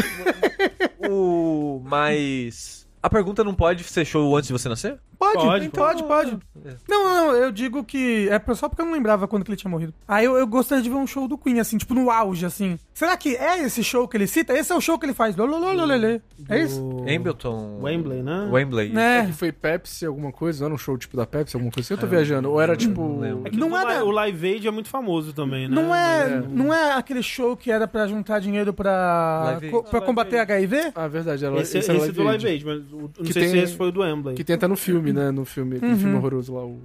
O. 1.08 1.82
Mas. 1.84 2.86
A 3.02 3.10
pergunta 3.10 3.42
não 3.42 3.54
pode 3.54 3.82
ser 3.82 4.04
show 4.04 4.36
antes 4.36 4.46
de 4.46 4.52
você 4.52 4.68
nascer? 4.68 4.96
Pode, 5.22 5.44
Pode, 5.46 5.68
pode, 5.70 6.02
pode. 6.04 6.38
É. 6.64 6.74
Não, 6.88 7.04
não, 7.04 7.26
não, 7.28 7.36
eu 7.36 7.52
digo 7.52 7.84
que 7.84 8.28
é 8.28 8.54
só 8.54 8.68
porque 8.68 8.82
eu 8.82 8.86
não 8.86 8.92
lembrava 8.92 9.28
quando 9.28 9.44
que 9.44 9.50
ele 9.50 9.56
tinha 9.56 9.70
morrido. 9.70 9.94
Aí 10.06 10.24
eu, 10.24 10.36
eu 10.36 10.46
gostaria 10.46 10.82
de 10.82 10.88
ver 10.90 10.96
um 10.96 11.06
show 11.06 11.28
do 11.28 11.38
Queen, 11.38 11.60
assim, 11.60 11.78
tipo 11.78 11.94
no 11.94 12.10
auge, 12.10 12.44
assim. 12.44 12.78
Será 12.92 13.16
que 13.16 13.36
é 13.36 13.62
esse 13.62 13.82
show 13.84 14.06
que 14.08 14.16
ele 14.16 14.26
cita? 14.26 14.52
Esse 14.52 14.72
é 14.72 14.74
o 14.74 14.80
show 14.80 14.98
que 14.98 15.06
ele 15.06 15.14
faz. 15.14 15.36
Lololololê. 15.36 16.20
É 16.48 16.60
isso? 16.60 16.80
Do 16.80 17.02
Hambleton. 17.08 17.78
Wembley, 17.80 18.22
né? 18.22 18.48
Wembley. 18.50 18.90
Né? 18.90 19.26
Que 19.26 19.32
foi 19.32 19.52
Pepsi, 19.52 20.04
alguma 20.06 20.32
coisa? 20.32 20.60
Não 20.60 20.66
era 20.66 20.74
um 20.74 20.78
show 20.78 20.96
tipo 20.98 21.16
da 21.16 21.24
Pepsi, 21.26 21.56
alguma 21.56 21.72
coisa 21.72 21.86
assim? 21.86 21.94
Eu 21.94 21.98
tô 21.98 22.06
viajando. 22.06 22.50
Ou 22.50 22.60
era 22.60 22.76
tipo. 22.76 23.20
É 23.44 23.50
que 23.50 23.56
Não 23.56 23.70
o 23.70 23.76
é 23.76 24.02
o 24.02 24.10
Live 24.10 24.46
Aid 24.52 24.66
é 24.68 24.70
muito 24.70 24.88
famoso 24.88 25.32
também, 25.32 25.68
né? 25.68 25.74
Não 25.74 25.94
é, 25.94 26.22
É. 26.34 26.42
não 26.48 26.72
é 26.74 26.92
aquele 26.94 27.22
show 27.22 27.56
que 27.56 27.70
era 27.70 27.86
pra 27.88 28.06
juntar 28.06 28.38
dinheiro 28.40 28.72
pra, 28.72 29.58
co- 29.70 29.82
pra 29.84 30.00
combater. 30.00 30.38
HIV? 30.38 30.92
Ah, 30.94 31.08
verdade. 31.08 31.44
Era, 31.44 31.54
Esse, 31.60 31.78
esse, 31.78 31.90
esse, 31.90 32.02
era 32.02 32.12
do 32.12 32.22
Live 32.22 32.44
Live 32.44 32.46
Aid. 32.48 32.64
Mas 32.66 32.92
o- 32.92 33.00
não 33.02 33.08
Que 33.24 33.32
sei 33.32 33.46
se 33.46 33.52
tem- 33.52 33.62
esse 33.62 33.76
foi 33.76 33.88
o 33.88 33.92
do 33.92 34.00
Wembley. 34.00 34.34
Que 34.34 34.44
tem 34.44 34.54
até 34.56 34.66
no 34.66 34.76
filme, 34.76 35.11
né? 35.12 35.30
No 35.30 35.44
filme, 35.44 35.76
Uhum. 35.76 35.96
filme 35.98 36.14
horroroso 36.16 36.54
lá. 36.54 36.64
O... 36.64 36.80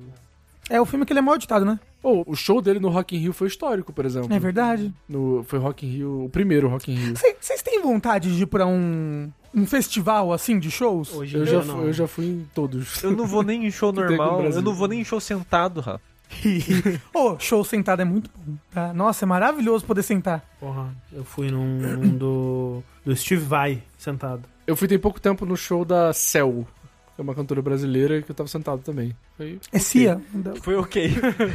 É 0.70 0.82
o 0.82 0.86
filme 0.86 1.06
que 1.06 1.14
ele 1.14 1.20
é 1.20 1.22
mal 1.22 1.36
editado, 1.36 1.64
né? 1.66 1.80
Pô, 2.02 2.24
o 2.28 2.36
show 2.36 2.62
dele 2.62 2.80
no 2.80 2.90
Rock 2.90 3.16
in 3.16 3.20
Rio 3.20 3.34
foi 3.34 3.48
histórico, 3.48 3.92
por 3.94 4.06
exemplo. 4.06 4.34
É 4.34 4.40
verdade. 4.40 4.94
No, 5.08 5.44
foi 5.48 5.60
Rock 5.60 5.86
in 5.86 5.90
Rio, 5.90 6.26
o 6.26 6.30
primeiro 6.30 6.68
Rock 6.68 6.92
in 6.92 6.96
Rio. 6.96 7.14
Vocês 7.40 7.62
têm 7.62 7.82
vontade 7.82 8.36
de 8.36 8.44
ir 8.44 8.46
pra 8.46 8.66
um, 8.68 9.32
um 9.56 9.66
festival, 9.66 10.32
assim, 10.34 10.60
de 10.60 10.70
shows? 10.70 11.14
Hoje 11.14 11.38
Eu 11.38 11.44
em 11.44 11.46
já, 11.46 11.60
dia, 11.62 11.74
fui, 11.74 11.88
eu 11.88 11.94
já 11.94 12.08
fui 12.08 12.26
em 12.26 12.48
todos. 12.54 13.02
Eu 13.04 13.12
não 13.12 13.26
vou 13.26 13.44
nem 13.44 13.66
em 13.66 13.72
show 13.72 13.92
normal. 13.94 14.44
Eu 14.44 14.62
não 14.62 14.74
vou 14.74 14.88
nem 14.88 15.02
em 15.02 15.06
show 15.06 15.20
sentado, 15.20 15.80
Rafa. 15.82 16.02
Ô, 17.16 17.40
show 17.40 17.64
sentado 17.64 18.02
é 18.02 18.06
muito 18.06 18.30
bom, 18.36 18.56
tá? 18.74 18.94
Nossa, 18.94 19.24
é 19.24 19.26
maravilhoso 19.26 19.86
poder 19.86 20.04
sentar. 20.04 20.44
Porra, 20.60 20.94
eu 21.14 21.24
fui 21.24 21.50
num, 21.50 21.80
num 21.80 22.18
do, 22.18 22.84
do 23.06 23.16
Steve 23.16 23.44
Vai 23.46 23.82
sentado. 23.98 24.44
Eu 24.68 24.76
fui 24.76 24.90
tem 24.90 25.00
pouco 25.00 25.22
tempo 25.22 25.46
no 25.46 25.56
show 25.56 25.86
da 25.86 26.12
Cell, 26.12 26.68
é 27.18 27.22
uma 27.22 27.34
cantora 27.34 27.62
brasileira, 27.62 28.22
que 28.22 28.30
eu 28.32 28.36
tava 28.36 28.48
sentado 28.48 28.82
também. 28.82 29.16
Foi... 29.36 29.60
É 29.72 29.80
Cia. 29.80 30.22
Foi 30.62 30.76
ok. 30.76 31.12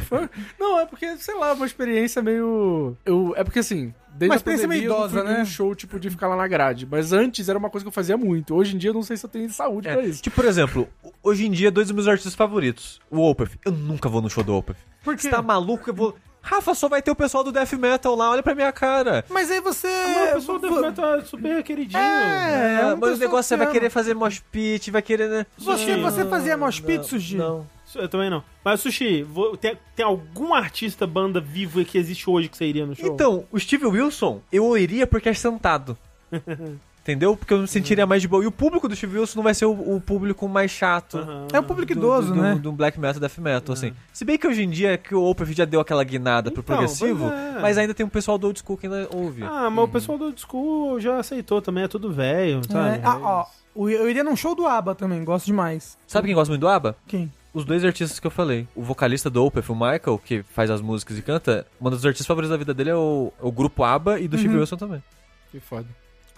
Não, 0.59 0.79
é 0.79 0.85
porque, 0.85 1.17
sei 1.17 1.35
lá, 1.35 1.53
uma 1.53 1.65
experiência 1.65 2.21
meio. 2.21 2.97
Eu, 3.05 3.33
é 3.37 3.43
porque 3.43 3.59
assim, 3.59 3.93
desde 4.13 4.31
Uma 4.31 4.35
experiência 4.35 4.67
pandemia 4.67 4.89
meio 4.89 4.93
eu 4.93 5.01
não 5.01 5.09
fui 5.09 5.19
idosa, 5.19 5.37
né? 5.37 5.45
show 5.45 5.73
tipo 5.73 5.99
de 5.99 6.09
ficar 6.09 6.27
lá 6.27 6.35
na 6.35 6.47
grade. 6.47 6.87
Mas 6.89 7.13
antes 7.13 7.49
era 7.49 7.57
uma 7.57 7.69
coisa 7.69 7.83
que 7.83 7.87
eu 7.87 7.93
fazia 7.93 8.17
muito. 8.17 8.53
Hoje 8.55 8.75
em 8.75 8.77
dia 8.77 8.89
eu 8.89 8.93
não 8.93 9.03
sei 9.03 9.17
se 9.17 9.25
eu 9.25 9.29
tenho 9.29 9.49
saúde 9.49 9.87
É, 9.87 9.93
pra 9.93 10.05
isso. 10.05 10.21
Tipo, 10.21 10.35
por 10.35 10.45
exemplo, 10.45 10.87
hoje 11.21 11.45
em 11.45 11.51
dia, 11.51 11.71
dois 11.71 11.87
dos 11.87 11.95
meus 11.95 12.07
artistas 12.07 12.35
favoritos. 12.35 12.99
O 13.09 13.21
Opeth. 13.21 13.51
Eu 13.65 13.71
nunca 13.71 14.09
vou 14.09 14.21
no 14.21 14.29
show 14.29 14.43
do 14.43 14.53
Opeth. 14.53 14.77
Por 15.03 15.15
quê? 15.15 15.23
Você 15.23 15.29
tá 15.29 15.41
maluco? 15.41 15.89
Eu 15.89 15.93
vou... 15.93 16.15
Rafa, 16.45 16.75
só 16.75 16.89
vai 16.89 17.01
ter 17.01 17.09
o 17.09 17.15
pessoal 17.15 17.41
do 17.43 17.51
Death 17.53 17.71
Metal 17.73 18.13
lá, 18.15 18.29
olha 18.29 18.43
pra 18.43 18.53
minha 18.53 18.71
cara. 18.73 19.23
Mas 19.29 19.49
aí 19.49 19.61
você... 19.61 19.87
Não, 19.87 20.29
o 20.31 20.33
pessoal 20.33 20.59
do 20.59 20.69
Death 20.69 20.81
Metal 20.81 21.15
é 21.15 21.21
super 21.23 21.63
queridinho. 21.63 21.99
É, 22.03 22.81
é 22.81 22.85
um 22.93 22.97
mas 22.97 23.17
o 23.17 23.17
negócio 23.17 23.43
você 23.49 23.57
que 23.57 23.63
vai 23.63 23.71
querer 23.73 23.89
fazer 23.89 24.13
mosh 24.13 24.43
pit, 24.51 24.91
vai 24.91 25.01
querer, 25.01 25.29
né? 25.29 25.45
Você, 25.57 25.95
você 25.97 26.25
fazia 26.25 26.57
mosh 26.57 26.81
pit, 26.81 27.07
Sushi? 27.07 27.37
Não. 27.37 27.65
Eu 27.95 28.09
também 28.09 28.29
não. 28.29 28.43
Mas, 28.65 28.81
Sushi, 28.81 29.23
vou- 29.23 29.55
tem, 29.55 29.77
tem 29.95 30.05
algum 30.05 30.53
artista, 30.53 31.05
banda 31.07 31.39
vivo 31.39 31.83
que 31.85 31.97
existe 31.97 32.29
hoje 32.29 32.49
que 32.49 32.57
você 32.57 32.65
iria 32.65 32.85
no 32.85 32.95
show? 32.95 33.05
Então, 33.13 33.45
o 33.51 33.59
Steve 33.59 33.85
Wilson, 33.85 34.41
eu 34.51 34.75
iria 34.77 35.07
porque 35.07 35.29
é 35.29 35.33
sentado. 35.33 35.97
Entendeu? 37.03 37.35
Porque 37.35 37.53
eu 37.53 37.59
me 37.59 37.67
sentiria 37.67 38.05
mais 38.07 38.21
de 38.21 38.29
boa. 38.29 38.41
E 38.41 38.47
o 38.47 38.51
público 38.51 38.87
do 38.87 38.95
Steve 38.95 39.19
Wilson 39.19 39.35
não 39.39 39.43
vai 39.43 39.53
ser 39.53 39.65
o, 39.65 39.71
o 39.95 39.99
público 39.99 40.47
mais 40.47 40.71
chato. 40.71 41.17
Aham. 41.17 41.47
É 41.51 41.59
o 41.59 41.63
público 41.63 41.93
do- 41.93 41.99
idoso, 41.99 42.33
do, 42.33 42.41
né? 42.41 42.53
Do, 42.55 42.61
do 42.61 42.71
black 42.71 42.97
metal, 42.97 43.19
death 43.19 43.37
metal, 43.39 43.73
assim. 43.73 43.93
Se 44.13 44.23
bem 44.23 44.37
que 44.37 44.47
hoje 44.47 44.63
em 44.63 44.69
dia 44.69 44.97
que 44.97 45.13
o 45.13 45.21
Opeth 45.21 45.51
já 45.53 45.65
deu 45.65 45.81
aquela 45.81 46.01
guinada 46.05 46.49
pro 46.49 46.61
Então, 46.61 46.75
progressivo, 46.77 47.27
pois 47.27 47.33
é. 47.57 47.59
mas 47.59 47.77
ainda 47.77 47.93
tem 47.93 48.05
um 48.05 48.09
pessoal 48.09 48.37
do 48.37 48.47
old 48.47 48.57
school 48.57 48.77
que 48.77 48.87
ainda 48.87 49.09
ouve. 49.13 49.43
Ah, 49.43 49.69
mas 49.69 49.83
o 49.83 49.87
pessoal 49.89 50.17
do 50.17 50.23
old 50.25 50.39
school 50.39 50.97
já 51.01 51.17
aceitou 51.17 51.61
também, 51.61 51.83
é 51.83 51.87
tudo 51.89 52.09
velho, 52.09 52.61
sabe? 52.71 52.97
É, 52.99 53.01
ah, 53.03 53.19
ó, 53.21 53.45
eu 53.75 54.09
iria 54.09 54.23
num 54.23 54.37
show 54.37 54.55
do 54.55 54.65
ABBA 54.65 54.95
também, 54.95 55.25
gosto 55.25 55.47
demais. 55.47 55.97
Sabe 56.07 56.27
quem 56.27 56.35
gosta 56.35 56.51
muito 56.53 56.61
do 56.61 56.69
ABBA? 56.69 56.95
Quem? 57.05 57.29
Os 57.53 57.65
dois 57.65 57.83
artistas 57.83 58.17
que 58.17 58.25
eu 58.25 58.31
falei. 58.31 58.65
O 58.73 58.81
vocalista 58.81 59.29
do 59.29 59.43
Opeth, 59.45 59.65
o 59.69 59.75
Michael, 59.75 60.21
que 60.23 60.41
faz 60.53 60.71
as 60.71 60.79
músicas 60.79 61.17
e 61.17 61.21
canta, 61.21 61.67
um 61.81 61.89
dos 61.89 62.05
artistas 62.05 62.25
favoritos 62.25 62.49
da 62.51 62.57
vida 62.57 62.73
dele 62.73 62.91
é 62.91 62.95
o, 62.95 63.31
é 63.41 63.45
o 63.45 63.51
grupo 63.51 63.83
ABBA 63.83 64.21
e 64.21 64.27
do 64.29 64.37
Steve 64.37 64.53
Uhum. 64.53 64.61
Wilson 64.61 64.77
também. 64.77 65.03
Que 65.51 65.59
foda. 65.59 65.85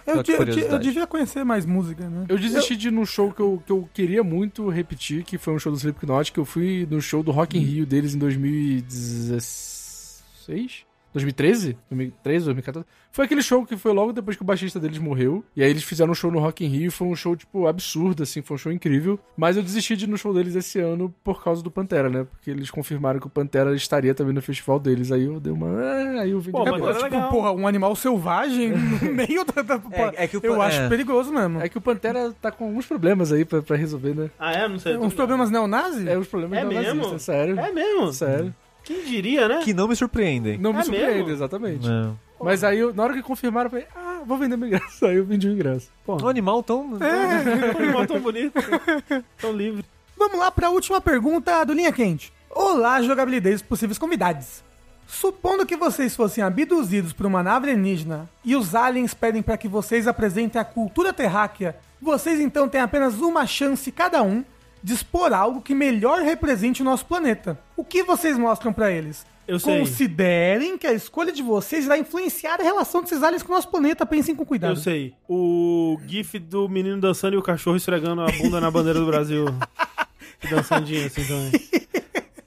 Eu, 0.08 0.22
de- 0.24 0.32
eu, 0.32 0.46
de- 0.46 0.60
eu 0.62 0.80
devia 0.80 1.06
conhecer 1.08 1.44
mais 1.44 1.66
música, 1.66 2.08
né? 2.10 2.26
Eu 2.30 2.38
desisti 2.38 2.76
de 2.76 2.88
ir 2.90 2.92
num 2.92 3.06
show 3.06 3.32
que 3.32 3.42
eu, 3.42 3.62
que 3.66 3.72
eu 3.72 3.90
queria 3.94 4.24
muito 4.24 4.68
repetir, 4.70 5.24
que 5.24 5.38
foi 5.38 5.54
um 5.54 5.60
show 5.60 5.72
do 5.72 5.78
Slipknot, 5.78 6.32
que 6.32 6.40
eu 6.40 6.46
fui 6.46 6.88
no 6.90 7.02
show 7.02 7.24
do 7.24 7.32
Rock 7.32 7.58
in 7.58 7.62
Rio 7.62 7.86
deles 7.86 8.14
em 8.14 8.20
2016? 8.20 10.86
2013? 11.16 11.78
2013, 11.90 12.46
2014? 12.46 12.86
Foi 13.12 13.24
aquele 13.26 13.42
show 13.42 13.66
que 13.66 13.78
foi 13.78 13.94
logo 13.94 14.12
depois 14.12 14.36
que 14.36 14.44
o 14.44 14.46
baixista 14.46 14.78
deles 14.80 14.98
morreu. 14.98 15.44
E 15.56 15.64
aí 15.64 15.70
eles 15.70 15.84
fizeram 15.84 16.12
um 16.12 16.16
show 16.16 16.30
no 16.30 16.40
Rock 16.40 16.66
in 16.66 16.68
Rio. 16.68 16.92
Foi 16.92 17.08
um 17.08 17.16
show, 17.16 17.36
tipo, 17.36 17.66
absurdo, 17.68 18.24
assim. 18.24 18.42
Foi 18.42 18.56
um 18.56 18.58
show 18.58 18.72
incrível. 18.72 19.18
Mas 19.38 19.56
eu 19.56 19.64
desisti 19.64 19.96
de 19.96 20.04
ir 20.04 20.08
no 20.10 20.18
show 20.18 20.34
deles 20.34 20.54
esse 20.56 20.78
ano 20.80 21.14
por 21.24 21.42
causa 21.42 21.64
do 21.64 21.72
Pantera, 21.72 22.10
né? 22.10 22.26
Porque 22.30 22.52
eles 22.52 22.70
confirmaram 22.70 23.18
que 23.20 23.28
o 23.28 23.30
Pantera 23.30 23.74
estaria 23.74 24.14
também 24.14 24.34
no 24.34 24.42
festival 24.42 24.78
deles. 24.80 25.12
Aí 25.14 25.24
eu 25.24 25.40
dei 25.40 25.54
uma... 25.54 25.68
ah, 25.82 26.22
Aí 26.22 26.32
eu 26.32 26.40
vim 26.42 26.52
Pô, 26.52 26.68
É, 26.68 26.72
mas 26.72 26.82
tipo, 26.98 27.04
legal. 27.04 27.30
porra, 27.30 27.52
um 27.54 27.66
animal 27.68 27.96
selvagem 27.96 28.72
no 28.72 29.00
meio 29.16 29.46
da... 29.46 29.62
da- 29.62 29.82
É- 29.92 30.26
é 30.26 30.28
que 30.28 30.36
o 30.36 30.42
eu 30.44 30.58
pa- 30.58 30.66
acho 30.68 30.82
é. 30.82 30.90
perigoso 30.90 31.32
mesmo. 31.32 31.62
É 31.62 31.70
que 31.70 31.78
o 31.78 31.82
Pantera 31.82 32.34
tá 32.42 32.52
com 32.52 32.66
alguns 32.66 32.86
problemas 32.86 33.32
aí 33.32 33.46
pra, 33.46 33.62
pra 33.62 33.78
resolver, 33.78 34.14
né? 34.14 34.30
Ah, 34.38 34.52
é? 34.52 34.68
Não 34.68 34.78
sei. 34.80 34.98
Uns 34.98 35.14
problemas 35.14 35.50
neonazi? 35.50 36.10
É 36.10 36.18
os 36.18 36.28
problemas 36.28 36.60
É 36.60 36.64
da 36.64 36.68
mesmo? 36.70 36.96
nazista, 36.96 37.20
sério. 37.20 37.58
É 37.60 37.72
mesmo? 37.72 38.12
Sério. 38.12 38.54
Quem 38.86 39.04
diria, 39.04 39.48
né? 39.48 39.60
Que 39.64 39.74
não 39.74 39.88
me 39.88 39.96
surpreendem. 39.96 40.58
Não 40.58 40.72
me 40.72 40.80
É 40.80 40.84
surpreende, 40.84 41.14
mesmo? 41.18 41.32
exatamente. 41.32 41.88
Não. 41.88 42.18
Mas 42.40 42.64
aí, 42.64 42.80
eu- 42.80 42.94
na 42.94 43.04
hora 43.04 43.14
que 43.14 43.22
confirmaram, 43.24 43.66
eu 43.68 43.72
falei, 43.72 43.88
ah, 43.96 44.22
vou 44.26 44.38
vender 44.38 44.56
meu 44.56 44.68
ingresso. 44.68 45.06
Aí 45.08 45.16
eu 45.18 45.26
vendi 45.26 45.48
o 45.48 45.52
ingresso. 45.52 45.90
Um 46.08 46.28
animal 46.28 46.62
tão. 46.64 46.82
Um 46.94 47.80
animal 47.82 48.06
tão 48.06 48.20
bonito. 48.20 48.54
tão 49.40 49.52
livre. 49.52 49.84
Vamos 50.18 50.38
lá 50.40 50.52
para 50.52 50.68
a 50.68 50.70
última 50.70 51.02
pergunta 51.02 51.64
do 51.66 51.74
Linha 51.74 51.92
Quente. 51.92 52.32
Olá, 52.50 53.02
jogabilidade 53.02 53.58
e 53.62 53.64
possíveis 53.64 53.98
convidados. 53.98 54.64
Supondo 55.08 55.66
que 55.66 55.76
vocês 55.78 56.16
fossem 56.16 56.44
abduzidos 56.44 57.14
por 57.14 57.26
uma 57.26 57.44
nave 57.44 57.70
alienígena 57.70 58.30
e 58.44 58.56
os 58.56 58.74
aliens 58.74 59.14
pedem 59.14 59.42
para 59.42 59.58
que 59.58 59.68
vocês 59.68 60.08
apresentem 60.08 60.60
a 60.60 60.66
cultura 60.66 61.14
terráquea, 61.14 61.76
vocês 62.02 62.40
então 62.40 62.68
têm 62.68 62.82
apenas 62.82 63.20
uma 63.22 63.46
chance 63.46 63.92
cada 63.92 64.24
um 64.24 64.44
de 64.84 64.94
expor 64.94 65.34
algo 65.34 65.62
que 65.62 65.74
melhor 65.76 66.22
represente 66.22 66.82
o 66.82 66.86
nosso 66.86 67.06
planeta. 67.06 67.58
O 67.76 67.84
que 67.84 68.04
vocês 68.04 68.38
mostram 68.38 68.72
para 68.72 68.92
eles? 68.92 69.26
Eu 69.48 69.60
sei. 69.60 69.80
Considerem 69.80 70.78
que 70.78 70.88
a 70.88 70.94
escolha 70.94 71.32
de 71.32 71.44
vocês 71.44 71.86
vai 71.86 72.00
influenciar 72.00 72.60
a 72.60 72.64
relação 72.64 73.02
desses 73.02 73.22
aliens 73.22 73.44
com 73.44 73.52
o 73.52 73.56
nosso 73.56 73.70
planeta. 73.70 74.06
Pensem 74.06 74.36
com 74.36 74.44
cuidado. 74.46 74.72
Eu 74.72 74.76
sei. 74.78 75.14
O 75.30 76.00
gif 76.08 76.40
do 76.40 76.68
menino 76.68 77.00
dançando 77.00 77.36
e 77.36 77.38
o 77.38 77.44
cachorro 77.44 77.78
esfregando 77.78 78.22
a 78.22 78.32
bunda 78.32 78.60
na 78.60 78.72
bandeira 78.72 79.00
do 79.00 79.06
Brasil. 79.06 79.46
Dançandinho 80.50 81.06
assim 81.06 81.24
também. 81.24 81.52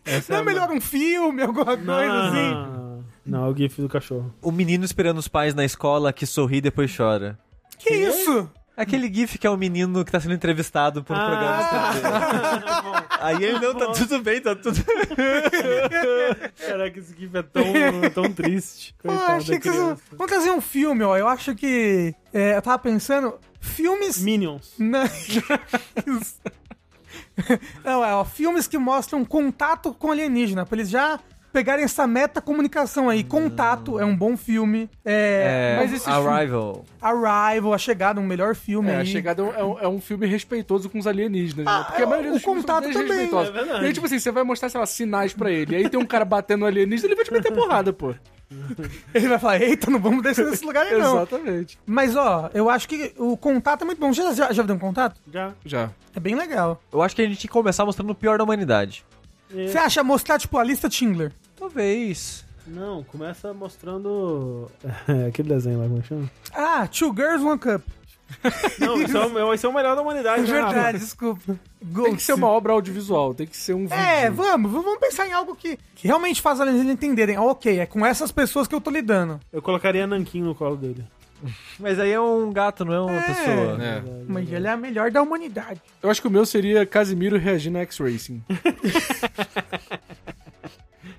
Essa 0.04 0.32
Não 0.32 0.38
é 0.38 0.42
a- 0.42 0.44
melhor 0.44 0.70
um 0.70 0.80
filme, 0.80 1.42
alguma 1.42 1.76
Não, 1.76 1.84
coisa 1.84 2.08
não, 2.12 2.26
assim? 2.28 2.50
não. 2.54 3.04
Não, 3.26 3.46
é 3.46 3.48
o 3.50 3.56
gif 3.56 3.80
do 3.82 3.88
cachorro. 3.88 4.34
O 4.40 4.50
menino 4.50 4.84
esperando 4.84 5.18
os 5.18 5.28
pais 5.28 5.54
na 5.54 5.64
escola 5.64 6.12
que 6.12 6.24
sorri 6.24 6.56
e 6.58 6.60
depois 6.62 6.94
chora. 6.96 7.38
Que 7.78 7.90
isso? 7.94 8.50
Aquele 8.78 9.12
gif 9.12 9.36
que 9.38 9.46
é 9.46 9.50
o 9.50 9.56
menino 9.56 10.04
que 10.04 10.12
tá 10.12 10.20
sendo 10.20 10.34
entrevistado 10.34 11.02
por 11.02 11.16
um 11.16 11.18
programa 11.18 11.62
de 11.62 12.00
TV. 12.00 13.08
Aí 13.20 13.44
ele 13.44 13.58
não, 13.58 13.74
tá 13.74 13.90
tudo 13.90 14.22
bem, 14.22 14.40
tá 14.40 14.54
tudo. 14.54 14.78
Caraca, 16.64 16.98
esse 17.00 17.12
gif 17.18 17.36
é 17.36 17.42
tão, 17.42 17.64
tão 18.14 18.32
triste. 18.32 18.94
Pô, 19.02 19.08
Coitado 19.10 19.32
achei 19.32 19.58
que 19.58 19.68
vocês 19.68 19.98
vão 20.12 20.26
trazer 20.28 20.52
um 20.52 20.60
filme, 20.60 21.02
ó. 21.02 21.16
Eu 21.16 21.26
acho 21.26 21.56
que. 21.56 22.14
é, 22.32 22.56
eu 22.56 22.62
tava 22.62 22.78
pensando. 22.78 23.34
Filmes. 23.60 24.22
Minions. 24.22 24.74
Não, 24.78 25.02
Não, 27.84 28.04
é, 28.04 28.14
ó, 28.14 28.24
filmes 28.24 28.68
que 28.68 28.78
mostram 28.78 29.24
contato 29.24 29.92
com 29.92 30.12
alienígena, 30.12 30.64
pra 30.64 30.76
eles 30.76 30.88
já 30.88 31.18
pegarem 31.52 31.84
essa 31.84 32.06
meta-comunicação 32.06 33.08
aí. 33.08 33.24
Contato 33.24 33.98
é 33.98 34.04
um 34.04 34.16
bom 34.16 34.36
filme. 34.36 34.88
É, 35.04 35.74
É, 35.74 35.76
mas 35.80 35.92
esse 35.92 36.04
filme- 36.04 36.28
Arrival. 36.28 36.84
Arrival, 37.00 37.72
A 37.74 37.78
Chegada, 37.78 38.20
um 38.20 38.26
melhor 38.26 38.54
filme 38.54 38.90
É, 38.90 38.96
aí. 38.96 39.02
a 39.02 39.04
chegada 39.04 39.42
é 39.42 39.64
um, 39.64 39.78
é 39.80 39.88
um 39.88 40.00
filme 40.00 40.26
respeitoso 40.26 40.88
com 40.88 40.98
os 40.98 41.06
alienígenas, 41.06 41.64
né? 41.66 41.72
Ah, 41.72 41.84
Porque 41.84 42.02
a 42.02 42.06
maioria 42.06 42.30
o 42.30 42.34
dos 42.34 42.42
filmes 42.42 42.62
contato 42.64 42.92
são 42.92 43.02
também. 43.06 43.28
É. 43.28 43.82
E 43.82 43.86
aí, 43.86 43.92
tipo 43.92 44.06
assim, 44.06 44.18
você 44.18 44.30
vai 44.30 44.42
mostrar, 44.44 44.68
sei 44.68 44.78
lá, 44.80 44.86
sinais 44.86 45.32
pra 45.32 45.50
ele. 45.50 45.74
E 45.74 45.76
aí 45.76 45.88
tem 45.88 45.98
um 45.98 46.06
cara 46.06 46.24
batendo 46.24 46.60
no 46.60 46.66
alienígena, 46.66 47.08
ele 47.08 47.16
vai 47.16 47.24
te 47.24 47.32
meter 47.32 47.52
porrada, 47.52 47.92
pô. 47.92 48.14
Ele 49.12 49.28
vai 49.28 49.38
falar, 49.38 49.60
eita, 49.60 49.90
não 49.90 49.98
vamos 50.00 50.22
descer 50.22 50.46
nesse 50.46 50.64
lugar 50.64 50.86
aí 50.86 50.96
não. 50.98 51.16
Exatamente. 51.18 51.78
Mas, 51.84 52.16
ó, 52.16 52.48
eu 52.54 52.70
acho 52.70 52.88
que 52.88 53.12
o 53.18 53.36
contato 53.36 53.82
é 53.82 53.84
muito 53.84 53.98
bom. 53.98 54.10
Já, 54.10 54.32
já, 54.32 54.50
já 54.52 54.62
viu 54.62 54.74
um 54.74 54.78
contato? 54.78 55.20
Já. 55.30 55.52
Já. 55.66 55.90
É 56.16 56.18
bem 56.20 56.34
legal. 56.34 56.80
Eu 56.90 57.02
acho 57.02 57.14
que 57.14 57.20
a 57.20 57.26
gente 57.26 57.36
tinha 57.36 57.48
que 57.48 57.52
começar 57.52 57.84
mostrando 57.84 58.08
o 58.08 58.14
pior 58.14 58.38
da 58.38 58.44
humanidade. 58.44 59.04
É. 59.54 59.66
Você 59.68 59.78
acha 59.78 60.02
mostrar, 60.04 60.38
tipo, 60.38 60.56
a 60.58 60.64
lista 60.64 60.90
Schindler? 60.90 61.32
Talvez. 61.56 62.44
Não, 62.66 63.02
começa 63.04 63.52
mostrando. 63.54 64.70
É, 65.08 65.26
aquele 65.28 65.48
desenho 65.48 65.78
lá, 65.78 65.84
como 65.86 65.98
é 65.98 66.02
que 66.02 66.08
chama? 66.08 66.30
Ah, 66.52 66.86
Two 66.86 67.14
Girls, 67.14 67.44
One 67.44 67.58
Cup. 67.58 67.82
Não, 68.78 69.00
isso 69.00 69.16
é, 69.16 69.24
o- 69.24 69.46
vai 69.46 69.56
ser 69.56 69.66
o 69.68 69.72
melhor 69.72 69.96
da 69.96 70.02
humanidade. 70.02 70.42
É 70.42 70.46
né, 70.46 70.52
verdade, 70.52 70.98
desculpa. 70.98 71.58
Tem 72.04 72.14
que 72.14 72.22
ser 72.22 72.34
uma 72.34 72.48
obra 72.48 72.74
audiovisual, 72.74 73.32
tem 73.32 73.46
que 73.46 73.56
ser 73.56 73.72
um 73.72 73.86
vídeo. 73.86 73.94
É, 73.96 74.28
vamos, 74.30 74.70
vamos 74.70 74.98
pensar 74.98 75.26
em 75.26 75.32
algo 75.32 75.56
que, 75.56 75.78
que 75.94 76.06
realmente 76.06 76.42
faz 76.42 76.60
eles 76.60 76.74
entenderem. 76.84 77.36
Ah, 77.36 77.42
ok, 77.42 77.78
é 77.78 77.86
com 77.86 78.04
essas 78.04 78.30
pessoas 78.30 78.68
que 78.68 78.74
eu 78.74 78.82
tô 78.82 78.90
lidando. 78.90 79.40
Eu 79.50 79.62
colocaria 79.62 80.06
Nankin 80.06 80.42
no 80.42 80.54
colo 80.54 80.76
dele. 80.76 81.04
Mas 81.78 81.98
aí 82.00 82.10
é 82.12 82.20
um 82.20 82.52
gato, 82.52 82.84
não 82.84 82.92
é 82.92 83.00
uma 83.00 83.16
É. 83.16 83.22
pessoa. 83.22 83.78
É. 83.82 84.02
Mas 84.26 84.52
ele 84.52 84.66
é 84.66 84.70
a 84.70 84.76
melhor 84.76 85.10
da 85.10 85.22
humanidade. 85.22 85.80
Eu 86.02 86.10
acho 86.10 86.20
que 86.20 86.28
o 86.28 86.30
meu 86.30 86.44
seria 86.44 86.84
Casimiro 86.84 87.38
reagindo 87.38 87.78
a 87.78 87.82
X-Racing. 87.82 88.42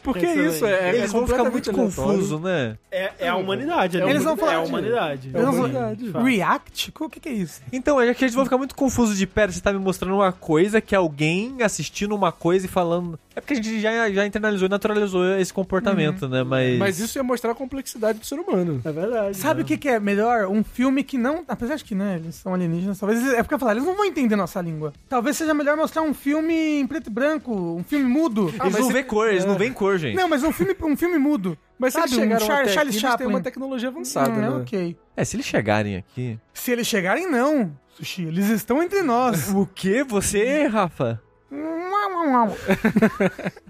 Porque 0.03 0.25
é 0.25 0.35
isso, 0.47 0.65
é, 0.65 0.89
Eles 0.89 1.03
é 1.03 1.07
vão 1.07 1.27
ficar 1.27 1.43
muito 1.49 1.71
confusos, 1.71 2.39
né? 2.41 2.77
É, 2.91 3.11
é 3.19 3.27
a 3.29 3.35
humanidade. 3.35 3.99
né? 3.99 4.09
Eles 4.09 4.23
vão 4.23 4.35
falar 4.37 4.53
É 4.53 4.55
a 4.57 4.61
de- 4.63 4.67
humanidade. 4.69 5.31
É 5.33 5.37
a 5.37 5.41
Eles 5.41 5.55
humanidade. 5.55 6.11
React? 6.11 6.93
O 6.99 7.09
que, 7.09 7.19
que 7.19 7.29
é 7.29 7.33
isso? 7.33 7.61
Então, 7.71 7.99
é 7.99 8.13
que 8.13 8.23
eles 8.23 8.33
vão 8.33 8.43
ficar 8.45 8.57
muito 8.57 8.75
confusos 8.75 9.17
de 9.17 9.27
pera, 9.27 9.51
você 9.51 9.61
tá 9.61 9.71
me 9.73 9.79
mostrando 9.79 10.15
uma 10.15 10.31
coisa 10.31 10.79
que 10.81 10.95
alguém 10.95 11.57
assistindo 11.63 12.15
uma 12.15 12.31
coisa 12.31 12.65
e 12.65 12.69
falando. 12.69 13.19
É 13.35 13.41
porque 13.41 13.53
a 13.53 13.55
gente 13.57 13.79
já, 13.79 14.09
já 14.11 14.25
internalizou 14.25 14.65
e 14.67 14.69
naturalizou 14.69 15.25
esse 15.37 15.53
comportamento, 15.53 16.27
né? 16.27 16.43
Mas. 16.43 16.77
Mas 16.77 16.99
isso 16.99 17.17
ia 17.17 17.23
mostrar 17.23 17.51
a 17.51 17.55
complexidade 17.55 18.19
do 18.19 18.25
ser 18.25 18.35
humano. 18.35 18.81
É 18.83 18.91
verdade. 18.91 19.37
Sabe 19.37 19.61
o 19.61 19.65
que, 19.65 19.77
que 19.77 19.87
é 19.87 19.99
melhor? 19.99 20.47
Um 20.47 20.63
filme 20.63 21.03
que 21.03 21.17
não. 21.17 21.43
Apesar 21.47 21.75
de 21.75 21.83
que, 21.85 21.95
né, 21.95 22.19
eles 22.21 22.35
são 22.35 22.53
alienígenas, 22.53 22.99
talvez. 22.99 23.25
É 23.33 23.41
porque 23.41 23.53
eu 23.53 23.59
falar, 23.59 23.73
eles 23.73 23.85
não 23.85 23.95
vão 23.95 24.05
entender 24.05 24.35
nossa 24.35 24.59
língua. 24.61 24.91
Talvez 25.07 25.37
seja 25.37 25.53
melhor 25.53 25.77
mostrar 25.77 26.01
um 26.01 26.13
filme 26.13 26.53
em 26.81 26.87
preto 26.87 27.07
e 27.07 27.09
branco, 27.09 27.53
um 27.53 27.83
filme 27.83 28.05
mudo. 28.05 28.49
Eles 28.49 28.57
mas 28.59 28.73
não 28.79 28.87
se- 28.87 28.93
vê 28.93 29.03
cor, 29.03 29.29
eles 29.29 29.43
é. 29.45 29.47
não 29.47 29.55
veem 29.57 29.71
cor, 29.71 29.88
gente. 29.97 30.15
Não, 30.15 30.27
mas 30.27 30.43
um 30.43 30.51
filme, 30.51 30.75
um 30.81 30.95
filme 30.97 31.17
mudo. 31.17 31.57
Mas 31.77 31.93
se 31.93 31.99
Sabe, 31.99 32.13
eles 32.21 32.41
um 32.43 32.45
Char- 32.45 32.61
até 32.61 32.67
Charles 32.69 32.77
aqui, 32.77 32.79
eles 32.89 33.01
têm 33.01 33.09
Chaplin. 33.11 33.27
uma 33.27 33.41
tecnologia 33.41 33.89
avançada, 33.89 34.31
Hum, 34.31 34.37
é 34.37 34.41
né? 34.41 34.49
ok. 34.49 34.97
É, 35.15 35.23
se 35.25 35.35
eles 35.35 35.45
chegarem 35.45 35.95
aqui. 35.97 36.37
Se 36.53 36.71
eles 36.71 36.85
chegarem, 36.87 37.29
não. 37.29 37.71
Sushi, 37.95 38.23
eles 38.25 38.49
estão 38.49 38.83
entre 38.83 39.01
nós. 39.01 39.49
O 39.55 39.65
quê? 39.65 40.03
Você, 40.03 40.67
Rafa? 40.67 41.21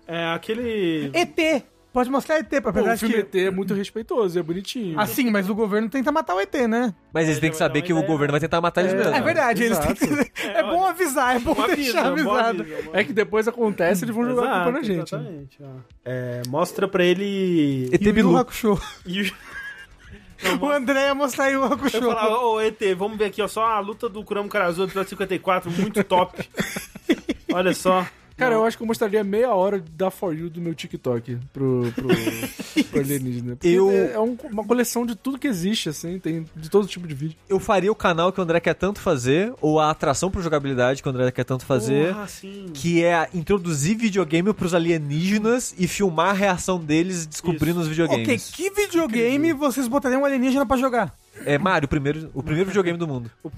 É 0.08 0.26
aquele. 0.34 1.12
ET. 1.14 1.64
Pode 1.92 2.10
mostrar 2.10 2.38
ET, 2.38 2.48
pra 2.50 2.62
Pô, 2.62 2.70
apesar 2.70 2.94
o 2.94 2.98
filme 3.00 3.16
que... 3.24 3.38
ET 3.38 3.48
é 3.48 3.52
muito 3.52 3.74
respeitoso, 3.74 4.38
é 4.38 4.44
bonitinho. 4.44 5.00
Assim, 5.00 5.32
mas 5.32 5.50
o 5.50 5.56
governo 5.56 5.90
tenta 5.90 6.12
matar 6.12 6.36
o 6.36 6.40
ET, 6.40 6.54
né? 6.68 6.94
Mas 7.12 7.26
eles 7.26 7.38
É, 7.38 7.42
têm 7.42 7.50
que 7.50 7.58
saber 7.58 7.82
que 7.82 7.92
o 7.92 8.04
governo 8.04 8.32
vai 8.32 8.40
tentar 8.40 8.62
matar 8.62 8.82
eles 8.82 8.94
É. 8.94 8.98
mesmo. 8.98 9.16
É 9.16 9.22
verdade, 9.22 9.64
eles 9.64 9.78
têm 9.80 9.92
exato. 9.92 10.32
que... 10.32 10.42
É 10.48 10.62
bom 10.64 10.86
avisar, 10.86 11.36
é 11.36 11.40
bom 11.40 11.54
Uma 11.54 11.68
deixar 11.68 12.06
avisado. 12.06 12.66
É 12.94 13.04
que 13.04 13.12
depois 13.12 13.48
acontece, 13.48 14.06
eles 14.06 14.14
vão 14.16 14.24
jogar 14.24 14.44
a 14.44 14.64
culpa 14.66 14.72
na 14.72 14.80
Exato, 14.80 14.94
gente. 14.94 15.16
né? 15.16 15.20
Exatamente. 15.20 15.58
ó. 15.64 15.68
É, 16.06 16.42
mostra 16.48 16.88
pra 16.88 17.04
ele. 17.04 17.90
ET 17.92 18.02
E 18.06 18.10
o 18.10 18.14
Bilu. 18.14 18.38
Hakusho. 18.38 18.80
E 19.06 19.22
o- 19.24 19.34
O 20.62 20.70
André 20.70 21.08
ia 21.08 21.16
mostrar 21.16 21.50
Yu 21.50 21.64
Hakusho. 21.66 21.98
Eu 21.98 22.04
falava, 22.04 22.38
ô 22.38 22.62
ET, 22.62 22.80
vamos 22.96 23.18
ver 23.18 23.26
aqui, 23.26 23.42
ó, 23.42 23.48
só 23.48 23.66
a 23.66 23.80
luta 23.82 24.08
do 24.08 24.24
Kurama 24.24 24.48
Karazu, 24.48 24.84
episódio 24.84 25.10
54, 25.10 25.70
muito 25.70 26.02
top. 26.04 26.48
Olha 27.52 27.74
só. 27.74 28.06
Cara, 28.40 28.56
eu 28.56 28.66
acho 28.66 28.78
que 28.78 28.84
eu 28.84 28.88
mostraria 28.88 29.24
meia 29.24 29.54
hora 29.54 29.84
da 29.96 30.10
For 30.10 30.34
You 30.36 30.50
do 30.50 30.60
meu 30.62 30.74
TikTok 30.74 31.38
pro, 31.54 31.92
pro, 31.94 32.08
pro 32.90 33.00
alienígena. 33.02 33.56
Porque 33.58 33.68
Eu- 33.68 33.92
é, 33.92 34.14
é 34.14 34.20
um- 34.20 34.38
uma 34.52 34.64
coleção 34.66 35.06
de 35.06 35.16
tudo 35.16 35.38
que 35.38 35.48
existe, 35.48 35.90
assim, 35.90 36.18
tem 36.20 36.46
de 36.56 36.70
todo 36.70 36.88
tipo 36.88 37.08
de 37.08 37.14
vídeo. 37.14 37.38
Eu 37.48 37.60
faria 37.60 37.92
o 37.92 37.96
canal 37.96 38.32
que 38.32 38.40
o 38.40 38.44
André 38.44 38.60
quer 38.60 38.74
tanto 38.74 39.00
fazer, 39.00 39.54
ou 39.62 39.80
a 39.80 39.92
atração 39.92 40.32
pro 40.32 40.42
jogabilidade 40.42 41.02
que 41.04 41.08
o 41.08 41.12
André 41.12 41.30
quer 41.32 41.44
tanto 41.44 41.66
fazer. 41.66 42.14
Porra, 42.14 42.28
sim. 42.28 42.72
Que 42.74 43.04
é 43.04 43.28
introduzir 43.34 43.98
videogame 43.98 44.54
pros 44.54 44.74
alienígenas 44.74 45.76
e 45.78 45.88
filmar 45.88 46.30
a 46.30 46.34
reação 46.34 46.80
deles 46.80 47.26
descobrindo 47.26 47.80
os 47.80 47.88
Ok, 47.88 47.92
videogames. 47.92 48.50
que 48.52 48.70
videogame 48.72 49.54
vocês 49.54 49.88
botariam 49.88 50.22
um 50.22 50.26
alienígena 50.26 50.66
pra 50.66 50.78
jogar? 50.78 51.14
É 51.46 51.58
Mario, 51.58 51.86
o 51.86 51.90
primeiro, 51.90 52.30
o 52.34 52.44
primeiro 52.44 52.68
videogame 52.70 52.98
do 52.98 53.08
mundo. 53.08 53.32
O 53.44 53.50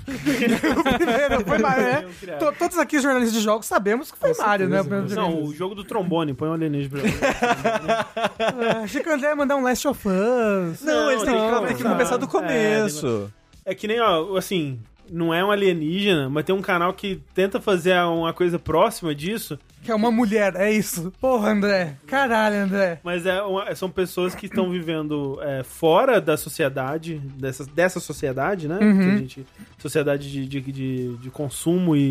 primeiro 0.97 1.45
foi 1.45 1.57
Mario, 1.57 1.83
né? 1.83 2.05
To- 2.39 2.53
Todos 2.57 2.77
aqui, 2.77 2.97
os 2.97 3.03
jornalistas 3.03 3.37
de 3.37 3.43
jogos, 3.43 3.65
sabemos 3.65 4.11
que 4.11 4.17
foi 4.17 4.33
Mario, 4.35 4.69
né? 4.69 4.81
O 4.81 4.85
Não, 5.15 5.43
o 5.43 5.53
jogo 5.53 5.75
do 5.75 5.83
trombone, 5.83 6.33
põe 6.33 6.49
um 6.49 6.53
alienígena 6.53 7.01
pra 7.01 8.07
Ah, 8.39 8.81
Achei 8.83 9.01
que 9.01 9.09
o 9.09 9.13
André 9.13 9.29
ia 9.29 9.35
mandar 9.35 9.55
um 9.55 9.63
Last 9.63 9.87
of 9.87 10.07
Us. 10.07 10.81
Não, 10.81 10.93
Não, 10.93 11.11
eles 11.11 11.23
têm 11.23 11.33
que, 11.35 11.67
tem 11.67 11.77
que 11.77 11.83
começar 11.83 12.17
do 12.17 12.25
É, 12.25 12.29
começo. 12.29 13.31
É 13.65 13.75
que 13.75 13.87
nem, 13.87 13.99
ó, 14.01 14.35
assim, 14.37 14.79
não 15.11 15.33
é 15.33 15.43
um 15.43 15.51
alienígena, 15.51 16.29
mas 16.29 16.45
tem 16.45 16.55
um 16.55 16.61
canal 16.61 16.93
que 16.93 17.21
tenta 17.33 17.59
fazer 17.59 17.95
uma 18.03 18.31
coisa 18.33 18.57
próxima 18.57 19.13
disso, 19.13 19.59
Que 19.83 19.91
é 19.91 19.95
uma 19.95 20.11
mulher, 20.11 20.55
é 20.55 20.71
isso. 20.71 21.11
Porra, 21.19 21.49
André. 21.51 21.97
Caralho, 22.07 22.55
André. 22.57 22.99
mas 23.03 23.25
é 23.25 23.41
uma- 23.41 23.73
são 23.75 23.89
pessoas 23.89 24.35
que 24.35 24.45
estão 24.45 24.69
vivendo 24.69 25.39
é, 25.41 25.63
fora 25.63 26.21
da 26.21 26.37
sociedade, 26.37 27.19
dessa, 27.39 27.65
dessa 27.65 27.99
sociedade, 27.99 28.67
né? 28.67 28.77
Uhum. 28.79 29.17
Gente, 29.17 29.45
sociedade 29.79 30.31
de, 30.31 30.45
de, 30.45 30.61
de, 30.61 31.17
de 31.17 31.29
consumo 31.31 31.95
e, 31.95 32.01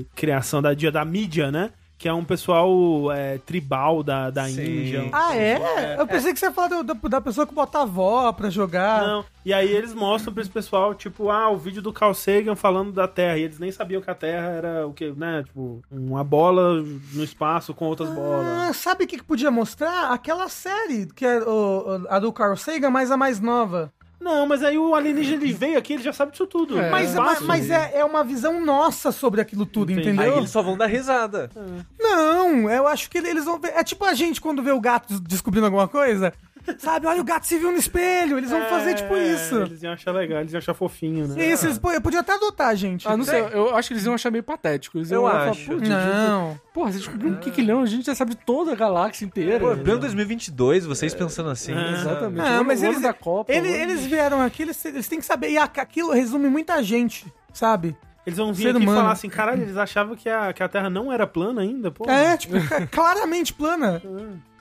e 0.00 0.06
criação 0.14 0.60
da, 0.60 0.74
da 0.74 1.04
mídia, 1.04 1.50
né? 1.52 1.70
Que 2.00 2.08
é 2.08 2.14
um 2.14 2.24
pessoal 2.24 3.12
é, 3.12 3.36
tribal 3.36 4.02
da, 4.02 4.30
da 4.30 4.48
Sim. 4.48 4.62
Índia. 4.62 5.10
Ah, 5.12 5.36
é? 5.36 5.96
Eu 5.98 6.06
pensei 6.06 6.32
que 6.32 6.38
você 6.40 6.46
ia 6.46 6.50
falar 6.52 6.68
do- 6.68 6.82
da, 6.82 6.94
da 6.94 7.20
pessoa 7.20 7.46
que 7.46 7.52
bota 7.54 7.76
a 7.78 7.82
avó 7.82 8.32
pra 8.32 8.48
jogar. 8.48 9.06
Não, 9.06 9.24
e 9.44 9.52
aí 9.52 9.70
eles 9.70 9.92
mostram 9.92 10.32
pra 10.32 10.40
esse 10.40 10.50
pessoal, 10.50 10.94
tipo, 10.94 11.28
ah, 11.28 11.50
o 11.50 11.58
vídeo 11.58 11.82
do 11.82 11.92
Carl 11.92 12.14
Sagan 12.14 12.56
falando 12.56 12.90
da 12.90 13.06
Terra, 13.06 13.36
e 13.36 13.42
eles 13.42 13.58
nem 13.58 13.70
sabiam 13.70 14.00
que 14.00 14.10
a 14.10 14.14
Terra 14.14 14.46
era 14.48 14.86
o 14.86 14.94
que, 14.94 15.10
né, 15.12 15.42
tipo, 15.44 15.82
uma 15.90 16.24
bola 16.24 16.80
no 17.12 17.22
espaço 17.22 17.74
com 17.74 17.84
outras 17.84 18.08
bolas. 18.08 18.46
Ah, 18.46 18.72
sabe 18.72 19.04
o 19.04 19.06
que 19.06 19.18
que 19.18 19.24
podia 19.24 19.50
mostrar? 19.50 20.10
Aquela 20.10 20.48
série, 20.48 21.04
que 21.14 21.26
é 21.26 21.40
o- 21.42 21.84
o- 22.02 22.06
a 22.08 22.18
do 22.18 22.32
Carl 22.32 22.56
Sagan, 22.56 22.88
mas 22.88 23.10
a 23.10 23.16
mais 23.18 23.40
nova. 23.40 23.92
Não, 24.20 24.46
mas 24.46 24.62
aí 24.62 24.78
o 24.78 24.94
alienígena 24.94 25.42
ele 25.42 25.52
veio 25.52 25.78
aqui, 25.78 25.94
ele 25.94 26.02
já 26.02 26.12
sabe 26.12 26.32
disso 26.32 26.46
tudo. 26.46 26.78
É. 26.78 26.90
Mas, 26.90 27.14
Fácil. 27.14 27.46
mas, 27.46 27.68
mas 27.68 27.70
é, 27.70 28.00
é 28.00 28.04
uma 28.04 28.22
visão 28.22 28.64
nossa 28.64 29.10
sobre 29.10 29.40
aquilo 29.40 29.64
tudo, 29.64 29.92
Entendi. 29.92 30.10
entendeu? 30.10 30.32
Aí 30.32 30.38
eles 30.38 30.50
só 30.50 30.62
vão 30.62 30.76
dar 30.76 30.86
risada. 30.86 31.50
Não, 31.98 32.70
eu 32.70 32.86
acho 32.86 33.08
que 33.08 33.18
eles 33.18 33.44
vão 33.44 33.58
ver. 33.58 33.72
É 33.74 33.82
tipo 33.82 34.04
a 34.04 34.12
gente 34.12 34.40
quando 34.40 34.62
vê 34.62 34.72
o 34.72 34.80
gato 34.80 35.18
descobrindo 35.20 35.66
alguma 35.66 35.88
coisa. 35.88 36.34
Sabe, 36.78 37.06
olha, 37.06 37.20
o 37.20 37.24
gato 37.24 37.46
se 37.46 37.58
viu 37.58 37.72
no 37.72 37.78
espelho. 37.78 38.38
Eles 38.38 38.50
vão 38.50 38.62
fazer 38.66 38.94
tipo 38.94 39.14
É, 39.14 39.32
isso. 39.32 39.56
Eles 39.62 39.82
iam 39.82 39.92
achar 39.92 40.12
legal, 40.12 40.40
eles 40.40 40.52
iam 40.52 40.58
achar 40.58 40.74
fofinho, 40.74 41.26
né? 41.28 41.46
Isso, 41.46 41.66
eles 41.66 41.78
po- 41.78 42.00
podiam 42.00 42.20
até 42.20 42.34
adotar, 42.34 42.74
gente. 42.76 43.08
Ah, 43.08 43.16
não 43.16 43.24
sei, 43.24 43.40
eu 43.52 43.74
acho 43.76 43.88
que 43.88 43.94
eles 43.94 44.04
iam 44.04 44.14
achar 44.14 44.30
meio 44.30 44.44
patético. 44.44 44.98
Eles 44.98 45.10
Eu 45.10 45.26
e 45.26 45.30
falar, 45.30 45.48
acho. 45.50 45.66
"Pô, 45.66 45.72
gente, 45.78 45.88
Não. 45.88 46.60
Porra, 46.72 46.92
você 46.92 46.98
descobriu 46.98 47.30
um 47.32 47.36
quinquilhão, 47.36 47.82
a 47.82 47.86
gente 47.86 48.06
já 48.06 48.14
sabe 48.14 48.32
de 48.32 48.36
toda 48.38 48.72
a 48.72 48.76
galáxia 48.76 49.24
inteira. 49.24 49.58
Pô, 49.58 49.76
plano 49.76 50.00
2022, 50.00 50.84
vocês 50.86 51.14
pensando 51.14 51.50
assim. 51.50 51.72
É. 51.74 51.92
Exatamente. 51.92 52.46
Ah, 52.46 52.60
O 52.60 52.64
mas 52.64 52.80
ano 52.82 52.92
eles, 52.92 53.02
da 53.02 53.12
Copa. 53.12 53.52
ele- 53.52 53.68
o 53.68 53.72
ano- 53.74 53.82
eles 53.82 54.04
vieram 54.06 54.40
aqui, 54.40 54.62
eles, 54.62 54.84
eles 54.84 55.08
têm 55.08 55.18
que 55.18 55.26
saber. 55.26 55.50
E 55.50 55.58
aquilo 55.58 56.12
resume 56.12 56.48
muita 56.48 56.82
gente, 56.82 57.26
sabe? 57.52 57.96
Eles 58.26 58.36
vão 58.38 58.52
vir 58.52 58.64
Ser 58.64 58.68
aqui 58.70 58.78
e 58.78 58.82
humano. 58.82 59.00
falar 59.00 59.12
assim, 59.12 59.28
caralho, 59.30 59.62
eles 59.62 59.76
achavam 59.78 60.14
que 60.14 60.28
a, 60.28 60.52
que 60.52 60.62
a 60.62 60.68
Terra 60.68 60.90
não 60.90 61.10
era 61.10 61.26
plana 61.26 61.62
ainda, 61.62 61.90
pô. 61.90 62.08
É, 62.08 62.36
tipo, 62.36 62.54
claramente 62.92 63.52
plana. 63.52 64.00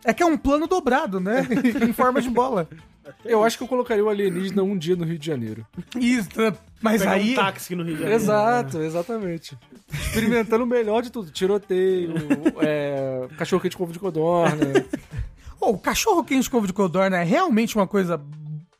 É 0.03 0.13
que 0.13 0.23
é 0.23 0.25
um 0.25 0.37
plano 0.37 0.67
dobrado, 0.67 1.19
né? 1.19 1.47
em 1.87 1.93
forma 1.93 2.21
de 2.21 2.29
bola. 2.29 2.67
Eu 3.25 3.43
acho 3.43 3.57
que 3.57 3.63
eu 3.63 3.67
colocaria 3.67 4.03
o 4.03 4.09
alienígena 4.09 4.61
um 4.63 4.77
dia 4.77 4.95
no 4.95 5.03
Rio 5.03 5.17
de 5.17 5.25
Janeiro. 5.25 5.65
Isso, 5.99 6.29
mas 6.81 7.01
Pegar 7.01 7.13
aí. 7.13 7.31
um 7.33 7.35
táxi 7.35 7.75
no 7.75 7.83
Rio 7.83 7.95
de 7.95 8.01
Janeiro. 8.01 8.21
Exato, 8.21 8.81
exatamente. 8.81 9.57
Experimentando 9.91 10.63
o 10.63 10.67
melhor 10.67 11.01
de 11.01 11.11
tudo. 11.11 11.31
Tiroteio, 11.31 12.13
é, 12.61 13.27
cachorro 13.37 13.61
quente 13.61 13.75
com 13.75 13.83
ovo 13.83 13.93
de 13.93 13.99
codorna. 13.99 14.85
Ô, 15.59 15.71
o 15.71 15.79
cachorro 15.79 16.23
quente 16.23 16.49
com 16.49 16.57
ovo 16.57 16.67
de 16.67 16.73
codorna 16.73 17.17
é 17.17 17.23
realmente 17.23 17.75
uma 17.75 17.87
coisa 17.87 18.21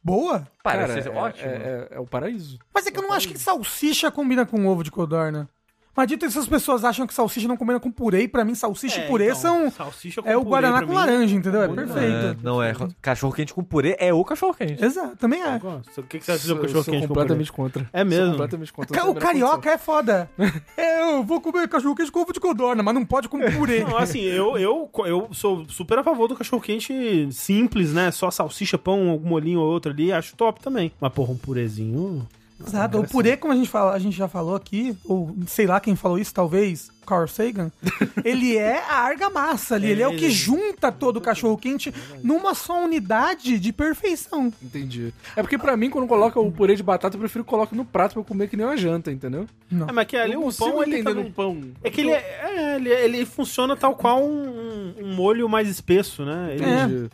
boa? 0.03 0.47
Parece 0.63 0.87
Cara, 0.87 1.03
ser 1.03 1.09
é, 1.09 1.15
ótimo. 1.15 1.49
É, 1.49 1.55
é- 1.55 1.87
é 1.93 1.99
o 1.99 2.05
paraíso. 2.05 2.59
Mas 2.73 2.85
é 2.87 2.91
que 2.91 2.99
eu 2.99 3.03
não 3.03 3.11
acho 3.11 3.27
que 3.27 3.37
salsicha 3.37 4.11
combina 4.11 4.45
com 4.45 4.65
ovo 4.67 4.83
de 4.83 4.91
codorna. 4.91 5.49
Mas 5.95 6.07
dito 6.07 6.25
isso, 6.25 6.39
as 6.39 6.47
pessoas 6.47 6.85
acham 6.85 7.05
que 7.05 7.13
salsicha 7.13 7.47
não 7.47 7.57
combina 7.57 7.79
com 7.79 7.91
purê, 7.91 8.23
e 8.23 8.27
pra 8.27 8.45
mim 8.45 8.55
salsicha 8.55 9.01
É, 9.01 9.05
e 9.05 9.07
purê 9.07 9.25
então, 9.25 9.35
são... 9.35 9.71
salsicha 9.71 10.21
com 10.21 10.29
É 10.29 10.37
o 10.37 10.39
purê 10.41 10.49
Guaraná 10.51 10.81
com 10.81 10.89
mim. 10.89 10.95
laranja, 10.95 11.35
entendeu? 11.35 11.63
É 11.63 11.67
Não, 11.67 11.73
É, 11.73 11.75
perfeito. 11.85 12.39
não 12.43 12.63
é. 12.63 12.73
Cachorro 13.01 13.33
quente 13.33 13.53
com 13.53 13.63
purê 13.63 13.95
é 13.99 14.13
o 14.13 14.23
cachorro 14.23 14.53
quente. 14.53 14.83
Exato, 14.83 15.17
também 15.17 15.41
é. 15.41 15.57
O 15.57 16.03
que, 16.03 16.19
que 16.19 16.25
você 16.25 16.31
acha 16.31 16.41
do 16.43 16.47
Sou, 16.47 16.57
cachorro 16.57 16.83
sou 16.83 16.93
quente 16.93 17.01
com 17.01 17.07
completamente 17.09 17.51
contra. 17.51 17.89
É 17.91 18.03
mesmo? 18.03 18.25
Sou 18.25 18.31
completamente 18.33 18.73
contra. 18.73 19.09
O 19.09 19.15
carioca 19.15 19.69
é 19.71 19.77
foda. 19.77 20.29
É, 20.77 21.01
eu 21.17 21.23
vou 21.23 21.41
comer 21.41 21.67
cachorro 21.67 21.95
quente 21.95 22.11
com 22.11 22.21
ovo 22.21 22.31
de 22.33 22.39
codorna, 22.39 22.81
mas 22.81 22.93
não 22.93 23.05
pode 23.05 23.27
com 23.27 23.39
purê. 23.39 23.83
Não, 23.83 23.97
assim, 23.97 24.21
eu, 24.21 24.57
eu, 24.57 24.89
eu 25.05 25.27
sou 25.33 25.65
super 25.67 25.99
a 25.99 26.03
favor 26.03 26.27
do 26.27 26.35
cachorro 26.35 26.61
quente 26.61 27.27
simples, 27.31 27.93
né? 27.93 28.11
Só 28.11 28.31
salsicha, 28.31 28.77
pão, 28.77 29.09
algum 29.09 29.27
molinho 29.29 29.59
ou 29.59 29.69
outro 29.69 29.91
ali, 29.91 30.11
acho 30.13 30.35
top 30.35 30.61
também. 30.61 30.91
Mas, 31.01 31.11
porra, 31.11 31.31
um 31.33 31.37
purezinho. 31.37 32.27
Exato. 32.65 32.99
O 32.99 33.07
purê, 33.07 33.37
como 33.37 33.53
a 33.53 33.55
gente, 33.55 33.69
fala, 33.69 33.93
a 33.93 33.99
gente 33.99 34.15
já 34.17 34.27
falou 34.27 34.55
aqui, 34.55 34.95
ou 35.05 35.35
sei 35.47 35.65
lá 35.65 35.79
quem 35.79 35.95
falou 35.95 36.17
isso, 36.19 36.33
talvez 36.33 36.89
Carl 37.05 37.27
Sagan, 37.27 37.71
ele 38.23 38.55
é 38.57 38.83
a 38.87 38.97
argamassa 38.97 39.75
ali, 39.75 39.87
É, 39.87 39.89
ele 39.91 40.01
é 40.03 40.07
o 40.07 40.11
que 40.15 40.25
ele- 40.25 40.29
junta 40.33 40.91
todo 40.91 41.17
o 41.17 41.21
cachorro 41.21 41.57
quente 41.57 41.91
numa 42.23 42.53
só 42.53 42.83
unidade 42.83 43.57
de 43.59 43.73
perfeição. 43.73 44.53
Entendi. 44.61 45.13
É 45.35 45.41
porque 45.41 45.57
pra 45.57 45.75
mim, 45.75 45.89
quando 45.89 46.07
coloca 46.07 46.39
o 46.39 46.51
purê 46.51 46.75
de 46.75 46.83
batata, 46.83 47.15
eu 47.15 47.19
prefiro 47.19 47.43
colocar 47.43 47.75
no 47.75 47.83
prato 47.85 48.13
pra 48.13 48.21
eu 48.21 48.25
comer 48.25 48.47
que 48.47 48.55
nem 48.57 48.65
uma 48.65 48.77
janta, 48.77 49.11
entendeu? 49.11 49.47
É, 49.87 49.91
mas 49.91 50.05
que 50.07 50.15
ali 50.17 50.35
o 50.37 50.51
pão, 50.53 50.83
ele 50.83 50.95
entender 50.99 51.03
também... 51.09 51.23
no 51.25 51.31
pão. 51.31 51.61
É 51.83 51.89
que 51.89 52.01
ele, 52.01 52.11
é, 52.11 52.39
é, 52.43 52.75
ele, 52.75 52.89
ele 52.89 53.25
funciona 53.25 53.75
tal 53.75 53.95
qual 53.95 54.23
um, 54.23 54.93
um 55.01 55.15
molho 55.15 55.47
mais 55.49 55.67
espesso, 55.69 56.23
né? 56.23 56.55
Ele, 56.55 57.05
É. 57.05 57.09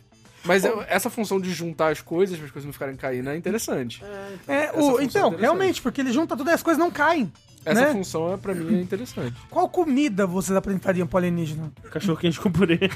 Mas 0.46 0.64
eu- 0.64 0.82
essa 0.88 1.08
função 1.10 1.40
de 1.40 1.52
juntar 1.52 1.92
as 1.92 2.00
coisas 2.00 2.36
para 2.36 2.46
as 2.46 2.52
coisas 2.52 2.66
não 2.66 2.72
ficarem 2.72 2.96
caindo 2.96 3.30
é 3.30 3.36
interessante. 3.36 4.02
É, 4.48 4.64
Essa 4.64 4.72
o, 4.72 4.76
função 4.76 5.00
é 5.00 5.04
então, 5.04 5.20
interessante. 5.28 5.40
realmente, 5.40 5.82
porque 5.82 6.00
ele 6.00 6.12
junta 6.12 6.36
tudo 6.36 6.50
e 6.50 6.52
as 6.52 6.62
coisas 6.62 6.78
não 6.78 6.90
caem. 6.90 7.30
Essa 7.64 7.80
né? 7.80 7.92
função, 7.92 8.32
é, 8.32 8.36
pra 8.36 8.54
mim, 8.54 8.78
é 8.78 8.80
interessante. 8.80 9.34
Qual 9.50 9.68
comida 9.68 10.24
vocês 10.24 10.56
apresentariam 10.56 11.04
pro 11.04 11.18
alienígena? 11.18 11.72
Cachorro 11.90 12.16
quente 12.16 12.38
com 12.38 12.48
purê. 12.48 12.78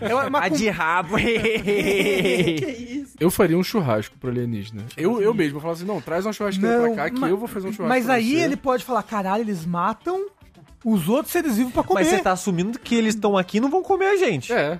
Não, 0.00 0.08
é 0.08 0.14
uma 0.28 0.38
A 0.38 0.48
com- 0.48 0.54
de 0.56 0.68
rabo. 0.68 1.16
Eu 3.18 3.30
faria 3.30 3.58
um 3.58 3.64
churrasco 3.64 4.16
pro 4.18 4.30
alienígena. 4.30 4.84
Eu, 4.96 5.20
eu 5.20 5.34
mesmo, 5.34 5.56
eu 5.56 5.60
falo 5.60 5.72
assim, 5.72 5.84
não, 5.84 6.00
traz 6.00 6.24
uma 6.24 6.32
churrasqueira 6.32 6.78
Não, 6.78 6.94
pra 6.94 6.96
cá 7.08 7.10
que 7.10 7.22
eu 7.24 7.36
vou 7.36 7.48
fazer 7.48 7.66
um 7.68 7.72
churrasco 7.72 7.88
Mas 7.88 8.08
aí 8.08 8.36
você. 8.36 8.44
ele 8.44 8.56
pode 8.56 8.84
falar, 8.84 9.02
caralho, 9.02 9.42
eles 9.42 9.64
matam 9.66 10.26
os 10.84 11.08
outros 11.08 11.32
seres 11.32 11.56
vivos 11.56 11.72
pra 11.72 11.82
comer. 11.82 12.00
Mas 12.00 12.08
você 12.08 12.18
tá 12.20 12.30
assumindo 12.32 12.78
que 12.78 12.94
eles 12.94 13.14
estão 13.16 13.36
aqui 13.36 13.56
e 13.56 13.60
não 13.60 13.68
vão 13.70 13.82
comer 13.82 14.06
a 14.06 14.16
gente. 14.16 14.52
É. 14.52 14.78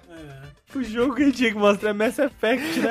o 0.75 0.83
jogo 0.83 1.15
que 1.15 1.23
a 1.23 1.27
gente 1.27 1.37
tinha 1.39 1.53
que 1.53 1.59
mostrar 1.59 1.91
é 1.91 1.93
Mass 1.93 2.19
Effect, 2.19 2.81
né? 2.81 2.91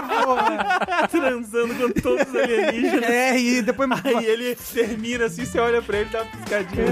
Transando 1.10 1.74
com 1.74 2.00
todos 2.00 2.26
os 2.28 2.34
alienígenas. 2.34 3.10
É, 3.10 3.38
e 3.38 3.62
depois... 3.62 3.90
Aí 4.04 4.24
ele 4.24 4.56
termina 4.72 5.26
assim, 5.26 5.44
você 5.44 5.58
olha 5.58 5.82
pra 5.82 5.98
ele 5.98 6.08
e 6.08 6.12
dá 6.12 6.22
uma 6.22 6.30
piscadinha. 6.30 6.90